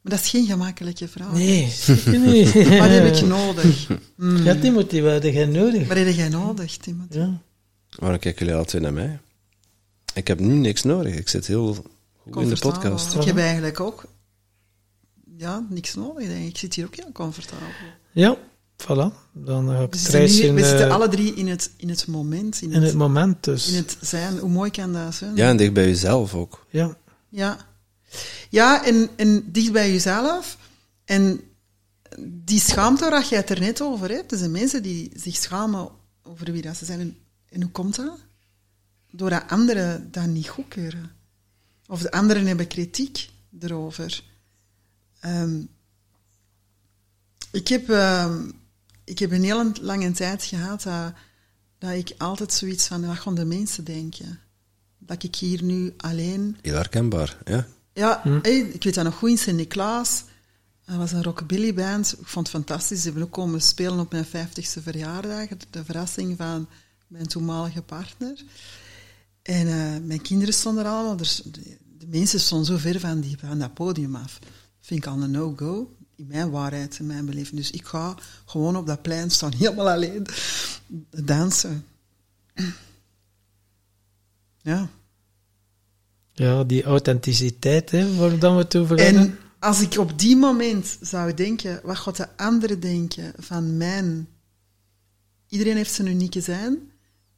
Maar 0.07 0.15
dat 0.17 0.25
is 0.25 0.31
geen 0.31 0.45
gemakkelijke 0.45 1.07
vraag. 1.07 1.31
Nee, 1.33 1.69
zeker 1.69 2.19
niet. 2.19 2.53
Wat 2.79 2.89
heb 2.89 3.15
ik 3.15 3.25
nodig? 3.25 3.87
Hmm. 4.15 4.43
Ja, 4.43 4.55
Timothy, 4.55 5.01
wat 5.01 5.23
heb 5.23 5.33
jij 5.33 5.45
nodig? 5.45 5.87
Wat 5.87 5.97
heb 5.97 6.07
jij 6.15 6.29
nodig, 6.29 6.77
Timothy? 6.77 7.17
Ja. 7.17 7.41
Waarom 7.99 8.19
kijken 8.19 8.45
jullie 8.45 8.59
altijd 8.59 8.83
naar 8.83 8.93
mij? 8.93 9.19
Ik 10.13 10.27
heb 10.27 10.39
nu 10.39 10.53
niks 10.53 10.83
nodig. 10.83 11.15
Ik 11.15 11.29
zit 11.29 11.47
heel 11.47 11.73
goed 12.23 12.41
in 12.41 12.49
de 12.49 12.57
podcast. 12.59 13.13
Ik 13.15 13.23
heb 13.23 13.37
eigenlijk 13.37 13.79
ook 13.79 14.05
ja, 15.37 15.65
niks 15.69 15.95
nodig, 15.95 16.27
denk 16.27 16.41
ik. 16.41 16.47
Ik 16.49 16.57
zit 16.57 16.73
hier 16.75 16.85
ook 16.85 16.95
heel 16.95 17.11
comfortabel. 17.11 17.67
ja, 18.11 18.37
voilà. 18.83 19.13
Dan 19.33 19.67
ga 19.67 19.73
ik 19.81 19.93
We 19.93 19.97
het 19.97 19.99
zitten, 20.31 20.55
nu- 20.55 20.61
we 20.61 20.67
zitten 20.67 20.87
eh, 20.87 20.93
alle 20.93 21.07
drie 21.09 21.33
in 21.33 21.47
het, 21.47 21.71
in 21.77 21.89
het 21.89 22.07
moment, 22.07 22.61
in 22.61 22.71
in 22.71 22.75
het, 22.75 22.83
het 22.83 22.95
moment 22.97 23.43
dus. 23.43 23.67
in 23.69 23.75
het 23.75 23.97
zijn. 24.01 24.37
Hoe 24.37 24.49
mooi 24.49 24.71
kan 24.71 24.93
dat 24.93 25.15
zijn? 25.15 25.35
Ja, 25.35 25.49
en 25.49 25.57
dicht 25.57 25.73
bij 25.73 25.85
jezelf 25.85 26.33
ook. 26.33 26.65
Ja. 26.69 26.97
Ja, 27.29 27.57
ja 28.49 28.85
en, 28.85 29.09
en 29.15 29.51
dicht 29.51 29.71
bij 29.71 29.91
jezelf. 29.91 30.57
En 31.05 31.41
die 32.19 32.59
schaamte 32.59 33.09
waar 33.09 33.27
jij 33.29 33.37
het 33.37 33.49
er 33.49 33.59
net 33.59 33.81
over 33.81 34.09
hebt, 34.09 34.31
er 34.31 34.37
zijn 34.37 34.51
mensen 34.51 34.83
die 34.83 35.11
zich 35.15 35.35
schamen 35.35 35.89
over 36.23 36.51
wie 36.51 36.61
dat 36.61 36.77
ze 36.77 36.85
zijn. 36.85 36.99
En, 36.99 37.17
en 37.49 37.61
hoe 37.61 37.71
komt 37.71 37.95
dat? 37.95 38.19
Doordat 39.11 39.49
anderen 39.49 40.11
dat 40.11 40.25
niet 40.25 40.49
goedkeuren. 40.49 41.11
Of 41.87 42.01
de 42.01 42.11
anderen 42.11 42.45
hebben 42.45 42.67
kritiek 42.67 43.29
erover. 43.59 44.23
Ehm, 45.19 45.61
ik, 47.51 47.67
heb, 47.67 47.89
ehm, 47.89 48.51
ik 49.03 49.19
heb 49.19 49.31
een 49.31 49.43
heel 49.43 49.71
lange 49.81 50.11
tijd 50.11 50.43
gehad 50.43 50.81
dat, 50.83 51.13
dat 51.77 51.91
ik 51.91 52.13
altijd 52.17 52.53
zoiets 52.53 52.87
van, 52.87 53.05
wat 53.05 53.17
gaan 53.17 53.35
de 53.35 53.45
mensen 53.45 53.83
denken? 53.83 54.39
Dat 54.97 55.23
ik 55.23 55.35
hier 55.35 55.63
nu 55.63 55.93
alleen 55.97 56.57
Heel 56.61 56.75
herkenbaar, 56.75 57.37
ja. 57.45 57.67
Ja, 57.97 58.21
hey, 58.41 58.59
ik 58.59 58.83
weet 58.83 58.93
dat 58.93 59.03
nog 59.03 59.15
goed 59.15 59.29
in 59.29 59.37
Sint-Niklaas. 59.37 60.23
Dat 60.85 60.95
was 60.95 61.11
een 61.11 61.23
rockabilly 61.23 61.73
band. 61.73 62.15
Ik 62.19 62.27
vond 62.27 62.47
het 62.47 62.55
fantastisch. 62.55 62.97
Ze 62.97 63.05
hebben 63.05 63.23
ook 63.23 63.31
komen 63.31 63.61
spelen 63.61 63.99
op 63.99 64.11
mijn 64.11 64.25
50ste 64.25 64.83
verjaardag. 64.83 65.47
De 65.69 65.85
verrassing 65.85 66.37
van 66.37 66.67
mijn 67.07 67.27
toenmalige 67.27 67.81
partner. 67.81 68.43
En 69.41 69.67
eh, 69.67 70.01
mijn 70.03 70.21
kinderen 70.21 70.53
stonden 70.53 70.85
er 70.85 70.91
allemaal. 70.91 71.17
Dus 71.17 71.41
de, 71.45 71.77
de 71.97 72.07
mensen 72.07 72.39
stonden 72.39 72.67
zo 72.67 72.77
ver 72.77 72.99
van, 72.99 73.19
die, 73.19 73.37
van 73.39 73.59
dat 73.59 73.73
podium 73.73 74.15
af. 74.15 74.39
Vind 74.81 75.05
ik 75.05 75.09
al 75.09 75.21
een 75.21 75.31
no-go. 75.31 75.95
In 76.15 76.27
mijn 76.27 76.49
waarheid, 76.49 76.99
in 76.99 77.05
mijn 77.05 77.25
beleving. 77.25 77.55
Dus 77.55 77.71
ik 77.71 77.85
ga 77.85 78.15
gewoon 78.45 78.75
op 78.75 78.87
dat 78.87 79.01
plein 79.01 79.31
staan, 79.31 79.53
helemaal 79.57 79.89
alleen. 79.89 80.25
Dansen. 81.09 81.85
Ja. 84.61 84.89
Ja, 86.39 86.63
die 86.63 86.83
authenticiteit, 86.83 87.91
hè, 87.91 88.15
waar 88.15 88.39
dan 88.39 88.55
we 88.55 88.61
het 88.61 88.75
over 88.75 88.97
hebben. 88.97 89.21
En 89.21 89.37
als 89.59 89.81
ik 89.81 89.97
op 89.97 90.19
die 90.19 90.35
moment 90.35 90.97
zou 91.01 91.33
denken, 91.33 91.79
wat 91.83 91.97
gaat 91.97 92.17
de 92.17 92.37
andere 92.37 92.79
denken 92.79 93.33
van 93.37 93.77
mijn... 93.77 94.27
Iedereen 95.47 95.75
heeft 95.75 95.93
zijn 95.93 96.07
unieke 96.07 96.41
zijn. 96.41 96.91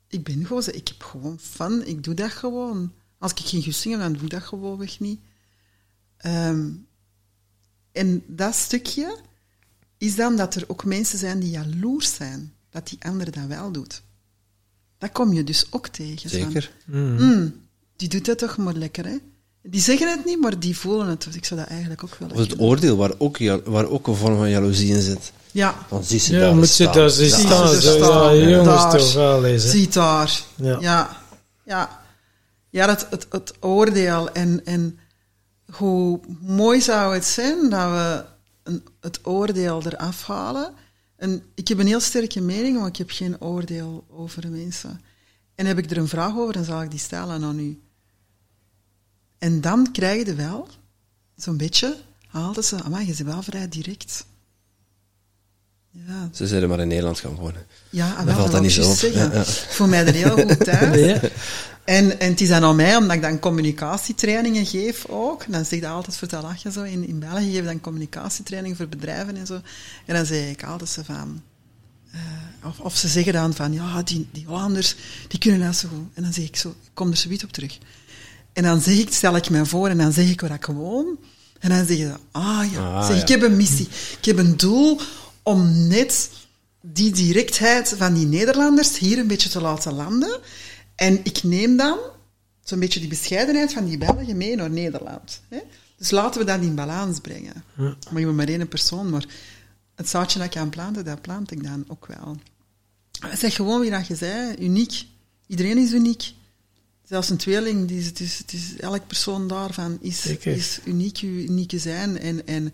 Ik 0.08 0.24
ben 0.24 0.46
gewoon 0.46 0.64
ik 0.68 0.88
heb 0.88 1.04
gewoon 1.04 1.40
fun, 1.40 1.88
ik 1.88 2.04
doe 2.04 2.14
dat 2.14 2.32
gewoon. 2.32 2.94
Als 3.18 3.32
ik 3.32 3.40
geen 3.40 3.64
goesting 3.64 3.94
heb, 3.94 4.04
dan 4.04 4.14
doe 4.14 4.22
ik 4.24 4.30
dat 4.30 4.44
gewoonweg 4.44 5.00
niet. 5.00 5.20
Ehm, 6.18 6.70
en 7.92 8.24
dat 8.28 8.56
stukje 8.56 9.18
is 9.98 10.16
dan 10.16 10.36
dat 10.36 10.56
er 10.56 10.64
ook 10.68 10.86
mensen 10.86 11.18
zijn 11.18 11.40
die 11.40 11.50
jaloers 11.50 12.14
zijn, 12.14 12.54
dat 12.70 12.88
die 12.88 12.98
andere 13.02 13.32
dat 13.32 13.46
wel 13.46 13.72
doet. 13.72 14.02
Dat 14.98 15.12
kom 15.12 15.34
je 15.34 15.44
dus 15.44 15.68
ook 15.72 15.88
tegen. 15.88 16.30
van, 16.30 16.40
Zeker. 16.40 16.72
"Hmm, 16.86 17.54
die 18.00 18.10
doet 18.10 18.26
dat 18.26 18.38
toch 18.38 18.58
maar 18.58 18.74
lekker, 18.74 19.06
hè? 19.06 19.16
Die 19.64 19.82
zeggen 19.82 20.10
het 20.10 20.26
niet, 20.26 20.40
maar 20.40 20.60
die 20.60 20.78
voelen 20.78 21.08
het. 21.08 21.24
Dus 21.24 21.36
ik 21.36 21.46
zou 21.46 21.60
dat 21.60 21.70
eigenlijk 21.70 22.04
ook 22.04 22.16
willen 22.16 22.34
Of 22.36 22.40
het 22.42 22.60
oordeel, 22.60 22.98
waar 22.98 23.12
ook, 23.18 23.38
ja- 23.38 23.62
waar 23.64 23.88
ook 23.90 24.08
een 24.08 24.16
vorm 24.16 24.38
van 24.38 24.50
jaloezie 24.50 24.94
in 24.94 25.02
zit. 25.02 25.32
Ja, 25.52 25.76
Dan 25.90 26.04
zie 26.04 26.20
ze 26.20 26.34
Ja, 26.34 26.40
daar 26.40 26.56
moet 26.56 26.68
je 26.78 26.84
staan. 26.84 26.94
daar 26.94 27.10
staan. 27.10 27.68
Ze 27.82 27.98
ja, 27.98 28.34
jongens 28.36 28.66
Daar. 28.82 28.98
toch 28.98 29.14
wel 29.14 29.46
eens. 29.46 29.64
hè. 29.64 29.70
ziet 29.70 29.94
daar. 29.94 30.42
Ja. 30.56 30.78
Ja, 30.80 31.18
ja. 31.66 32.02
ja 32.70 32.88
het, 32.90 33.08
het, 33.10 33.26
het 33.30 33.54
oordeel. 33.60 34.32
En, 34.32 34.62
en 34.66 35.00
hoe 35.72 36.20
mooi 36.42 36.82
zou 36.82 37.14
het 37.14 37.26
zijn 37.26 37.70
dat 37.70 37.90
we 37.92 38.24
een, 38.64 38.84
het 39.02 39.20
oordeel 39.24 39.82
eraf 39.86 40.26
halen. 40.28 40.74
En 41.16 41.44
ik 41.56 41.68
heb 41.68 41.80
een 41.80 41.88
heel 41.88 42.00
sterke 42.00 42.42
mening, 42.42 42.80
maar 42.80 42.88
ik 42.88 42.96
heb 42.98 43.10
geen 43.12 43.42
oordeel 43.42 44.06
over 44.12 44.50
mensen. 44.50 45.02
En 45.56 45.66
heb 45.66 45.78
ik 45.78 45.92
er 45.92 45.98
een 45.98 46.08
vraag 46.08 46.38
over, 46.38 46.54
dan 46.54 46.64
zal 46.64 46.82
ik 46.82 46.90
die 46.92 47.00
stellen 47.00 47.44
aan 47.44 47.60
u. 47.60 47.80
En 49.40 49.61
dan 49.61 49.91
krijg 49.91 50.26
je 50.26 50.34
wel, 50.36 50.68
zo'n 51.36 51.57
beetje, 51.57 51.98
haalden 52.28 52.64
ze, 52.64 52.76
maar 52.90 53.02
je 53.02 53.06
bent 53.16 53.18
wel 53.30 53.41
vrij 53.41 53.70
direct. 53.70 54.26
Ja, 55.91 56.30
Ze 56.34 56.48
zijn 56.48 56.70
maar 56.70 56.80
in 56.80 56.88
Nederland 56.88 57.20
gaan 57.20 57.36
wonen. 57.36 57.66
ja 57.90 58.14
valt 58.16 58.26
wel, 58.26 58.49
dat 58.49 58.61
niet 58.61 58.70
ik 58.70 58.76
zo 58.76 58.82
juist 58.82 59.03
op. 59.03 59.11
zeggen. 59.11 59.32
Ja, 59.32 59.36
ja. 59.38 59.41
Ik 59.41 59.48
voel 59.70 59.88
mij 59.88 60.06
er 60.06 60.14
heel 60.14 60.38
goed 60.48 60.64
thuis. 60.64 60.95
Nee, 60.95 61.20
En, 61.84 62.20
en 62.20 62.30
het 62.30 62.41
is 62.41 62.48
dan 62.49 62.64
aan 62.64 62.76
mij, 62.76 62.95
omdat 62.95 63.16
ik 63.16 63.22
dan 63.22 63.40
communicatietrainingen 63.40 64.66
geef 64.66 65.06
ook. 65.07 65.45
Dan 65.52 65.64
zeg 65.66 65.72
ik 65.72 65.82
dat 65.82 65.91
altijd 65.91 66.18
voor 66.18 66.28
te 66.28 66.41
lachen 66.41 66.72
zo. 66.72 66.84
In, 66.84 67.07
in 67.07 67.20
België 67.20 67.52
geef 67.52 67.60
ik 67.60 67.66
dan 67.66 67.82
communicatietraining 67.82 68.78
voor 68.78 68.88
bedrijven 68.88 69.36
en 69.38 69.45
zo. 69.45 69.61
En 70.06 70.16
dan 70.16 70.26
zeg 70.26 70.49
ik 70.49 70.64
altijd 70.64 70.90
zo 70.90 71.02
van... 71.03 71.41
eh, 72.11 72.20
of, 72.64 72.80
of 72.80 72.98
ze 72.98 73.07
zeggen 73.07 73.34
dan 73.34 73.53
van, 73.53 73.74
ja, 73.74 74.02
die, 74.03 74.28
die 74.32 74.45
Hollanders, 74.45 74.95
die 75.28 75.40
kunnen 75.40 75.60
dat 75.60 75.76
zo 75.76 75.88
goed. 75.88 76.07
En 76.14 76.24
dan 76.24 76.34
zeg 76.34 76.45
ik 76.45 76.56
zo, 76.56 76.70
ik 76.70 76.90
kom 76.94 77.10
er 77.11 77.18
zoiets 77.18 77.44
op 77.44 77.52
terug. 77.52 77.78
En 78.54 78.64
dan 78.64 78.82
zeg 78.82 78.98
ik, 78.98 79.14
stel 79.14 79.36
ik 79.36 79.50
mij 79.50 79.66
voor 79.66 79.88
en 79.88 79.98
dan 79.98 80.12
zeg 80.14 80.30
ik 80.30 80.42
waar 80.42 80.54
ik 80.54 80.66
woon. 80.66 81.18
En 81.60 81.70
dan 81.70 81.86
zeg 81.86 81.98
je, 81.98 82.14
ah 82.32 82.66
ja, 82.72 82.94
Ah, 82.96 83.08
zeg, 83.08 83.16
ja. 83.16 83.22
ik 83.22 83.28
heb 83.28 83.42
een 83.42 83.56
missie. 83.58 83.88
Ik 84.18 84.26
heb 84.26 84.38
een 84.38 84.58
doel 84.58 85.00
om 85.44 85.88
net 85.88 86.30
die 86.82 87.12
directheid 87.12 87.94
van 87.98 88.14
die 88.14 88.26
Nederlanders 88.26 88.98
hier 88.98 89.18
een 89.18 89.28
beetje 89.28 89.50
te 89.50 89.62
laten 89.62 89.94
landen. 89.94 90.40
En 90.96 91.20
ik 91.24 91.44
neem 91.44 91.78
dan 91.78 91.98
zo'n 92.64 92.80
beetje 92.80 93.00
die 93.00 93.10
bescheidenheid 93.10 93.74
van 93.74 93.86
die 93.86 93.98
Belgen 93.98 94.38
mee 94.38 94.56
naar 94.56 94.70
Nederland. 94.70 95.42
Hè? 95.50 95.60
Dus 95.98 96.12
laten 96.12 96.40
we 96.40 96.46
dat 96.48 96.62
in 96.62 96.76
balans 96.76 97.20
brengen. 97.20 97.64
Maar 97.76 98.20
je 98.20 98.26
bent 98.26 98.36
maar 98.36 98.48
één 98.48 98.68
persoon, 98.68 99.10
maar 99.10 99.26
het 99.96 100.10
zaadje 100.10 100.40
dat 100.40 100.48
ik 100.48 100.58
aan 100.58 100.70
planten, 100.70 101.06
dat 101.06 101.22
plant 101.22 101.52
ik 101.52 101.64
dan 101.64 101.84
ook 101.88 102.06
wel. 102.06 102.38
Zeg 103.38 103.56
gewoon 103.56 103.82
wie 103.82 103.92
dat 103.92 104.08
je 104.08 104.16
zei, 104.16 104.56
uniek. 104.60 105.06
Iedereen 105.48 105.78
is 105.78 105.92
uniek. 105.92 106.34
Zelfs 107.10 107.30
een 107.30 107.38
tweeling, 107.38 107.88
die 107.88 107.99
is, 107.99 108.06
het 108.06 108.19
is, 108.19 108.38
het 108.38 108.53
is, 108.53 108.76
elk 108.76 109.07
persoon 109.07 109.48
daarvan 109.48 109.98
is, 110.02 110.22
Zeker. 110.22 110.56
is 110.56 110.80
uniek, 110.86 111.18
je 111.18 111.27
unieke 111.27 111.80
zijn. 111.80 112.18
En, 112.18 112.48
en 112.48 112.73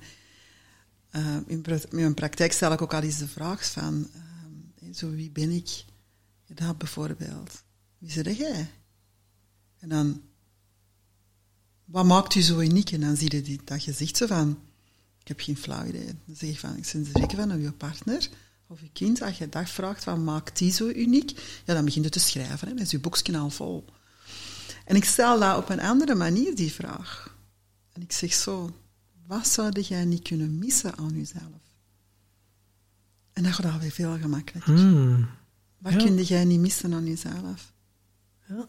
eh, 1.10 1.36
in, 1.48 1.64
in 1.66 1.82
mijn 1.90 2.14
praktijk 2.14 2.52
stel 2.52 2.72
ik 2.72 2.82
ook 2.82 2.94
al 2.94 3.02
eens 3.02 3.18
de 3.18 3.28
vraag 3.28 3.72
van, 3.72 4.10
eh, 4.14 4.94
zo 4.94 5.12
wie 5.12 5.32
ben 5.32 5.52
ik? 5.52 5.86
Dat 6.48 6.78
bijvoorbeeld. 6.78 7.64
Wie 7.98 8.12
zeg 8.12 8.38
jij? 8.38 8.70
En 9.80 9.90
dan, 9.90 10.22
wat 11.86 12.06
maakt 12.06 12.36
u 12.36 12.42
zo 12.42 12.60
uniek? 12.60 12.92
En 12.92 13.02
dan 13.02 13.16
zie 13.16 13.36
je 13.36 13.42
die, 13.42 13.60
dat 13.64 13.82
gezicht 13.82 14.18
zo 14.18 14.26
van, 14.26 14.60
ik 15.20 15.28
heb 15.28 15.40
geen 15.40 15.58
flauw 15.58 15.86
idee. 15.86 16.16
Dan 16.26 16.36
zeg 16.36 16.50
ik 16.50 16.60
van, 16.60 16.78
ik 16.78 16.90
ben 16.92 17.06
zeker 17.06 17.38
van 17.38 17.52
uw 17.52 17.74
partner 17.74 18.30
of 18.68 18.82
je 18.82 18.90
kind, 18.94 19.22
als 19.22 19.38
je 19.38 19.50
dat 19.50 19.70
vraagt, 19.70 20.04
wat 20.04 20.18
maakt 20.18 20.58
die 20.58 20.72
zo 20.72 20.88
uniek? 20.88 21.62
Ja, 21.66 21.74
dan 21.74 21.86
begint 21.86 22.06
het 22.06 22.14
te 22.14 22.20
schrijven, 22.20 22.68
hè. 22.68 22.74
dan 22.74 22.84
is 22.84 22.92
je 22.92 23.00
boekje 23.00 23.38
al 23.38 23.50
vol. 23.50 23.86
En 24.86 24.96
ik 24.96 25.06
stel 25.06 25.40
dat 25.40 25.58
op 25.58 25.70
een 25.70 25.80
andere 25.82 26.16
manier, 26.16 26.56
die 26.56 26.72
vraag. 26.72 27.38
En 27.94 28.02
ik 28.02 28.12
zeg 28.12 28.34
zo, 28.34 28.72
wat 29.28 29.48
zou 29.48 29.80
jij 29.82 30.06
niet 30.06 30.22
kunnen 30.22 30.58
missen 30.60 30.98
aan 30.98 31.14
jezelf? 31.18 31.64
En 33.34 33.44
dat 33.44 33.54
gaat 33.54 33.74
alweer 33.74 33.92
veel 33.92 34.18
gemakkelijker. 34.18 34.74
Hmm. 34.76 35.28
Wat 35.78 35.92
Ja. 35.94 35.98
kun 35.98 36.24
jij 36.24 36.46
niet 36.46 36.60
missen 36.60 36.94
aan 36.94 37.06
jezelf? 37.06 37.74
Ja, 38.48 38.68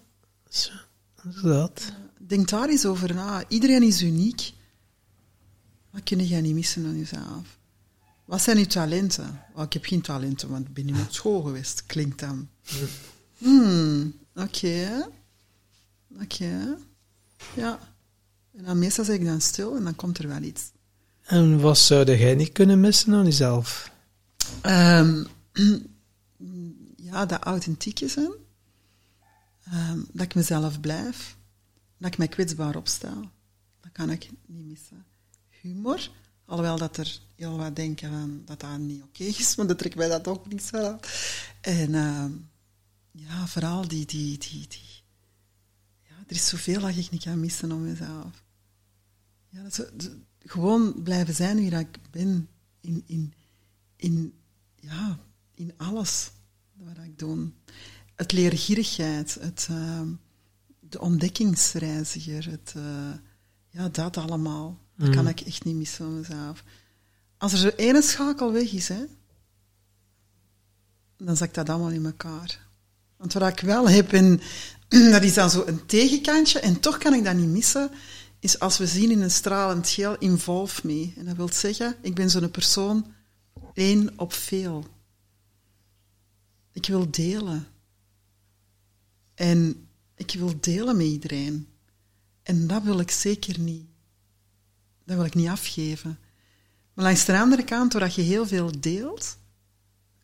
zo. 0.48 0.70
Dat. 1.42 1.92
Denk 2.18 2.48
daar 2.48 2.68
eens 2.68 2.86
over 2.86 3.14
na. 3.14 3.44
Iedereen 3.48 3.82
is 3.82 4.02
uniek. 4.02 4.52
Wat 5.90 6.02
kun 6.02 6.26
jij 6.26 6.40
niet 6.40 6.54
missen 6.54 6.86
aan 6.86 6.96
jezelf? 6.98 7.58
Wat 8.24 8.42
zijn 8.42 8.58
je 8.58 8.66
talenten? 8.66 9.40
Oh, 9.54 9.62
ik 9.64 9.72
heb 9.72 9.84
geen 9.84 10.00
talenten, 10.00 10.48
want 10.48 10.66
ik 10.68 10.74
ben 10.74 10.84
niet 10.84 11.00
op 11.00 11.12
school 11.12 11.42
geweest. 11.42 11.86
Klinkt 11.86 12.18
dan. 12.18 12.48
Hmm, 13.38 14.14
oké. 14.34 15.08
Oké. 16.22 16.76
Ja. 17.54 17.78
En 18.56 18.64
dan 18.64 18.78
meestal 18.78 19.04
zeg 19.04 19.16
ik 19.16 19.24
dan 19.24 19.40
stil 19.40 19.76
en 19.76 19.84
dan 19.84 19.94
komt 19.94 20.18
er 20.18 20.28
wel 20.28 20.42
iets. 20.42 20.62
En 21.22 21.60
wat 21.60 21.78
zou 21.78 22.16
jij 22.16 22.34
niet 22.34 22.52
kunnen 22.52 22.80
missen 22.80 23.14
aan 23.14 23.24
jezelf? 23.24 23.90
Ehm, 24.60 25.24
ja, 27.10 27.26
dat 27.26 27.42
authentieke 27.42 28.08
zijn. 28.08 28.32
Ehm, 29.64 29.98
dat 30.12 30.24
ik 30.24 30.34
mezelf 30.34 30.80
blijf. 30.80 31.36
Dat 31.98 32.12
ik 32.12 32.18
mij 32.18 32.28
kwetsbaar 32.28 32.76
opstel. 32.76 33.30
Dat 33.80 33.92
kan 33.92 34.10
ik 34.10 34.30
niet 34.46 34.66
missen. 34.66 35.04
Humor, 35.60 36.10
alhoewel 36.44 36.78
dat 36.78 36.96
er 36.96 37.20
heel 37.34 37.56
wat 37.56 37.76
denken 37.76 38.10
van 38.10 38.42
dat 38.44 38.60
dat 38.60 38.78
niet 38.78 39.02
oké 39.02 39.24
is, 39.42 39.56
maar 39.56 39.66
dat 39.66 39.78
trekt 39.78 39.96
mij 39.96 40.08
dat 40.08 40.28
ook 40.28 40.48
niet 40.48 40.62
zo 40.62 40.76
aan. 40.76 41.00
En 41.60 41.94
ehm, 41.94 42.30
ja, 43.10 43.46
vooral 43.46 43.88
die, 43.88 44.06
die, 44.06 44.38
die, 44.38 44.66
die... 44.68 44.95
Er 46.26 46.34
is 46.34 46.46
zoveel 46.48 46.80
dat 46.80 46.96
ik 46.96 47.10
niet 47.10 47.22
kan 47.22 47.40
missen 47.40 47.72
om 47.72 47.82
mezelf. 47.82 48.44
Ja, 49.48 49.62
dat 49.62 49.78
is- 49.98 50.08
gewoon 50.38 51.02
blijven 51.02 51.34
zijn 51.34 51.56
wie 51.56 51.70
dat 51.70 51.80
ik 51.80 51.98
ben. 52.10 52.48
In, 52.80 53.02
in, 53.06 53.32
in, 53.96 54.34
ja, 54.74 55.18
in 55.54 55.72
alles 55.76 56.30
wat 56.72 57.04
ik 57.04 57.18
doe. 57.18 57.50
Het 58.14 58.32
leergierigheid, 58.32 59.34
het, 59.40 59.66
ehm, 59.70 60.08
de 60.80 61.00
ontdekkingsreiziger, 61.00 62.50
het, 62.50 62.72
eh, 62.76 63.12
ja, 63.68 63.88
dat 63.88 64.16
allemaal. 64.16 64.78
Dat 64.96 65.10
kan 65.10 65.28
ik 65.28 65.40
echt 65.40 65.64
niet 65.64 65.76
missen 65.76 66.04
van 66.04 66.18
mezelf. 66.18 66.64
Als 67.36 67.52
er 67.52 67.58
zo 67.58 67.68
ene 67.68 68.02
schakel 68.02 68.52
weg 68.52 68.72
is, 68.72 68.88
hè, 68.88 69.04
dan 71.16 71.36
zakt 71.36 71.54
dat 71.54 71.68
allemaal 71.68 71.90
in 71.90 72.04
elkaar. 72.06 72.66
Want 73.16 73.32
wat 73.32 73.48
ik 73.48 73.60
wel 73.60 73.88
heb, 73.88 74.12
en 74.12 74.40
dat 75.12 75.22
is 75.22 75.34
dan 75.34 75.50
zo 75.50 75.64
een 75.66 75.86
tegenkantje, 75.86 76.60
en 76.60 76.80
toch 76.80 76.98
kan 76.98 77.14
ik 77.14 77.24
dat 77.24 77.34
niet 77.34 77.48
missen, 77.48 77.90
is 78.38 78.58
als 78.58 78.78
we 78.78 78.86
zien 78.86 79.10
in 79.10 79.22
een 79.22 79.30
stralend 79.30 79.88
geel, 79.88 80.18
involve 80.18 80.86
me. 80.86 81.12
En 81.16 81.24
dat 81.24 81.36
wil 81.36 81.52
zeggen, 81.52 81.96
ik 82.00 82.14
ben 82.14 82.30
zo'n 82.30 82.50
persoon 82.50 83.14
één 83.72 84.18
op 84.18 84.32
veel. 84.32 84.86
Ik 86.72 86.86
wil 86.86 87.10
delen. 87.10 87.66
En 89.34 89.88
ik 90.14 90.34
wil 90.38 90.60
delen 90.60 90.96
met 90.96 91.06
iedereen. 91.06 91.68
En 92.42 92.66
dat 92.66 92.82
wil 92.82 93.00
ik 93.00 93.10
zeker 93.10 93.58
niet. 93.60 93.86
Dat 95.04 95.16
wil 95.16 95.24
ik 95.24 95.34
niet 95.34 95.48
afgeven. 95.48 96.18
Maar 96.94 97.04
langs 97.04 97.24
de 97.24 97.38
andere 97.38 97.64
kant, 97.64 97.92
doordat 97.92 98.14
je 98.14 98.22
heel 98.22 98.46
veel 98.46 98.80
deelt, 98.80 99.38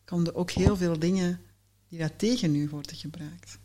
komen 0.05 0.25
er 0.27 0.35
ook 0.35 0.51
heel 0.51 0.77
veel 0.77 0.99
dingen 0.99 1.41
die 1.87 1.99
dat 1.99 2.19
tegen 2.19 2.55
u 2.55 2.69
worden 2.69 2.95
gebruikt. 2.95 3.57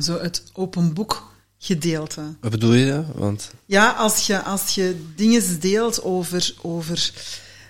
Zo 0.00 0.18
het 0.20 0.42
open 0.52 0.94
boek 0.94 1.32
gedeelte. 1.58 2.34
Wat 2.40 2.50
bedoel 2.50 2.72
je? 2.72 3.04
Want 3.14 3.50
Ja, 3.66 3.90
als 3.90 4.26
je, 4.26 4.42
als 4.42 4.74
je 4.74 5.04
dingen 5.16 5.60
deelt 5.60 6.02
over, 6.02 6.54
over 6.62 7.12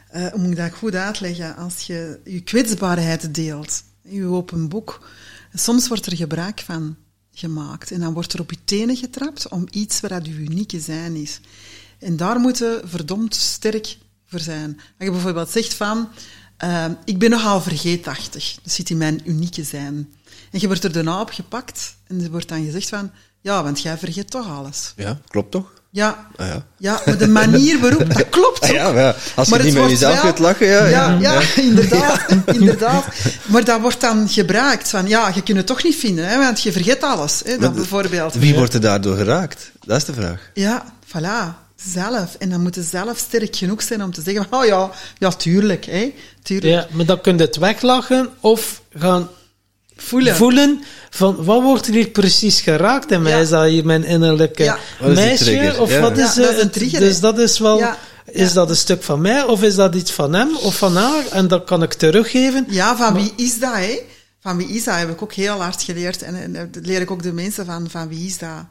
eh, 0.08 0.26
hoe 0.26 0.40
moet 0.40 0.50
ik 0.50 0.56
dat 0.56 0.72
goed 0.72 0.94
uitleggen? 0.94 1.56
Als 1.56 1.82
je 1.82 2.20
je 2.24 2.40
kwetsbaarheid 2.40 3.34
deelt, 3.34 3.82
je 4.02 4.24
open 4.24 4.68
boek, 4.68 5.08
soms 5.54 5.88
wordt 5.88 6.06
er 6.06 6.16
gebruik 6.16 6.60
van 6.64 6.96
gemaakt 7.32 7.90
en 7.90 8.00
dan 8.00 8.12
wordt 8.12 8.32
er 8.32 8.40
op 8.40 8.50
je 8.50 8.58
tenen 8.64 8.96
getrapt 8.96 9.48
om 9.48 9.66
iets 9.70 10.00
wat 10.00 10.10
dat 10.10 10.26
je 10.26 10.32
unieke 10.32 10.80
zijn 10.80 11.14
is. 11.14 11.40
En 11.98 12.16
daar 12.16 12.38
moeten 12.38 12.80
verdomd 12.84 13.34
sterk 13.34 13.98
voor 14.26 14.40
zijn. 14.40 14.76
Als 14.76 15.06
je 15.06 15.10
bijvoorbeeld 15.10 15.50
zegt 15.50 15.74
van, 15.74 16.08
eh, 16.56 16.84
ik 17.04 17.18
ben 17.18 17.30
nogal 17.30 17.60
vergeetachtig, 17.60 18.58
dat 18.62 18.72
zit 18.72 18.90
in 18.90 18.96
mijn 18.96 19.20
unieke 19.24 19.64
zijn. 19.64 20.12
En 20.50 20.60
je 20.60 20.66
wordt 20.66 20.84
er 20.84 20.92
daarna 20.92 21.20
op 21.20 21.30
gepakt 21.30 21.94
en 22.06 22.22
er 22.24 22.30
wordt 22.30 22.48
dan 22.48 22.64
gezegd 22.64 22.88
van, 22.88 23.10
ja, 23.40 23.62
want 23.62 23.80
jij 23.82 23.98
vergeet 23.98 24.30
toch 24.30 24.48
alles. 24.58 24.92
ja, 24.96 25.18
klopt 25.28 25.50
toch? 25.50 25.76
Ja, 25.90 26.26
Ah, 26.36 26.46
ja. 26.46 26.64
ja, 26.76 27.00
maar 27.06 27.18
de 27.18 27.28
manier 27.28 27.80
waarop, 27.80 28.14
dat 28.14 28.28
klopt 28.28 28.62
ook. 28.68 28.70
Ja, 28.70 28.92
maar 28.92 29.02
ja, 29.02 29.14
als 29.34 29.48
je 29.48 29.54
Maar 29.54 29.64
niet 29.64 29.64
het 29.64 29.64
met 29.64 29.74
wordt 29.74 29.90
jezelf 29.90 30.14
wel- 30.14 30.22
kunt 30.22 30.38
lachen, 30.38 30.66
ja. 30.66 30.84
Ja, 30.86 31.16
ja. 31.20 31.32
ja, 31.32 31.40
inderdaad, 31.62 32.24
inderdaad. 32.60 33.04
Maar 33.46 33.64
dat 33.64 33.80
wordt 33.80 34.00
dan 34.00 34.28
gebruikt 34.28 34.88
van, 34.88 35.06
ja, 35.08 35.30
je 35.34 35.42
kunt 35.42 35.56
het 35.56 35.66
toch 35.66 35.82
niet 35.82 35.96
vinden, 35.96 36.28
hè, 36.28 36.38
want 36.38 36.62
je 36.62 36.72
vergeet 36.72 37.02
alles, 37.02 37.42
hè, 37.44 37.70
bijvoorbeeld. 37.70 38.34
Wie 38.34 38.54
wordt 38.54 38.74
er 38.74 38.80
daardoor 38.80 39.16
geraakt? 39.16 39.70
Dat 39.84 39.96
is 39.96 40.04
de 40.04 40.12
vraag. 40.12 40.50
Ja, 40.54 40.84
voilà, 41.06 41.66
zelf. 41.76 42.34
En 42.38 42.50
dan 42.50 42.60
moet 42.60 42.74
je 42.74 42.82
zelf 42.82 43.18
sterk 43.18 43.56
genoeg 43.56 43.82
zijn 43.82 44.02
om 44.02 44.12
te 44.12 44.22
zeggen, 44.22 44.46
van, 44.50 44.58
oh 44.60 44.66
ja, 44.66 44.90
ja, 45.18 45.30
tuurlijk, 45.30 45.84
hè, 45.84 46.14
tuurlijk. 46.42 46.72
Ja, 46.74 46.86
maar 46.96 47.04
dan 47.06 47.20
kun 47.20 47.36
je 47.36 47.42
het 47.42 47.56
weglachen 47.56 48.28
of 48.40 48.82
gaan 48.94 49.28
Voelen. 50.02 50.34
voelen 50.36 50.82
van 51.10 51.44
wat 51.44 51.62
wordt 51.62 51.86
er 51.86 51.92
hier 51.94 52.08
precies 52.10 52.60
geraakt 52.60 53.10
in 53.10 53.22
mij? 53.22 53.32
Ja. 53.32 53.38
Is 53.38 53.48
dat 53.48 53.64
hier 53.66 53.84
mijn 53.86 54.04
innerlijke 54.04 54.62
Ja. 54.64 54.78
Meisje? 55.00 55.44
trigger? 55.44 55.80
Of 55.80 55.90
Ja. 55.90 56.00
wat 56.00 56.16
Ja, 56.16 56.24
is, 56.28 56.34
dat 56.34 56.48
eh, 56.48 56.56
is 56.56 56.62
een 56.62 56.70
trigger, 56.70 57.00
Dus 57.00 57.20
dat 57.20 57.38
is 57.38 57.58
wel... 57.58 57.78
Ja. 57.78 57.98
Is 58.32 58.48
Ja. 58.48 58.54
dat 58.54 58.70
een 58.70 58.76
stuk 58.76 59.02
van 59.02 59.20
mij 59.20 59.42
of 59.44 59.62
is 59.62 59.74
dat 59.74 59.94
iets 59.94 60.12
van 60.12 60.32
hem 60.34 60.56
of 60.56 60.76
van 60.78 60.96
haar? 60.96 61.26
En 61.26 61.48
dat 61.48 61.64
kan 61.64 61.82
ik 61.82 61.92
teruggeven. 61.92 62.66
Ja, 62.68 62.96
van 62.96 63.14
wie 63.14 63.32
is 63.36 63.58
dat, 63.58 63.74
hè? 63.74 63.98
Van 64.40 64.56
wie 64.56 64.68
is 64.68 64.84
dat 64.84 64.94
heb 64.98 65.10
ik 65.10 65.22
ook 65.22 65.32
heel 65.32 65.60
hard 65.60 65.82
geleerd. 65.82 66.22
En, 66.22 66.34
en 66.34 66.52
dat 66.72 66.86
leer 66.86 67.00
ik 67.00 67.10
ook 67.10 67.22
de 67.22 67.32
mensen 67.32 67.66
van, 67.66 67.90
van 67.90 68.08
wie 68.08 68.26
is 68.26 68.38
dat? 68.38 68.64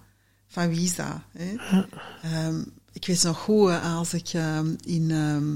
Van 0.49 0.69
wie 0.69 0.83
is 0.83 0.95
dat? 0.95 1.05
Hè? 1.37 1.55
Ehm, 2.23 2.55
ik 2.93 3.05
weet 3.07 3.23
nog 3.23 3.37
goed, 3.39 3.69
eh, 3.69 3.97
als 3.97 4.13
ik, 4.13 4.29
ehm, 4.33 4.67
in, 4.85 5.11
ehm, 5.11 5.55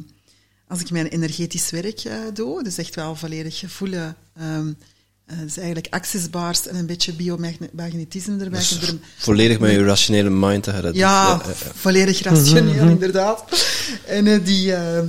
als 0.68 0.80
ik 0.81 0.91
mijn 0.91 1.07
energetisch 1.07 1.69
werk 1.69 1.99
eh, 1.99 2.14
doe, 2.34 2.64
dus 2.64 2.77
echt 2.77 2.95
wel 2.95 3.15
volledig 3.15 3.64
voelen, 3.68 4.15
ehm 5.32 5.40
eh, 5.40 5.45
dus 5.45 5.58
eigenlijk 5.58 5.88
access 5.90 6.30
bars 6.30 6.68
en 6.68 6.76
een 6.76 6.86
beetje 6.86 7.14
biomagnetisme 7.14 8.44
erbij. 8.44 8.60
Dus 8.60 8.82
er 8.82 8.90
een- 8.90 9.02
volledig 9.18 9.60
met 9.60 9.72
je 9.72 9.84
rationele 9.84 10.30
mind 10.30 10.64
te 10.64 10.72
gaan. 10.72 10.82
dat 10.82 10.95
ja, 10.95 11.36
doet. 11.36 11.45
ja, 11.45 11.52
ja. 11.66 11.72
volledig 11.76 12.22
rationeel, 12.22 12.88
inderdaad. 12.88 13.44
En 14.06 14.28
eh, 14.28 14.45
die, 14.45 14.74
eh, 14.74 14.99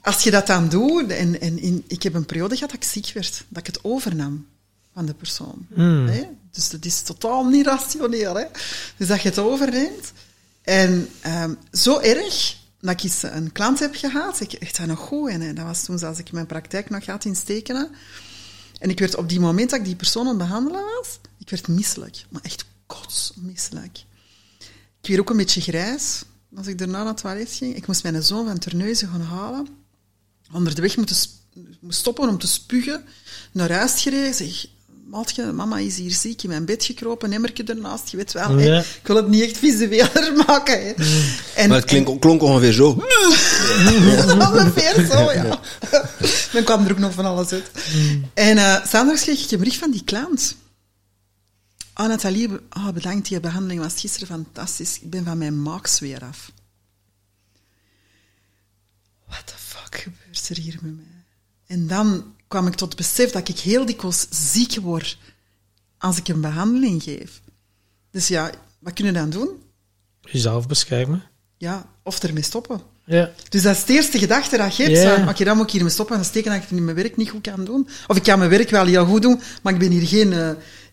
als 0.00 0.22
je 0.22 0.30
dat 0.30 0.46
dan 0.46 0.68
doet, 0.68 1.10
en, 1.10 1.40
en 1.40 1.58
in, 1.58 1.84
ik 1.86 2.02
heb 2.02 2.14
een 2.14 2.26
periode 2.26 2.54
gehad 2.54 2.70
dat 2.70 2.82
ik 2.82 2.88
ziek 2.88 3.10
werd, 3.14 3.44
dat 3.48 3.66
ik 3.66 3.74
het 3.74 3.84
overnam 3.84 4.46
van 4.94 5.06
de 5.06 5.14
persoon. 5.14 5.66
Hè? 5.74 6.22
Dus 6.52 6.68
dat 6.70 6.84
is 6.84 7.00
totaal 7.02 7.44
niet 7.44 7.66
rationeel. 7.66 8.34
Hè? 8.34 8.44
Dus 8.96 9.08
dat 9.08 9.22
je 9.22 9.28
het 9.28 9.38
overneemt. 9.38 10.12
En 10.62 11.08
ehm, 11.20 11.52
zo 11.72 11.98
erg 11.98 12.56
dat 12.80 12.90
ik 12.92 13.02
eens 13.02 13.22
een 13.22 13.52
klant 13.52 13.78
heb 13.78 13.94
gehad, 13.94 14.40
ik 14.40 14.52
echt 14.52 14.76
daar 14.76 14.86
nog 14.86 14.98
goed 14.98 15.30
in. 15.30 15.40
Hè? 15.40 15.52
Dat 15.52 15.64
was 15.64 15.84
toen 15.84 16.00
als 16.02 16.18
ik 16.18 16.32
mijn 16.32 16.46
praktijk 16.46 16.90
nog 16.90 17.06
had 17.06 17.24
in 17.24 17.36
Stekenen. 17.36 17.88
En 18.78 18.90
ik 18.90 18.98
werd 18.98 19.16
op 19.16 19.28
die 19.28 19.40
moment 19.40 19.70
dat 19.70 19.78
ik 19.78 19.84
die 19.84 19.96
persoon 19.96 20.22
aan 20.22 20.28
het 20.28 20.38
behandelen 20.38 20.82
was, 20.82 21.18
ik 21.38 21.50
werd 21.50 21.68
misselijk. 21.68 22.24
Maar 22.28 22.42
echt 22.42 22.64
kotsmisselijk. 22.86 24.04
Ik 25.00 25.08
werd 25.08 25.20
ook 25.20 25.30
een 25.30 25.36
beetje 25.36 25.60
grijs 25.60 26.22
als 26.56 26.66
ik 26.66 26.78
daarna 26.78 26.98
naar 26.98 27.06
het 27.06 27.16
toilet 27.16 27.52
ging. 27.52 27.76
Ik 27.76 27.86
moest 27.86 28.02
mijn 28.02 28.22
zoon 28.22 28.46
van 28.46 28.58
Terneuzen 28.58 29.08
gaan 29.08 29.20
halen. 29.20 29.68
Onder 30.52 30.74
de 30.74 30.82
weg 30.82 30.96
moeten 30.96 31.16
stoppen 31.88 32.28
om 32.28 32.38
te 32.38 32.46
spugen. 32.46 33.04
Naar 33.52 33.72
huis 33.72 34.02
gereden. 34.02 34.52
Maatje, 35.10 35.52
mama 35.52 35.78
is 35.78 35.96
hier 35.96 36.10
ziek, 36.12 36.42
in 36.42 36.48
mijn 36.48 36.64
bed 36.64 36.84
gekropen, 36.84 37.32
emmertje 37.32 37.64
ernaast. 37.64 38.08
Je 38.08 38.16
weet 38.16 38.32
wel. 38.32 38.58
Ja. 38.58 38.78
ik 38.78 39.00
wil 39.06 39.16
het 39.16 39.28
niet 39.28 39.42
echt 39.42 39.58
visueler 39.58 40.32
maken. 40.46 40.82
Hè. 40.86 40.92
En, 41.54 41.68
Maar 41.68 41.78
het 41.80 41.86
klonk, 41.90 42.20
klonk 42.20 42.42
ongeveer 42.42 42.72
zo. 42.72 42.90
Ongeveer 44.48 45.06
zo, 45.06 45.32
ja. 45.32 45.60
Dan 46.52 46.64
kwam 46.64 46.84
er 46.84 46.90
ook 46.92 46.98
nog 46.98 47.12
van 47.12 47.24
alles 47.24 47.52
uit. 47.52 47.70
En 48.34 48.58
eh 48.58 48.86
s'avonds 48.86 49.22
kreeg 49.22 49.44
ik 49.44 49.50
een 49.50 49.58
brief 49.58 49.78
van 49.78 49.90
die 49.90 50.04
klant. 50.04 50.56
Ah, 51.92 52.08
Nathalie, 52.08 52.48
be- 52.48 52.62
ah, 52.68 52.88
bedankt, 52.92 53.28
die 53.28 53.40
behandeling 53.40 53.80
was 53.80 54.00
gisteren 54.00 54.28
fantastisch. 54.28 55.00
Ik 55.00 55.10
ben 55.10 55.24
van 55.24 55.38
mijn 55.38 55.62
maaks 55.62 55.98
weer 56.00 56.24
af. 56.24 56.50
What 59.26 59.46
the 59.46 59.54
fuck 59.56 60.00
gebeurt 60.00 60.48
er 60.48 60.56
hier 60.58 60.78
met 60.82 60.96
mij? 60.96 61.04
En 61.66 61.86
dan 61.86 62.34
kwam 62.48 62.66
ik 62.66 62.74
tot 62.74 62.88
het 62.88 62.96
besef 62.96 63.30
dat 63.30 63.48
ik 63.48 63.58
heel 63.58 63.86
dikwijls 63.86 64.26
ziek 64.30 64.74
word 64.80 65.18
als 65.98 66.16
ik 66.16 66.28
een 66.28 66.40
behandeling 66.40 67.02
geef. 67.02 67.40
Dus 68.10 68.28
ja, 68.28 68.50
wat 68.78 68.92
kun 68.92 69.04
je 69.04 69.12
dan 69.12 69.30
doen? 69.30 69.48
Jezelf 70.20 70.66
beschermen. 70.66 71.22
Ja, 71.56 71.86
of 72.02 72.22
ermee 72.22 72.42
stoppen. 72.42 72.80
Ja. 73.04 73.30
Dus 73.48 73.62
dat 73.62 73.76
is 73.76 73.84
de 73.84 73.92
eerste 73.92 74.18
gedachte 74.18 74.56
dat 74.56 74.76
je 74.76 74.82
hebt. 74.82 74.96
Oké, 75.28 75.44
dan 75.44 75.56
moet 75.56 75.66
ik 75.66 75.72
hiermee 75.72 75.90
stoppen. 75.92 76.14
En 76.16 76.20
dat 76.22 76.30
steken 76.30 76.52
dat 76.52 76.62
ik 76.62 76.70
mijn 76.70 76.96
werk 76.96 77.16
niet 77.16 77.30
goed 77.30 77.40
kan 77.42 77.64
doen. 77.64 77.88
Of 78.06 78.16
ik 78.16 78.22
kan 78.22 78.38
mijn 78.38 78.50
werk 78.50 78.70
wel 78.70 78.86
heel 78.86 79.06
goed 79.06 79.22
doen, 79.22 79.40
maar 79.62 79.72
ik 79.72 79.78
ben 79.78 79.90
hier 79.90 80.06
geen, 80.06 80.32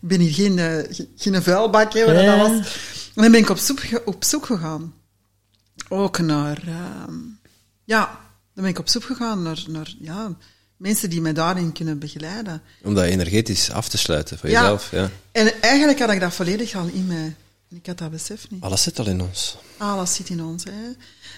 ik 0.00 0.08
ben 0.08 0.20
hier 0.20 0.32
geen, 0.34 0.58
eh, 0.58 0.94
ge- 0.94 1.08
geen 1.16 1.42
vuilbak. 1.42 1.92
Hè, 1.92 2.04
dat 2.12 2.38
was. 2.38 2.50
En 3.14 3.22
dan 3.22 3.30
ben 3.30 3.40
ik 3.40 3.48
op 3.48 3.56
zoek, 3.58 3.80
op 4.04 4.24
zoek 4.24 4.46
gegaan. 4.46 4.94
Ook 5.88 6.18
naar... 6.18 6.62
ehm, 6.66 7.14
ja, 7.84 8.04
dan 8.54 8.64
ben 8.64 8.72
ik 8.72 8.78
op 8.78 8.88
zoek 8.88 9.04
gegaan 9.04 9.42
naar, 9.42 9.64
naar 9.68 9.94
ja, 10.00 10.36
mensen 10.76 11.10
die 11.10 11.20
mij 11.20 11.32
daarin 11.32 11.72
kunnen 11.72 11.98
begeleiden. 11.98 12.62
Om 12.82 12.94
dat 12.94 13.04
energetisch 13.04 13.70
af 13.70 13.88
te 13.88 13.98
sluiten 13.98 14.38
voor 14.38 14.48
Ja. 14.50 14.60
jezelf. 14.60 14.90
Ja. 14.90 15.10
En 15.32 15.62
eigenlijk 15.62 15.98
had 15.98 16.10
ik 16.10 16.20
dat 16.20 16.34
volledig 16.34 16.74
al 16.74 16.86
in 16.86 17.06
mij. 17.06 17.34
Ik 17.70 17.86
had 17.86 17.98
dat 17.98 18.10
besef 18.10 18.50
niet. 18.50 18.62
Alles 18.62 18.82
zit 18.82 18.98
al 18.98 19.06
in 19.06 19.20
ons. 19.20 19.56
Alles 19.76 20.14
zit 20.14 20.28
in 20.28 20.42
ons. 20.44 20.64
Hè. 20.64 20.72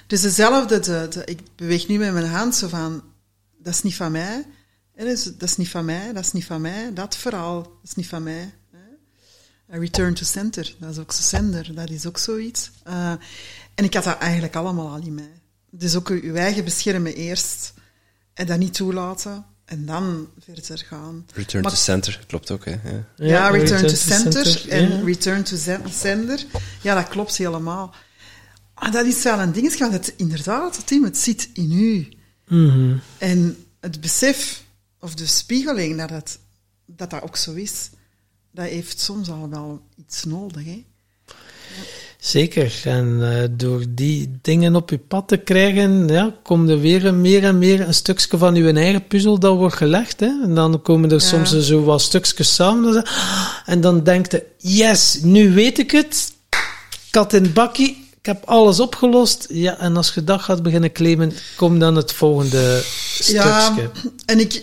Dus 0.07 0.21
dezelfde, 0.21 0.79
de, 0.81 1.07
de- 1.11 1.25
ik 1.25 1.41
beweeg 1.57 1.89
nu 1.89 1.99
met 1.99 2.13
mijn 2.13 2.27
hand 2.29 2.55
zo 2.55 2.69
van, 2.69 3.03
dat 3.59 3.75
is 3.75 3.83
niet 3.83 3.95
van 3.95 4.13
mij. 4.13 4.45
Hè, 4.95 5.05
dus, 5.05 5.23
dat 5.25 5.43
is 5.49 5.57
niet 5.57 5.69
van 5.69 5.85
mij, 5.85 6.13
dat 6.13 6.25
is 6.25 6.33
niet 6.33 6.45
van 6.45 6.61
mij. 6.61 6.93
Dat 6.95 7.17
verhaal, 7.17 7.63
dat 7.63 7.71
is 7.85 7.95
niet 7.95 8.07
van 8.07 8.23
mij. 8.23 8.53
Hè. 8.73 9.75
A 9.77 9.79
Return 9.79 10.15
to 10.15 10.25
center, 10.25 10.75
dat 10.79 10.91
is 10.91 10.99
ook 10.99 11.13
zo 11.13 11.23
zender, 11.23 11.75
dat 11.75 11.91
is 11.91 12.07
ook 12.07 12.19
zoiets. 12.19 12.71
Eh, 12.85 13.11
en 13.75 13.85
ik 13.85 13.95
had 13.95 14.05
dat 14.05 14.19
eigenlijk 14.19 14.57
allemaal 14.57 14.89
al 14.89 15.01
in 15.03 15.15
mij. 15.15 15.41
Dus 15.71 15.95
ook 15.97 16.09
uw 16.09 16.35
eigen 16.35 16.65
beschermen 16.65 17.15
eerst 17.15 17.73
en 18.39 18.47
dat 18.47 18.59
niet 18.59 18.75
toelaten 18.75 19.45
en 19.65 19.87
dan 19.87 20.29
verder 20.39 20.85
gaan. 20.87 21.27
Return 21.35 21.63
Maar- 21.63 21.73
to 21.73 21.79
center, 21.79 22.25
klopt 22.27 22.51
ook. 22.51 22.65
Hè. 22.65 22.71
Ja. 22.71 23.05
ja, 23.17 23.49
return, 23.49 23.87
to 23.87 23.95
center, 23.95 24.69
en 24.69 24.89
ja. 24.97 25.05
return 25.05 25.43
to 25.43 25.57
sender. 25.91 26.45
Ja, 26.83 26.95
dat 26.95 27.09
klopt 27.09 27.37
helemaal. 27.37 27.95
Maar 28.75 28.91
dat 28.91 29.07
is 29.07 29.23
wel 29.23 29.39
een 29.39 29.53
dingetje, 29.53 29.79
want 29.79 29.93
het, 29.93 30.15
inderdaad, 30.17 30.87
Tim, 30.87 31.05
het 31.05 31.19
zit 31.19 31.49
in 31.53 31.73
u. 31.73 32.09
Mhm. 32.49 32.97
En 33.19 33.65
het 33.81 34.01
besef, 34.01 34.65
of 35.01 35.15
de 35.15 35.27
spiegeling, 35.27 35.99
dat, 35.99 36.11
het, 36.11 36.39
dat 36.87 37.11
dat 37.11 37.23
ook 37.23 37.37
zo 37.37 37.53
is, 37.55 37.91
dat 38.51 38.67
heeft 38.67 39.01
soms 39.01 39.31
al 39.31 39.49
wel 39.51 39.83
iets 39.97 40.25
nodig. 40.25 40.65
Hè? 40.65 40.85
Zeker. 42.21 42.81
En 42.85 43.19
eh, 43.23 43.49
door 43.51 43.85
die 43.89 44.39
dingen 44.43 44.77
op 44.77 44.91
je 44.91 44.99
pad 44.99 45.29
te 45.29 45.37
krijgen, 45.37 46.09
ja, 46.09 46.35
komt 46.43 46.69
er 46.69 46.81
weer 46.81 47.15
meer 47.15 47.45
en 47.45 47.59
meer 47.59 47.81
een 47.81 47.95
stukje 47.95 48.39
van 48.39 48.55
je 48.55 48.73
eigen 48.73 49.07
puzzel 49.07 49.39
dat 49.39 49.57
wordt 49.57 49.75
gelegd. 49.77 50.21
Hè? 50.21 50.27
En 50.43 50.55
dan 50.55 50.83
komen 50.83 51.11
er 51.11 51.17
Ja. 51.21 51.23
soms 51.23 51.59
zo 51.59 51.85
wat 51.85 52.01
stukjes 52.01 52.55
samen. 52.55 53.05
En 53.67 53.81
dan 53.81 54.05
denkt 54.05 54.33
je, 54.33 54.47
yes, 54.57 55.19
nu 55.23 55.53
weet 55.55 55.79
ik 55.79 55.91
het. 55.91 56.33
Kat 57.11 57.33
in 57.33 57.43
het 57.43 57.55
bakkie. 57.55 58.07
Ik 58.19 58.27
heb 58.27 58.45
alles 58.45 58.81
opgelost. 58.81 59.47
Ja, 59.49 59.79
en 59.79 59.97
als 59.97 60.15
je 60.15 60.25
dat 60.25 60.41
gaat 60.41 60.63
beginnen 60.63 60.93
claimen, 60.93 61.33
komt 61.57 61.81
dan 61.81 61.97
het 61.97 62.13
volgende 62.13 62.83
Ja, 63.27 63.61
stukje. 63.61 63.91
en 64.27 64.41
ik, 64.41 64.63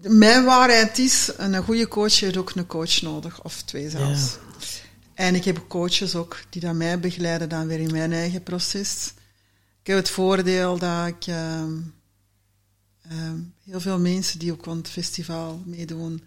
mijn 0.00 0.44
waarheid 0.44 0.98
is, 0.98 1.30
een 1.36 1.62
goede 1.62 1.88
coach 1.88 2.20
heeft 2.20 2.36
ook 2.36 2.52
een 2.54 2.66
coach 2.66 3.02
nodig, 3.02 3.42
of 3.42 3.62
twee 3.64 3.90
zelfs. 3.90 4.36
En 5.16 5.34
ik 5.34 5.44
heb 5.44 5.64
coaches 5.68 6.14
ook 6.14 6.38
die 6.50 6.60
dan 6.60 6.76
mij 6.76 7.00
begeleiden 7.00 7.48
dan 7.48 7.66
weer 7.66 7.78
in 7.78 7.92
mijn 7.92 8.12
eigen 8.12 8.42
proces. 8.42 9.14
Ik 9.80 9.86
heb 9.86 9.96
het 9.96 10.10
voordeel 10.10 10.78
dat 10.78 11.06
ik 11.06 11.26
ehm, 11.26 11.80
ehm, 13.02 13.38
heel 13.64 13.80
veel 13.80 13.98
mensen 13.98 14.38
die 14.38 14.52
ook 14.52 14.68
aan 14.68 14.76
het 14.76 14.88
festival 14.88 15.62
meedoen, 15.64 16.22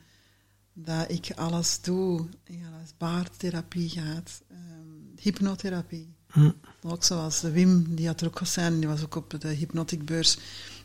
dat 0.73 1.11
ik 1.11 1.31
alles 1.35 1.81
doe. 1.81 2.25
Ja, 2.45 2.69
dat 2.69 2.81
is 2.85 2.97
baardtherapie 2.97 3.89
gaat, 3.89 4.41
ehm, 4.49 5.21
hypnotherapie. 5.21 6.13
Hm. 6.31 6.51
Ook 6.81 7.03
zoals 7.03 7.39
de 7.39 7.51
Wim, 7.51 7.95
die 7.95 8.07
had 8.07 8.21
er 8.21 8.27
ook 8.27 8.37
gezien, 8.37 8.79
die 8.79 8.89
was 8.89 9.03
ook 9.03 9.15
op 9.15 9.35
de 9.39 9.47
hypnoticbeurs. 9.47 10.35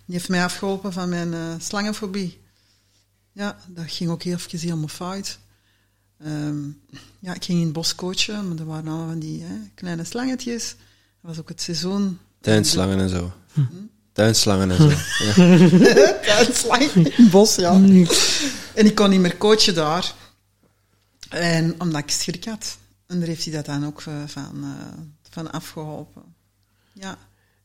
Die 0.04 0.14
heeft 0.14 0.28
mij 0.28 0.44
afgeholpen 0.44 0.92
van 0.92 1.08
mijn 1.08 1.34
eh, 1.34 1.54
slangenfobie. 1.58 2.40
Ja, 3.32 3.58
dat 3.68 3.90
ging 3.90 4.10
ook 4.10 4.22
heel 4.22 4.36
even 4.36 4.58
helemaal 4.58 4.88
fout. 4.88 5.38
Ehm, 6.24 6.62
ja, 7.18 7.34
ik 7.34 7.44
ging 7.44 7.58
in 7.58 7.64
het 7.64 7.72
bos 7.72 7.94
coachen, 7.94 8.48
maar 8.48 8.58
er 8.58 8.64
waren 8.64 8.88
allemaal 8.88 9.08
van 9.08 9.18
die 9.18 9.42
hè, 9.42 9.54
kleine 9.74 10.04
slangetjes. 10.04 10.68
Dat 10.68 11.30
was 11.30 11.38
ook 11.38 11.48
het 11.48 11.60
seizoen. 11.60 12.18
Tuinslangen 12.40 13.00
en 13.00 13.08
zo. 13.08 13.32
Hm? 13.52 13.60
Tuinslangen 14.12 14.70
en 14.70 14.76
zo. 14.76 14.88
Ja. 15.24 15.34
Tuinslang 16.22 16.82
in 16.82 17.04
het 17.04 17.30
bos, 17.30 17.54
ja. 17.54 17.72
En 18.74 18.86
ik 18.86 18.94
kon 18.94 19.10
niet 19.10 19.20
meer 19.20 19.36
coachen 19.36 19.74
daar. 19.74 20.14
En 21.28 21.74
omdat 21.80 22.00
ik 22.00 22.10
schrik 22.10 22.44
had. 22.44 22.78
En 23.06 23.18
daar 23.18 23.28
heeft 23.28 23.44
hij 23.44 23.54
dat 23.54 23.66
dan 23.66 23.86
ook 23.86 24.00
eh, 24.00 24.14
van, 24.26 24.62
eh, 24.62 25.02
van 25.30 25.50
afgeholpen. 25.50 26.22
Ja. 26.92 27.18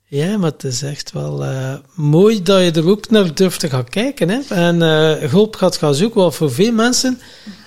Ja, 0.10 0.38
maar 0.38 0.52
het 0.52 0.64
is 0.64 0.82
echt 0.82 1.12
wel 1.12 1.44
eh, 1.44 1.74
mooi 1.94 2.42
dat 2.42 2.64
je 2.64 2.72
er 2.72 2.88
ook 2.88 3.10
naar 3.10 3.36
durft 3.36 3.60
te 3.60 3.70
gaan 3.70 3.90
kijken. 3.90 4.30
Hè? 4.30 4.40
En 4.50 4.82
eh, 4.82 5.30
hulp 5.30 5.56
gaat 5.56 5.78
gaan 5.78 5.96
zoeken, 5.96 6.20
wel 6.20 6.32
voor 6.32 6.52
veel 6.52 6.72
mensen. 6.72 7.20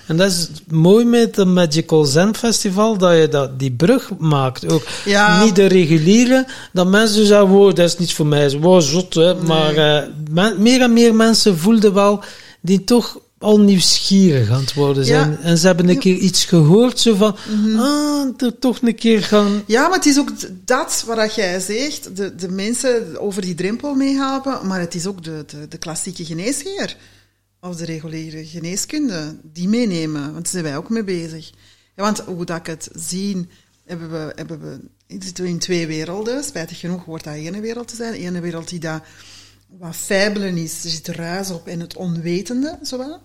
En 0.07 0.17
dat 0.17 0.31
is 0.31 0.49
mooi 0.67 1.05
met 1.05 1.35
het 1.35 1.47
Magical 1.47 2.03
Zen 2.05 2.35
Festival, 2.35 2.97
dat 2.97 3.17
je 3.17 3.27
dat, 3.27 3.59
die 3.59 3.71
brug 3.71 4.09
maakt. 4.17 4.71
Ook 4.71 4.83
Ja. 5.05 5.43
niet 5.43 5.55
de 5.55 5.65
reguliere, 5.65 6.45
dat 6.73 6.87
mensen 6.87 7.25
zeggen, 7.25 7.47
wow, 7.47 7.75
dat 7.75 7.85
is 7.85 7.97
niet 7.97 8.13
voor 8.13 8.25
mij. 8.27 8.57
Wow, 8.59 8.81
zot, 8.81 9.13
hè. 9.13 9.35
Maar 9.35 9.75
eh, 9.75 10.07
men- 10.31 10.61
meer 10.61 10.81
en 10.81 10.93
meer 10.93 11.15
mensen 11.15 11.57
voelden 11.57 11.93
wel, 11.93 12.23
die 12.61 12.83
toch 12.83 13.19
al 13.39 13.59
nieuwsgierig 13.59 14.49
aan 14.49 14.59
het 14.59 14.73
worden 14.73 15.05
zijn. 15.05 15.31
Ja. 15.31 15.37
En 15.47 15.57
ze 15.57 15.65
hebben 15.67 15.89
een 15.89 15.99
keer 15.99 16.15
iets 16.15 16.45
gehoord, 16.45 16.99
zo 16.99 17.15
van, 17.15 17.35
ah, 17.77 18.27
er 18.37 18.59
toch 18.59 18.77
een 18.81 18.95
keer 18.95 19.23
gaan... 19.23 19.63
Ja, 19.65 19.87
maar 19.87 19.97
het 19.97 20.05
is 20.05 20.19
ook 20.19 20.29
dat 20.65 21.03
wat 21.07 21.35
jij 21.35 21.59
zegt, 21.59 22.15
de, 22.15 22.35
de 22.35 22.49
mensen 22.49 23.19
over 23.19 23.41
die 23.41 23.55
drempel 23.55 23.93
meehelpen, 23.93 24.67
maar 24.67 24.79
het 24.79 24.95
is 24.95 25.05
ook 25.05 25.23
de, 25.23 25.43
de, 25.47 25.67
de 25.69 25.77
klassieke 25.77 26.25
geneesheer. 26.25 26.95
Of 27.63 27.75
de 27.75 27.85
reguliere 27.85 28.45
geneeskunde, 28.45 29.35
die 29.43 29.67
meenemen. 29.67 30.21
Want 30.21 30.33
daar 30.33 30.47
zijn 30.47 30.63
wij 30.63 30.77
ook 30.77 30.89
mee 30.89 31.03
bezig. 31.03 31.51
Want 31.95 32.19
hoe 32.19 32.45
dat 32.45 32.57
ik 32.57 32.65
het 32.65 32.89
zie, 32.95 33.47
hebben 33.85 34.11
we, 34.11 34.31
hebben 34.35 34.61
we, 34.61 34.79
zitten 35.19 35.43
we 35.43 35.49
in 35.49 35.59
twee 35.59 35.87
werelden. 35.87 36.43
Spijtig 36.43 36.79
genoeg 36.79 37.05
wordt 37.05 37.23
dat 37.23 37.33
ene 37.33 37.59
wereld 37.59 37.87
te 37.87 37.95
zijn. 37.95 38.13
Ene 38.13 38.39
wereld 38.39 38.69
die 38.69 38.79
dat 38.79 39.01
wat 39.77 39.95
fijbelen 39.95 40.57
is, 40.57 40.83
er 40.83 40.89
zit 40.89 41.07
ruis 41.07 41.49
op 41.49 41.67
en 41.67 41.79
het 41.79 41.95
onwetende, 41.95 42.77
zowel. 42.81 43.21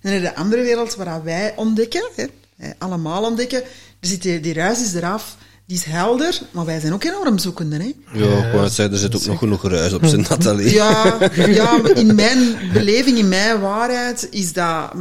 En 0.00 0.12
in 0.12 0.20
de 0.20 0.34
andere 0.34 0.62
wereld 0.62 0.94
waar 0.94 1.22
wij 1.22 1.56
ontdekken, 1.56 2.08
hè, 2.56 2.70
allemaal 2.78 3.24
ontdekken, 3.24 3.62
er 4.00 4.08
zit 4.08 4.22
die, 4.22 4.40
die 4.40 4.52
ruis 4.52 4.82
is 4.82 4.94
eraf, 4.94 5.36
die 5.66 5.76
is 5.76 5.84
helder, 5.84 6.40
maar 6.50 6.64
wij 6.64 6.80
zijn 6.80 6.92
ook 6.92 7.04
enorm 7.04 7.38
zoekende. 7.38 7.76
Hè? 7.76 8.18
Ja, 8.18 8.46
ik 8.46 8.52
wou 8.52 8.68
zeggen, 8.68 8.94
er 8.94 9.00
zit 9.00 9.16
ook 9.16 9.24
nog 9.26 9.38
genoeg 9.38 9.62
ruis 9.68 9.92
op 9.92 10.04
zijn 10.04 10.20
Nathalie. 10.28 10.70
Ja, 10.72 11.18
ja, 11.46 11.76
maar 11.76 11.96
in 11.96 12.14
mijn 12.14 12.56
beleving, 12.72 13.18
in 13.18 13.28
mijn 13.28 13.60
waarheid, 13.60 14.28
is 14.30 14.52
dat 14.52 14.92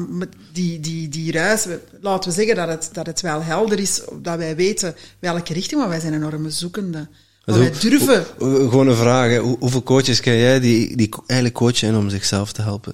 die, 0.53 0.79
die, 0.79 1.09
die 1.09 1.31
ruis, 1.31 1.67
laten 2.01 2.29
we 2.29 2.35
zeggen 2.35 2.55
dat 2.55 2.67
het, 2.67 2.89
dat 2.93 3.05
het 3.05 3.21
wel 3.21 3.43
helder 3.43 3.79
is, 3.79 4.01
dat 4.21 4.37
wij 4.37 4.55
weten 4.55 4.95
welke 5.19 5.53
richting, 5.53 5.79
maar 5.79 5.89
wij 5.89 5.99
zijn 5.99 6.13
enorm 6.13 6.49
zoekende. 6.49 7.07
Maar 7.45 7.59
wij 7.59 7.71
durven. 7.79 8.25
Gewoon 8.37 8.87
een 8.87 8.95
vraag, 8.95 9.29
hè. 9.29 9.37
Hoeveel 9.39 9.83
coaches 9.83 10.19
ken 10.19 10.37
jij 10.37 10.59
die, 10.59 10.95
die 10.95 11.09
eigenlijk 11.25 11.59
coachen 11.59 11.95
om 11.95 12.09
zichzelf 12.09 12.51
te 12.51 12.61
helpen? 12.61 12.93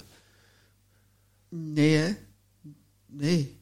Nee, 1.50 1.96
hè? 1.98 2.08
Nee. 3.08 3.58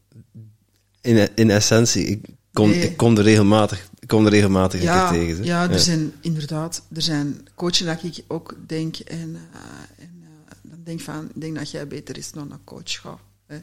In, 1.01 1.27
in 1.35 1.49
essentie, 1.49 2.05
ik 2.05 2.25
kom, 2.53 2.69
Nee. 2.69 2.81
ik 2.81 2.97
kom 2.97 3.17
er 3.17 3.23
regelmatig, 3.23 3.87
ik 4.07 4.13
kom 4.13 4.25
er 4.25 4.31
regelmatig 4.31 4.79
een 4.79 4.85
Ja, 4.85 5.09
keer 5.09 5.19
tegen. 5.19 5.35
zeg. 5.35 5.45
ja, 5.45 5.69
er 5.69 5.79
zijn 5.79 6.13
inderdaad, 6.21 6.81
er 6.93 7.01
zijn 7.01 7.47
coaches 7.55 7.85
dat 7.85 8.03
ik 8.03 8.23
ook 8.27 8.55
denk 8.67 8.97
en, 8.97 9.35
eh, 9.53 10.03
en 10.03 10.23
eh, 10.23 10.55
dan 10.61 10.79
denk 10.83 10.99
van, 10.99 11.29
ik 11.33 11.41
denk 11.41 11.55
dat 11.57 11.71
jij 11.71 11.87
beter 11.87 12.17
is 12.17 12.31
dan 12.31 12.51
een 12.51 12.63
coach 12.63 12.99
gaat. 13.01 13.19
Hè. 13.47 13.57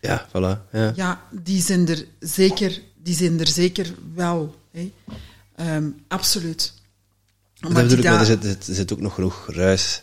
Ja, 0.00 0.28
voilà. 0.28 0.70
Ja. 0.72 0.92
Ja, 0.96 1.22
die 1.30 1.62
zijn 1.62 1.88
er 1.88 2.04
zeker, 2.18 2.80
die 3.02 3.14
zijn 3.14 3.40
er 3.40 3.46
zeker 3.48 3.94
wel. 4.14 4.54
Hè. 4.70 4.92
Ehm, 5.56 5.88
absoluut. 6.08 6.72
Maar 7.60 7.72
dat 7.72 7.82
bedoel 7.82 7.96
die 7.96 8.04
ik, 8.04 8.10
maar 8.10 8.20
er 8.20 8.26
zit, 8.26 8.44
er 8.68 8.74
zit 8.74 8.92
ook 8.92 9.00
nog 9.00 9.14
genoeg 9.14 9.46
ruis. 9.50 10.02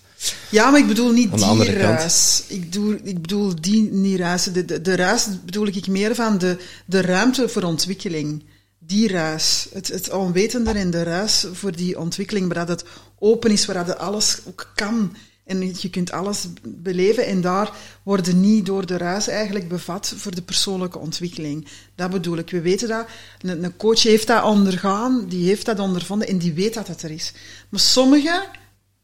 Ja, 0.49 0.70
maar 0.70 0.80
ik 0.80 0.88
bedoel 0.88 1.12
niet 1.12 1.38
die 1.38 1.72
ruis. 1.74 2.44
Ik 2.48 2.62
bedoel, 2.62 2.98
ik 3.04 3.22
bedoel 3.22 3.62
die 3.62 3.91
niet 3.91 4.20
ruis. 4.20 4.44
De, 4.44 4.66
de, 4.66 4.82
de 4.82 4.95
ruis 4.95 5.28
bedoel 5.45 5.68
ik 5.68 5.88
meer 5.88 6.16
van 6.16 6.38
de, 6.38 6.58
de 6.86 7.02
ruimte 7.02 7.49
voor 7.49 7.64
ontwikkeling. 7.64 8.44
Die 8.88 9.07
ruis. 9.07 9.68
Het, 9.73 9.88
het 9.88 10.09
onwetende 10.09 10.72
en 10.72 10.91
de 10.91 11.03
ruis 11.03 11.45
voor 11.51 11.76
die 11.76 11.99
ontwikkeling, 11.99 12.53
waar 12.53 12.65
dat 12.65 12.80
het 12.80 12.89
open 13.19 13.51
is, 13.51 13.65
waar 13.65 13.85
dat 13.85 13.97
alles 13.97 14.39
ook 14.45 14.72
kan. 14.76 15.15
En 15.47 15.73
je 15.80 15.89
kunt 15.89 16.11
alles 16.11 16.47
beleven 16.61 17.26
en 17.26 17.41
daar 17.41 17.72
worden 18.03 18.39
niet 18.39 18.65
door 18.65 18.85
de 18.85 18.97
ruis 18.97 19.27
eigenlijk 19.27 19.68
bevat 19.68 20.14
voor 20.15 20.35
de 20.35 20.41
persoonlijke 20.41 20.97
ontwikkeling. 20.97 21.68
Dat 21.95 22.09
bedoel 22.09 22.38
ik. 22.38 22.49
We 22.49 22.61
weten 22.61 22.88
dat. 22.88 23.07
Een, 23.41 23.77
coach 23.77 24.03
heeft 24.03 24.27
dat 24.27 24.43
ondergaan, 24.43 25.26
die 25.27 25.47
heeft 25.47 25.65
dat 25.65 25.80
ondervonden 25.80 26.27
en 26.27 26.38
die 26.38 26.53
weet 26.53 26.73
dat 26.73 26.88
het 26.88 27.01
er 27.01 27.11
is. 27.11 27.34
Maar 27.69 27.80
sommigen, 27.80 28.43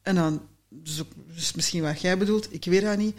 en 0.01 0.15
dan, 0.15 0.41
dus, 0.69 1.01
dus 1.35 1.53
misschien 1.53 1.81
wat 1.81 2.01
jij 2.01 2.17
bedoelt, 2.17 2.47
ik 2.53 2.65
weet 2.65 2.81
dat 2.81 2.97
niet, 2.97 3.15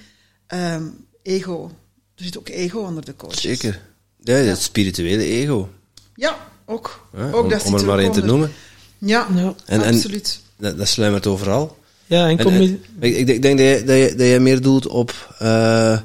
ehm, 0.46 0.84
ego. 1.22 1.70
Er 2.14 2.24
zit 2.24 2.38
ook 2.38 2.48
ego 2.48 2.78
onder 2.80 3.04
de 3.04 3.16
coach. 3.16 3.40
Zeker. 3.40 3.80
Ja, 4.20 4.34
het 4.34 4.62
spirituele 4.62 5.22
ego. 5.22 5.70
Ja, 6.14 6.52
ook. 6.66 7.06
Hè, 7.16 7.34
ook 7.34 7.42
om, 7.42 7.48
dat 7.48 7.62
om 7.64 7.74
er 7.74 7.84
maar 7.84 7.98
één 7.98 8.12
te 8.12 8.24
noemen. 8.24 8.52
Ja, 8.98 9.28
Ja. 9.34 9.54
En- 9.66 9.82
en- 9.82 9.94
absoluut. 9.94 10.40
Dat, 10.56 10.78
dat 10.78 10.88
sluimert 10.88 11.26
overal. 11.26 11.78
Ja, 12.06 12.28
en 12.28 12.38
En, 12.38 12.44
kom 12.44 12.52
en- 12.54 12.62
je... 12.62 12.78
ik, 13.00 13.28
ik, 13.28 13.42
denk 13.42 13.58
dat 13.58 13.66
je, 13.66 13.82
dat, 13.84 13.96
je, 13.96 14.14
dat 14.16 14.26
je 14.26 14.38
meer 14.40 14.60
doelt 14.60 14.86
op, 14.86 15.34
eh 15.38 15.98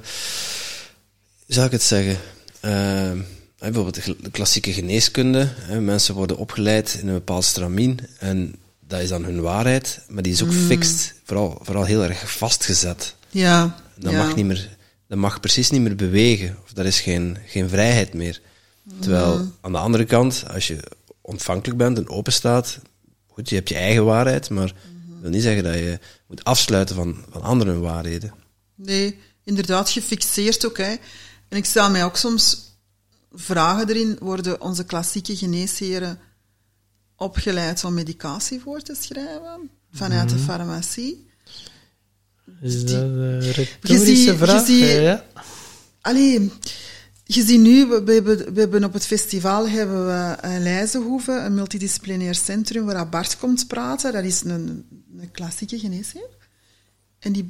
zou 1.48 1.66
ik 1.66 1.72
het 1.72 1.84
zeggen? 1.84 2.18
Eh, 2.60 3.12
bijvoorbeeld 3.60 4.06
de, 4.06 4.32
klassieke 4.32 4.74
geneeskunde. 4.74 5.48
Hè, 5.56 5.82
mensen 5.82 6.16
worden 6.16 6.38
opgeleid 6.38 6.98
in 7.02 7.08
een 7.08 7.14
bepaald 7.14 7.44
stramien 7.44 8.00
en 8.20 8.56
dat 8.88 9.02
is 9.02 9.10
dan 9.10 9.24
hun 9.24 9.42
waarheid, 9.42 10.00
maar 10.08 10.24
die 10.24 10.32
is 10.34 10.44
ook 10.44 10.54
fixed, 10.54 11.14
vooral, 11.24 11.60
vooral 11.62 11.84
heel 11.84 12.04
erg 12.04 12.32
vastgezet. 12.38 13.16
Ja. 13.30 13.76
Dat, 13.98 14.12
ja. 14.12 14.18
mag 14.26 14.36
niet 14.36 14.46
meer, 14.46 14.70
dat 15.08 15.18
mag 15.18 15.40
precies 15.40 15.70
niet 15.70 15.82
meer 15.82 15.96
bewegen, 15.96 16.58
of 16.64 16.74
dat 16.74 16.86
is 16.86 17.00
geen, 17.00 17.38
geen 17.46 17.70
vrijheid 17.70 18.14
meer. 18.14 18.42
Terwijl 19.00 19.52
aan 19.62 19.72
de 19.72 19.78
andere 19.78 20.06
kant, 20.06 20.44
als 20.54 20.68
je 20.68 20.80
ontvankelijk 21.22 21.78
bent 21.78 21.98
en 21.98 22.10
open 22.10 22.34
staat, 22.34 22.80
goed, 23.28 23.50
je 23.50 23.56
hebt 23.56 23.70
je 23.70 23.76
eigen 23.76 24.06
waarheid, 24.06 24.50
maar 24.50 24.66
dat 24.68 25.22
wil 25.22 25.30
niet 25.30 25.42
zeggen 25.42 25.64
dat 25.64 25.74
je 25.74 26.00
moet 26.28 26.44
afsluiten 26.44 26.96
van, 26.96 27.24
van 27.30 27.42
anderen 27.42 27.82
waarheden. 27.82 28.34
Nee, 28.76 29.20
inderdaad, 29.44 29.90
gefixeerd 29.90 30.66
ook. 30.66 30.78
Hè. 30.78 30.96
En 31.48 31.58
ik 31.58 31.66
stel 31.66 31.90
mij 31.90 32.04
ook 32.04 32.18
soms 32.18 32.68
vragen 33.32 33.90
erin, 33.90 34.18
worden 34.20 34.62
onze 34.62 34.84
klassieke 34.84 35.36
geneesheren 35.38 36.20
opgeleid 37.16 37.84
om 37.84 37.94
medicatie 37.94 38.60
voor 38.60 38.82
te 38.82 38.96
schrijven 39.00 39.70
vanuit 39.92 40.30
de 40.30 40.38
farmacie? 40.38 41.28
Is 42.62 42.86
die- 42.86 42.94
dat 42.96 43.02
een 43.04 43.52
retorische 43.52 44.38
vraag? 44.38 44.66
ziet- 44.66 44.80
ja. 44.80 45.26
Allee, 46.02 46.52
je 47.36 47.46
ziet 47.46 47.60
nu, 47.60 47.86
we, 47.88 48.04
we 48.04 48.14
hebben, 48.14 48.54
we 48.54 48.60
hebben 48.60 48.84
op 48.84 48.94
het 48.94 49.06
festival 49.06 49.68
hebben 49.70 50.06
we 50.06 50.36
een 50.42 50.64
Leijzenhoeve, 50.64 51.32
een 51.32 51.54
multidisciplinair 51.54 52.36
centrum 52.36 52.86
waar 52.86 53.10
Bart 53.10 53.38
komt 53.38 53.68
praten. 53.68 54.14
Dat 54.14 54.24
is 54.24 54.42
een, 54.44 54.86
een 55.20 55.32
klassieke 55.32 55.80
geneesheer. 55.80 56.30
En 57.20 57.32
die 57.34 57.48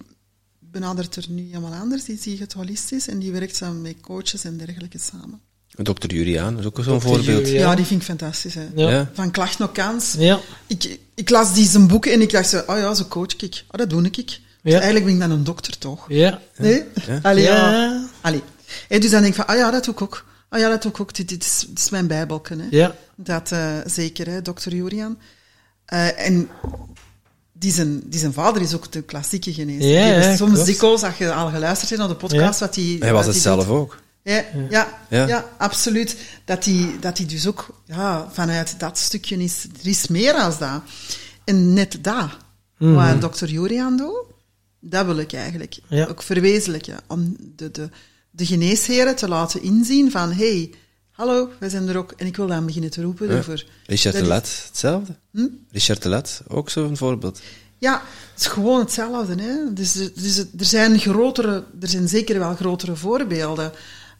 benadert 0.59 1.15
er 1.15 1.25
nu 1.29 1.47
helemaal 1.47 1.73
anders. 1.73 2.03
Die 2.03 2.17
ziet 2.21 2.39
het 2.39 2.53
holistisch 2.53 3.07
en 3.07 3.19
die 3.19 3.31
werkt 3.31 3.55
samen 3.55 3.81
met 3.81 3.95
coaches 4.01 4.43
en 4.43 4.57
dergelijke 4.57 4.99
samen. 4.99 5.39
Dr. 5.83 6.13
Juriaan 6.13 6.59
is 6.59 6.65
ook 6.65 6.79
zo'n 6.81 7.01
voorbeeld. 7.01 7.25
Juriaan. 7.47 7.69
Ja, 7.69 7.75
die 7.75 7.85
vind 7.85 7.99
ik 8.01 8.07
fantastisch. 8.07 8.53
Hè. 8.53 8.67
Ja. 8.75 9.09
Van 9.13 9.31
klacht 9.31 9.59
naar 9.59 9.71
kans. 9.71 10.15
Ja. 10.17 10.39
Ik, 10.67 10.99
ik 11.15 11.29
las 11.29 11.53
die 11.53 11.67
zijn 11.67 11.87
boek 11.87 12.05
en 12.05 12.21
ik 12.21 12.31
dacht 12.31 12.49
zo, 12.49 12.63
oh 12.67 12.77
ja, 12.77 12.93
zo 12.93 13.05
coach 13.05 13.35
ik. 13.35 13.63
Oh, 13.71 13.79
dat 13.79 13.89
doe 13.89 14.03
ik. 14.05 14.15
Dus 14.15 14.39
Ja. 14.61 14.71
eigenlijk 14.73 15.05
ben 15.05 15.13
ik 15.13 15.19
dan 15.19 15.31
een 15.31 15.43
dokter, 15.43 15.77
toch? 15.77 16.05
Ja. 16.09 16.41
Nee? 16.57 16.83
Ja. 17.07 17.19
Allee, 17.21 17.43
ja. 17.43 17.71
Ja. 17.71 18.07
Allee. 18.21 18.41
En 18.87 18.99
dus 19.01 19.11
dan 19.11 19.21
denk 19.21 19.33
ik 19.35 19.39
van, 19.45 19.47
ah 19.55 19.57
ja, 19.61 19.71
dat 19.71 19.83
doe 19.83 19.93
ik 19.93 20.01
ook. 20.01 20.25
Ah 20.49 20.59
ja, 20.59 20.69
dat 20.69 20.81
doe 20.81 20.91
ik 20.91 20.99
ook. 20.99 21.15
Dit, 21.15 21.29
dit, 21.29 21.43
is, 21.43 21.65
dit 21.69 21.79
is 21.79 21.89
mijn 21.89 22.07
bijbelken. 22.07 22.59
Hè. 22.59 22.67
Ja. 22.69 22.95
Dat 23.15 23.51
eh, 23.51 23.71
zeker, 23.85 24.27
hè, 24.27 24.41
dokter 24.41 24.75
Jurian. 24.75 25.17
Eh, 25.85 26.25
en 26.25 26.49
die 27.53 27.71
zijn, 27.71 28.01
die 28.05 28.19
zijn 28.19 28.33
vader 28.33 28.61
is 28.61 28.75
ook 28.75 28.91
de 28.91 29.01
klassieke 29.01 29.53
genezer. 29.53 29.89
Ja, 29.89 30.05
ja, 30.05 30.35
soms 30.35 30.51
klopt. 30.53 30.65
dikwijls, 30.65 31.03
als 31.03 31.17
je 31.17 31.33
al 31.33 31.49
geluisterd 31.49 31.89
hebt 31.89 32.01
naar 32.01 32.09
de 32.09 32.15
podcast, 32.15 32.59
Ja. 32.59 32.65
wat 32.65 32.73
die... 32.73 32.97
Hij 32.99 33.13
was 33.13 33.25
het 33.25 33.35
zelf 33.35 33.65
doet. 33.65 33.75
ook. 33.75 33.97
Ja, 34.23 34.43
ja, 34.69 34.87
Ja. 35.09 35.27
ja. 35.27 35.45
absoluut. 35.57 36.15
Dat 36.45 36.63
die, 36.63 36.99
dat 36.99 37.15
die 37.17 37.25
dus 37.25 37.47
ook 37.47 37.67
ja, 37.85 38.27
vanuit 38.31 38.79
dat 38.79 38.97
stukje 38.97 39.37
is, 39.43 39.65
er 39.81 39.87
is 39.89 40.07
meer 40.07 40.33
als 40.33 40.57
dat. 40.57 40.81
En 41.43 41.73
net 41.73 41.97
dat, 42.01 42.29
Mhm. 42.77 42.93
waar 42.93 43.19
dokter 43.19 43.49
Jurian 43.49 43.97
doet, 43.97 44.23
dat 44.79 45.05
wil 45.05 45.17
ik 45.17 45.33
eigenlijk 45.33 45.79
Ja. 45.87 46.05
ook 46.05 46.21
verwezenlijken. 46.23 46.97
Om 47.07 47.35
de, 47.55 47.71
de, 47.71 47.89
de 48.39 48.45
geneesheren 48.45 49.15
te 49.15 49.27
laten 49.27 49.61
inzien 49.61 50.11
van, 50.11 50.31
hey, 50.31 50.73
hallo, 51.11 51.49
wij 51.59 51.69
zijn 51.69 51.87
er 51.87 51.97
ook. 51.97 52.13
En 52.17 52.25
ik 52.25 52.35
wil 52.35 52.47
dan 52.47 52.65
beginnen 52.65 52.89
te 52.91 53.01
roepen 53.01 53.37
over... 53.37 53.65
Richard 53.85 54.15
Dat 54.15 54.23
de 54.23 54.29
Let, 54.29 54.63
hetzelfde. 54.67 55.15
Hm? 55.31 55.47
Richard 55.71 56.01
de 56.01 56.09
Let, 56.09 56.41
ook 56.47 56.69
zo'n 56.69 56.97
voorbeeld. 56.97 57.39
Ja, 57.77 58.01
het 58.33 58.41
is 58.41 58.47
gewoon 58.47 58.79
hetzelfde. 58.79 59.41
Hè? 59.41 59.73
Dus, 59.73 59.93
dus 60.13 60.37
er 60.37 60.65
zijn 60.65 60.99
grotere, 60.99 61.63
er 61.81 61.87
zijn 61.87 62.07
zeker 62.07 62.39
wel 62.39 62.55
grotere 62.55 62.95
voorbeelden. 62.95 63.71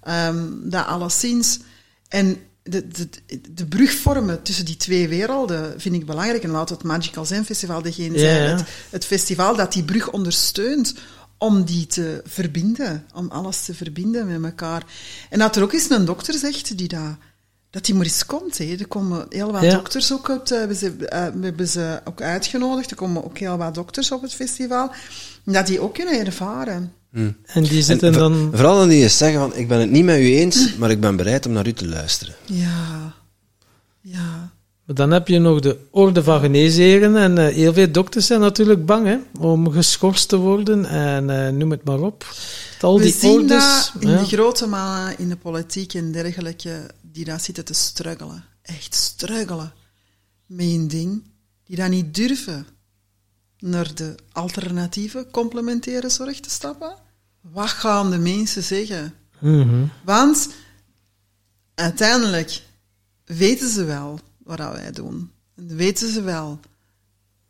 ehm 0.02 0.46
dat 0.64 0.86
alleszins. 0.86 1.60
En 2.08 2.38
de, 2.64 2.88
de, 2.88 3.10
de 3.54 3.66
brug 3.66 3.92
vormen 3.92 4.42
tussen 4.42 4.66
die 4.66 4.78
twee 4.78 5.08
werelden 5.08 5.74
vind 5.82 5.96
ik 5.96 6.06
belangrijk. 6.06 6.44
En 6.44 6.50
laat 6.50 6.70
het 6.70 6.84
Magical 6.84 7.26
Zen 7.26 7.46
Festival 7.46 7.82
degene 7.82 8.14
Ja, 8.14 8.20
zijn, 8.20 8.44
ja. 8.44 8.56
Het, 8.56 8.66
het 8.90 9.06
festival 9.06 9.56
dat 9.56 9.74
die 9.74 9.84
brug 9.84 10.12
ondersteunt 10.12 10.94
om 11.40 11.64
die 11.64 11.88
te 11.88 12.22
verbinden, 12.26 13.06
om 13.14 13.30
alles 13.32 13.62
te 13.66 13.74
verbinden 13.74 14.28
met 14.42 14.44
elkaar. 14.52 14.84
En 15.30 15.40
dat 15.40 15.56
er 15.56 15.64
ook 15.64 15.74
eens 15.74 15.90
een 15.90 16.06
dokter 16.06 16.34
zegt 16.34 16.78
die 16.78 16.88
dat, 16.88 17.16
dat 17.70 17.86
die 17.86 17.96
maar 17.96 18.06
eens 18.06 18.26
komt. 18.26 18.58
Hè. 18.58 18.76
Er 18.80 18.88
komen 18.88 19.26
heel 19.30 19.52
wat 19.52 19.62
Ja. 19.62 19.74
dokters 19.76 20.14
ook 20.14 20.28
we, 20.28 20.76
ze, 20.78 21.06
eh, 21.06 21.28
we 21.28 21.46
hebben 21.46 21.68
ze 21.68 22.02
ook 22.04 22.22
uitgenodigd. 22.22 22.90
Er 22.92 22.98
komen 22.98 23.24
ook 23.24 23.38
heel 23.38 23.58
wat 23.58 23.76
dokters 23.76 24.12
op 24.12 24.22
het 24.22 24.34
festival. 24.34 24.92
Dat 25.46 25.68
die 25.68 25.80
ook 25.80 25.94
kunnen 25.94 26.26
ervaren. 26.26 26.94
En 27.14 27.38
die 27.54 27.78
En 27.78 27.84
zitten 27.84 28.14
voor- 28.14 28.22
dan... 28.22 28.50
Vooral 28.54 28.78
dan 28.78 28.90
die 28.90 29.04
eens 29.04 29.18
zeggen 29.18 29.40
van, 29.40 29.56
ik 29.56 29.68
ben 29.68 29.80
het 29.80 29.90
niet 29.90 30.06
met 30.06 30.20
u 30.20 30.36
eens, 30.36 30.76
maar 30.76 30.90
ik 30.92 31.00
ben 31.00 31.16
bereid 31.16 31.46
om 31.46 31.52
naar 31.52 31.68
u 31.68 31.74
te 31.74 31.88
luisteren. 31.88 32.36
Ja. 32.46 33.14
Ja. 34.02 34.52
Maar 34.90 34.98
dan 34.98 35.12
heb 35.12 35.28
je 35.28 35.40
nog 35.40 35.60
de 35.60 35.78
orde 35.92 36.24
van 36.24 36.40
geneesheren. 36.40 37.16
En 37.16 37.38
eh, 37.38 37.54
heel 37.54 37.74
veel 37.74 37.92
dokters 37.92 38.26
zijn 38.26 38.40
natuurlijk 38.40 38.86
bang 38.86 39.06
hè, 39.08 39.18
om 39.40 39.72
geschorst 39.72 40.30
te 40.30 40.38
worden. 40.38 40.86
En 40.86 41.30
eh, 41.30 41.52
noem 41.52 41.72
het 41.72 41.84
maar 41.84 42.00
op. 42.00 42.26
Al 42.82 42.98
We 42.98 43.04
die 43.04 43.14
zien 43.14 43.32
ordes. 43.32 43.92
dat 43.94 43.94
in 44.00 44.10
ja. 44.10 44.18
de 44.18 44.26
grote 44.26 44.68
mannen 44.68 45.20
in 45.20 45.30
de 45.30 45.36
politiek 45.36 45.94
en 45.94 46.12
dergelijke, 46.12 46.90
die 47.02 47.26
daar 47.26 47.40
zitten 47.40 47.66
te 47.66 47.74
struggelen. 47.74 48.44
Echt 48.62 48.96
struggelen. 48.96 49.74
Met 50.46 50.66
een 50.66 50.88
ding. 50.88 51.24
Die 51.66 51.76
dat 51.76 51.90
niet 51.90 52.16
durven 52.16 52.68
naar 53.60 53.96
de 53.96 54.16
alternatieve 54.32 55.28
complementaire 55.32 56.10
zorg 56.10 56.40
te 56.40 56.50
stappen. 56.50 56.96
Wat 57.42 57.70
gaan 57.70 58.12
de 58.12 58.18
mensen 58.18 58.64
zeggen? 58.64 59.14
Mhm. 59.40 59.86
Want 60.04 60.50
uiteindelijk 61.76 62.62
weten 63.26 63.70
ze 63.70 63.84
wel 63.84 64.20
wat 64.58 64.72
wij 64.74 64.92
doen. 64.92 65.32
En 65.56 65.76
weten 65.76 66.12
ze 66.14 66.22
wel 66.22 66.60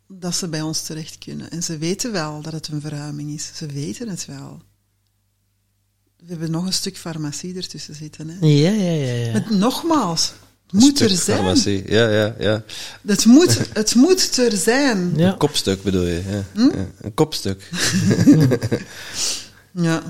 dat 0.08 0.34
ze 0.34 0.48
bij 0.48 0.62
ons 0.62 0.82
terecht 0.82 1.18
kunnen. 1.18 1.50
En 1.50 1.62
ze 1.62 1.78
weten 1.78 2.12
wel 2.12 2.42
dat 2.42 2.52
het 2.52 2.68
een 2.68 2.80
verruiming 2.80 3.30
is. 3.34 3.50
Ze 3.54 3.66
weten 3.66 4.08
het 4.08 4.26
wel. 4.26 4.62
We 6.16 6.26
hebben 6.30 6.50
nog 6.50 6.66
een 6.66 6.72
stuk 6.72 6.96
farmacie 6.96 7.56
ertussen 7.56 7.94
zitten. 7.94 8.28
Hè. 8.28 8.46
Ja, 8.46 8.70
ja, 8.70 8.90
ja. 8.92 9.14
ja. 9.14 9.30
Het, 9.32 9.50
nogmaals, 9.50 10.32
het 10.62 10.72
moet 10.72 10.96
Stuk 10.96 11.10
er 11.10 11.16
zijn. 11.16 11.36
Farmacie. 11.38 11.90
Ja, 11.90 12.08
ja, 12.08 12.34
ja. 12.38 12.64
Het 13.06 13.24
moet, 13.24 13.58
het 13.72 13.94
moet 13.94 14.36
er 14.38 14.56
zijn. 14.56 15.12
ja. 15.16 15.32
Een 15.32 15.38
kopstuk 15.38 15.82
bedoel 15.82 16.04
je. 16.06 16.22
Ja. 16.28 16.44
Hm? 16.52 16.76
Ja, 16.78 16.86
een 17.00 17.14
kopstuk. 17.14 17.70
Ja. 19.72 20.02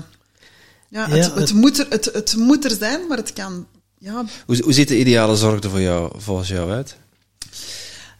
Ja, 0.89 1.09
het- 1.09 1.33
het, 1.35 1.53
moet 1.53 1.79
er, 1.79 1.85
het, 1.89 2.05
het 2.13 2.35
moet 2.35 2.65
er 2.65 2.71
zijn, 2.79 3.07
maar 3.07 3.17
het 3.17 3.33
kan... 3.33 3.67
Ja, 4.03 4.25
Hoe, 4.45 4.61
hoe 4.63 4.73
ziet 4.73 4.87
de 4.87 4.99
ideale 4.99 5.35
zorg 5.35 5.63
er 5.63 5.69
voor 5.69 5.81
jou, 5.81 6.21
volgens 6.21 6.47
jou 6.47 6.71
uit? 6.71 6.97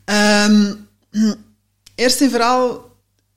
Ehm, 0.06 0.74
eerst 1.96 2.22
en 2.22 2.30
vooral, 2.30 2.92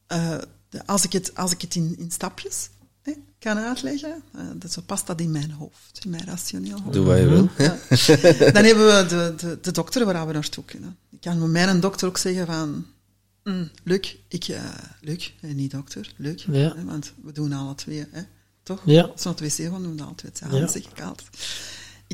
eh, 0.06 0.38
als 0.86 1.04
ik 1.04 1.12
het, 1.12 1.34
als 1.36 1.52
ik 1.52 1.60
het 1.60 1.74
in, 1.74 1.94
in 1.98 2.10
stapjes 2.10 2.68
hè, 3.02 3.12
kan 3.38 3.58
uitleggen, 3.58 4.22
eh, 4.34 4.40
dat 4.54 4.72
zo 4.72 4.82
past 4.86 5.06
dat 5.06 5.20
in 5.20 5.30
mijn 5.30 5.50
hoofd, 5.50 5.98
in 6.04 6.10
mijn 6.10 6.24
rationeel 6.24 6.80
hoofd. 6.80 6.92
Doe 6.92 7.04
wat 7.04 7.18
je 7.18 7.28
wil. 7.28 7.48
Ja. 7.58 7.78
Dan 8.52 8.64
hebben 8.64 8.86
we 8.86 9.06
de, 9.08 9.34
de, 9.36 9.58
de 9.60 9.72
dokter 9.72 10.04
waar 10.04 10.26
we 10.26 10.32
naartoe 10.32 10.64
kunnen. 10.64 10.96
Ik 11.10 11.20
kan 11.20 11.38
met 11.38 11.50
mijn 11.50 11.80
dokter 11.80 12.08
ook 12.08 12.18
zeggen 12.18 12.46
van... 12.46 12.86
Mm, 13.44 13.70
Luc, 13.82 14.16
ik... 14.28 14.44
eh 14.48 14.62
Luc, 15.00 15.30
eh, 15.40 15.54
niet 15.54 15.70
dokter, 15.70 16.12
Luc. 16.16 16.44
Ja. 16.46 16.74
hè, 16.76 16.84
want 16.84 17.12
we 17.22 17.32
doen 17.32 17.52
alle 17.52 17.74
twee, 17.74 18.06
hè, 18.10 18.22
toch? 18.62 18.82
Ja. 18.84 19.02
Als 19.02 19.22
we 19.22 19.28
naar 19.28 19.38
het 19.40 19.56
wc 19.58 19.70
gaan, 19.72 19.82
doen 19.82 19.96
we 19.96 20.02
alle 20.02 20.14
twee 20.14 20.30
samen, 20.34 20.60
Ja. 20.60 20.66
zeg 20.68 20.82
ik 20.82 21.00
altijd. 21.00 21.28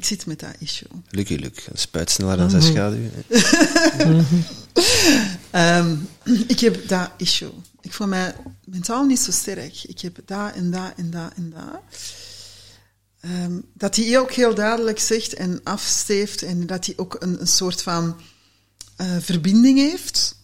Ik 0.00 0.06
zit 0.06 0.26
met 0.26 0.40
dat 0.40 0.54
issue. 0.58 0.88
Lucky 1.10 1.34
Luc, 1.34 1.66
een 1.66 1.78
spuit 1.78 2.10
sneller 2.10 2.36
dan 2.36 2.50
zijn 2.50 2.62
schaduw. 2.62 3.10
Ehm, 5.50 5.96
ik 6.46 6.60
heb 6.60 6.88
dat 6.88 7.10
issue. 7.16 7.52
Ik 7.80 7.92
voel 7.92 8.06
mij 8.06 8.34
mentaal 8.64 9.04
niet 9.04 9.18
zo 9.18 9.30
sterk. 9.30 9.82
Ik 9.84 10.00
heb 10.00 10.18
dat 10.24 10.54
en 10.54 10.70
dat 10.70 10.92
en 10.96 11.10
dat 11.10 11.32
en 11.36 11.50
dat. 11.50 11.80
Ehm, 13.20 13.60
dat 13.74 13.96
hij 13.96 14.18
ook 14.18 14.32
heel 14.32 14.54
duidelijk 14.54 14.98
zegt 14.98 15.34
en 15.34 15.60
afsteeft 15.64 16.42
en 16.42 16.66
dat 16.66 16.86
hij 16.86 16.94
ook 16.96 17.16
een, 17.18 17.40
een 17.40 17.46
soort 17.46 17.82
van 17.82 18.20
eh, 18.96 19.16
verbinding 19.18 19.78
heeft. 19.78 20.36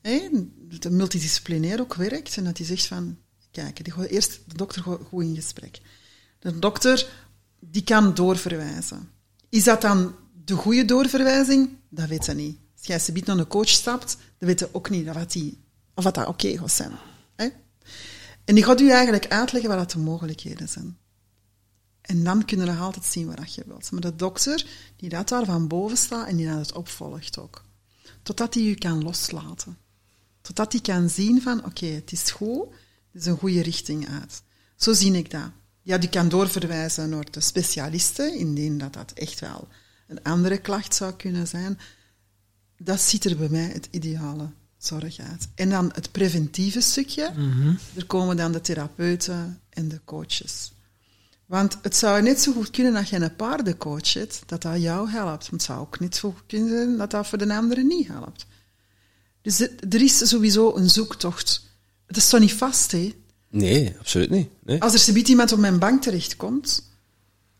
Hè? 0.00 0.28
Dat 0.58 0.82
het 0.82 0.92
multidisciplinair 0.92 1.80
ook 1.80 1.94
werkt 1.94 2.36
en 2.36 2.44
dat 2.44 2.58
hij 2.58 2.66
zegt 2.66 2.86
van, 2.86 3.18
kijk, 3.50 3.84
die 3.84 4.08
eerst 4.08 4.40
de 4.46 4.56
dokter 4.56 4.82
go- 4.82 5.06
goed 5.08 5.24
in 5.24 5.34
gesprek. 5.34 5.80
De 6.38 6.58
dokter, 6.58 7.06
die 7.64 7.84
kan 7.84 8.14
doorverwijzen. 8.14 9.10
Is 9.48 9.64
dat 9.64 9.80
dan 9.80 10.14
de 10.44 10.54
goede 10.54 10.84
doorverwijzing? 10.84 11.70
Dat 11.88 12.08
weet 12.08 12.24
ze 12.24 12.34
niet. 12.34 12.58
Als 12.76 12.86
jij 12.86 12.98
subiet 12.98 13.26
naar 13.26 13.38
een 13.38 13.46
coach 13.46 13.68
stapt, 13.68 14.16
dan 14.38 14.48
weet 14.48 14.58
je 14.58 14.68
ook 14.72 14.90
niet 14.90 15.08
of, 15.08 15.14
dat 15.14 15.32
die, 15.32 15.64
of 15.94 16.04
dat, 16.04 16.26
oké 16.26 16.58
gaat 16.58 16.72
zijn. 16.72 16.92
Hè? 17.36 17.48
En 18.44 18.54
die 18.54 18.64
gaat 18.64 18.80
u 18.80 18.90
eigenlijk 18.90 19.28
uitleggen 19.28 19.76
wat 19.76 19.90
de 19.90 19.98
mogelijkheden 19.98 20.68
zijn. 20.68 20.98
En 22.00 22.24
dan 22.24 22.44
kunnen 22.44 22.66
we 22.66 22.82
altijd 22.82 23.04
zien 23.04 23.34
wat 23.36 23.54
je 23.54 23.62
wilt. 23.66 23.90
Maar 23.90 24.00
de 24.00 24.16
dokter, 24.16 24.66
die 24.96 25.08
dat 25.08 25.28
daar 25.28 25.44
van 25.44 25.68
boven 25.68 25.96
staat 25.96 26.28
en 26.28 26.36
die 26.36 26.46
dat 26.46 26.58
het 26.58 26.72
opvolgt 26.72 27.38
ook. 27.38 27.64
Totdat 28.22 28.54
hij 28.54 28.62
u 28.62 28.74
kan 28.74 29.02
loslaten. 29.02 29.78
Totdat 30.40 30.72
hij 30.72 30.80
kan 30.80 31.10
zien 31.10 31.42
van, 31.42 31.64
oké, 31.64 31.86
het 31.86 32.12
is 32.12 32.30
goed, 32.30 32.68
het 33.12 33.20
is 33.20 33.26
een 33.26 33.38
goede 33.38 33.62
richting 33.62 34.08
uit. 34.08 34.42
Zo 34.76 34.92
zie 34.92 35.12
ik 35.12 35.30
dat. 35.30 35.50
Ja, 35.82 35.98
die 35.98 36.08
kan 36.08 36.28
doorverwijzen 36.28 37.08
naar 37.08 37.30
de 37.30 37.40
specialisten, 37.40 38.34
indien 38.34 38.78
dat 38.78 38.92
dat 38.92 39.12
echt 39.12 39.40
wel 39.40 39.68
een 40.06 40.22
andere 40.22 40.58
klacht 40.58 40.94
zou 40.94 41.12
kunnen 41.12 41.48
zijn. 41.48 41.78
Dat 42.78 43.00
ziet 43.00 43.24
er 43.24 43.36
bij 43.36 43.48
mij 43.48 43.70
het 43.72 43.88
ideale 43.90 44.50
zorg 44.78 45.18
uit. 45.18 45.48
En 45.54 45.70
dan 45.70 45.90
het 45.94 46.12
preventieve 46.12 46.80
stukje, 46.80 47.32
er 47.94 48.06
komen 48.06 48.36
dan 48.36 48.52
de 48.52 48.60
therapeuten 48.60 49.60
en 49.68 49.88
de 49.88 50.00
coaches. 50.04 50.72
Want 51.46 51.78
het 51.82 51.96
zou 51.96 52.22
net 52.22 52.40
zo 52.40 52.52
goed 52.52 52.70
kunnen 52.70 52.92
dat 52.92 53.08
je 53.08 53.16
een 53.16 53.36
paardencoach 53.36 54.12
hebt, 54.12 54.42
dat 54.46 54.62
dat 54.62 54.80
jou 54.80 55.10
helpt. 55.10 55.42
Maar 55.42 55.50
het 55.52 55.62
zou 55.62 55.80
ook 55.80 56.00
net 56.00 56.16
zo 56.16 56.30
goed 56.30 56.46
kunnen 56.46 56.68
zijn 56.68 56.96
dat 56.96 57.10
dat 57.10 57.26
voor 57.26 57.38
de 57.38 57.54
anderen 57.54 57.86
niet 57.86 58.08
helpt. 58.08 58.46
Dus 59.42 59.60
er 59.60 60.02
is 60.02 60.28
sowieso 60.28 60.76
een 60.76 60.90
zoektocht. 60.90 61.66
Het 62.06 62.16
is 62.16 62.28
toch 62.28 62.40
niet 62.40 62.52
vast, 62.52 62.92
hè? 62.92 63.14
Nee, 63.52 63.94
absoluut 63.98 64.30
niet. 64.30 64.48
Nee. 64.64 64.80
Als 64.82 64.92
er 64.92 64.98
zoiets 64.98 65.30
iemand 65.30 65.52
op 65.52 65.58
mijn 65.58 65.78
bank 65.78 66.02
terechtkomt, 66.02 66.82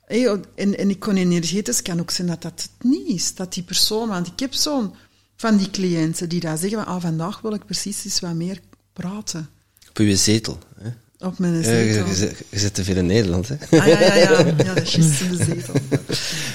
hé, 0.04 0.36
en, 0.54 0.78
en 0.78 0.90
ik 0.90 0.98
kon 1.00 1.16
energetisch, 1.16 1.82
kan 1.82 2.00
ook 2.00 2.10
zijn 2.10 2.26
dat 2.26 2.42
dat 2.42 2.52
het 2.62 2.90
niet 2.90 3.08
is. 3.08 3.34
Dat 3.34 3.52
die 3.54 3.62
persoon, 3.62 4.08
want 4.08 4.26
ik 4.26 4.38
heb 4.40 4.54
zo'n 4.54 4.94
van 5.36 5.56
die 5.56 5.70
cliënten 5.70 6.28
die 6.28 6.40
daar 6.40 6.58
zeggen 6.58 6.84
van, 6.84 6.94
ah, 6.94 7.00
vandaag 7.02 7.40
wil 7.40 7.54
ik 7.54 7.64
precies 7.66 8.04
eens 8.04 8.20
wat 8.20 8.34
meer 8.34 8.60
praten. 8.92 9.48
Op 9.90 9.98
je 9.98 10.16
zetel. 10.16 10.58
Hè? 10.80 10.88
Op 11.26 11.38
mijn 11.38 11.52
Ja, 11.52 11.58
je, 11.58 11.92
zetel. 11.92 12.06
je, 12.08 12.14
zit- 12.14 12.42
je 12.48 12.58
zit 12.58 12.74
te 12.74 12.84
veel 12.84 12.96
in 12.96 13.06
Nederland. 13.06 13.48
Hè? 13.48 13.54
Ah, 13.80 13.86
ja, 13.86 14.00
ja, 14.00 14.14
ja. 14.14 14.38
Ja, 14.46 14.52
dat 14.74 14.82
is 14.82 14.92
de 14.92 15.44
zetel. 15.44 15.74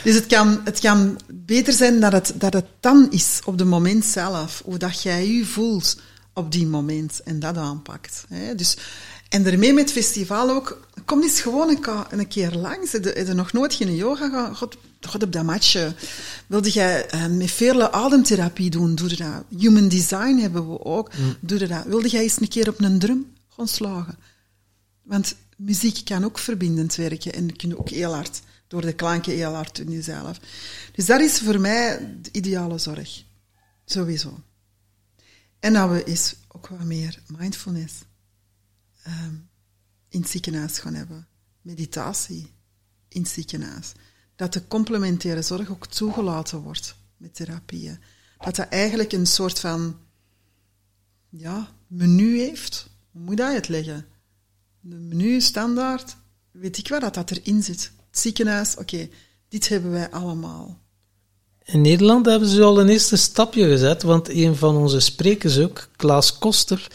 Dus 0.03 0.15
het 0.15 0.26
kan, 0.27 0.61
het 0.64 0.80
kan 0.80 1.19
beter 1.34 1.73
zijn 1.73 1.99
dat 1.99 2.11
het, 2.11 2.34
dat 2.35 2.53
het 2.53 2.65
dan 2.80 3.07
is, 3.11 3.39
op 3.45 3.57
het 3.59 3.68
moment 3.68 4.05
zelf, 4.05 4.61
hoe 4.65 4.77
dat 4.77 5.01
jij 5.01 5.27
je 5.31 5.45
voelt 5.45 5.97
op 6.34 6.51
die 6.51 6.65
moment 6.68 7.22
en 7.23 7.39
dat 7.39 7.57
aanpakt. 7.57 8.26
Hè. 8.30 8.55
Dus, 8.55 8.77
en 9.29 9.43
daarmee 9.43 9.73
met 9.73 9.83
het 9.83 9.91
festival 9.91 10.49
ook, 10.49 10.87
kom 11.05 11.21
eens 11.21 11.41
gewoon 11.41 11.69
een, 12.09 12.27
keer 12.27 12.51
langs. 12.51 12.91
Heb 12.91 13.03
je, 13.03 13.09
heb 13.09 13.27
je 13.27 13.33
nog 13.33 13.53
nooit 13.53 13.73
geen 13.73 13.95
yoga 13.95 14.29
gehad? 14.29 14.57
God, 14.57 14.77
God 15.01 15.23
op 15.23 15.31
dat 15.31 15.43
matje. 15.43 15.95
Wilde 16.47 16.69
jij 16.69 17.05
eh, 17.05 17.27
met 17.27 17.51
vele 17.51 17.91
ademtherapie 17.91 18.69
doen? 18.69 18.95
Doe 18.95 19.15
dat. 19.15 19.43
Human 19.57 19.87
design 19.87 20.37
hebben 20.37 20.69
we 20.69 20.85
ook. 20.85 21.11
Doe 21.39 21.59
je 21.59 21.67
dat. 21.67 21.85
Wilde 21.85 22.09
jij 22.09 22.21
eens 22.21 22.41
een 22.41 22.47
keer 22.47 22.69
op 22.69 22.81
een 22.81 22.99
drum 22.99 23.33
gaan 23.47 23.67
slagen? 23.67 24.17
Want 25.03 25.35
muziek 25.57 26.05
kan 26.05 26.23
ook 26.25 26.37
verbindend 26.37 26.95
werken 26.95 27.33
en 27.33 27.55
kun 27.55 27.69
je 27.69 27.79
ook 27.79 27.89
heel 27.89 28.13
hard, 28.13 28.41
door 28.67 28.81
de 28.81 28.93
klanken 28.93 29.33
heel 29.33 29.53
hard 29.53 29.75
doen 29.75 29.91
jezelf. 29.91 30.39
Dus 30.91 31.05
dat 31.05 31.21
is 31.21 31.39
voor 31.39 31.59
mij 31.59 32.15
de 32.21 32.29
ideale 32.31 32.77
zorg. 32.77 33.23
Sowieso. 33.85 34.39
En 35.59 35.73
dat 35.73 35.89
we 35.89 36.03
eens 36.03 36.35
ook 36.47 36.67
wat 36.67 36.83
meer 36.83 37.19
mindfulness 37.37 37.93
ehm, 39.07 39.35
in 40.09 40.21
het 40.21 40.29
ziekenhuis 40.29 40.79
gaan 40.79 40.93
hebben. 40.93 41.27
Meditatie 41.61 42.53
in 43.07 43.21
het 43.21 43.29
ziekenhuis. 43.29 43.91
Dat 44.35 44.53
de 44.53 44.67
complementaire 44.67 45.41
zorg 45.41 45.69
ook 45.69 45.88
toegelaten 45.88 46.59
wordt 46.59 46.95
met 47.17 47.35
therapieën. 47.35 47.99
Dat 48.38 48.55
dat 48.55 48.67
eigenlijk 48.69 49.11
een 49.11 49.27
soort 49.27 49.59
van 49.59 49.99
ja, 51.29 51.71
menu 51.88 52.39
heeft. 52.39 52.89
Hoe 53.11 53.21
moet 53.21 53.38
je 53.38 53.43
het 53.43 53.67
leggen? 53.67 54.05
De 54.79 54.95
menu 54.95 55.41
standaard, 55.41 56.17
weet 56.51 56.77
ik 56.77 56.88
wel 56.88 56.99
dat 56.99 57.13
dat 57.13 57.31
erin 57.31 57.63
zit. 57.63 57.91
Het 58.09 58.19
ziekenhuis, 58.19 58.75
oké, 58.75 59.09
dit 59.47 59.67
hebben 59.67 59.91
wij 59.91 60.11
allemaal. 60.11 60.81
In 61.68 61.81
Nederland 61.81 62.26
hebben 62.26 62.48
ze 62.49 62.64
al 62.64 62.80
een 62.80 62.88
eerste 62.89 63.15
stapje 63.15 63.68
gezet, 63.68 64.03
want 64.03 64.30
een 64.30 64.56
van 64.56 64.76
onze 64.76 64.99
sprekers 64.99 65.57
ook, 65.60 65.88
Klaas 65.95 66.38
Koster, 66.38 66.88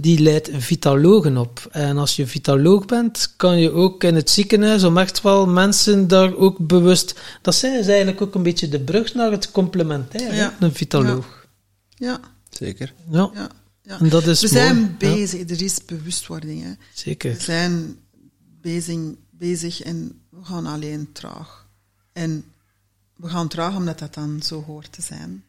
die 0.00 0.18
leidt 0.18 0.50
vitalogen 0.52 1.36
op. 1.36 1.68
En 1.70 1.96
als 1.98 2.16
je 2.16 2.26
vitaloog 2.26 2.84
bent, 2.86 3.34
kan 3.36 3.58
je 3.60 3.70
ook 3.70 4.04
in 4.04 4.14
het 4.14 4.30
ziekenhuis, 4.30 4.82
om 4.84 4.98
echt 4.98 5.22
wel 5.22 5.46
mensen 5.46 6.08
daar 6.08 6.34
ook 6.36 6.66
bewust... 6.66 7.14
Dat 7.40 7.54
zijn 7.54 7.78
is 7.78 7.86
eigenlijk 7.86 8.20
ook 8.20 8.34
een 8.34 8.42
beetje 8.42 8.68
de 8.68 8.80
brug 8.80 9.14
naar 9.14 9.30
het 9.30 9.50
complementair, 9.50 10.34
Ja. 10.34 10.56
een 10.60 10.74
vitaloog. 10.74 11.46
Ja, 11.88 12.20
Zeker. 12.50 12.94
Ja, 13.10 13.30
ja, 13.34 13.48
ja. 13.82 13.98
en 14.00 14.08
dat 14.08 14.26
is 14.26 14.40
We 14.40 14.48
mooi. 14.52 14.60
zijn 14.66 14.96
Ja, 14.98 15.14
bezig, 15.14 15.50
er 15.50 15.62
is 15.62 15.84
bewustwording. 15.84 16.62
Hè. 16.62 16.68
We 16.70 16.76
zeker. 16.94 17.40
zijn 17.40 17.96
bezig, 18.60 18.98
bezig 19.30 19.82
en 19.82 20.20
we 20.30 20.38
gaan 20.44 20.66
alleen 20.66 21.08
traag. 21.12 21.66
En 22.12 22.44
we 23.22 23.28
gaan 23.28 23.48
traag 23.48 23.76
omdat 23.76 23.98
dat 23.98 24.14
dan 24.14 24.42
zo 24.42 24.64
hoort 24.66 24.92
te 24.92 25.02
zijn. 25.02 25.44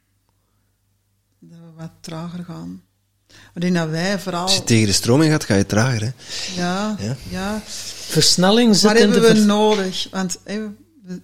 Dat 1.39 1.59
we 1.59 1.81
wat 1.81 1.91
trager 2.01 2.43
gaan. 2.43 2.81
Denk 3.53 3.75
dat 3.75 3.89
wij 3.89 4.19
vooral... 4.19 4.41
Als 4.41 4.55
je 4.55 4.63
tegen 4.63 4.87
de 4.87 4.93
stroming 4.93 5.31
gaat, 5.31 5.43
ga 5.43 5.55
je 5.55 5.65
trager. 5.65 6.01
Hè? 6.01 6.11
Ja, 6.61 6.95
Ja. 6.99 7.15
ja. 7.29 7.61
Versnelling 8.07 8.75
zit 8.75 8.83
Wat 8.91 8.91
in 8.91 8.97
de... 8.97 9.11
hebben 9.13 9.21
we 9.29 9.35
vers- 9.35 9.45
nodig? 9.47 10.07
Want 10.11 10.39
hè, 10.43 10.59
we- 11.03 11.21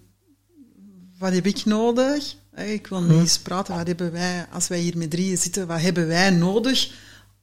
wat 1.17 1.31
heb 1.33 1.45
ik 1.45 1.65
nodig? 1.65 2.35
Ik 2.55 2.87
wil 2.87 3.01
niet 3.01 3.19
eens 3.19 3.39
praten. 3.39 3.75
Wat 3.77 3.87
hebben 3.87 4.11
wij, 4.11 4.47
als 4.51 4.67
wij 4.67 4.79
hier 4.79 4.97
met 4.97 5.09
drieën 5.11 5.37
zitten, 5.37 5.67
wat 5.67 5.79
hebben 5.81 6.07
wij 6.07 6.29
nodig 6.29 6.91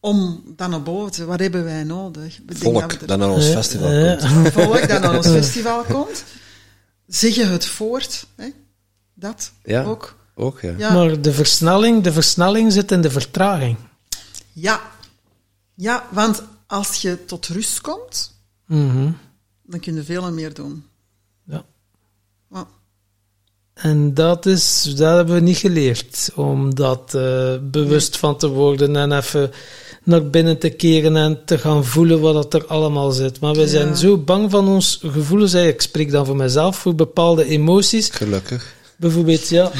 om 0.01 0.43
dan 0.57 0.71
naar 0.71 0.83
boven 0.83 1.13
te... 1.13 1.25
Wat 1.25 1.41
hebben 1.41 1.65
wij 1.65 1.85
nodig? 1.85 2.39
Ik 2.39 2.49
dat 2.49 2.57
Volk 2.59 2.93
er- 2.93 3.07
dat 3.07 3.19
naar 3.19 3.31
ons 3.31 3.47
Eh, 3.49 3.53
festival 3.55 3.91
eh, 3.91 4.33
komt. 4.33 4.53
volk 4.53 4.89
dat 4.89 5.03
naar 5.03 5.17
ons 5.17 5.27
festival 5.41 5.83
komt. 5.85 6.25
Zeg 7.07 7.35
je 7.35 7.45
het 7.45 7.67
voort? 7.67 8.27
Hè? 8.37 8.49
Dat 9.19 9.53
Ja. 9.65 9.83
ook. 9.85 10.17
Ook, 10.35 10.61
ja. 10.61 10.75
Ja. 10.79 10.93
Maar 10.93 11.21
de 11.21 11.33
versnelling, 11.33 12.03
de 12.03 12.13
versnelling 12.13 12.73
zit 12.73 12.93
in 12.93 13.01
de 13.01 13.11
vertraging. 13.11 13.77
Ja. 14.53 14.81
Ja, 15.75 16.05
want 16.11 16.43
als 16.67 17.03
je 17.03 17.25
tot 17.25 17.47
rust 17.47 17.81
komt, 17.81 18.35
Mhm. 18.67 19.11
Dan 19.69 19.81
kun 19.81 19.95
je 19.95 20.03
veel 20.03 20.33
meer 20.33 20.55
doen. 20.55 20.85
Ja. 21.45 21.65
Ja. 22.51 22.67
En 23.75 24.15
dat, 24.15 24.47
is, 24.47 24.83
dat 24.97 25.17
hebben 25.17 25.35
we 25.35 25.41
niet 25.41 25.57
geleerd, 25.57 26.31
om 26.35 26.75
dat 26.75 27.15
eh, 27.15 27.55
bewust 27.63 28.17
van 28.17 28.37
te 28.39 28.49
worden 28.49 28.97
en 28.97 29.13
even 29.13 29.51
naar 30.05 30.31
binnen 30.31 30.59
te 30.59 30.69
keren 30.71 31.17
en 31.17 31.45
te 31.45 31.59
gaan 31.59 31.85
voelen 31.85 32.21
wat 32.21 32.55
er 32.55 32.67
allemaal 32.67 33.11
zit. 33.11 33.41
Maar 33.41 33.55
we 33.55 33.61
Ja. 33.61 33.67
zijn 33.67 33.97
zo 33.97 34.17
bang 34.19 34.51
van 34.51 34.69
ons 34.69 34.99
gevoelens, 35.03 35.55
ik 35.55 35.81
spreek 35.83 36.11
dan 36.11 36.27
voor 36.27 36.37
mezelf, 36.37 36.77
voor 36.79 36.95
bepaalde 36.95 37.45
emoties. 37.45 38.09
Gelukkig. 38.11 38.75
Bijvoorbeeld, 38.99 39.49
ja, 39.49 39.71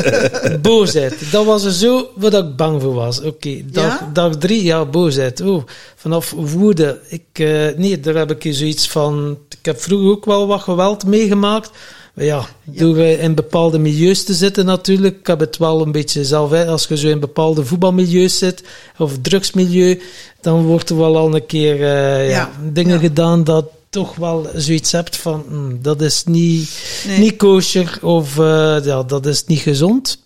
boosheid. 0.62 1.30
Dat 1.30 1.44
was 1.44 1.64
er 1.64 1.72
zo 1.72 2.08
wat 2.14 2.34
ik 2.34 2.56
bang 2.56 2.82
voor 2.82 2.94
was. 2.94 3.20
Oké, 3.22 3.60
dag, 3.64 4.00
Ja? 4.00 4.10
dag 4.12 4.36
drie, 4.36 4.64
ja, 4.64 4.84
boosheid. 4.84 5.40
Oh, 5.40 5.62
vanaf 5.96 6.34
woede. 6.36 7.00
Ik, 7.08 7.22
eh, 7.32 7.66
nee, 7.76 8.00
daar 8.00 8.14
heb 8.14 8.30
ik 8.30 8.54
zoiets 8.54 8.88
van... 8.88 9.38
Ik 9.48 9.64
heb 9.64 9.80
vroeger 9.80 10.10
ook 10.10 10.24
wel 10.24 10.46
wat 10.46 10.60
geweld 10.60 11.06
meegemaakt. 11.06 11.70
Maar 12.14 12.24
ja, 12.24 12.46
door 12.64 12.96
eh, 12.96 13.22
in 13.22 13.34
bepaalde 13.34 13.78
milieus 13.78 14.24
te 14.24 14.34
zitten 14.34 14.64
natuurlijk. 14.64 15.18
Ik 15.18 15.26
heb 15.26 15.40
het 15.40 15.56
wel 15.56 15.82
een 15.82 15.92
beetje 15.92 16.24
zelf, 16.24 16.50
hè, 16.50 16.66
als 16.66 16.86
je 16.86 16.96
zo 16.96 17.08
in 17.08 17.20
bepaalde 17.20 17.64
voetbalmilieus 17.64 18.38
zit, 18.38 18.62
of 18.96 19.12
drugsmilieu, 19.22 20.00
dan 20.40 20.64
wordt 20.64 20.90
er 20.90 20.96
wel 20.96 21.16
al 21.16 21.34
een 21.34 21.46
keer 21.46 21.74
eh, 21.74 22.30
ja, 22.30 22.36
Ja, 22.36 22.50
dingen 22.72 22.94
ja. 22.94 23.00
gedaan 23.00 23.44
dat 23.44 23.64
toch 23.90 24.16
wel 24.16 24.50
zoiets 24.54 24.92
hebt 24.92 25.16
van, 25.16 25.44
hm, 25.48 25.82
dat 25.82 26.00
is 26.00 26.24
niet, 26.24 26.70
Nee. 27.06 27.18
niet 27.18 27.36
kosher 27.36 27.98
of 28.02 28.38
eh, 28.38 28.84
ja, 28.84 29.02
dat 29.02 29.26
is 29.26 29.44
niet 29.44 29.60
gezond. 29.60 30.22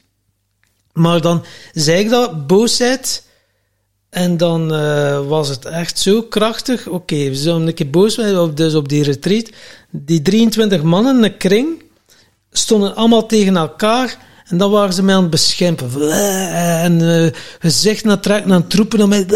Maar 0.93 1.21
dan 1.21 1.45
zei 1.73 1.99
ik 1.99 2.11
dat, 2.11 2.47
boosheid. 2.47 3.23
En 4.11 4.37
dan 4.37 4.75
eh, 4.75 5.27
was 5.27 5.49
het 5.49 5.65
echt 5.65 5.99
zo 5.99 6.23
krachtig. 6.23 6.87
Oké, 6.87 7.17
we 7.17 7.35
zijn 7.35 7.67
een 7.67 7.75
keer 7.75 7.91
boos, 7.91 8.15
zijn, 8.15 8.55
dus 8.55 8.75
op 8.75 8.89
die 8.89 9.03
retreat. 9.03 9.51
Die 9.91 10.23
23 10.23 10.83
mannen 10.83 11.17
in 11.17 11.25
een 11.25 11.37
kring 11.37 11.83
stonden 12.51 12.95
allemaal 12.95 13.27
tegen 13.27 13.57
elkaar. 13.57 14.19
En 14.47 14.59
dan 14.59 14.71
waren 14.71 14.95
ze 14.95 15.03
mij 15.03 15.15
aan 15.15 15.23
het 15.23 15.31
beschimpen. 15.31 16.11
En 16.83 17.25
eh, 17.25 17.33
gezicht 17.59 18.05
naar 18.05 18.21
trekken, 18.21 18.53
aan 18.53 18.63
het 18.63 18.75
roepen 18.75 18.99
naar 18.99 19.09
mij. 19.09 19.27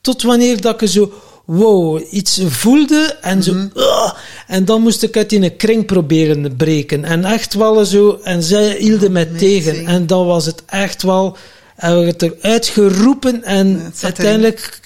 Tot 0.00 0.22
wanneer 0.22 0.60
dat 0.60 0.82
ik 0.82 0.88
zo, 0.88 1.12
wow, 1.58 2.00
iets 2.10 2.40
voelde. 2.48 3.16
En 3.20 3.42
zo, 3.42 3.54
"Ah." 3.74 4.12
en 4.46 4.64
dan 4.64 4.82
moest 4.82 5.02
ik 5.02 5.16
uit 5.16 5.30
die 5.30 5.50
kring 5.56 5.86
proberen 5.86 6.42
te 6.42 6.50
breken. 6.50 7.04
En 7.04 7.24
echt 7.24 7.54
wel 7.54 7.84
zo, 7.84 8.20
en 8.24 8.42
zij 8.42 8.76
hielden 8.78 9.12
mij 9.12 9.28
Amazing. 9.28 9.50
tegen. 9.62 9.86
En 9.86 10.06
dan 10.06 10.26
was 10.26 10.46
het 10.46 10.62
echt 10.66 11.02
wel, 11.02 11.36
hebben 11.76 12.00
we 12.00 12.06
het 12.06 12.22
eruit 12.22 12.66
geroepen. 12.66 13.44
En 13.44 13.68
Ja, 13.68 13.78
het 13.84 14.04
uiteindelijk 14.04 14.80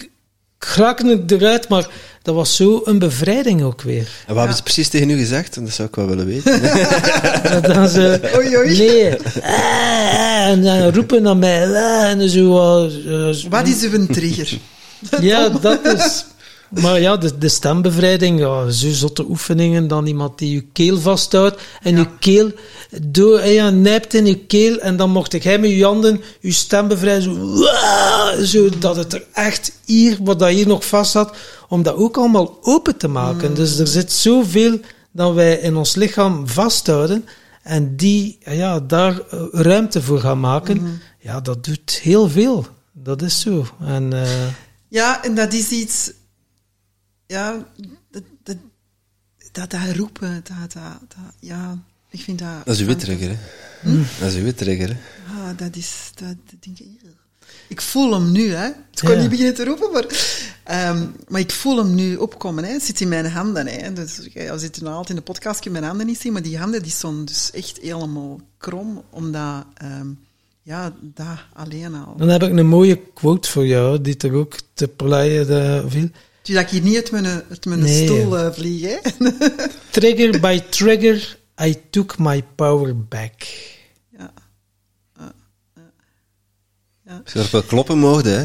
kraken 0.58 1.06
het 1.06 1.30
eruit, 1.30 1.68
maar 1.68 1.88
dat 2.22 2.34
was 2.34 2.56
zo 2.56 2.80
een 2.84 2.98
bevrijding 2.98 3.62
ook 3.62 3.82
weer. 3.82 3.98
En 4.26 4.26
wat 4.26 4.36
hebben 4.36 4.56
ze 4.56 4.62
precies 4.62 4.88
tegen 4.88 5.10
u 5.10 5.16
gezegd? 5.18 5.54
Dat 5.54 5.70
zou 5.72 5.88
ik 5.88 5.94
wel 5.94 6.06
willen 6.06 6.26
weten. 6.26 6.62
Dan 7.74 7.88
ze, 7.88 8.20
Oei, 8.36 8.56
oei. 8.56 8.78
nee, 8.78 9.12
ah, 9.42 10.46
en 10.46 10.62
dan 10.62 10.88
roepen 10.94 11.22
naar 11.22 11.36
mij, 11.36 11.66
ah, 11.76 12.10
en 12.10 12.30
zo. 12.30 12.58
eh, 12.86 13.28
eh, 13.28 13.36
Wat 13.50 13.66
is 13.68 13.82
uw 13.82 14.06
trigger? 14.06 14.58
Ja, 15.20 15.48
dat 15.48 15.78
is. 15.94 16.24
Maar 16.80 17.00
ja, 17.00 17.16
de, 17.16 17.38
de 17.38 17.48
stembevrijding, 17.48 18.38
ja, 18.40 18.70
zo 18.70 18.90
zotte 18.90 19.24
oefeningen, 19.28 19.88
dan 19.88 20.06
iemand 20.06 20.38
die 20.38 20.54
je 20.54 20.64
keel 20.72 20.98
vasthoudt 21.00 21.60
en 21.82 21.92
Ja. 21.96 21.98
je 21.98 22.06
keel 22.18 22.50
door, 23.02 23.38
eh, 23.38 23.54
ja, 23.54 23.70
nijpt 23.70 24.14
in 24.14 24.26
je 24.26 24.38
keel 24.38 24.78
en 24.78 24.96
dan 24.96 25.10
mocht 25.10 25.32
ik 25.32 25.42
hij 25.42 25.58
met 25.58 25.70
je 25.70 25.84
handen 25.84 26.20
je 26.40 26.52
stem 26.52 26.88
bevrijden, 26.88 27.56
zo, 28.46 28.68
dat 28.78 28.96
het 28.96 29.12
er 29.12 29.24
echt 29.32 29.72
hier, 29.84 30.16
wat 30.20 30.38
dat 30.38 30.48
hier 30.48 30.66
nog 30.66 30.86
vast 30.86 31.10
zat, 31.10 31.36
om 31.68 31.82
dat 31.82 31.94
ook 31.94 32.16
allemaal 32.16 32.58
open 32.62 32.96
te 32.96 33.08
maken. 33.08 33.54
Dus 33.54 33.78
er 33.78 33.86
zit 33.86 34.12
zoveel 34.12 34.78
dat 35.12 35.34
wij 35.34 35.54
in 35.58 35.76
ons 35.76 35.94
lichaam 35.94 36.48
vasthouden 36.48 37.24
en 37.62 37.96
die, 37.96 38.38
ja, 38.50 38.80
daar 38.80 39.20
eh, 39.30 39.40
ruimte 39.52 40.02
voor 40.02 40.20
gaan 40.20 40.40
maken, 40.40 41.00
ja, 41.18 41.40
dat 41.40 41.64
doet 41.64 42.00
heel 42.02 42.28
veel. 42.28 42.66
Dat 42.92 43.22
is 43.22 43.40
zo. 43.40 43.66
En... 43.86 44.12
eh, 44.12 44.28
Ja, 44.88 45.24
en 45.24 45.34
dat 45.34 45.52
is 45.52 45.68
iets... 45.70 46.10
Ja, 47.34 47.66
dat, 48.10 48.22
dat, 48.42 48.56
dat, 49.52 49.70
dat 49.70 49.96
roepen, 49.96 50.42
dat, 50.44 50.72
dat, 50.72 50.82
dat... 51.08 51.34
Ja, 51.40 51.78
ik 52.10 52.20
vind 52.20 52.38
dat... 52.38 52.64
Dat 52.64 52.74
is 52.74 52.80
uw 52.86 52.96
trigger, 52.96 53.28
hè? 53.30 53.36
Dat 54.20 54.32
is 54.32 54.36
uw 54.36 54.52
trigger, 54.52 54.88
hè? 54.88 54.96
Ah, 55.34 55.58
dat 55.58 55.76
is... 55.76 56.10
Dat, 56.14 56.36
dat 56.50 56.62
denk 56.64 56.78
ik, 56.78 56.86
ik 57.68 57.80
voel 57.80 58.12
hem 58.12 58.32
nu, 58.32 58.50
hè. 58.54 58.66
Ik 58.66 58.74
kon 59.00 59.10
Ja. 59.10 59.20
niet 59.20 59.30
beginnen 59.30 59.54
te 59.54 59.64
roepen, 59.64 59.92
maar... 59.92 60.06
ehm, 60.64 61.06
maar 61.28 61.40
ik 61.40 61.50
voel 61.52 61.76
hem 61.76 61.94
nu 61.94 62.16
opkomen, 62.16 62.64
hè. 62.64 62.72
Het 62.72 62.82
zit 62.82 63.00
in 63.00 63.08
mijn 63.08 63.26
handen, 63.26 63.66
hè. 63.66 63.92
Dus, 63.92 64.20
je 64.32 64.52
zit 64.56 64.80
nu 64.80 64.86
altijd 64.88 65.08
in 65.10 65.16
de 65.16 65.22
podcast, 65.22 65.60
kun 65.60 65.72
je 65.72 65.78
mijn 65.78 65.90
handen 65.90 66.06
niet 66.06 66.20
zien, 66.20 66.32
maar 66.32 66.42
die 66.42 66.58
handen 66.58 66.82
die 66.82 66.92
stonden 66.92 67.24
dus 67.24 67.50
echt 67.50 67.78
helemaal 67.82 68.40
krom, 68.58 69.02
omdat... 69.10 69.64
ehm, 69.74 70.08
ja, 70.62 70.92
dat 71.00 71.26
alleen 71.52 71.94
al. 71.94 72.16
Dan 72.16 72.28
heb 72.28 72.42
ik 72.42 72.50
een 72.58 72.66
mooie 72.66 73.00
quote 73.14 73.50
voor 73.50 73.66
jou, 73.66 74.00
die 74.00 74.16
er 74.16 74.32
ook 74.34 74.56
te 74.74 74.88
pleien 74.88 75.48
eh, 75.48 75.84
viel. 75.90 76.10
Dus 76.44 76.54
dat 76.54 76.64
ik 76.64 76.70
hier 76.70 76.80
niet 76.82 76.96
uit 76.96 77.10
mijn, 77.10 77.26
uit 77.26 77.64
mijn 77.64 77.80
Nee. 77.80 78.04
stoel 78.04 78.38
eh, 78.38 78.52
vlieg, 78.52 78.82
hè. 78.82 78.96
Trigger 79.90 80.40
by 80.40 80.60
trigger, 80.70 81.38
I 81.62 81.76
took 81.90 82.18
my 82.18 82.42
power 82.54 82.98
back. 82.98 83.32
ja. 84.18 84.32
Als 87.24 87.32
je 87.32 87.38
erop 87.38 87.50
wel 87.50 87.62
kloppen 87.62 87.98
mocht, 87.98 88.24
hè? 88.24 88.42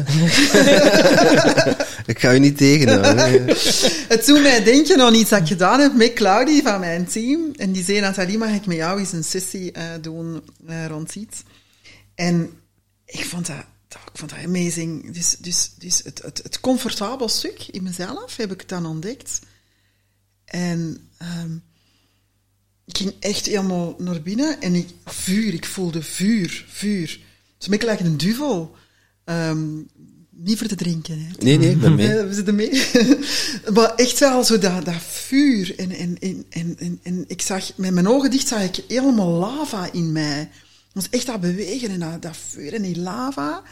ik 2.12 2.18
ga 2.18 2.30
je 2.30 2.38
niet 2.40 2.56
tegenhouden. 2.56 3.46
Het 4.08 4.26
doet 4.26 4.42
mij 4.42 4.62
denken 4.64 5.00
aan 5.00 5.14
iets 5.14 5.30
dat 5.30 5.40
ik 5.40 5.46
gedaan 5.46 5.80
heb 5.80 5.94
met 5.94 6.12
Claudie 6.12 6.62
van 6.62 6.80
mijn 6.80 7.06
team. 7.06 7.40
En 7.56 7.72
die 7.72 7.84
zei, 7.84 8.00
Nathalie, 8.00 8.38
mag 8.38 8.50
ik 8.54 8.66
met 8.66 8.76
jou 8.76 8.98
eens 8.98 9.12
een 9.12 9.24
sessie 9.24 9.72
eh, 9.72 9.84
doen 10.00 10.42
eh, 10.66 10.86
rond 10.86 11.14
iets? 11.14 11.42
En 12.14 12.50
ik 13.06 13.24
vond 13.24 13.46
dat- 13.46 13.56
ik 13.94 14.18
vond 14.18 14.30
dat 14.30 14.44
amazing. 14.44 15.12
Dus, 15.12 15.36
dus, 15.38 15.70
dus 15.78 16.00
het, 16.04 16.22
het, 16.22 16.40
het 16.42 16.60
comfortabel 16.60 17.28
stuk 17.28 17.66
in 17.70 17.82
mezelf 17.82 18.36
heb 18.36 18.52
ik 18.52 18.68
dan 18.68 18.86
ontdekt. 18.86 19.40
En 20.44 21.08
ehm, 21.16 21.54
ik 22.84 22.96
ging 22.96 23.14
echt 23.20 23.46
helemaal 23.46 23.94
naar 23.98 24.22
binnen 24.22 24.60
en 24.60 24.74
ik, 24.74 24.88
vuur, 25.04 25.54
ik 25.54 25.64
voelde 25.64 26.02
vuur, 26.02 26.64
vuur. 26.68 27.20
Het 27.58 27.72
is 27.72 27.78
een 27.78 27.88
like 27.88 28.04
een 28.04 28.16
duvel. 28.16 28.76
Ehm, 29.24 29.78
niet 30.30 30.58
voor 30.58 30.66
te 30.66 30.74
drinken, 30.74 31.18
hè. 31.18 31.26
Nee, 31.38 31.58
nee. 31.58 31.78
Ja, 31.78 32.26
we 32.26 32.34
zitten 32.34 32.54
mee. 32.54 32.86
maar 33.74 33.94
echt 33.94 34.18
wel 34.18 34.44
zo 34.44 34.58
dat, 34.58 34.84
dat 34.84 35.02
vuur. 35.02 35.78
En, 35.78 35.90
en, 35.90 36.16
en, 36.18 36.44
en, 36.48 36.76
en, 36.78 37.00
en 37.02 37.24
ik 37.26 37.42
zag, 37.42 37.76
met 37.76 37.92
mijn 37.92 38.08
ogen 38.08 38.30
dicht 38.30 38.48
zag 38.48 38.62
ik 38.62 38.84
helemaal 38.88 39.28
lava 39.28 39.92
in 39.92 40.12
mij. 40.12 40.50
Het 40.92 41.02
was 41.02 41.08
echt 41.10 41.26
dat 41.26 41.40
bewegen 41.40 41.90
en 41.90 42.00
dat, 42.00 42.22
dat 42.22 42.36
vuur 42.36 42.74
en 42.74 42.82
die 42.82 42.98
lava. 42.98 43.62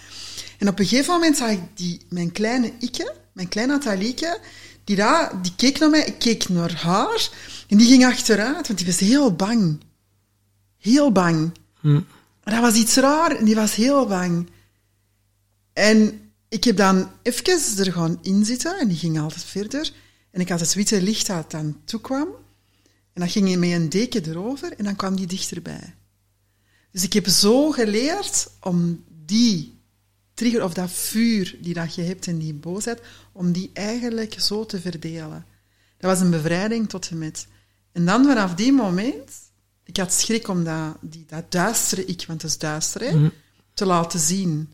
En 0.59 0.69
op 0.69 0.79
een 0.79 0.87
gegeven 0.87 1.13
moment 1.13 1.37
zag 1.37 1.51
ik 1.51 1.61
die, 1.75 2.01
mijn 2.09 2.33
kleine 2.33 2.73
ikke, 2.79 3.15
mijn 3.33 3.49
kleine 3.49 3.73
Natalieke, 3.73 4.41
die, 4.85 4.97
daar, 4.97 5.43
die 5.43 5.53
keek 5.57 5.79
naar 5.79 5.91
mij, 5.91 6.05
ik 6.05 6.19
keek 6.19 6.49
naar 6.49 6.75
haar. 6.75 7.31
En 7.69 7.77
die 7.77 7.87
ging 7.87 8.05
achteruit, 8.05 8.67
want 8.67 8.79
die 8.79 8.87
was 8.87 8.99
heel 8.99 9.35
bang. 9.35 9.81
Heel 10.79 11.13
bang. 11.13 11.53
Hm. 11.81 12.01
Maar 12.45 12.55
dat 12.55 12.61
was 12.61 12.75
iets 12.75 12.97
raar 12.97 13.37
en 13.37 13.45
die 13.45 13.55
was 13.55 13.75
heel 13.75 14.07
bang. 14.07 14.49
En 15.73 16.21
ik 16.49 16.65
heb 16.65 16.77
dan 16.77 17.11
even 17.23 17.79
er 17.79 17.93
gewoon 17.93 18.19
in 18.23 18.45
zitten 18.45 18.79
en 18.79 18.89
die 18.89 18.97
ging 18.97 19.21
altijd 19.21 19.45
verder. 19.45 19.93
En 20.31 20.41
ik 20.41 20.49
had 20.49 20.61
het 20.61 20.75
witte 20.75 21.03
licht 21.03 21.27
dat 21.27 21.51
dan 21.51 21.81
toekwam. 21.85 22.29
En 23.13 23.21
dan 23.25 23.29
ging 23.29 23.57
met 23.57 23.71
een 23.71 23.89
deken 23.89 24.29
erover 24.29 24.73
en 24.73 24.85
dan 24.85 24.97
kwam 24.97 25.17
die 25.17 25.27
dichterbij. 25.27 25.95
Dus 26.99 27.07
ik 27.07 27.13
heb 27.13 27.29
zo 27.29 27.71
geleerd 27.71 28.51
om 28.61 29.05
die 29.27 29.81
trigger 30.35 30.65
of 30.65 30.75
dat 30.75 30.91
vuur 30.91 31.57
die 31.61 31.75
dat 31.75 31.95
je 31.95 32.03
hebt 32.03 32.27
en 32.27 32.39
die 32.39 32.55
boosheid, 32.55 33.01
om 33.33 33.53
die 33.53 33.71
eigenlijk 33.73 34.41
zo 34.41 34.67
te 34.67 34.81
verdelen. 34.81 35.47
Dat 35.99 36.11
was 36.11 36.21
een 36.21 36.31
bevrijding 36.31 36.89
tot 36.89 37.09
en 37.09 37.19
met. 37.19 37.47
En 37.93 38.05
dan 38.05 38.25
vanaf 38.25 38.55
die 38.55 38.73
moment, 38.73 39.31
ik 39.85 39.97
had 39.97 40.13
schrik 40.13 40.49
om 40.49 40.65
dat, 40.65 40.97
die, 41.01 41.25
dat 41.29 41.53
duistere 41.53 42.05
ik, 42.05 42.25
want 42.27 42.43
het 42.43 42.51
is 42.51 42.59
duister, 42.59 43.01
hè, 43.01 43.31
te 43.75 43.87
laten 43.87 44.21
zien. 44.21 44.73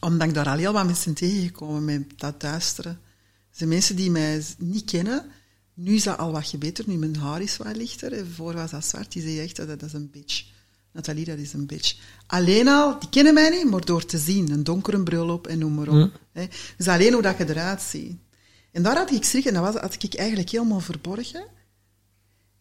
Omdat 0.00 0.28
ik 0.28 0.34
daar 0.34 0.48
al 0.48 0.56
heel 0.56 0.72
wat 0.72 0.86
mensen 0.86 1.14
tegengekomen 1.14 1.84
met 1.84 2.02
dat 2.16 2.40
duisteren. 2.40 2.92
Er 3.50 3.56
zijn 3.56 3.68
mensen 3.68 3.96
die 3.96 4.10
mij 4.10 4.44
niet 4.58 4.84
kennen. 4.84 5.24
Nu 5.74 5.94
is 5.94 6.02
dat 6.02 6.18
al 6.18 6.32
wat 6.32 6.46
gebeterd, 6.46 6.86
nu 6.86 6.96
mijn 6.96 7.16
haar 7.16 7.42
is 7.42 7.56
wat 7.56 7.76
lichter. 7.76 8.12
hè. 8.12 8.26
Voor 8.26 8.54
was 8.54 8.70
dat 8.70 8.84
zwart, 8.84 9.12
die 9.12 9.22
zei 9.22 9.40
echt, 9.40 9.56
dat, 9.56 9.68
dat 9.68 9.82
is 9.82 9.92
een 9.92 10.10
bitch. 10.10 10.54
Nathalie, 10.96 11.24
dat 11.24 11.38
is 11.38 11.52
een 11.52 11.66
bitch. 11.66 11.96
Alleen 12.26 12.68
al, 12.68 12.98
die 12.98 13.08
kennen 13.08 13.34
mij 13.34 13.50
niet, 13.50 13.70
maar 13.70 13.84
door 13.84 14.04
te 14.04 14.18
zien. 14.18 14.50
Een 14.50 14.64
donkere 14.64 15.02
bril 15.02 15.28
op 15.28 15.46
en 15.46 15.58
noem 15.58 15.74
maar 15.74 15.88
op. 15.88 16.20
hè. 16.32 16.46
Dus 16.76 16.88
alleen 16.88 17.12
hoe 17.12 17.22
dat 17.22 17.38
je 17.38 17.48
eruit 17.48 17.82
ziet. 17.82 18.16
En 18.72 18.82
daar 18.82 18.96
had 18.96 19.10
ik 19.12 19.24
schrik 19.24 19.44
en 19.44 19.54
dat 19.54 19.62
was, 19.62 19.74
had 19.82 20.02
ik 20.02 20.14
eigenlijk 20.14 20.50
helemaal 20.50 20.80
verborgen. 20.80 21.44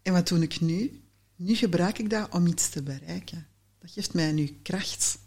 En 0.02 0.14
wat 0.14 0.28
doe 0.28 0.40
ik 0.40 0.62
nu? 0.62 1.02
Nu 1.36 1.56
gebruik 1.56 2.00
ik 2.00 2.10
dat 2.10 2.34
om 2.34 2.48
iets 2.48 2.70
te 2.70 2.84
bereiken. 2.84 3.48
Dat 3.82 3.92
geeft 3.92 4.14
mij 4.14 4.32
nu 4.32 4.60
kracht. 4.64 5.18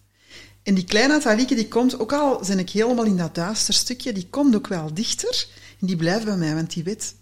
En 0.62 0.74
die 0.74 0.84
kleine 0.84 1.12
Natalieke, 1.12 1.54
die 1.54 1.68
komt, 1.68 1.98
ook 1.98 2.12
al 2.12 2.42
ben 2.46 2.58
ik 2.58 2.70
helemaal 2.70 3.04
in 3.04 3.16
dat 3.16 3.34
duister 3.34 3.74
stukje, 3.74 4.12
die 4.12 4.26
komt 4.30 4.54
ook 4.54 4.66
wel 4.66 4.94
dichter. 4.94 5.46
En 5.80 5.86
die 5.86 5.96
blijft 5.96 6.24
bij 6.24 6.36
mij, 6.36 6.54
want 6.54 6.72
die 6.72 6.84
weet, 6.84 7.14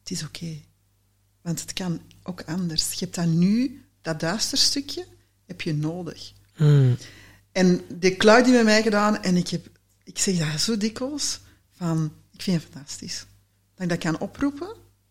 het 0.00 0.10
is 0.10 0.22
oké. 0.22 0.60
Want 1.42 1.60
het 1.60 1.72
kan 1.72 2.00
ook 2.22 2.42
anders. 2.42 2.92
Je 2.92 2.98
hebt 3.04 3.14
dat 3.14 3.26
nu, 3.26 3.84
dat 4.02 4.20
duister 4.20 4.58
stukje, 4.58 5.06
heb 5.50 5.60
je 5.60 5.74
nodig. 5.74 6.32
Mm. 6.56 6.96
En 7.52 7.80
die 7.88 8.16
Claude 8.16 8.44
die 8.44 8.52
bij 8.52 8.64
mij 8.64 8.82
gedaan, 8.82 9.22
en 9.22 9.36
ik, 9.36 9.48
heb, 9.48 9.66
ik 10.04 10.18
zeg 10.18 10.38
dat 10.38 10.60
zo 10.60 10.76
dikwijls, 10.76 11.40
van, 11.70 12.12
ik 12.32 12.42
vind 12.42 12.62
het 12.62 12.72
fantastisch. 12.72 13.26
Dat 13.74 13.82
ik 13.82 13.88
dat 13.88 13.98
kan 13.98 14.18
oproepen, 14.20 14.66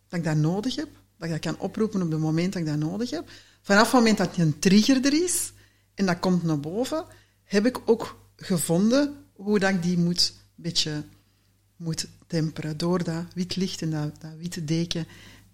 dat 0.07 0.19
ik 0.19 0.23
dat 0.23 0.35
nodig 0.35 0.75
heb, 0.75 0.89
dat 1.17 1.27
ik 1.27 1.33
dat 1.33 1.39
kan 1.53 1.59
oproepen 1.59 2.01
op 2.01 2.11
het 2.11 2.19
moment 2.19 2.53
dat 2.53 2.61
ik 2.61 2.67
dat 2.67 2.77
nodig 2.77 3.09
heb. 3.09 3.29
Vanaf 3.61 3.83
het 3.83 3.93
moment 3.93 4.17
dat 4.17 4.37
een 4.37 4.59
trigger 4.59 5.05
er 5.05 5.23
is, 5.23 5.51
en 5.93 6.05
dat 6.05 6.19
komt 6.19 6.43
naar 6.43 6.59
boven, 6.59 7.05
heb 7.43 7.65
ik 7.65 7.81
ook 7.85 8.19
gevonden 8.35 9.15
hoe 9.33 9.59
dat 9.59 9.69
ik 9.69 9.83
die 9.83 9.97
moet, 9.97 10.33
beetje 10.55 11.03
moet 11.75 12.07
temperen, 12.27 12.77
door 12.77 13.03
dat 13.03 13.23
wit 13.33 13.55
licht 13.55 13.81
en 13.81 13.89
dat, 13.89 14.21
dat 14.21 14.31
witte 14.37 14.65
deken 14.65 15.07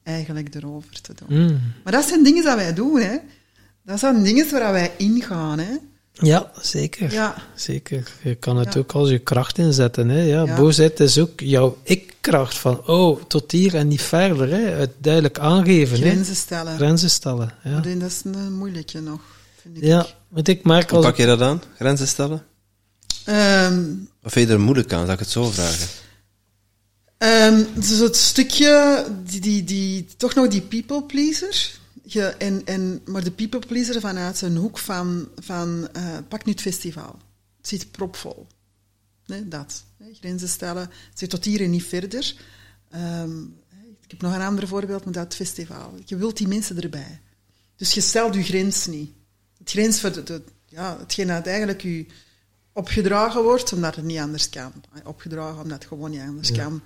eigenlijk 0.03 0.55
erover 0.55 1.01
te 1.01 1.13
doen. 1.13 1.43
Mm. 1.43 1.61
Maar 1.83 1.93
dat 1.93 2.07
zijn 2.07 2.23
dingen 2.23 2.43
dat 2.43 2.55
wij 2.55 2.73
doen, 2.73 2.99
hè. 2.99 3.17
Dat 3.85 3.99
zijn 3.99 4.23
dingen 4.23 4.51
waar 4.51 4.71
wij 4.71 4.91
ingaan, 4.97 5.59
hè. 5.59 5.75
Ja, 6.11 6.51
zeker. 6.61 7.11
Ja. 7.11 7.35
Zeker. 7.55 8.11
Je 8.23 8.35
kan 8.35 8.57
het 8.57 8.73
Ja. 8.73 8.79
ook 8.79 8.91
als 8.91 9.09
je 9.09 9.19
kracht 9.19 9.57
inzetten. 9.57 10.09
Hè? 10.09 10.21
Ja, 10.21 10.43
Ja. 10.45 10.55
Boosheid 10.55 10.99
is 10.99 11.17
ook 11.19 11.39
jouw 11.39 11.77
ik-kracht 11.83 12.57
van, 12.57 12.87
oh, 12.87 13.21
tot 13.23 13.51
hier 13.51 13.75
en 13.75 13.87
niet 13.87 14.01
verder. 14.01 14.49
Hè? 14.49 14.57
Het 14.61 14.91
duidelijk 14.97 15.39
aangeven. 15.39 15.97
Hè? 16.01 16.09
Grenzen 16.09 16.35
stellen. 16.35 16.75
Grenzen 16.75 17.09
stellen. 17.09 17.53
Ja. 17.63 17.77
Ik 17.77 17.83
denk 17.83 18.01
Dat 18.01 18.09
is 18.09 18.21
een 18.25 18.53
moeilijke 18.53 18.99
nog, 18.99 19.19
vind 19.61 19.77
ik. 19.77 19.83
ja, 19.83 20.07
want 20.27 20.47
ik 20.47 20.63
merk 20.63 20.89
Hoe 20.89 20.97
als... 20.97 21.05
pak 21.07 21.17
je 21.17 21.25
dat 21.25 21.41
aan? 21.41 21.61
Grenzen 21.75 22.07
stellen? 22.07 22.43
Ehm, 23.25 23.83
Of 24.23 24.31
vind 24.31 24.47
je 24.47 24.53
er 24.53 24.59
moeilijk 24.59 24.93
aan? 24.93 25.05
Zal 25.05 25.13
ik 25.13 25.19
het 25.19 25.29
zo 25.29 25.43
vragen? 25.51 25.87
Ehm, 27.17 27.63
dus 27.75 27.97
het 27.99 28.15
stukje, 28.15 29.05
die, 29.23 29.41
die, 29.41 29.63
die, 29.63 30.05
toch 30.17 30.33
nog 30.35 30.47
die 30.47 30.61
people 30.61 31.03
pleaser. 31.03 31.71
Je, 32.07 32.25
en, 32.25 32.65
en, 32.65 33.01
maar 33.05 33.23
de 33.23 33.31
people 33.31 33.59
pleaser 33.59 33.99
vanuit 34.01 34.41
een 34.41 34.55
hoek 34.55 34.77
van, 34.77 35.27
van 35.35 35.89
eh, 35.93 36.17
pak 36.27 36.45
nu 36.45 36.51
het 36.51 36.61
festival. 36.61 37.19
Het 37.57 37.67
zit 37.67 37.91
propvol. 37.91 38.47
Nee, 39.25 39.47
dat. 39.47 39.83
Grenzen 40.13 40.49
stellen. 40.49 40.89
Het 41.09 41.19
zit 41.19 41.29
tot 41.29 41.45
hier 41.45 41.61
en 41.61 41.69
niet 41.69 41.83
verder. 41.83 42.35
Ehm, 42.89 43.41
ik 44.01 44.11
heb 44.11 44.21
nog 44.21 44.33
een 44.33 44.41
ander 44.41 44.67
voorbeeld 44.67 45.05
met 45.05 45.13
dat 45.13 45.35
festival. 45.35 45.93
Je 46.05 46.15
wilt 46.15 46.37
die 46.37 46.47
mensen 46.47 46.81
erbij. 46.81 47.19
Dus 47.75 47.93
je 47.93 48.01
stelt 48.01 48.35
je 48.35 48.43
grens 48.43 48.87
niet. 48.87 49.11
Het 49.57 49.71
grens 49.71 50.01
voor 50.01 50.11
de, 50.11 50.23
de, 50.23 50.41
ja, 50.65 50.97
hetgeen 50.99 51.27
dat 51.27 51.47
eigenlijk 51.47 51.83
u 51.83 52.07
opgedragen 52.73 53.43
wordt, 53.43 53.73
omdat 53.73 53.95
het 53.95 54.05
niet 54.05 54.19
anders 54.19 54.49
kan. 54.49 54.71
Opgedragen 55.03 55.61
omdat 55.61 55.77
het 55.77 55.87
gewoon 55.87 56.11
niet 56.11 56.21
anders 56.21 56.51
kan. 56.51 56.81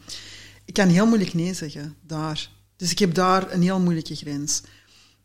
Ik 0.65 0.73
kan 0.73 0.87
heel 0.87 1.07
moeilijk 1.07 1.33
nee 1.33 1.53
zeggen, 1.53 1.95
daar. 2.01 2.49
Dus 2.75 2.91
ik 2.91 2.99
heb 2.99 3.13
daar 3.13 3.51
een 3.51 3.61
heel 3.61 3.79
moeilijke 3.79 4.15
grens. 4.15 4.61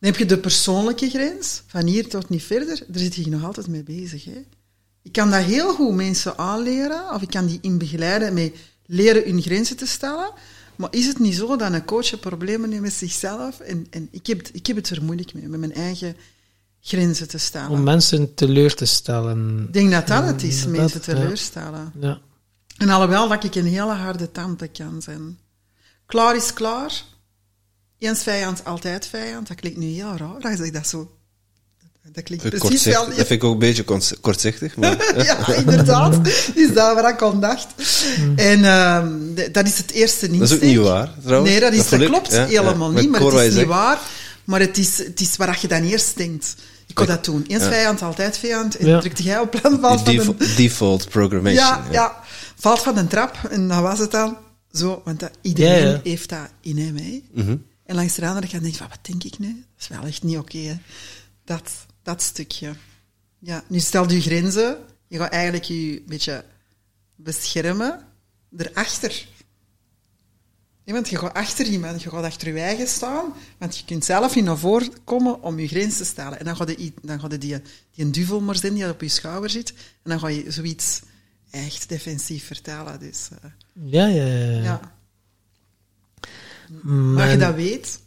Dan 0.04 0.12
heb 0.12 0.22
je 0.22 0.28
de 0.28 0.38
persoonlijke 0.38 1.10
grens, 1.10 1.62
van 1.66 1.86
hier 1.86 2.08
tot 2.08 2.28
niet 2.28 2.42
verder. 2.42 2.78
Daar 2.86 3.02
zit 3.02 3.14
je 3.14 3.28
nog 3.28 3.44
altijd 3.44 3.66
mee 3.66 3.82
bezig. 3.82 4.24
Hè? 4.24 4.44
Ik 5.02 5.12
kan 5.12 5.30
dat 5.30 5.42
heel 5.42 5.74
goed 5.74 5.94
mensen 5.94 6.38
aanleren, 6.38 7.14
of 7.14 7.22
ik 7.22 7.30
kan 7.30 7.46
die 7.46 7.58
in 7.60 7.78
begeleiden 7.78 8.34
met 8.34 8.54
leren 8.86 9.22
hun 9.24 9.42
grenzen 9.42 9.76
te 9.76 9.86
stellen. 9.86 10.30
Maar 10.76 10.88
is 10.90 11.06
het 11.06 11.18
niet 11.18 11.34
zo 11.34 11.56
dat 11.56 11.72
een 11.72 11.84
coach 11.84 12.20
problemen 12.20 12.70
heeft 12.70 12.82
met 12.82 12.92
zichzelf? 12.92 13.60
En, 13.60 13.86
en 13.90 14.08
ik, 14.10 14.26
heb, 14.26 14.48
ik 14.52 14.66
heb 14.66 14.76
het 14.76 14.90
er 14.90 15.02
moeilijk 15.02 15.34
mee, 15.34 15.48
met 15.48 15.60
mijn 15.60 15.74
eigen 15.74 16.16
grenzen 16.80 17.28
te 17.28 17.38
stellen. 17.38 17.70
Om 17.70 17.82
mensen 17.82 18.34
teleur 18.34 18.74
te 18.74 18.84
stellen. 18.84 19.64
Ik 19.66 19.72
denk 19.72 19.90
dat 19.90 20.06
dat 20.06 20.26
het 20.26 20.42
is, 20.42 20.66
mensen 20.66 21.00
teleurstellen. 21.00 21.92
Ja. 22.00 22.20
En 22.76 22.88
alhoewel 22.88 23.28
dat 23.28 23.44
ik 23.44 23.54
een 23.54 23.66
hele 23.66 23.92
harde 23.92 24.30
tante 24.32 24.66
kan 24.66 25.02
zijn. 25.02 25.38
Klaar 26.06 26.36
is 26.36 26.52
klaar. 26.52 27.04
Eens 28.08 28.22
vijand, 28.22 28.64
altijd 28.64 29.06
vijand. 29.06 29.48
Dat 29.48 29.56
klinkt 29.56 29.78
nu 29.78 29.86
heel 29.86 30.16
raar, 30.16 30.40
dat 30.40 30.56
zeg 30.56 30.66
ik 30.66 30.72
dat 30.72 30.86
zo. 30.88 31.10
Dat 32.12 32.24
klinkt 32.24 32.48
precies 32.48 32.84
wel... 32.84 33.04
Dat 33.06 33.14
vind 33.14 33.30
ik 33.30 33.44
ook 33.44 33.52
een 33.52 33.58
beetje 33.58 33.84
kort- 33.84 34.16
kortzichtig. 34.20 34.76
Maar 34.76 35.14
ja, 35.24 35.46
inderdaad. 35.54 36.26
is 36.54 36.72
dat 36.72 36.94
wat 37.00 37.08
ik 37.10 37.22
aan 37.22 37.40
dacht. 37.40 37.66
En 38.36 38.64
ehm, 38.64 39.12
dat 39.52 39.66
is 39.66 39.78
het 39.78 39.90
eerste 39.90 40.26
insteek. 40.26 40.38
dat 40.40 40.48
is 40.50 40.54
ook 40.54 40.62
niet 40.62 40.78
waar, 40.78 41.10
trouwens. 41.22 41.50
Nee, 41.50 41.60
dat, 41.60 41.72
is, 41.72 41.88
dat, 41.88 42.04
klopt 42.04 42.32
Ja, 42.32 42.46
helemaal 42.46 42.90
niet, 42.90 43.10
maar 43.10 43.20
het 43.20 43.32
is 43.34 43.42
niet 43.42 43.52
zegt. 43.52 43.66
waar. 43.66 43.98
Maar 44.44 44.60
het 44.60 44.78
is, 44.78 44.98
het 44.98 45.20
is 45.20 45.36
waar 45.36 45.58
je 45.60 45.68
dan 45.68 45.82
eerst 45.82 46.16
denkt. 46.16 46.54
Ik 46.86 46.94
kon 46.94 47.06
dat 47.06 47.24
doen. 47.24 47.44
Eens 47.48 47.62
Ja. 47.62 47.68
vijand, 47.68 48.02
altijd 48.02 48.38
vijand. 48.38 48.76
En 48.76 48.86
Ja. 48.86 49.00
drukte 49.00 49.22
jij 49.22 49.38
op 49.40 49.50
plan 49.50 49.80
van 49.80 49.98
een... 49.98 50.04
default, 50.04 50.56
default 50.56 51.08
programmation. 51.08 51.56
Ja, 51.64 51.84
ja, 51.90 52.16
valt 52.58 52.80
van 52.82 52.96
een 52.98 53.08
trap. 53.08 53.36
En 53.50 53.68
dat 53.68 53.80
was 53.80 53.98
het 53.98 54.10
dan. 54.10 54.36
Zo, 54.72 55.02
want 55.04 55.20
dat, 55.20 55.30
iedereen 55.42 55.82
Ja, 55.86 55.88
ja. 55.90 56.00
heeft 56.04 56.28
dat 56.28 56.48
in 56.60 56.78
hem. 56.78 56.96
Hè. 56.96 57.22
Mhm. 57.32 57.56
En 57.84 57.94
langs 57.94 58.14
de 58.14 58.26
andere 58.26 58.48
kant 58.48 58.62
denk 58.62 58.74
je 58.74 58.78
van, 58.78 58.88
wat 58.88 59.06
denk 59.06 59.24
ik 59.24 59.38
nu? 59.38 59.54
Dat 59.54 59.82
is 59.82 59.88
wel 59.88 60.02
echt 60.02 60.22
niet 60.22 60.38
oké. 60.38 60.80
dat, 61.44 61.70
dat 62.02 62.22
stukje. 62.22 62.74
Ja, 63.38 63.64
nu 63.68 63.78
stel 63.78 64.10
je 64.10 64.20
grenzen. 64.20 64.76
Je 65.08 65.18
gaat 65.18 65.32
eigenlijk 65.32 65.64
je 65.64 65.74
een 65.74 66.02
beetje 66.06 66.44
beschermen. 67.16 68.06
Erachter. 68.56 69.26
Nee, 70.84 70.94
want 70.94 71.08
je 71.08 71.18
gaat 71.18 71.34
achter 71.34 71.66
iemand, 71.66 72.02
je 72.02 72.10
gaat 72.10 72.24
achter 72.24 72.54
je 72.54 72.60
eigen 72.60 72.86
staan, 72.86 73.32
want 73.58 73.78
je 73.78 73.84
kunt 73.84 74.04
zelf 74.04 74.34
niet 74.34 74.44
naar 74.44 74.58
voren 74.58 75.04
komen 75.04 75.42
om 75.42 75.58
je 75.58 75.68
grens 75.68 75.96
te 75.96 76.04
stellen. 76.04 76.38
En 76.38 76.44
dan 76.44 76.56
gaat 76.56 76.68
je, 76.68 76.92
dan 77.02 77.20
gaat 77.20 77.32
je 77.32 77.38
die, 77.38 77.62
die 77.90 78.04
een 78.04 78.12
duvel 78.12 78.40
maar 78.40 78.56
zijn 78.56 78.74
die 78.74 78.88
op 78.88 79.00
je 79.00 79.08
schouder 79.08 79.50
zit, 79.50 79.70
en 80.02 80.10
dan 80.10 80.18
ga 80.18 80.28
je 80.28 80.50
zoiets 80.50 81.00
echt 81.50 81.88
defensief 81.88 82.46
vertellen. 82.46 82.98
Dus, 83.00 83.28
eh, 83.42 83.50
Ja, 83.72 84.06
ja, 84.06 84.24
ja. 84.24 84.62
ja. 84.62 84.93
Maar 86.82 87.30
je 87.30 87.36
dat 87.36 87.54
weet, 87.54 88.00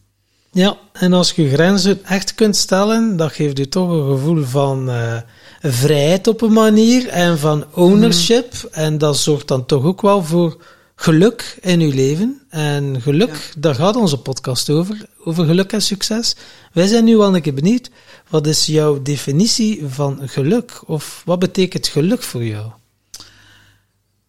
Ja, 0.52 0.78
en 0.94 1.14
als 1.14 1.32
je 1.32 1.50
grenzen 1.50 2.06
echt 2.06 2.36
kunt 2.36 2.56
stellen, 2.56 3.18
dat 3.18 3.32
geeft 3.32 3.58
je 3.58 3.70
toch 3.70 3.90
een 3.90 4.08
gevoel 4.16 4.44
van 4.44 4.90
eh, 4.90 5.18
vrijheid 5.62 6.28
op 6.28 6.42
een 6.42 6.54
manier 6.54 7.08
en 7.08 7.40
van 7.40 7.66
ownership. 7.74 8.54
En 8.72 8.98
dat 8.98 9.18
zorgt 9.18 9.48
dan 9.48 9.66
toch 9.66 9.84
ook 9.84 10.02
wel 10.02 10.24
voor 10.24 10.58
geluk 10.96 11.58
in 11.62 11.80
je 11.80 11.94
leven. 11.94 12.42
En 12.50 13.02
geluk, 13.02 13.54
daar 13.58 13.76
gaat 13.76 13.96
onze 13.96 14.18
podcast 14.18 14.70
over, 14.70 15.06
over 15.24 15.46
geluk 15.46 15.72
en 15.72 15.82
succes. 15.82 16.36
Wij 16.74 16.88
zijn 16.88 17.04
nu 17.04 17.18
wel 17.18 17.36
een 17.36 17.42
keer 17.42 17.54
benieuwd, 17.54 17.90
wat 18.30 18.48
is 18.48 18.66
jouw 18.66 19.02
definitie 19.02 19.84
van 19.88 20.20
geluk? 20.26 20.82
Of 20.86 21.22
wat 21.26 21.40
betekent 21.40 21.88
geluk 21.88 22.24
voor 22.24 22.44
jou? 22.44 22.72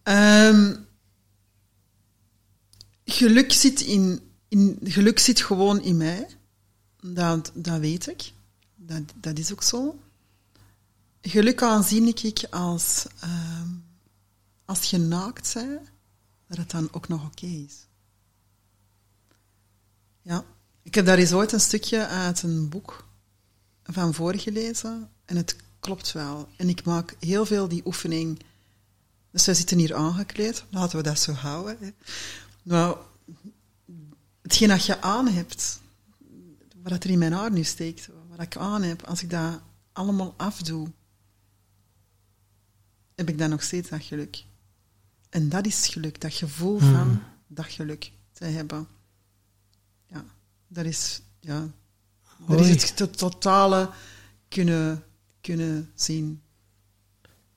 Ehm, 0.03 0.73
geluk, 3.11 3.53
zit 3.53 3.81
in, 3.81 4.21
in, 4.47 4.79
geluk 4.83 5.19
zit 5.19 5.41
gewoon 5.41 5.81
in 5.81 5.97
mij. 5.97 6.27
Dat, 7.01 7.51
dat 7.53 7.79
weet 7.79 8.07
ik. 8.07 8.31
Dat, 8.75 9.03
dat 9.15 9.37
is 9.37 9.51
ook 9.51 9.63
zo. 9.63 9.99
Geluk 11.21 11.61
aanzien 11.61 12.07
ik 12.07 12.43
als, 12.49 13.05
ehm, 13.19 13.67
als 14.65 14.83
je 14.83 14.97
naakt 14.97 15.53
bent, 15.53 15.79
dat 16.47 16.57
het 16.57 16.71
dan 16.71 16.89
ook 16.91 17.07
nog 17.07 17.25
oké 17.25 17.45
is. 17.45 17.75
Ja. 20.21 20.45
Ik 20.81 20.95
heb 20.95 21.05
daar 21.05 21.17
eens 21.17 21.33
ooit 21.33 21.51
een 21.51 21.59
stukje 21.59 22.07
uit 22.07 22.43
een 22.43 22.69
boek 22.69 23.07
van 23.83 24.13
voorgelezen 24.13 25.09
en 25.25 25.35
het 25.35 25.55
klopt 25.79 26.11
wel. 26.11 26.49
En 26.57 26.69
ik 26.69 26.83
maak 26.83 27.15
heel 27.19 27.45
veel 27.45 27.67
die 27.67 27.85
oefening 27.85 28.39
dus 29.31 29.45
wij 29.45 29.55
zitten 29.55 29.77
hier 29.77 29.95
aangekleed, 29.95 30.63
laten 30.69 30.97
we 30.97 31.03
dat 31.03 31.19
zo 31.19 31.31
houden. 31.31 31.77
Hè. 31.79 31.89
Nou, 32.63 32.97
hetgeen 34.41 34.67
dat 34.67 34.85
je 34.85 35.01
aan 35.01 35.27
hebt, 35.27 35.81
wat 36.83 37.03
er 37.03 37.09
in 37.09 37.19
mijn 37.19 37.33
haar 37.33 37.51
nu 37.51 37.63
steekt, 37.63 38.09
wat 38.29 38.41
ik 38.41 38.57
aan 38.57 38.81
heb, 38.83 39.03
als 39.03 39.23
ik 39.23 39.29
dat 39.29 39.59
allemaal 39.93 40.33
afdoe, 40.37 40.91
heb 43.15 43.29
ik 43.29 43.37
dan 43.37 43.49
nog 43.49 43.63
steeds 43.63 43.89
dat 43.89 44.03
geluk. 44.03 44.43
En 45.29 45.49
dat 45.49 45.65
is 45.65 45.87
geluk, 45.87 46.21
dat 46.21 46.33
gevoel 46.33 46.79
van 46.79 47.21
dat 47.47 47.65
geluk 47.65 48.11
te 48.31 48.45
hebben. 48.45 48.87
Ja, 50.07 50.23
dat 50.67 50.85
is, 50.85 51.21
ja, 51.39 51.67
dat 52.47 52.59
is 52.65 52.69
het 52.81 52.95
to- 52.97 53.09
totale 53.09 53.89
kunnen, 54.47 55.03
kunnen 55.41 55.91
zien. 55.95 56.41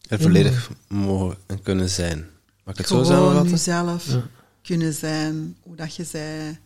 Er 0.09 0.21
volledig 0.21 0.71
mogen 0.89 1.37
en 1.47 1.63
kunnen 1.63 1.89
zijn. 1.91 2.19
Mag 2.65 2.75
ik 2.75 2.79
het 2.79 2.89
zo 2.89 3.05
Gewoon 3.05 3.13
samenvatten? 3.17 3.51
jezelf 3.51 4.07
Ja. 4.07 4.29
Kunnen 4.63 4.95
zijn, 4.95 5.57
hoe 5.63 5.77
dat 5.77 5.95
je 5.97 6.05
zei. 6.05 6.59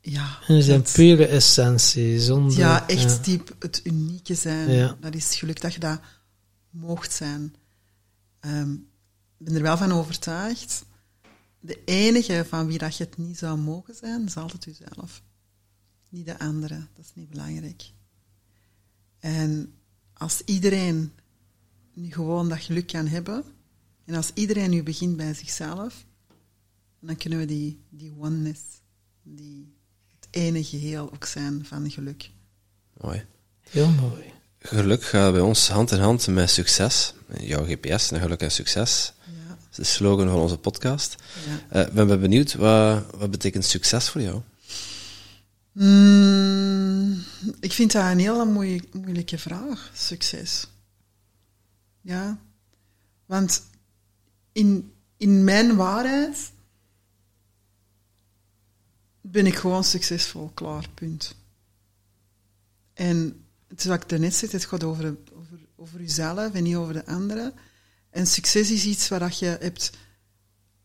Ja, 0.00 0.38
En 0.46 0.62
zijn 0.62 0.80
dat- 0.82 0.92
pure 0.92 1.26
essentie, 1.26 2.20
zonder... 2.20 2.58
ja 2.58 2.88
echt 2.88 3.16
ja. 3.16 3.22
diep 3.22 3.56
het 3.58 3.80
unieke 3.84 4.34
zijn. 4.34 4.70
Ja. 4.70 4.96
Dat 5.00 5.14
is 5.14 5.36
geluk 5.36 5.60
dat 5.60 5.74
je 5.74 5.80
dat 5.80 6.00
moogt 6.70 7.12
zijn. 7.12 7.54
Ehm, 8.40 8.72
Ik 9.38 9.50
ben 9.50 9.54
er 9.54 9.62
wel 9.62 9.76
van 9.76 9.92
overtuigd. 9.92 10.84
De 11.60 11.84
enige 11.84 12.44
van 12.48 12.66
wie 12.66 12.78
dat 12.78 12.96
je 12.96 13.04
het 13.04 13.16
niet 13.16 13.38
zou 13.38 13.58
mogen 13.58 13.94
zijn, 13.94 14.26
is 14.26 14.36
altijd 14.36 14.64
jezelf. 14.64 15.22
Niet 16.08 16.26
de 16.26 16.38
andere. 16.38 16.74
Dat 16.94 17.04
is 17.04 17.10
niet 17.14 17.28
belangrijk. 17.30 17.90
En 19.18 19.74
als 20.12 20.42
iedereen 20.44 21.12
nu 21.94 22.12
gewoon 22.12 22.48
dat 22.48 22.60
geluk 22.60 22.86
kan 22.86 23.06
hebben, 23.06 23.44
en 24.04 24.14
als 24.14 24.30
iedereen 24.34 24.70
nu 24.70 24.82
begint 24.82 25.16
bij 25.16 25.34
zichzelf, 25.34 26.04
En 27.04 27.10
dan 27.10 27.18
kunnen 27.18 27.38
we 27.38 27.44
die, 27.46 27.80
die 27.90 28.12
oneness, 28.18 28.60
die, 29.22 29.74
het 30.20 30.28
ene 30.30 30.64
geheel 30.64 31.12
ook 31.12 31.24
zijn 31.24 31.64
van 31.64 31.90
geluk. 31.90 32.30
Mooi. 33.00 33.24
Heel 33.60 33.90
mooi. 33.90 34.32
Geluk 34.58 35.02
gaat 35.04 35.32
bij 35.32 35.40
ons 35.40 35.68
hand 35.68 35.90
in 35.92 35.98
hand 36.00 36.26
met 36.26 36.50
succes. 36.50 37.14
Jouw 37.38 37.64
GPS 37.64 38.10
naar 38.10 38.20
geluk 38.20 38.40
en 38.40 38.50
succes. 38.50 39.12
Ja, 39.26 39.48
Dat 39.48 39.68
is 39.70 39.76
de 39.76 39.84
slogan 39.84 40.28
van 40.28 40.38
onze 40.38 40.58
podcast. 40.58 41.14
ja. 41.46 41.80
Eh, 41.80 41.86
Ik 41.86 41.92
ben 41.92 42.20
benieuwd, 42.20 42.54
wat, 42.54 43.04
wat 43.16 43.30
betekent 43.30 43.64
succes 43.64 44.08
voor 44.08 44.20
jou? 44.20 44.40
Mm, 45.72 47.22
ik 47.60 47.72
vind 47.72 47.92
dat 47.92 48.10
een 48.10 48.18
hele 48.18 48.44
moeie- 48.44 48.88
moeilijke 48.92 49.38
vraag, 49.38 49.90
succes. 49.94 50.66
Ja, 52.00 52.38
want 53.26 53.62
in, 54.52 54.92
in 55.16 55.44
mijn 55.44 55.76
waarheid 55.76 56.52
ben 59.26 59.46
ik 59.46 59.54
gewoon 59.54 59.84
succesvol, 59.84 60.50
klaar, 60.54 60.88
punt. 60.94 61.34
En 62.94 63.44
is 63.76 63.84
wat 63.84 64.02
ik 64.02 64.08
daarnet 64.08 64.34
zei, 64.34 64.50
het 64.50 64.64
gaat 64.64 64.84
over, 64.84 65.16
over, 65.32 65.58
over 65.76 66.00
jezelf 66.00 66.54
en 66.54 66.62
niet 66.62 66.76
over 66.76 66.92
de 66.92 67.06
anderen. 67.06 67.54
En 68.10 68.26
succes 68.26 68.70
is 68.70 68.84
iets 68.84 69.08
waar 69.08 69.18
dat 69.18 69.38
je 69.38 69.56
hebt 69.60 69.90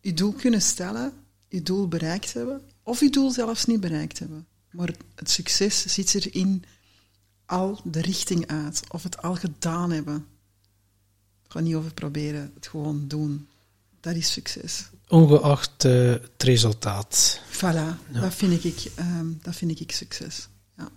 je 0.02 0.14
doel 0.14 0.34
kunnen 0.34 0.62
stellen, 0.62 1.14
je 1.48 1.62
doel 1.62 1.88
bereikt 1.88 2.34
hebben, 2.34 2.62
of 2.84 3.00
je 3.00 3.10
doel 3.10 3.32
zelfs 3.32 3.66
niet 3.66 3.80
bereikt 3.80 4.20
hebben. 4.20 4.48
Maar 4.72 4.96
het 5.16 5.30
succes 5.30 5.86
zit 5.86 6.14
erin 6.14 6.64
al 7.46 7.82
de 7.84 8.02
richting 8.02 8.48
uit, 8.48 8.82
of 8.90 9.04
het 9.04 9.22
al 9.22 9.36
gedaan 9.36 9.92
hebben. 9.92 10.28
Het 11.44 11.52
gaat 11.52 11.64
niet 11.64 11.76
over 11.76 11.94
proberen, 11.94 12.52
het 12.54 12.68
gewoon 12.68 13.08
doen. 13.08 13.48
Dat 14.00 14.16
is 14.16 14.32
succes. 14.32 14.90
Ongeacht 15.10 15.86
eh, 15.86 16.10
het 16.10 16.44
resultaat. 16.44 17.42
Voilà, 17.52 18.12
dat, 18.12 18.36
vind 18.36 18.64
ik, 18.64 18.92
ehm, 18.96 19.26
dat 19.42 19.56
vind 19.56 19.80
ik 19.80 19.92
succes. 19.92 20.48
Ja. 20.78 20.90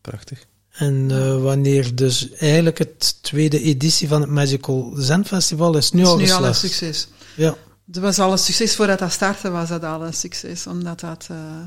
Prachtig. 0.00 0.46
En 0.70 1.10
eh, 1.10 1.42
wanneer 1.42 1.94
dus 1.94 2.30
eigenlijk 2.30 2.78
het 2.78 3.22
tweede 3.22 3.60
editie 3.60 4.08
van 4.08 4.20
het 4.20 4.30
Magical 4.30 4.92
Zen 4.96 5.24
Festival 5.24 5.76
is 5.76 5.90
nu 5.90 6.00
Het 6.00 6.08
al 6.08 6.18
is 6.18 6.28
nu 6.28 6.34
al 6.34 6.44
een 6.44 6.54
succes. 6.54 7.08
Ja. 7.36 7.56
Het 7.86 7.96
was 7.96 8.18
al 8.18 8.32
een 8.32 8.38
succes 8.38 8.76
voordat 8.76 8.98
dat 8.98 9.12
startte, 9.12 9.50
was 9.50 9.68
dat 9.68 9.84
al 9.84 10.06
een 10.06 10.14
succes, 10.14 10.66
omdat 10.66 11.00
dat, 11.00 11.26
eh, 11.30 11.62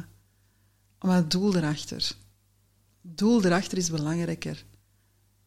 omdat 1.00 1.18
het 1.18 1.32
doel 1.32 1.56
erachter. 1.56 2.12
Het 3.02 3.18
doel 3.18 3.46
erachter 3.46 3.78
is 3.78 3.90
belangrijker 3.90 4.64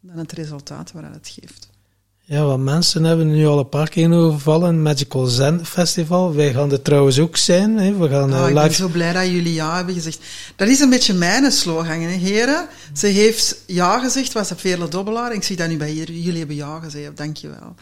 dan 0.00 0.16
het 0.16 0.32
resultaat 0.32 0.92
waar 0.92 1.12
het 1.12 1.28
geeft. 1.28 1.70
Ja, 2.28 2.44
wat 2.44 2.58
mensen 2.58 3.04
hebben 3.04 3.30
nu 3.30 3.46
al 3.46 3.58
een 3.58 3.68
paar 3.68 3.88
keer 3.88 4.12
overvallen. 4.12 4.82
Magical 4.82 5.26
Zen 5.26 5.66
Festival. 5.66 6.34
Wij 6.34 6.52
gaan 6.52 6.72
er 6.72 6.82
trouwens 6.82 7.18
ook 7.18 7.36
zijn. 7.36 7.78
Hè. 7.78 7.96
We 7.96 8.08
gaan 8.08 8.32
Ah, 8.32 8.48
ik 8.48 8.54
ben 8.54 8.74
zo 8.74 8.88
blij 8.88 9.12
dat 9.12 9.26
jullie 9.26 9.52
ja 9.52 9.76
hebben 9.76 9.94
gezegd. 9.94 10.18
Dat 10.56 10.68
is 10.68 10.80
een 10.80 10.90
beetje 10.90 11.14
mijn 11.14 11.52
slogan, 11.52 12.00
hè, 12.00 12.08
heren. 12.08 12.68
Ze 12.94 13.06
heeft 13.06 13.56
ja 13.66 13.98
gezegd, 13.98 14.32
was 14.32 14.50
een 14.50 14.56
vele 14.56 14.88
dobbelaar. 14.88 15.30
En 15.30 15.36
ik 15.36 15.42
zie 15.42 15.56
dat 15.56 15.68
nu 15.68 15.76
bij. 15.76 15.94
Jullie 15.94 16.38
hebben 16.38 16.56
ja 16.56 16.80
gezegd, 16.80 17.16
dankjewel. 17.16 17.74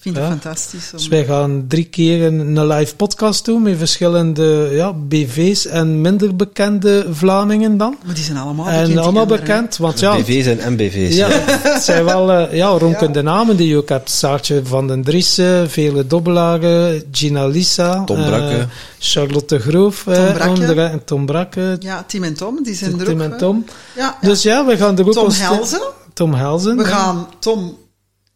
Ik 0.00 0.06
vind 0.06 0.16
Ja. 0.16 0.22
het 0.22 0.30
fantastisch. 0.40 0.90
Om... 0.92 0.98
Dus 0.98 1.08
wij 1.08 1.24
gaan 1.24 1.64
drie 1.68 1.84
keer 1.84 2.22
een, 2.26 2.66
live 2.66 2.96
podcast 2.96 3.44
doen 3.44 3.62
met 3.62 3.78
verschillende 3.78 4.68
ja, 4.72 4.92
BV's 4.92 5.66
en 5.66 6.00
minder 6.00 6.36
bekende 6.36 7.06
Vlamingen 7.10 7.76
dan. 7.76 7.96
Maar 8.04 8.14
die 8.14 8.24
zijn 8.24 8.36
allemaal 8.36 8.66
en 8.66 8.72
bekend. 8.72 8.88
die 8.92 9.00
allemaal 9.00 9.26
bekend, 9.26 9.76
want 9.76 10.00
ja, 10.00 10.16
BV's 10.16 10.46
en 10.46 10.72
MBV's. 10.72 11.16
ja, 11.16 11.28
het 11.30 11.82
zijn 11.82 12.04
wel 12.04 12.32
eh, 12.32 12.52
ja, 12.56 12.68
ronkende 12.68 13.22
namen 13.22 13.56
die 13.56 13.68
je 13.68 13.76
ook 13.76 13.88
hebt. 13.88 14.10
Saartje 14.10 14.60
van 14.64 14.86
den 14.86 15.02
Driessen, 15.02 15.70
Vele 15.70 16.06
Dobbelaren, 16.06 17.04
Gina 17.12 17.46
Lisa, 17.46 18.04
Tom 18.04 18.18
eh, 18.18 18.26
Brakke. 18.26 18.66
Charlotte 18.98 19.58
Groof, 19.58 20.06
eh, 20.06 20.14
Tom 20.14 20.54
Brakke. 20.54 20.82
en 20.82 21.04
Tom 21.04 21.26
Brakke, 21.26 21.76
Ja, 21.80 22.04
Tim 22.06 22.24
en 22.24 22.34
Tom, 22.34 22.62
die 22.62 22.74
zijn 22.74 22.98
er 23.00 23.04
Tim 23.06 23.18
ook. 23.18 23.24
en 23.24 23.30
hè. 23.30 23.38
Tom. 23.38 23.64
Ja, 23.96 24.16
ja. 24.20 24.28
Dus 24.28 24.42
ja, 24.42 24.66
we 24.66 24.76
gaan 24.76 24.98
er 24.98 25.06
ook 25.06 25.12
Tom 25.12 25.30
Helzen. 25.32 25.80
Tom 26.12 26.34
Helzen. 26.34 26.76
We 26.76 26.82
ja. 26.82 26.88
gaan 26.88 27.28
Tom 27.38 27.76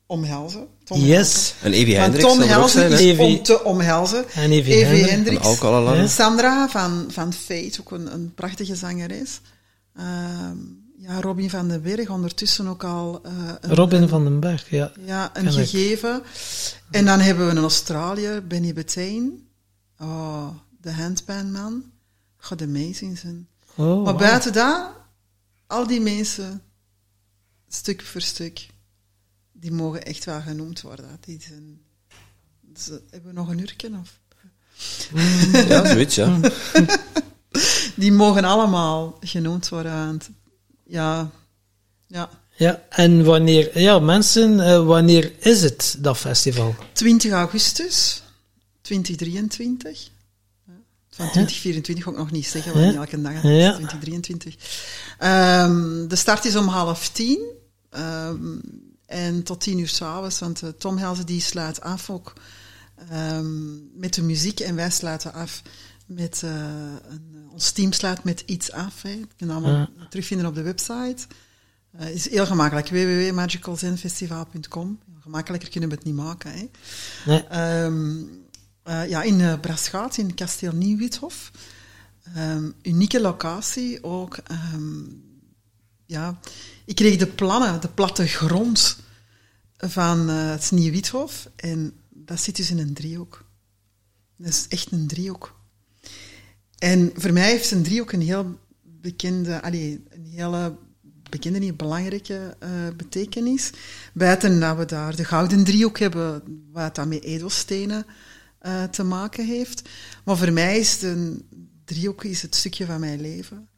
omhelzen. 0.07 0.73
Tom 0.85 1.01
Yes. 1.01 1.55
En 1.62 1.73
Evie 1.73 1.97
Hendricks 1.97 2.28
Tom 2.28 2.43
ook 2.43 2.48
Helzen 2.48 2.70
zijn, 2.81 2.93
hè? 2.93 2.98
is 2.98 3.05
Evie. 3.05 3.24
om 3.39 3.43
te 3.43 3.65
omhelzen. 3.65 4.31
En 4.31 4.51
Evie 4.51 4.74
Evie 4.74 4.85
Hendricks. 4.85 5.06
Van 5.06 5.15
Hendricks. 5.15 5.44
Alcohol 5.47 5.94
Ja. 5.94 6.06
Sandra 6.06 6.69
van, 6.69 7.06
van 7.09 7.32
Fate, 7.32 7.77
ook 7.81 7.90
een, 7.90 8.12
een 8.15 8.32
prachtige 8.35 8.74
zangeres. 8.77 9.40
Ehm, 9.97 10.56
ja, 10.97 11.20
Robin 11.20 11.51
van 11.51 11.69
den 11.69 11.82
Berg, 11.82 12.09
ondertussen 12.11 12.66
ook 12.69 12.85
al 12.85 13.20
eh, 13.24 13.32
een, 13.61 13.74
Robin 13.74 14.02
een- 14.02 14.09
van 14.09 14.24
den 14.24 14.40
Berg, 14.40 14.70
ja. 14.70 14.93
ja, 15.05 15.31
een 15.32 15.52
gegeven. 15.52 16.23
En 16.90 17.05
dan 17.05 17.20
hebben 17.20 17.44
we 17.47 17.51
een 17.51 17.59
Australiër, 17.59 18.47
Benny 18.47 18.73
Betain. 18.73 19.47
Oh, 20.01 20.47
de 20.81 20.93
handpanman. 20.93 21.85
God, 22.36 22.62
amazing 22.62 23.19
zijn. 23.19 23.48
Oh, 23.74 24.05
maar 24.05 24.15
buiten 24.16 24.52
dat, 24.52 24.90
al 25.66 25.86
die 25.86 26.01
mensen, 26.01 26.62
stuk 27.69 28.02
voor 28.02 28.20
stuk, 28.20 28.66
die 29.65 29.73
mogen 29.73 30.03
echt 30.05 30.24
wel 30.24 30.41
genoemd 30.41 30.81
worden. 30.81 31.07
Die 31.20 31.41
zijn, 31.49 31.81
ze, 32.77 33.03
hebben 33.11 33.31
we 33.35 33.36
nog 33.41 33.49
een 33.49 33.59
uurtje? 33.59 33.91
Of? 34.01 34.19
Ja, 35.69 35.86
zoiets, 35.86 36.15
ja. 36.15 36.41
Die 37.97 38.12
mogen 38.12 38.45
allemaal 38.45 39.16
genoemd 39.20 39.69
worden. 39.69 39.93
Want, 40.07 40.31
ja, 40.86 41.31
ja. 42.07 42.31
Ja, 42.57 42.82
en 42.89 43.24
wanneer, 43.24 43.78
ja, 43.81 43.99
mensen, 43.99 44.61
eh, 44.61 44.86
wanneer 44.86 45.32
is 45.39 45.62
het, 45.62 45.97
dat 45.99 46.16
festival? 46.16 46.74
20 46.93 47.32
augustus 47.32 48.23
2023. 48.81 50.03
Ja, 50.66 50.73
Van 51.11 51.31
2024 51.31 52.05
ga 52.05 52.11
ik 52.11 52.16
nog 52.16 52.31
niet 52.31 52.47
zeggen, 52.47 52.73
want 52.73 52.86
niet 52.86 52.95
elke 52.97 53.20
dag 53.23 53.32
het 53.32 53.45
is 53.45 53.51
Ja. 53.62 53.73
2023. 53.73 54.55
Ehm, 55.19 56.09
de 56.09 56.16
start 56.16 56.45
is 56.45 56.57
om 56.57 56.66
half 56.69 57.09
tien. 57.09 57.39
ehm, 57.91 58.59
en 59.15 59.43
tot 59.43 59.61
tien 59.61 59.78
uur 59.78 59.89
s'avonds, 59.89 60.39
want 60.39 60.62
eh, 60.62 60.69
Tom 60.69 60.97
Helzen 60.97 61.27
die 61.27 61.41
sluit 61.41 61.81
af 61.81 62.11
ook 62.11 62.32
ehm, 63.11 63.99
met 63.99 64.15
de 64.15 64.23
muziek 64.23 64.61
en 64.61 64.74
wij 64.74 64.91
sluiten 64.91 65.32
af 65.32 65.62
met, 66.07 66.43
eh, 66.43 66.51
een, 67.09 67.49
ons 67.53 67.70
team 67.70 67.93
sluit 67.93 68.24
met 68.24 68.43
iets 68.47 68.73
af. 68.73 69.03
Hè. 69.03 69.20
Je 69.36 69.53
allemaal 69.53 69.89
terugvinden 70.11 70.47
op 70.47 70.55
de 70.55 70.62
website. 70.62 71.27
Het 71.97 72.15
is 72.15 72.31
heel 72.31 72.47
gemakkelijk, 72.47 72.89
www.magicalzenfestival.com. 72.89 74.99
Gemakkelijker 75.20 75.70
kunnen 75.70 75.89
we 75.89 75.95
het 75.95 76.05
niet 76.05 76.15
maken. 76.15 76.53
Hè. 76.53 76.70
Nee. 77.27 77.45
Ehm, 77.45 78.23
eh, 78.82 79.09
ja, 79.09 79.23
in 79.23 79.41
uh, 79.41 79.61
Braschaat, 79.61 80.16
in 80.16 80.35
Kasteel 80.35 80.73
Nieuw-Withof. 80.73 81.51
Ehm, 82.35 82.70
unieke 82.82 83.20
locatie 83.20 84.05
ook. 84.05 84.36
ja, 86.07 86.39
ik 86.85 86.95
kreeg 86.95 87.16
de 87.16 87.27
plannen, 87.27 87.81
de 87.81 87.89
platte 87.89 88.27
grond 88.27 88.97
van 89.90 90.28
eh, 90.28 90.51
het 90.51 90.70
Nieuw-Withof. 90.70 91.48
En 91.56 91.93
dat 92.09 92.40
zit 92.40 92.56
dus 92.56 92.70
in 92.70 92.78
een 92.78 92.94
driehoek. 92.94 93.44
Dat 94.36 94.48
is 94.48 94.66
echt 94.69 94.93
een 94.93 95.06
driehoek. 95.06 95.59
En 96.78 97.11
voor 97.15 97.32
mij 97.32 97.51
heeft 97.51 97.70
een 97.70 97.82
driehoek 97.82 98.12
een 98.12 98.20
heel 98.20 98.59
bekende, 98.82 99.62
allee, 99.62 100.05
een 100.09 100.27
hele 100.27 100.77
bekende, 101.31 101.59
niet 101.59 101.77
belangrijke 101.77 102.56
uh, 102.62 102.70
betekenis. 102.97 103.70
Buiten 104.12 104.61
dat 104.61 104.77
we 104.77 104.85
daar 104.85 105.16
de 105.16 105.24
gouden 105.24 105.65
driehoek 105.65 105.98
hebben, 105.98 106.43
wat 106.73 106.94
dan 106.94 107.09
met 107.09 107.23
edelstenen 107.23 108.06
uh, 108.62 108.82
te 108.82 109.02
maken 109.02 109.47
heeft. 109.47 109.89
Maar 110.24 110.36
voor 110.36 110.52
mij 110.52 110.78
is 110.78 111.02
een 111.02 111.48
driehoek 111.85 112.24
is 112.24 112.43
het 112.43 112.55
stukje 112.55 112.86
van 112.86 113.01
mijn 113.01 113.20
leven. 113.20 113.69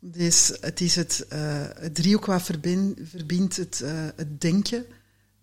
Dus 0.00 0.52
het 0.60 0.80
is 0.80 0.96
het, 0.96 1.26
uh, 1.32 1.64
driehoek 1.92 2.26
wat 2.26 2.42
verbind, 2.42 2.98
verbindt 3.02 3.56
het, 3.56 3.80
uh, 3.82 3.90
het 4.16 4.40
denken, 4.40 4.84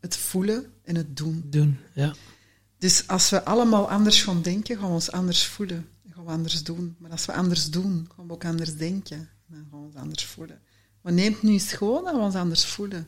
het 0.04 0.18
voelen 0.18 0.66
en 0.84 0.96
het 0.96 1.18
doen. 1.18 1.44
Doen, 1.46 1.78
ja. 1.94 2.14
Dus 2.78 3.08
als 3.08 3.30
we 3.30 3.44
allemaal 3.44 3.90
anders 3.90 4.24
gaan 4.24 4.42
denken, 4.42 4.78
gaan 4.78 4.88
we 4.88 4.94
ons 4.94 5.12
anders 5.12 5.46
voelen. 5.46 5.88
Gaan 6.10 6.26
we 6.26 6.32
anders 6.32 6.64
doen. 6.64 6.96
Maar 7.00 7.12
als 7.12 7.26
we 7.26 7.34
anders 7.34 7.70
doen, 7.70 8.08
gaan 8.16 8.28
we 8.28 8.34
ook 8.34 8.46
anders 8.46 8.76
denken. 8.76 9.30
Dan 9.48 9.68
gaan 9.72 9.80
we 9.80 9.86
ons 9.86 9.96
anders 9.96 10.26
voelen. 10.26 10.60
Maar 11.02 11.14
neemt 11.14 11.42
nu 11.42 11.52
eens 11.52 11.74
gewoon 11.74 12.04
dat 12.04 12.14
we 12.14 12.20
ons 12.20 12.36
anders 12.36 12.66
voelen. 12.66 13.08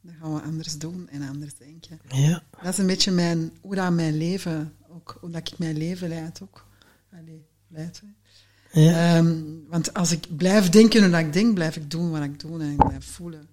Dan 0.00 0.14
gaan 0.20 0.34
we 0.34 0.40
anders 0.40 0.78
doen 0.78 1.08
en 1.08 1.28
anders 1.28 1.54
denken. 1.54 2.00
Ja. 2.08 2.42
Dat 2.62 2.72
is 2.72 2.78
een 2.78 2.86
beetje 2.86 3.10
mijn, 3.10 3.52
hoe 3.60 3.74
dat 3.74 3.92
mijn 3.92 4.16
leven, 4.16 4.74
ook, 4.88 5.16
hoe 5.20 5.30
dat 5.30 5.48
ik 5.52 5.58
mijn 5.58 5.76
leven 5.76 6.08
leid 6.08 6.42
ook. 6.42 6.66
Allee, 7.12 7.46
leid, 7.68 8.02
hè. 8.04 8.80
Ja. 8.80 9.18
Um, 9.18 9.64
want 9.68 9.94
als 9.94 10.12
ik 10.12 10.36
blijf 10.36 10.68
denken 10.68 11.02
hoe 11.02 11.10
dat 11.10 11.20
ik 11.20 11.32
denk, 11.32 11.54
blijf 11.54 11.76
ik 11.76 11.90
doen 11.90 12.10
wat 12.10 12.22
ik 12.22 12.40
doe 12.40 12.60
en 12.60 12.70
ik 12.70 12.86
blijf 12.86 13.04
voelen. 13.04 13.48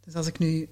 Dus 0.00 0.14
als 0.14 0.26
ik 0.26 0.38
nu 0.38 0.68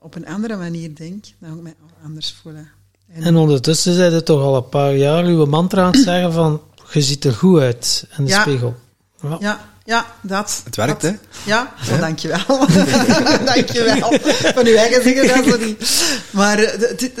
op 0.00 0.14
een 0.14 0.26
andere 0.26 0.56
manier 0.56 0.94
denk, 0.94 1.24
dan 1.38 1.50
ga 1.50 1.56
ik 1.56 1.62
mij 1.62 1.74
anders 2.04 2.36
voelen. 2.42 2.68
En, 3.08 3.22
en 3.22 3.36
ondertussen 3.36 3.94
zijn 3.94 4.12
het 4.12 4.24
toch 4.24 4.42
al 4.42 4.56
een 4.56 4.68
paar 4.68 4.96
jaar 4.96 5.24
uw 5.24 5.46
mantra 5.46 5.82
aan 5.82 5.92
het 5.92 6.02
zeggen 6.02 6.32
van 6.32 6.62
je 6.92 7.02
ziet 7.02 7.24
er 7.24 7.32
goed 7.32 7.60
uit 7.60 8.06
in 8.16 8.24
de 8.24 8.30
ja. 8.30 8.40
spiegel. 8.40 8.76
Ja. 9.22 9.36
ja, 9.40 9.70
ja, 9.84 10.14
dat. 10.22 10.60
Het 10.64 10.76
werkt, 10.76 11.00
dat, 11.00 11.10
hè? 11.10 11.16
Ja, 11.50 11.74
ja. 11.86 11.94
Oh, 11.94 12.00
dankjewel. 12.00 12.46
dankjewel. 13.54 14.18
Van 14.54 14.66
uw 14.66 14.74
eigen 14.74 15.02
zeggen 15.02 15.50
dat 15.50 15.60
niet. 15.60 16.10
Maar 16.30 16.58
het, 16.58 17.12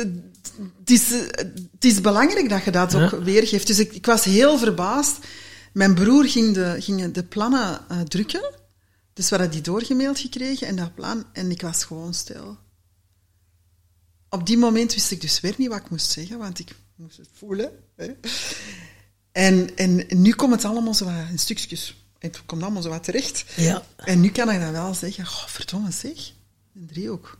is, 0.84 1.12
eh, 1.12 1.18
het 1.72 1.84
is 1.84 2.00
belangrijk 2.00 2.48
dat 2.48 2.64
je 2.64 2.70
dat 2.70 2.94
ook 2.94 3.10
weergeeft. 3.10 3.66
Dus 3.66 3.78
ik, 3.78 3.92
ik 3.92 4.06
was 4.06 4.24
heel 4.24 4.58
verbaasd. 4.58 5.16
Mijn 5.72 5.94
broer 5.94 6.24
ging 6.24 6.54
de, 6.54 6.76
ging 6.78 7.12
de 7.12 7.22
plannen 7.22 7.80
uh, 7.92 8.00
drukken. 8.00 8.54
Dus 9.12 9.28
we 9.28 9.36
hadden 9.36 9.54
die 9.54 9.62
doorgemaild 9.62 10.18
gekregen 10.18 10.66
en 10.66 10.76
dat 10.76 10.94
plan. 10.94 11.24
En 11.32 11.50
ik 11.50 11.62
was 11.62 11.84
gewoon 11.84 12.14
stil. 12.14 12.56
Op 14.30 14.46
die 14.46 14.58
moment 14.58 14.94
wist 14.94 15.10
ik 15.10 15.20
dus 15.20 15.40
weer 15.40 15.54
niet 15.56 15.68
wat 15.68 15.78
ik 15.78 15.90
moest 15.90 16.10
zeggen, 16.10 16.38
want 16.38 16.58
ik 16.58 16.74
moest 16.94 17.16
het 17.16 17.28
voelen. 17.32 17.70
Hè. 17.96 18.06
En, 19.32 19.76
en 19.76 20.06
nu 20.08 20.32
komt 20.32 20.52
het 20.52 20.64
allemaal 20.64 20.94
zo 20.94 21.04
wat 21.04 21.14
in 21.30 21.38
stukjes. 21.38 21.96
Het 22.18 22.42
komt 22.46 22.62
allemaal 22.62 22.82
zo 22.82 22.88
wat 22.88 23.04
terecht. 23.04 23.44
Ja. 23.56 23.82
En 23.96 24.20
nu 24.20 24.30
kan 24.30 24.50
ik 24.50 24.60
dat 24.60 24.70
wel 24.70 24.94
zeggen. 24.94 25.24
Oh, 25.24 25.46
verdomme 25.46 25.90
zeg. 25.90 26.32
Een 26.74 26.86
driehoek. 26.86 27.38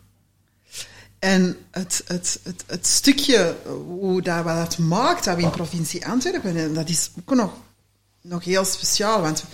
En 1.19 1.57
het, 1.71 2.03
het, 2.07 2.41
het, 2.43 2.65
het 2.67 2.87
stukje, 2.87 3.57
hoe 3.87 4.23
dat, 4.23 4.45
wat 4.45 4.57
dat 4.57 4.79
maakt, 4.79 5.25
dat 5.25 5.37
we 5.37 5.43
in 5.43 5.51
provincie 5.51 6.07
Antwerpen, 6.07 6.75
dat 6.75 6.89
is 6.89 7.11
ook 7.19 7.35
nog, 7.35 7.53
nog 8.21 8.45
heel 8.45 8.65
speciaal. 8.65 9.21
Want 9.21 9.45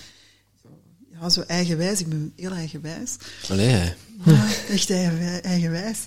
ja, 1.21 1.29
zo 1.29 1.41
eigenwijs, 1.47 2.01
ik 2.01 2.09
ben 2.09 2.33
heel 2.37 2.53
eigenwijs. 2.53 3.17
Allee. 3.49 3.93
Ja, 4.25 4.47
echt 4.69 4.91
eigen, 4.91 5.43
eigenwijs. 5.43 5.99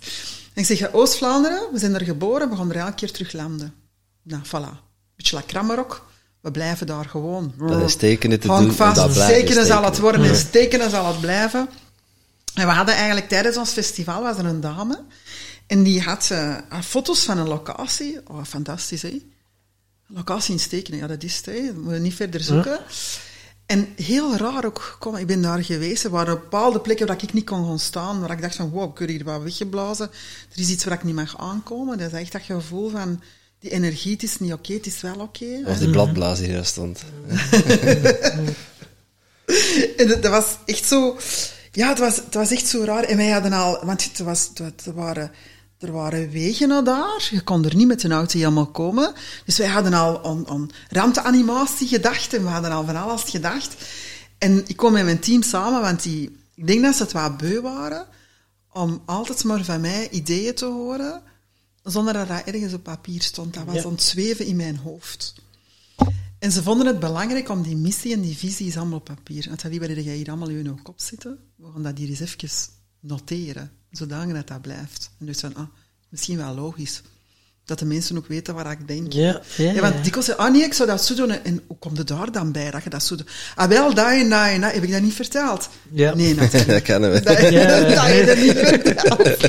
En 0.53 0.61
ik 0.61 0.65
zeg, 0.65 0.91
Oost-Vlaanderen, 0.93 1.61
we 1.71 1.79
zijn 1.79 1.93
er 1.93 2.03
geboren, 2.03 2.49
we 2.49 2.55
gaan 2.55 2.69
er 2.69 2.75
elke 2.77 2.93
keer 2.93 3.11
terug 3.11 3.31
landen. 3.31 3.73
Nou, 4.23 4.41
voilà. 4.45 4.85
Beetje 5.15 5.35
la 5.35 5.41
Krammerok, 5.41 6.09
we 6.41 6.51
blijven 6.51 6.87
daar 6.87 7.05
gewoon. 7.05 7.53
Dat 7.57 7.81
is 7.81 7.95
tekenen 7.95 8.39
te 8.39 8.47
Hang 8.47 8.65
doen. 8.65 8.75
vast, 8.75 8.97
en 8.97 9.07
dat 9.13 9.27
tekenen 9.27 9.65
zal 9.65 9.83
het 9.83 9.97
worden 9.99 10.23
en 10.23 10.35
stekenen 10.35 10.89
zal 10.89 11.07
het 11.07 11.19
blijven. 11.19 11.69
En 12.53 12.65
we 12.67 12.73
hadden 12.73 12.95
eigenlijk 12.95 13.27
tijdens 13.27 13.57
ons 13.57 13.71
festival, 13.71 14.21
was 14.21 14.37
er 14.37 14.45
een 14.45 14.61
dame, 14.61 15.03
en 15.67 15.83
die 15.83 16.01
had 16.01 16.29
eh, 16.31 16.55
haar 16.69 16.83
foto's 16.83 17.23
van 17.23 17.37
een 17.37 17.47
locatie. 17.47 18.19
Oh, 18.27 18.43
fantastisch, 18.43 19.01
hè? 19.01 19.09
Een 19.09 19.23
locatie 20.15 20.53
in 20.53 20.59
stekenen, 20.59 20.99
ja, 20.99 21.07
dat 21.07 21.23
is 21.23 21.35
het, 21.35 21.45
hè? 21.45 21.65
Dat 21.65 21.75
moet 21.75 21.93
je 21.93 21.99
niet 21.99 22.13
verder 22.13 22.41
zoeken. 22.41 22.79
En 23.67 23.87
heel 23.95 24.35
raar 24.35 24.65
ook, 24.65 24.95
kom, 24.99 25.15
ik 25.15 25.27
ben 25.27 25.41
daar 25.41 25.63
geweest, 25.63 26.03
er 26.03 26.09
waren 26.09 26.33
bepaalde 26.33 26.79
plekken 26.79 27.07
waar 27.07 27.23
ik 27.23 27.33
niet 27.33 27.45
kon 27.45 27.65
gaan 27.65 27.79
staan, 27.79 28.19
waar 28.19 28.31
ik 28.31 28.41
dacht 28.41 28.55
van, 28.55 28.69
wow, 28.69 28.91
ik 28.91 28.97
word 28.97 29.09
hier 29.09 29.23
wat 29.23 29.41
weggeblazen. 29.41 30.09
Er 30.53 30.59
is 30.59 30.69
iets 30.69 30.83
waar 30.83 30.97
ik 30.97 31.03
niet 31.03 31.15
mag 31.15 31.37
aankomen. 31.37 31.97
Dat 31.97 32.13
is 32.13 32.19
echt 32.19 32.31
dat 32.31 32.41
gevoel 32.41 32.89
van, 32.89 33.21
die 33.59 33.71
energie, 33.71 34.11
het 34.11 34.23
is 34.23 34.39
niet 34.39 34.53
oké, 34.53 34.73
het 34.73 34.85
is 34.85 35.01
wel 35.01 35.19
oké. 35.19 35.61
Of 35.65 35.77
die 35.77 35.89
bladblazer 35.89 36.45
die 36.45 36.53
daar 36.53 36.65
stond. 36.65 37.03
En 39.97 40.07
dat, 40.07 40.21
dat 40.21 40.31
was 40.31 40.57
echt 40.65 40.85
zo... 40.85 41.17
Ja, 41.71 41.89
het 41.89 41.99
was, 41.99 42.15
het 42.15 42.33
was 42.33 42.51
echt 42.51 42.67
zo 42.67 42.83
raar. 42.83 43.03
En 43.03 43.17
wij 43.17 43.29
hadden 43.29 43.53
al... 43.53 43.85
Want 43.85 44.03
het 44.03 44.19
was, 44.19 44.49
het, 44.53 44.85
er, 44.85 44.93
waren, 44.93 45.31
er 45.79 45.91
waren 45.91 46.29
wegen 46.29 46.67
naar 46.67 46.83
daar. 46.83 47.27
Je 47.31 47.41
kon 47.41 47.65
er 47.65 47.75
niet 47.75 47.87
met 47.87 48.03
een 48.03 48.11
auto 48.11 48.37
helemaal 48.37 48.71
komen. 48.71 49.13
Dus 49.45 49.57
wij 49.57 49.67
hadden 49.67 49.93
al 49.93 50.25
aan, 50.25 50.47
aan 50.47 50.69
ruimteanimatie 50.89 51.87
gedacht. 51.87 52.33
En 52.33 52.43
we 52.43 52.49
hadden 52.49 52.71
al 52.71 52.85
van 52.85 52.95
alles 52.95 53.23
gedacht. 53.23 53.75
En 54.37 54.63
ik 54.67 54.75
kom 54.75 54.91
met 54.93 55.03
mijn 55.03 55.19
team 55.19 55.41
samen, 55.41 55.81
want 55.81 56.03
die, 56.03 56.37
ik 56.55 56.67
denk 56.67 56.81
dat 56.81 56.95
ze 56.95 57.03
het 57.03 57.11
wat 57.11 57.37
beu 57.37 57.61
waren 57.61 58.07
om 58.71 59.01
altijd 59.05 59.43
maar 59.43 59.63
van 59.63 59.81
mij 59.81 60.09
ideeën 60.09 60.55
te 60.55 60.65
horen, 60.65 61.21
zonder 61.83 62.13
dat 62.13 62.27
dat 62.27 62.43
ergens 62.45 62.73
op 62.73 62.83
papier 62.83 63.21
stond. 63.21 63.53
Dat 63.53 63.63
was 63.65 63.75
Ja. 63.75 63.83
aan 63.83 63.91
het 63.91 64.01
zweven 64.01 64.45
in 64.45 64.55
mijn 64.55 64.77
hoofd. 64.77 65.35
En 66.39 66.51
ze 66.51 66.63
vonden 66.63 66.87
het 66.87 66.99
belangrijk 66.99 67.49
om 67.49 67.61
die 67.61 67.75
missie 67.75 68.13
en 68.13 68.21
die 68.21 68.37
visie 68.37 68.67
is 68.67 68.77
allemaal 68.77 68.97
op 68.97 69.05
papier. 69.05 69.49
En 69.49 69.59
zei, 69.59 69.79
waar 69.79 69.99
jij 69.99 70.15
hier 70.15 70.27
allemaal 70.27 70.49
in 70.49 70.63
je 70.63 70.81
kop 70.81 70.99
zitten? 70.99 71.39
We 71.55 71.71
gaan 71.73 71.83
dat 71.83 71.97
hier 71.97 72.09
eens 72.09 72.19
even 72.19 72.49
noteren, 72.99 73.71
zodanig 73.91 74.35
dat 74.35 74.47
dat 74.47 74.61
blijft. 74.61 75.09
En 75.19 75.25
dus 75.25 75.39
van, 75.39 75.55
ah, 75.55 75.67
misschien 76.09 76.37
wel 76.37 76.55
logisch. 76.55 77.01
Dat 77.65 77.79
de 77.79 77.85
mensen 77.85 78.17
ook 78.17 78.27
weten 78.27 78.53
waar 78.53 78.71
ik 78.71 78.87
denk. 78.87 79.13
Ja, 79.13 79.41
ja, 79.57 79.71
Ja, 79.71 79.81
want 79.81 80.03
dikwijls 80.03 80.25
zeggen, 80.25 80.45
ah 80.45 80.51
nee, 80.51 80.63
ik 80.63 80.73
zou 80.73 80.89
dat 80.89 81.05
zo 81.05 81.15
doen. 81.15 81.31
En 81.43 81.61
hoe 81.67 81.77
komt 81.77 81.97
het 81.97 82.07
daar 82.07 82.31
dan 82.31 82.51
bij 82.51 82.71
dat 82.71 82.83
je 82.83 82.89
dat 82.89 83.03
zo 83.03 83.15
doet? 83.15 83.29
Ah 83.55 83.69
wel, 83.69 83.93
dat 83.93 84.11
en 84.11 84.29
dat 84.29 84.45
en 84.47 84.61
dat. 84.61 84.73
Heb 84.73 84.83
ik 84.83 84.91
dat 84.91 85.01
niet 85.01 85.13
verteld? 85.13 85.69
Ja. 85.91 86.13
Nee, 86.15 86.35
natuurlijk. 86.35 86.67
dat 86.69 86.81
kennen 86.81 87.11
we. 87.11 87.21
Dat, 87.21 87.39
Ja. 87.49 87.79
dat 87.79 87.97
heb 88.05 88.37
je 88.37 88.43
niet 88.43 88.57
verteld. 88.57 89.43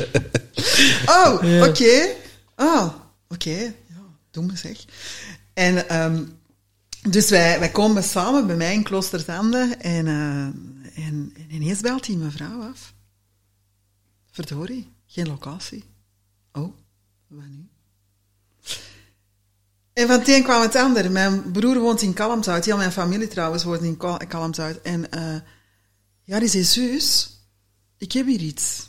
Oh, 1.06 1.42
Ja. 1.42 1.66
oké. 1.68 2.08
Ah, 2.54 2.88
oké. 3.28 3.50
Ja, 3.60 4.02
doe 4.30 4.44
me 4.44 4.56
zeg. 4.56 4.84
En 5.54 5.88
ehm, 5.88 6.22
dus 7.08 7.28
wij, 7.30 7.58
wij 7.58 7.70
komen 7.70 8.02
samen 8.04 8.46
bij 8.46 8.56
mij 8.56 8.72
in 8.74 8.82
Kloosterzande 8.82 9.74
en, 9.80 10.06
eh, 10.06 11.04
en, 11.06 11.32
en 11.36 11.46
ineens 11.48 11.80
belt 11.80 12.04
die 12.06 12.16
mevrouw 12.16 12.60
af. 12.62 12.92
Verdorie, 14.38 14.92
geen 15.06 15.26
locatie. 15.26 15.84
Oh, 16.52 16.74
wat 17.26 17.46
nu? 17.46 17.68
En 19.92 20.06
van 20.06 20.18
het 20.18 20.28
een 20.28 20.42
kwam 20.42 20.62
het 20.62 20.74
ander. 20.76 21.10
Mijn 21.10 21.52
broer 21.52 21.78
woont 21.78 22.02
in 22.02 22.12
Kalmthout. 22.12 22.64
Heel 22.64 22.76
mijn 22.76 22.92
familie 22.92 23.28
trouwens 23.28 23.64
woont 23.64 23.82
in 23.82 23.96
Kal- 23.96 24.26
Kalmthout. 24.28 24.82
En 24.82 25.10
eh, 25.10 25.40
ja, 26.22 26.38
die 26.38 26.48
zei, 26.48 26.64
zus, 26.64 27.38
ik 27.96 28.12
heb 28.12 28.26
hier 28.26 28.40
iets. 28.40 28.88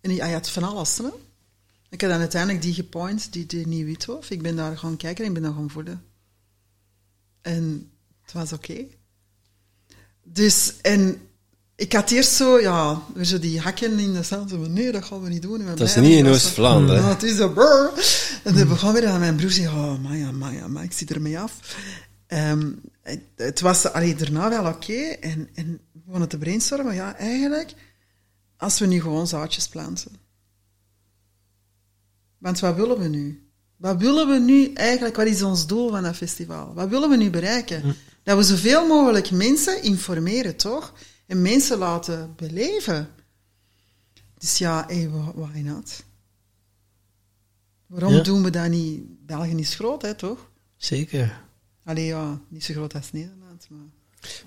En 0.00 0.10
hij 0.10 0.32
had 0.32 0.50
van 0.50 0.62
alles. 0.62 0.98
Hè? 0.98 1.08
Ik 1.88 2.00
heb 2.00 2.10
dan 2.10 2.20
uiteindelijk 2.20 2.62
die 2.62 2.74
gepoint, 2.74 3.32
die, 3.32 3.46
die 3.46 3.66
niet 3.66 3.84
wit 3.84 4.04
was. 4.04 4.28
Ik 4.28 4.42
ben 4.42 4.56
daar 4.56 4.78
gaan 4.78 4.96
kijken 4.96 5.24
en 5.24 5.28
ik 5.30 5.34
ben 5.34 5.42
daar 5.42 5.58
gaan 5.58 5.70
voelen. 5.70 6.04
En 7.40 7.92
het 8.22 8.32
was 8.32 8.52
oké. 8.52 8.86
Dus, 10.24 10.80
en 10.80 11.29
ik 11.80 11.92
had 11.92 12.10
eerst 12.10 12.32
zo, 12.32 12.60
ja, 12.60 13.02
weer 13.14 13.24
zo 13.24 13.38
die 13.38 13.60
hakken 13.60 13.98
in 13.98 14.12
de 14.12 14.22
zand. 14.22 14.50
Zo, 14.50 14.56
nee, 14.56 14.92
dat 14.92 15.04
gaan 15.04 15.22
we 15.22 15.28
niet 15.28 15.42
doen. 15.42 15.66
Dat 15.66 15.80
is 15.80 15.94
niet 15.94 16.18
in 16.18 16.26
Oost-Vlaanderen. 16.26 17.04
Het 17.08 17.22
is 17.22 17.38
een 17.38 17.52
brr. 17.52 17.90
En 18.44 18.54
dan 18.54 18.68
begon 18.68 18.92
weer 18.92 19.08
aan 19.08 19.20
mijn 19.20 19.36
broer 19.36 19.50
zei, 19.50 19.66
oh, 19.66 19.98
Maya, 20.02 20.30
Maya, 20.30 20.68
maar 20.68 20.84
ik 20.84 20.92
zit 20.92 21.10
ermee 21.10 21.38
af. 21.38 21.76
Ehm, 22.26 22.70
het, 23.02 23.20
het 23.36 23.60
was 23.60 23.92
allee, 23.92 24.14
daarna 24.14 24.48
wel 24.48 24.66
oké. 24.66 25.02
En, 25.20 25.48
en 25.54 25.80
we 25.92 26.00
begonnen 26.04 26.28
te 26.28 26.38
brainstormen. 26.38 26.94
Ja, 26.94 27.16
eigenlijk, 27.16 27.74
als 28.56 28.78
we 28.78 28.86
nu 28.86 29.00
gewoon 29.00 29.26
zaadjes 29.26 29.68
planten. 29.68 30.10
Want 32.38 32.60
wat 32.60 32.74
willen 32.74 32.98
we 32.98 33.08
nu? 33.08 33.50
Wat 33.76 33.96
willen 33.96 34.28
we 34.28 34.38
nu 34.38 34.72
eigenlijk? 34.72 35.16
Wat 35.16 35.26
is 35.26 35.42
ons 35.42 35.66
doel 35.66 35.90
van 35.90 36.02
dat 36.02 36.16
festival? 36.16 36.74
Wat 36.74 36.88
willen 36.88 37.10
we 37.10 37.16
nu 37.16 37.30
bereiken? 37.30 37.96
Dat 38.22 38.36
we 38.36 38.42
zoveel 38.42 38.86
mogelijk 38.86 39.30
mensen 39.30 39.82
informeren, 39.82 40.56
toch? 40.56 40.92
En 41.30 41.42
mensen 41.42 41.78
laten 41.78 42.32
beleven. 42.36 43.08
Dus 44.38 44.58
ja, 44.58 44.84
hey, 44.86 45.08
wh- 45.10 45.34
why 45.34 45.58
not? 45.60 46.02
Waarom 47.86 48.12
Ja. 48.14 48.22
doen 48.22 48.42
we 48.42 48.50
dat 48.50 48.68
niet? 48.68 49.00
België 49.26 49.56
is 49.56 49.74
groot, 49.74 50.02
hè, 50.02 50.14
toch? 50.14 50.50
Zeker. 50.76 51.40
Allee, 51.84 52.06
ja, 52.06 52.40
niet 52.48 52.64
zo 52.64 52.74
groot 52.74 52.94
als 52.94 53.12
Nederland, 53.12 53.66
maar... 53.70 53.80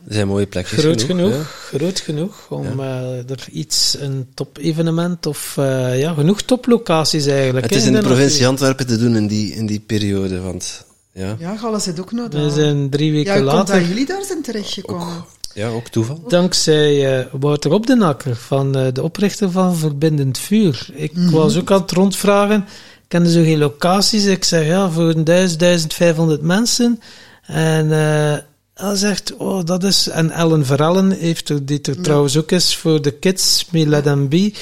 Er 0.07 0.13
zijn 0.13 0.27
mooie 0.27 0.45
plekjes 0.47 0.79
Groot 0.79 1.01
genoeg, 1.01 1.33
ja. 1.33 1.43
groot 1.43 1.99
genoeg 1.99 2.51
om 2.51 2.79
eh, 2.79 3.29
er 3.29 3.47
iets, 3.51 3.95
een 3.99 4.31
top-evenement 4.33 5.25
of 5.25 5.57
eh, 5.57 5.99
ja, 5.99 6.13
genoeg 6.13 6.41
toplocaties 6.41 7.25
eigenlijk. 7.25 7.65
Het 7.65 7.73
hè, 7.73 7.79
is 7.79 7.85
in 7.85 7.93
de 7.93 7.99
de 7.99 8.05
provincie 8.05 8.47
Antwerpen 8.47 8.87
te 8.87 8.97
doen 8.97 9.15
in 9.15 9.27
die, 9.27 9.53
in 9.53 9.65
die 9.65 9.79
periode, 9.79 10.39
want 10.41 10.85
ja, 11.11 11.35
Ja, 11.39 11.57
Gallen 11.57 11.81
zit 11.81 11.99
ook 11.99 12.11
nog 12.11 12.27
We 12.31 12.49
zijn 12.51 12.89
drie 12.89 13.07
Ja, 13.07 13.13
weken 13.13 13.33
komt 13.33 13.45
later. 13.45 13.79
dat 13.79 13.87
jullie 13.87 14.05
daar 14.05 14.23
zijn 14.23 14.41
terechtgekomen? 14.41 15.25
Ja 15.53 15.67
ook 15.69 15.87
toeval. 15.87 16.23
Dankzij 16.27 17.17
eh, 17.19 17.25
Wouter 17.39 17.71
Opdenakker, 17.71 18.35
van 18.35 18.75
eh, 18.77 18.87
de 18.93 19.03
oprichter 19.03 19.51
van 19.51 19.75
Verbindend 19.75 20.37
Vuur. 20.37 20.87
Ik 20.93 21.13
Mhm. 21.15 21.29
was 21.31 21.57
ook 21.57 21.71
aan 21.71 21.81
het 21.81 21.91
rondvragen. 21.91 22.59
Ik 23.03 23.09
kende 23.19 23.31
zo 23.31 23.41
geen 23.43 23.57
locaties. 23.57 24.25
Ik 24.25 24.43
zeg 24.43 24.65
ja, 24.65 24.89
voor 24.89 25.09
een 25.09 25.23
1000, 25.23 25.59
1500 25.59 26.41
mensen. 26.41 26.99
En 27.45 27.91
eh 27.91 28.37
hij 28.73 28.95
zegt, 28.95 29.35
oh, 29.37 29.65
dat 29.65 29.83
is... 29.83 30.07
En 30.09 30.31
Ellen 30.31 30.65
Verellen 30.65 31.11
heeft 31.11 31.49
er, 31.49 31.65
die 31.65 31.81
er 31.81 32.01
trouwens 32.01 32.37
ook 32.37 32.51
is 32.51 32.75
voor 32.75 33.01
de 33.01 33.11
kids, 33.11 33.65
Me 33.71 33.87
Let 33.87 34.03
Them 34.03 34.29
Be. 34.29 34.53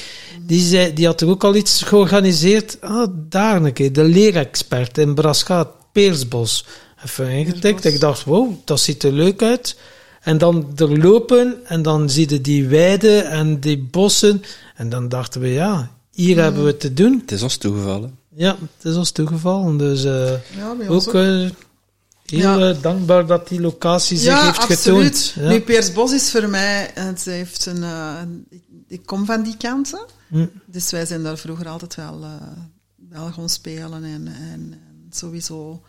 Die, 0.46 0.60
zei, 0.60 0.92
die 0.92 1.06
had 1.06 1.20
er 1.20 1.28
ook 1.28 1.44
al 1.44 1.54
iets 1.54 1.82
georganiseerd. 1.82 2.76
Ah, 2.80 3.06
daar 3.28 3.62
een 3.62 3.72
keer, 3.72 3.92
de 3.92 4.02
leerexpert 4.04 4.98
in 4.98 5.14
Braschaat, 5.14 5.68
Peersbos. 5.92 6.64
Even 7.04 7.28
ingetikt. 7.28 7.84
Ik 7.84 8.00
dacht, 8.00 8.24
wow, 8.24 8.52
dat 8.64 8.80
ziet 8.80 9.02
er 9.02 9.12
leuk 9.12 9.42
uit. 9.42 9.76
En 10.22 10.38
dan 10.38 10.72
er 10.76 10.98
lopen 10.98 11.66
en 11.66 11.82
dan 11.82 12.10
zie 12.10 12.30
je 12.30 12.40
die 12.40 12.68
weiden 12.68 13.30
en 13.30 13.60
die 13.60 13.78
bossen. 13.82 14.42
En 14.74 14.88
dan 14.88 15.08
dachten 15.08 15.40
we, 15.40 15.48
ja, 15.48 15.90
hier 16.12 16.42
hebben 16.42 16.62
we 16.64 16.70
het 16.70 16.80
te 16.80 16.92
doen. 16.94 17.18
Het 17.20 17.32
is 17.32 17.42
ons 17.42 17.56
toegevallen. 17.56 18.18
Ja, 18.34 18.56
het 18.76 18.84
is 18.92 18.96
ons 18.96 19.10
toegevallen. 19.10 19.76
Dus 19.76 20.04
eh, 20.04 20.30
Ja, 20.56 20.76
ook 20.88 21.06
ook. 21.06 21.14
eh, 21.14 21.22
heel 21.22 21.50
Ja. 22.58 22.70
eh, 22.70 22.82
dankbaar 22.82 23.26
dat 23.26 23.48
die 23.48 23.60
locatie 23.60 24.16
zich 24.18 24.26
Ja, 24.32 24.44
heeft 24.46 24.58
absoluut. 24.58 24.78
getoond. 25.16 25.32
Ja. 25.34 25.48
Nu, 25.48 25.60
Peersbos 25.60 26.12
is 26.12 26.30
voor 26.30 26.48
mij... 26.48 26.90
Het 26.94 27.24
heeft 27.24 27.66
een, 27.66 27.84
ik, 28.88 29.06
kom 29.06 29.24
van 29.26 29.42
die 29.42 29.56
kanten. 29.56 30.06
Hm. 30.28 30.46
Dus 30.66 30.90
wij 30.90 31.06
zijn 31.06 31.22
daar 31.22 31.38
vroeger 31.38 31.68
altijd 31.68 31.94
wel, 31.94 32.22
eh, 32.22 32.30
wel 33.10 33.32
gaan 33.32 33.48
spelen 33.48 34.04
en, 34.04 34.26
en, 34.26 34.28
en 34.52 34.74
sowieso. 35.10 35.82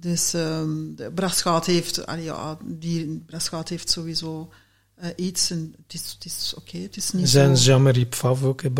Dus 0.00 0.34
ehm 0.34 0.94
de 0.94 1.10
Braschaat 1.14 1.66
heeft, 1.66 2.06
allee, 2.06 2.24
ja, 2.24 2.58
die 2.64 3.22
Braschaat 3.26 3.68
heeft 3.68 3.90
sowieso 3.90 4.48
eh, 4.94 5.10
iets. 5.16 5.50
En 5.50 5.74
het 5.82 5.94
is, 5.94 6.12
het 6.14 6.24
is 6.24 6.54
oké, 6.56 6.78
het 6.78 6.96
is 6.96 7.12
niet 7.12 7.28
Zijn 7.28 7.56
zo... 7.56 7.64
Jean-Marie 7.70 8.06
Pfaff 8.06 8.42
ook 8.42 8.62
in 8.62 8.72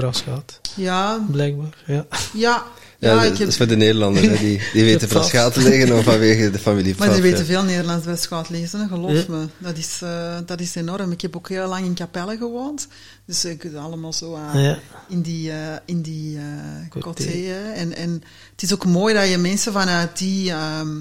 Ja, 0.76 1.26
blijkbaar. 1.30 1.82
Ja. 1.86 2.06
ja, 2.32 2.66
Ja, 3.00 3.08
ja, 3.08 3.14
dat, 3.14 3.22
ik 3.24 3.28
dat 3.30 3.38
heb... 3.38 3.48
is 3.48 3.56
voor 3.56 3.66
de 3.66 3.76
Nederlanders, 3.76 4.26
hè. 4.26 4.36
die, 4.36 4.60
die 4.72 4.84
weten 4.84 5.08
van 5.18 5.24
schaal 5.24 5.50
te 5.50 5.62
liggen 5.62 5.98
of 5.98 6.04
vanwege 6.04 6.50
de 6.50 6.58
familie 6.58 6.94
Maar 6.98 7.12
die 7.12 7.22
weten 7.22 7.38
ja. 7.38 7.44
veel 7.44 7.62
Nederlands 7.62 8.04
bij 8.04 8.16
Schout 8.16 8.48
lezen, 8.48 8.88
geloof 8.88 9.12
Ja. 9.12 9.24
me. 9.28 9.46
Dat 9.58 9.76
is, 9.76 9.98
eh, 10.02 10.38
dat 10.46 10.60
is 10.60 10.74
enorm. 10.74 11.12
Ik 11.12 11.20
heb 11.20 11.36
ook 11.36 11.48
heel 11.48 11.68
lang 11.68 11.84
in 11.84 11.94
Capelle 11.94 12.36
gewoond. 12.36 12.88
Dus 13.26 13.44
ik 13.44 13.62
het 13.62 13.74
allemaal 13.74 14.12
zo 14.12 14.34
aan 14.34 14.62
Ja. 14.62 14.78
in 15.08 15.22
die, 15.22 15.50
eh 15.50 15.76
in 15.84 16.02
die 16.02 16.36
eh 16.38 16.44
Côté. 16.88 17.22
côté, 17.22 17.30
hè. 17.46 17.72
En, 17.72 17.94
en 17.96 18.22
het 18.52 18.62
is 18.62 18.72
ook 18.72 18.84
mooi 18.84 19.14
dat 19.14 19.28
je 19.28 19.38
mensen 19.38 19.72
vanuit 19.72 20.18
die, 20.18 20.50
ehm, 20.50 20.96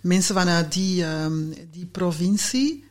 mensen 0.00 0.34
vanuit 0.34 0.72
die, 0.72 1.04
ehm, 1.04 1.32
die 1.70 1.86
provincie, 1.86 2.84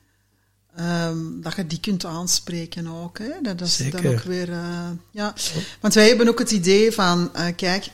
ehm, 0.75 1.17
dat 1.41 1.55
je 1.55 1.67
die 1.67 1.79
kunt 1.79 2.05
aanspreken 2.05 2.87
ook. 2.87 3.17
Hè. 3.17 3.31
Dat 3.41 3.61
is 3.61 3.75
Zeker. 3.75 4.01
dan 4.01 4.11
ook 4.11 4.21
weer, 4.23 4.49
eh, 4.51 4.89
ja. 5.11 5.33
Want 5.81 5.93
wij 5.93 6.07
hebben 6.07 6.27
ook 6.27 6.39
het 6.39 6.51
idee 6.51 6.91
van, 6.91 7.29
eh, 7.33 7.45
kijk, 7.55 7.85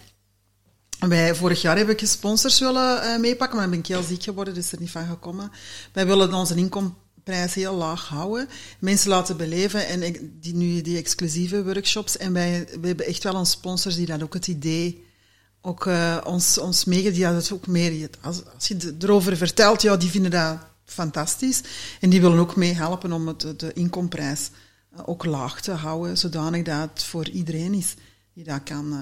wij, 0.99 1.35
vorig 1.35 1.61
jaar 1.61 1.77
heb 1.77 1.89
ik 1.89 2.07
sponsors 2.07 2.59
willen 2.59 3.01
eh, 3.01 3.19
meepakken, 3.19 3.57
maar 3.57 3.69
dan 3.69 3.75
ben 3.75 3.79
ik 3.79 3.95
heel 3.95 4.03
ziek 4.03 4.23
geworden, 4.23 4.53
dus 4.53 4.71
er 4.71 4.79
niet 4.79 4.91
van 4.91 5.07
gekomen. 5.07 5.51
Wij 5.93 6.05
willen 6.05 6.33
onze 6.33 6.55
inkomprijs 6.55 7.53
heel 7.53 7.75
laag 7.75 8.07
houden, 8.07 8.49
mensen 8.79 9.09
laten 9.09 9.37
beleven 9.37 9.87
en 9.87 10.31
die, 10.39 10.55
nu 10.55 10.81
die 10.81 10.97
exclusieve 10.97 11.63
workshops. 11.63 12.17
En 12.17 12.33
wij, 12.33 12.67
hebben 12.81 13.05
echt 13.05 13.23
wel 13.23 13.35
een 13.35 13.45
sponsors 13.45 13.95
die 13.95 14.05
dat 14.05 14.23
ook 14.23 14.33
het 14.33 14.47
idee 14.47 15.05
ook 15.61 15.85
eh, 15.85 16.17
ons, 16.23 16.57
ons 16.57 16.85
meegeven, 16.85 17.33
dat 17.33 17.51
ook 17.51 17.67
meer, 17.67 18.09
als, 18.21 18.41
als 18.55 18.67
je 18.67 18.95
erover 18.99 19.37
vertelt, 19.37 19.81
ja, 19.81 19.97
die 19.97 20.09
vinden 20.09 20.31
dat 20.31 20.57
fantastisch. 20.85 21.61
En 21.99 22.09
die 22.09 22.21
willen 22.21 22.39
ook 22.39 22.55
meehelpen 22.55 23.11
om 23.11 23.27
het, 23.27 23.59
de 23.59 23.73
inkomprijs 23.73 24.49
eh, 24.91 24.99
ook 25.05 25.25
laag 25.25 25.61
te 25.61 25.71
houden, 25.71 26.17
zodanig 26.17 26.63
dat 26.63 26.89
het 26.89 27.03
voor 27.03 27.29
iedereen 27.29 27.73
is 27.73 27.95
die 28.33 28.43
dat 28.43 28.63
kan 28.63 28.93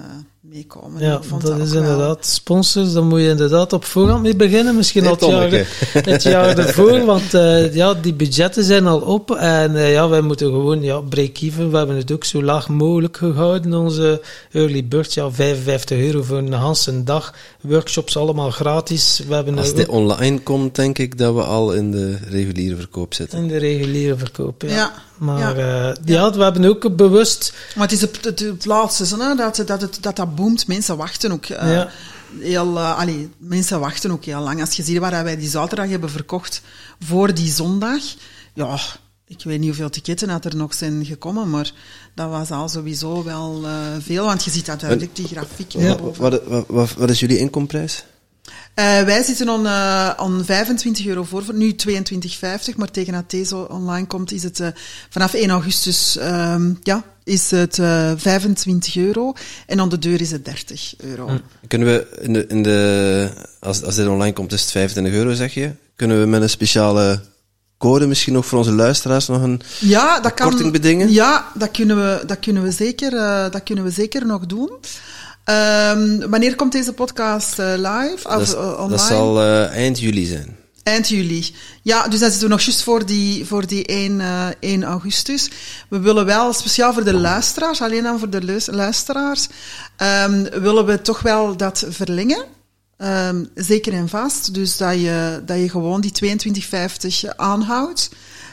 meekomen. 0.50 1.02
Ja, 1.02 1.20
dat 1.38 1.58
is 1.58 1.72
inderdaad 1.72 2.26
sponsors. 2.26 2.92
Daar 2.92 3.04
moet 3.04 3.20
je 3.20 3.28
inderdaad 3.28 3.72
op 3.72 3.84
voorhand 3.84 4.22
mee 4.22 4.36
beginnen. 4.36 4.76
Misschien 4.76 5.06
al 5.06 5.40
het 5.40 5.66
het 6.06 6.22
jaar 6.22 6.58
ervoor, 6.58 7.04
want 7.14 7.34
eh, 7.34 7.74
ja, 7.74 7.94
die 7.94 8.14
budgetten 8.14 8.64
zijn 8.64 8.86
al 8.86 9.00
op. 9.00 9.30
En 9.30 9.76
eh, 9.76 9.92
ja, 9.92 10.08
wij 10.08 10.20
moeten 10.20 10.46
gewoon 10.46 10.82
ja, 10.82 11.00
break-even. 11.00 11.70
We 11.70 11.76
hebben 11.76 11.96
het 11.96 12.12
ook 12.12 12.24
zo 12.24 12.42
laag 12.42 12.68
mogelijk 12.68 13.16
gehouden. 13.16 13.74
Onze 13.74 14.22
early 14.52 14.84
bird, 14.84 15.14
ja, 15.14 15.30
55 15.30 15.98
euro 15.98 16.22
voor 16.22 16.38
een 16.38 16.54
hele 16.54 17.02
dag. 17.02 17.34
Workshops 17.60 18.16
allemaal 18.16 18.50
gratis. 18.50 19.22
We 19.28 19.34
hebben 19.34 19.58
Als 19.58 19.74
dit 19.74 19.88
online 19.88 20.40
komt, 20.40 20.74
denk 20.74 20.98
ik 20.98 21.18
dat 21.18 21.34
we 21.34 21.42
al 21.42 21.72
in 21.72 21.90
de 21.90 22.18
reguliere 22.28 22.76
verkoop 22.76 23.14
zitten. 23.14 23.38
in 23.38 23.48
de 23.48 23.56
reguliere 23.56 24.16
verkoop. 24.16 24.62
Ja. 24.62 24.68
Ja, 24.68 24.92
Maar 25.18 25.38
ja. 25.38 25.66
ja. 25.66 25.94
ja, 26.04 26.32
we 26.32 26.42
hebben 26.42 26.64
ook 26.64 26.96
bewust 26.96 27.52
Maar 27.74 27.84
het 27.84 27.92
is 27.92 28.00
het, 28.00 28.24
het, 28.24 28.40
het 28.40 28.64
laatste, 28.64 29.16
hè, 29.18 29.34
dat, 29.34 29.62
dat, 29.66 29.80
het, 29.80 29.98
dat 30.00 30.16
dat 30.16 30.34
boomt. 30.36 30.66
Mensen 30.66 30.96
wachten 30.96 31.32
ook 31.32 31.44
eh, 31.46 31.72
Ja. 31.72 31.90
heel... 32.40 32.76
eh, 32.78 32.98
allee, 32.98 33.28
mensen 33.38 33.80
wachten 33.80 34.10
ook 34.10 34.24
heel 34.24 34.40
lang. 34.40 34.60
Als 34.60 34.72
je 34.76 34.82
ziet 34.82 34.98
waar 34.98 35.24
wij 35.24 35.36
die 35.36 35.48
zaterdag 35.48 35.88
hebben 35.88 36.10
verkocht 36.10 36.62
voor 37.00 37.34
die 37.34 37.50
zondag... 37.52 38.02
Ja, 38.54 38.78
ik 39.26 39.42
weet 39.44 39.58
niet 39.58 39.68
hoeveel 39.68 39.90
ticketten 39.90 40.28
dat 40.28 40.44
er 40.44 40.56
nog 40.56 40.74
zijn 40.74 41.04
gekomen, 41.04 41.50
maar 41.50 41.72
dat 42.14 42.30
was 42.30 42.50
al 42.50 42.68
sowieso 42.68 43.24
wel 43.24 43.62
eh, 43.64 43.72
veel. 44.00 44.24
Want 44.24 44.44
je 44.44 44.50
ziet 44.50 44.66
dat 44.66 44.80
duidelijk, 44.80 45.16
die 45.16 45.26
grafiek 45.28 45.70
Ja. 45.72 45.96
Wat, 45.96 46.16
wat, 46.16 46.66
wat, 46.68 46.92
wat 46.94 47.10
is 47.10 47.20
jullie 47.20 47.38
inkomprijs? 47.38 48.04
Eh, 48.74 49.02
wij 49.02 49.22
zitten 49.22 49.48
on, 49.48 49.66
eh, 49.66 50.10
on 50.16 50.44
25 50.44 51.06
euro 51.06 51.22
voor, 51.24 51.44
nu 51.52 51.74
22,50, 51.76 52.76
maar 52.76 52.90
tegen 52.90 53.12
dat 53.12 53.30
deze 53.30 53.68
online 53.68 54.06
komt, 54.06 54.32
is 54.32 54.42
het 54.42 54.60
eh, 54.60 54.68
vanaf 55.10 55.34
1 55.34 55.50
augustus 55.50 56.16
ehm, 56.16 56.72
ja, 56.82 57.04
is 57.26 57.50
het 57.50 57.78
eh 57.78 58.12
25 58.16 58.96
euro 58.96 59.32
en 59.66 59.80
aan 59.80 59.88
de 59.88 59.98
deur 59.98 60.20
is 60.20 60.30
het 60.30 60.44
30 60.44 60.94
euro. 60.96 61.30
Kunnen 61.68 61.88
we, 61.88 62.18
in 62.20 62.32
de, 62.32 62.46
in 62.46 62.62
de, 62.62 63.28
als, 63.60 63.82
als 63.82 63.94
dit 63.94 64.06
online 64.06 64.32
komt, 64.32 64.52
is 64.52 64.60
het 64.60 64.70
25 64.70 65.14
euro, 65.14 65.32
zeg 65.32 65.54
je. 65.54 65.70
Kunnen 65.96 66.20
we 66.20 66.26
met 66.26 66.42
een 66.42 66.50
speciale 66.50 67.20
code 67.78 68.06
misschien 68.06 68.36
ook 68.36 68.44
voor 68.44 68.58
onze 68.58 68.72
luisteraars 68.72 69.26
nog 69.26 69.42
een... 69.42 69.60
Ja, 69.80 70.20
dat 70.20 70.34
kan. 70.34 70.48
korting 70.48 70.72
bedingen? 70.72 71.12
Ja, 71.12 71.46
dat 71.54 71.70
kunnen 71.70 71.96
we, 71.96 72.26
dat 72.26 72.38
kunnen 72.38 72.62
we, 72.62 72.70
zeker, 72.70 73.16
eh, 73.16 73.50
dat 73.50 73.62
kunnen 73.62 73.84
we 73.84 73.90
zeker 73.90 74.26
nog 74.26 74.46
doen. 74.46 74.70
Ehm, 75.44 76.28
wanneer 76.28 76.56
komt 76.56 76.72
deze 76.72 76.92
podcast 76.92 77.58
eh, 77.58 77.72
live? 77.76 78.28
Of, 78.28 78.48
Dat, 78.48 78.54
eh, 78.54 78.72
online? 78.72 78.88
dat 78.88 79.00
zal 79.00 79.42
eh, 79.42 79.68
eind 79.68 79.98
juli 80.00 80.24
zijn. 80.24 80.56
Eind 80.86 81.08
juli. 81.08 81.54
Ja, 81.82 82.08
dus 82.08 82.20
dat 82.20 82.30
zitten 82.30 82.48
we 82.48 82.54
nog 82.54 82.64
juist 82.64 82.82
voor 82.82 83.06
die, 83.06 83.46
voor 83.46 83.66
die 83.66 83.84
1, 83.84 84.20
eh, 84.20 84.46
1 84.60 84.84
augustus. 84.84 85.50
We 85.88 85.98
willen 85.98 86.24
wel, 86.24 86.52
speciaal 86.52 86.92
voor 86.92 87.04
de 87.04 87.14
luisteraars, 87.14 87.82
alleen 87.82 88.02
dan 88.02 88.18
voor 88.18 88.30
de 88.30 88.44
luis- 88.44 88.66
luisteraars, 88.66 89.48
ehm, 89.96 90.60
willen 90.60 90.86
we 90.86 91.02
toch 91.02 91.20
wel 91.20 91.56
dat 91.56 91.86
verlengen. 91.88 92.44
Ehm, 92.96 93.44
zeker 93.54 93.92
en 93.92 94.08
vast. 94.08 94.54
Dus 94.54 94.76
dat 94.76 94.94
je, 94.94 95.42
dat 95.46 95.58
je 95.58 95.68
gewoon 95.68 96.00
die 96.00 96.12
22,50 96.12 97.36
aanhoudt. 97.36 98.10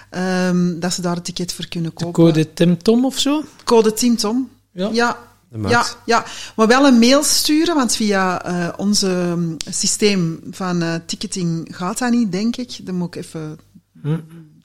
Ehm, 0.10 0.80
dat 0.80 0.93
ze 0.93 1.01
daar 1.01 1.15
het 1.15 1.26
ticket 1.26 1.53
voor 1.53 1.68
kunnen 1.68 1.93
kopen. 1.93 2.14
code 2.23 2.53
TimTom 2.53 3.05
of 3.05 3.19
zo. 3.19 3.43
Code 3.64 3.93
Team 3.93 4.15
Tom. 4.15 4.49
Ja. 4.72 4.89
Ja. 4.91 5.18
Ja, 5.61 5.85
ja, 6.05 6.25
maar 6.55 6.67
wel 6.67 6.88
een 6.88 6.99
mail 6.99 7.23
sturen, 7.23 7.75
want 7.75 7.95
via 7.95 8.43
eh 8.45 8.67
onze 8.77 9.34
mm, 9.38 9.57
systeem 9.69 10.39
van 10.51 10.81
eh, 10.81 10.93
ticketing 11.05 11.67
gaat 11.71 11.97
dat 11.97 12.11
niet, 12.11 12.31
denk 12.31 12.55
ik. 12.55 12.80
Daar 12.85 12.95
moet 12.95 13.15
ik 13.15 13.23
even 13.23 13.59
Hm. 14.01 14.17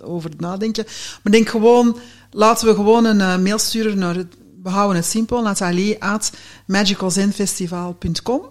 over 0.02 0.30
nadenken. 0.36 0.84
Maar 1.22 1.32
denk 1.32 1.48
gewoon, 1.48 1.98
laten 2.30 2.66
we 2.68 2.74
gewoon 2.74 3.04
een 3.04 3.20
eh, 3.20 3.38
mail 3.38 3.58
sturen 3.58 3.98
naar 3.98 4.14
het, 4.14 4.34
we 4.62 4.68
houden 4.68 4.96
het 4.96 5.06
simpel, 5.06 5.42
Nathalie 5.42 6.02
at 6.02 6.32
magicalzenfestival.com 6.66 8.42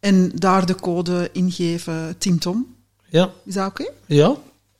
en 0.00 0.30
daar 0.34 0.66
de 0.66 0.74
code 0.74 1.28
ingeven 1.32 2.14
Team 2.18 2.38
Tom. 2.38 2.74
Ja, 3.08 3.30
Is 3.44 3.54
dat 3.54 3.66
oké? 3.66 3.84
ja. 4.06 4.34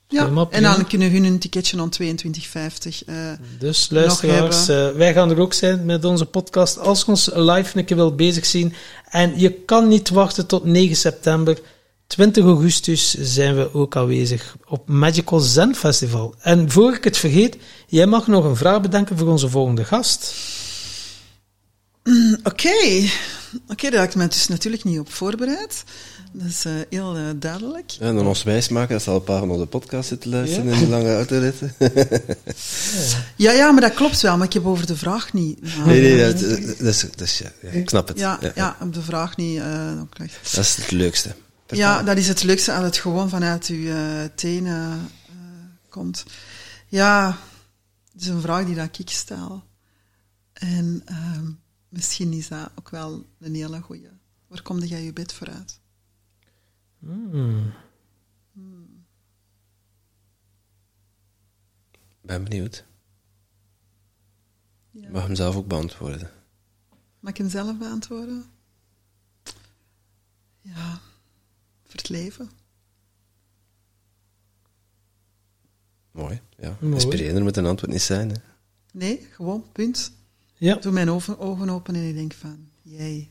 Ja, 0.09 0.47
en 0.51 0.63
dan 0.63 0.87
kunnen 0.87 1.11
hun 1.11 1.25
een 1.25 1.39
ticketje 1.39 1.81
aan 1.81 1.91
22,50 2.03 3.05
eh 3.07 3.33
Dus 3.59 3.91
luisteraars, 3.91 4.69
eh, 4.69 4.91
wij 4.91 5.13
gaan 5.13 5.31
er 5.31 5.41
ook 5.41 5.53
zijn 5.53 5.85
met 5.85 6.05
onze 6.05 6.25
podcast. 6.25 6.79
Als 6.79 7.01
je 7.01 7.07
ons 7.07 7.31
live 7.35 7.79
een 7.79 7.85
keer 7.85 7.97
wil 7.97 8.15
bezig 8.15 8.47
zien 8.47 8.75
en 9.11 9.39
je 9.39 9.53
kan 9.53 9.89
niet 9.89 10.09
wachten 10.09 10.47
tot 10.47 10.65
9 10.65 10.97
september, 10.97 11.59
20 12.07 12.45
augustus 12.45 13.15
zijn 13.15 13.57
we 13.57 13.75
ook 13.75 13.97
aanwezig 13.97 14.57
op 14.67 14.89
Magical 14.89 15.41
Zen 15.41 15.75
Festival. 15.75 16.35
En 16.41 16.71
voor 16.71 16.95
ik 16.95 17.05
het 17.05 17.17
vergeet, 17.17 17.57
jij 17.87 18.07
mag 18.07 18.27
nog 18.27 18.45
een 18.45 18.57
vraag 18.57 18.81
bedenken 18.81 19.19
voor 19.19 19.29
onze 19.29 19.49
volgende 19.49 19.85
gast. 19.85 20.35
Oké, 22.43 23.09
oké, 23.69 23.91
daar 23.91 24.01
had 24.01 24.09
ik 24.09 24.15
me 24.15 24.29
dus 24.29 24.49
natuurlijk 24.49 24.85
niet 24.85 24.99
op 24.99 25.13
voorbereid. 25.13 25.85
Dat 26.39 26.47
is 26.49 26.65
eh, 26.65 26.73
heel 26.91 27.17
eh, 27.17 27.23
duidelijk. 27.37 27.97
En 28.01 28.15
dan 28.17 28.27
ons 28.27 28.43
wijsmaken 28.43 28.93
dat 28.93 29.03
ze 29.03 29.11
al 29.11 29.17
een 29.17 29.23
paar 29.25 29.39
van 29.39 29.51
onze 29.51 29.67
podcasts 29.67 30.09
zitten 30.09 30.31
luisteren 30.31 30.73
in 30.73 30.79
die 30.79 30.89
lange 30.89 31.15
autoritten. 31.15 31.75
Ja, 33.37 33.53
ja, 33.53 33.71
maar 33.73 33.81
dat 33.81 33.95
klopt 33.95 34.21
wel, 34.21 34.37
maar 34.37 34.47
ik 34.47 34.53
heb 34.53 34.67
over 34.67 34.87
de 34.87 34.97
vraag 34.97 35.33
niet. 35.33 35.61
nee, 35.87 36.01
nee, 36.01 36.33
dat, 36.33 36.41
dat 36.79 36.95
is, 36.95 37.01
dat 37.01 37.21
is, 37.21 37.39
ja, 37.39 37.69
ik 37.71 37.89
snap 37.89 38.09
het. 38.09 38.19
Ja, 38.19 38.39
ja, 38.55 38.77
op 38.81 38.95
de 38.95 39.03
vraag 39.03 39.37
niet. 39.37 39.59
eh. 39.59 39.93
Dat 40.53 40.65
is 40.65 40.77
het 40.77 40.91
leukste. 40.91 41.35
ja, 41.67 42.03
dat 42.03 42.17
is 42.17 42.29
het 42.29 42.43
leukste 42.43 42.73
als 42.75 42.85
het 42.85 42.97
gewoon 42.97 43.29
vanuit 43.29 43.67
uw 43.67 43.87
eh, 43.87 44.25
tenen 44.35 45.09
eh, 45.29 45.35
komt. 45.89 46.25
Ja, 46.89 47.39
het 48.13 48.23
is 48.23 48.29
een 48.29 48.41
vraag 48.41 48.65
die 48.67 48.75
dat 48.75 48.99
ik 48.99 49.11
stel. 49.11 49.63
En 50.53 51.03
ehm, 51.05 51.51
misschien 51.89 52.33
is 52.33 52.49
dat 52.49 52.71
ook 52.79 52.91
wel 52.91 53.25
een 53.41 53.55
hele 53.55 53.81
goeie. 53.81 54.09
Waar 54.49 54.63
komde 54.63 54.87
jij 54.87 55.03
je 55.05 55.13
bed 55.13 55.33
vooruit? 55.33 55.81
Hmm. 56.99 57.73
ben 62.27 62.45
benieuwd. 62.45 62.85
Ja. 64.91 65.07
Ik 65.07 65.13
mag 65.13 65.27
hem 65.27 65.35
zelf 65.35 65.57
ook 65.57 65.67
beantwoorden. 65.67 66.31
Mag 67.21 67.31
ik 67.31 67.39
hem 67.39 67.49
zelf 67.49 67.79
beantwoorden? 67.79 68.45
Ja, 70.61 71.01
voor 71.83 71.95
het 71.95 72.09
leven. 72.09 72.51
Mooi, 76.11 76.41
ja. 76.57 76.77
Mooi. 76.81 76.95
Inspirerender 76.95 77.43
moet 77.43 77.57
een 77.57 77.67
antwoord 77.67 77.93
niet 77.93 78.03
zijn. 78.03 78.31
Hè. 78.31 78.37
Nee, 78.93 79.29
gewoon, 79.31 79.65
punt. 79.73 80.13
Ja, 80.55 80.77
Ik 80.77 80.83
doe 80.83 80.93
mijn 80.93 81.11
ogen, 81.11 81.39
ogen 81.39 81.69
open 81.69 81.95
en 81.95 82.09
ik 82.09 82.15
denk 82.15 82.33
van, 82.33 82.69
jij, 82.83 83.31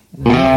Hè? 0.17 0.51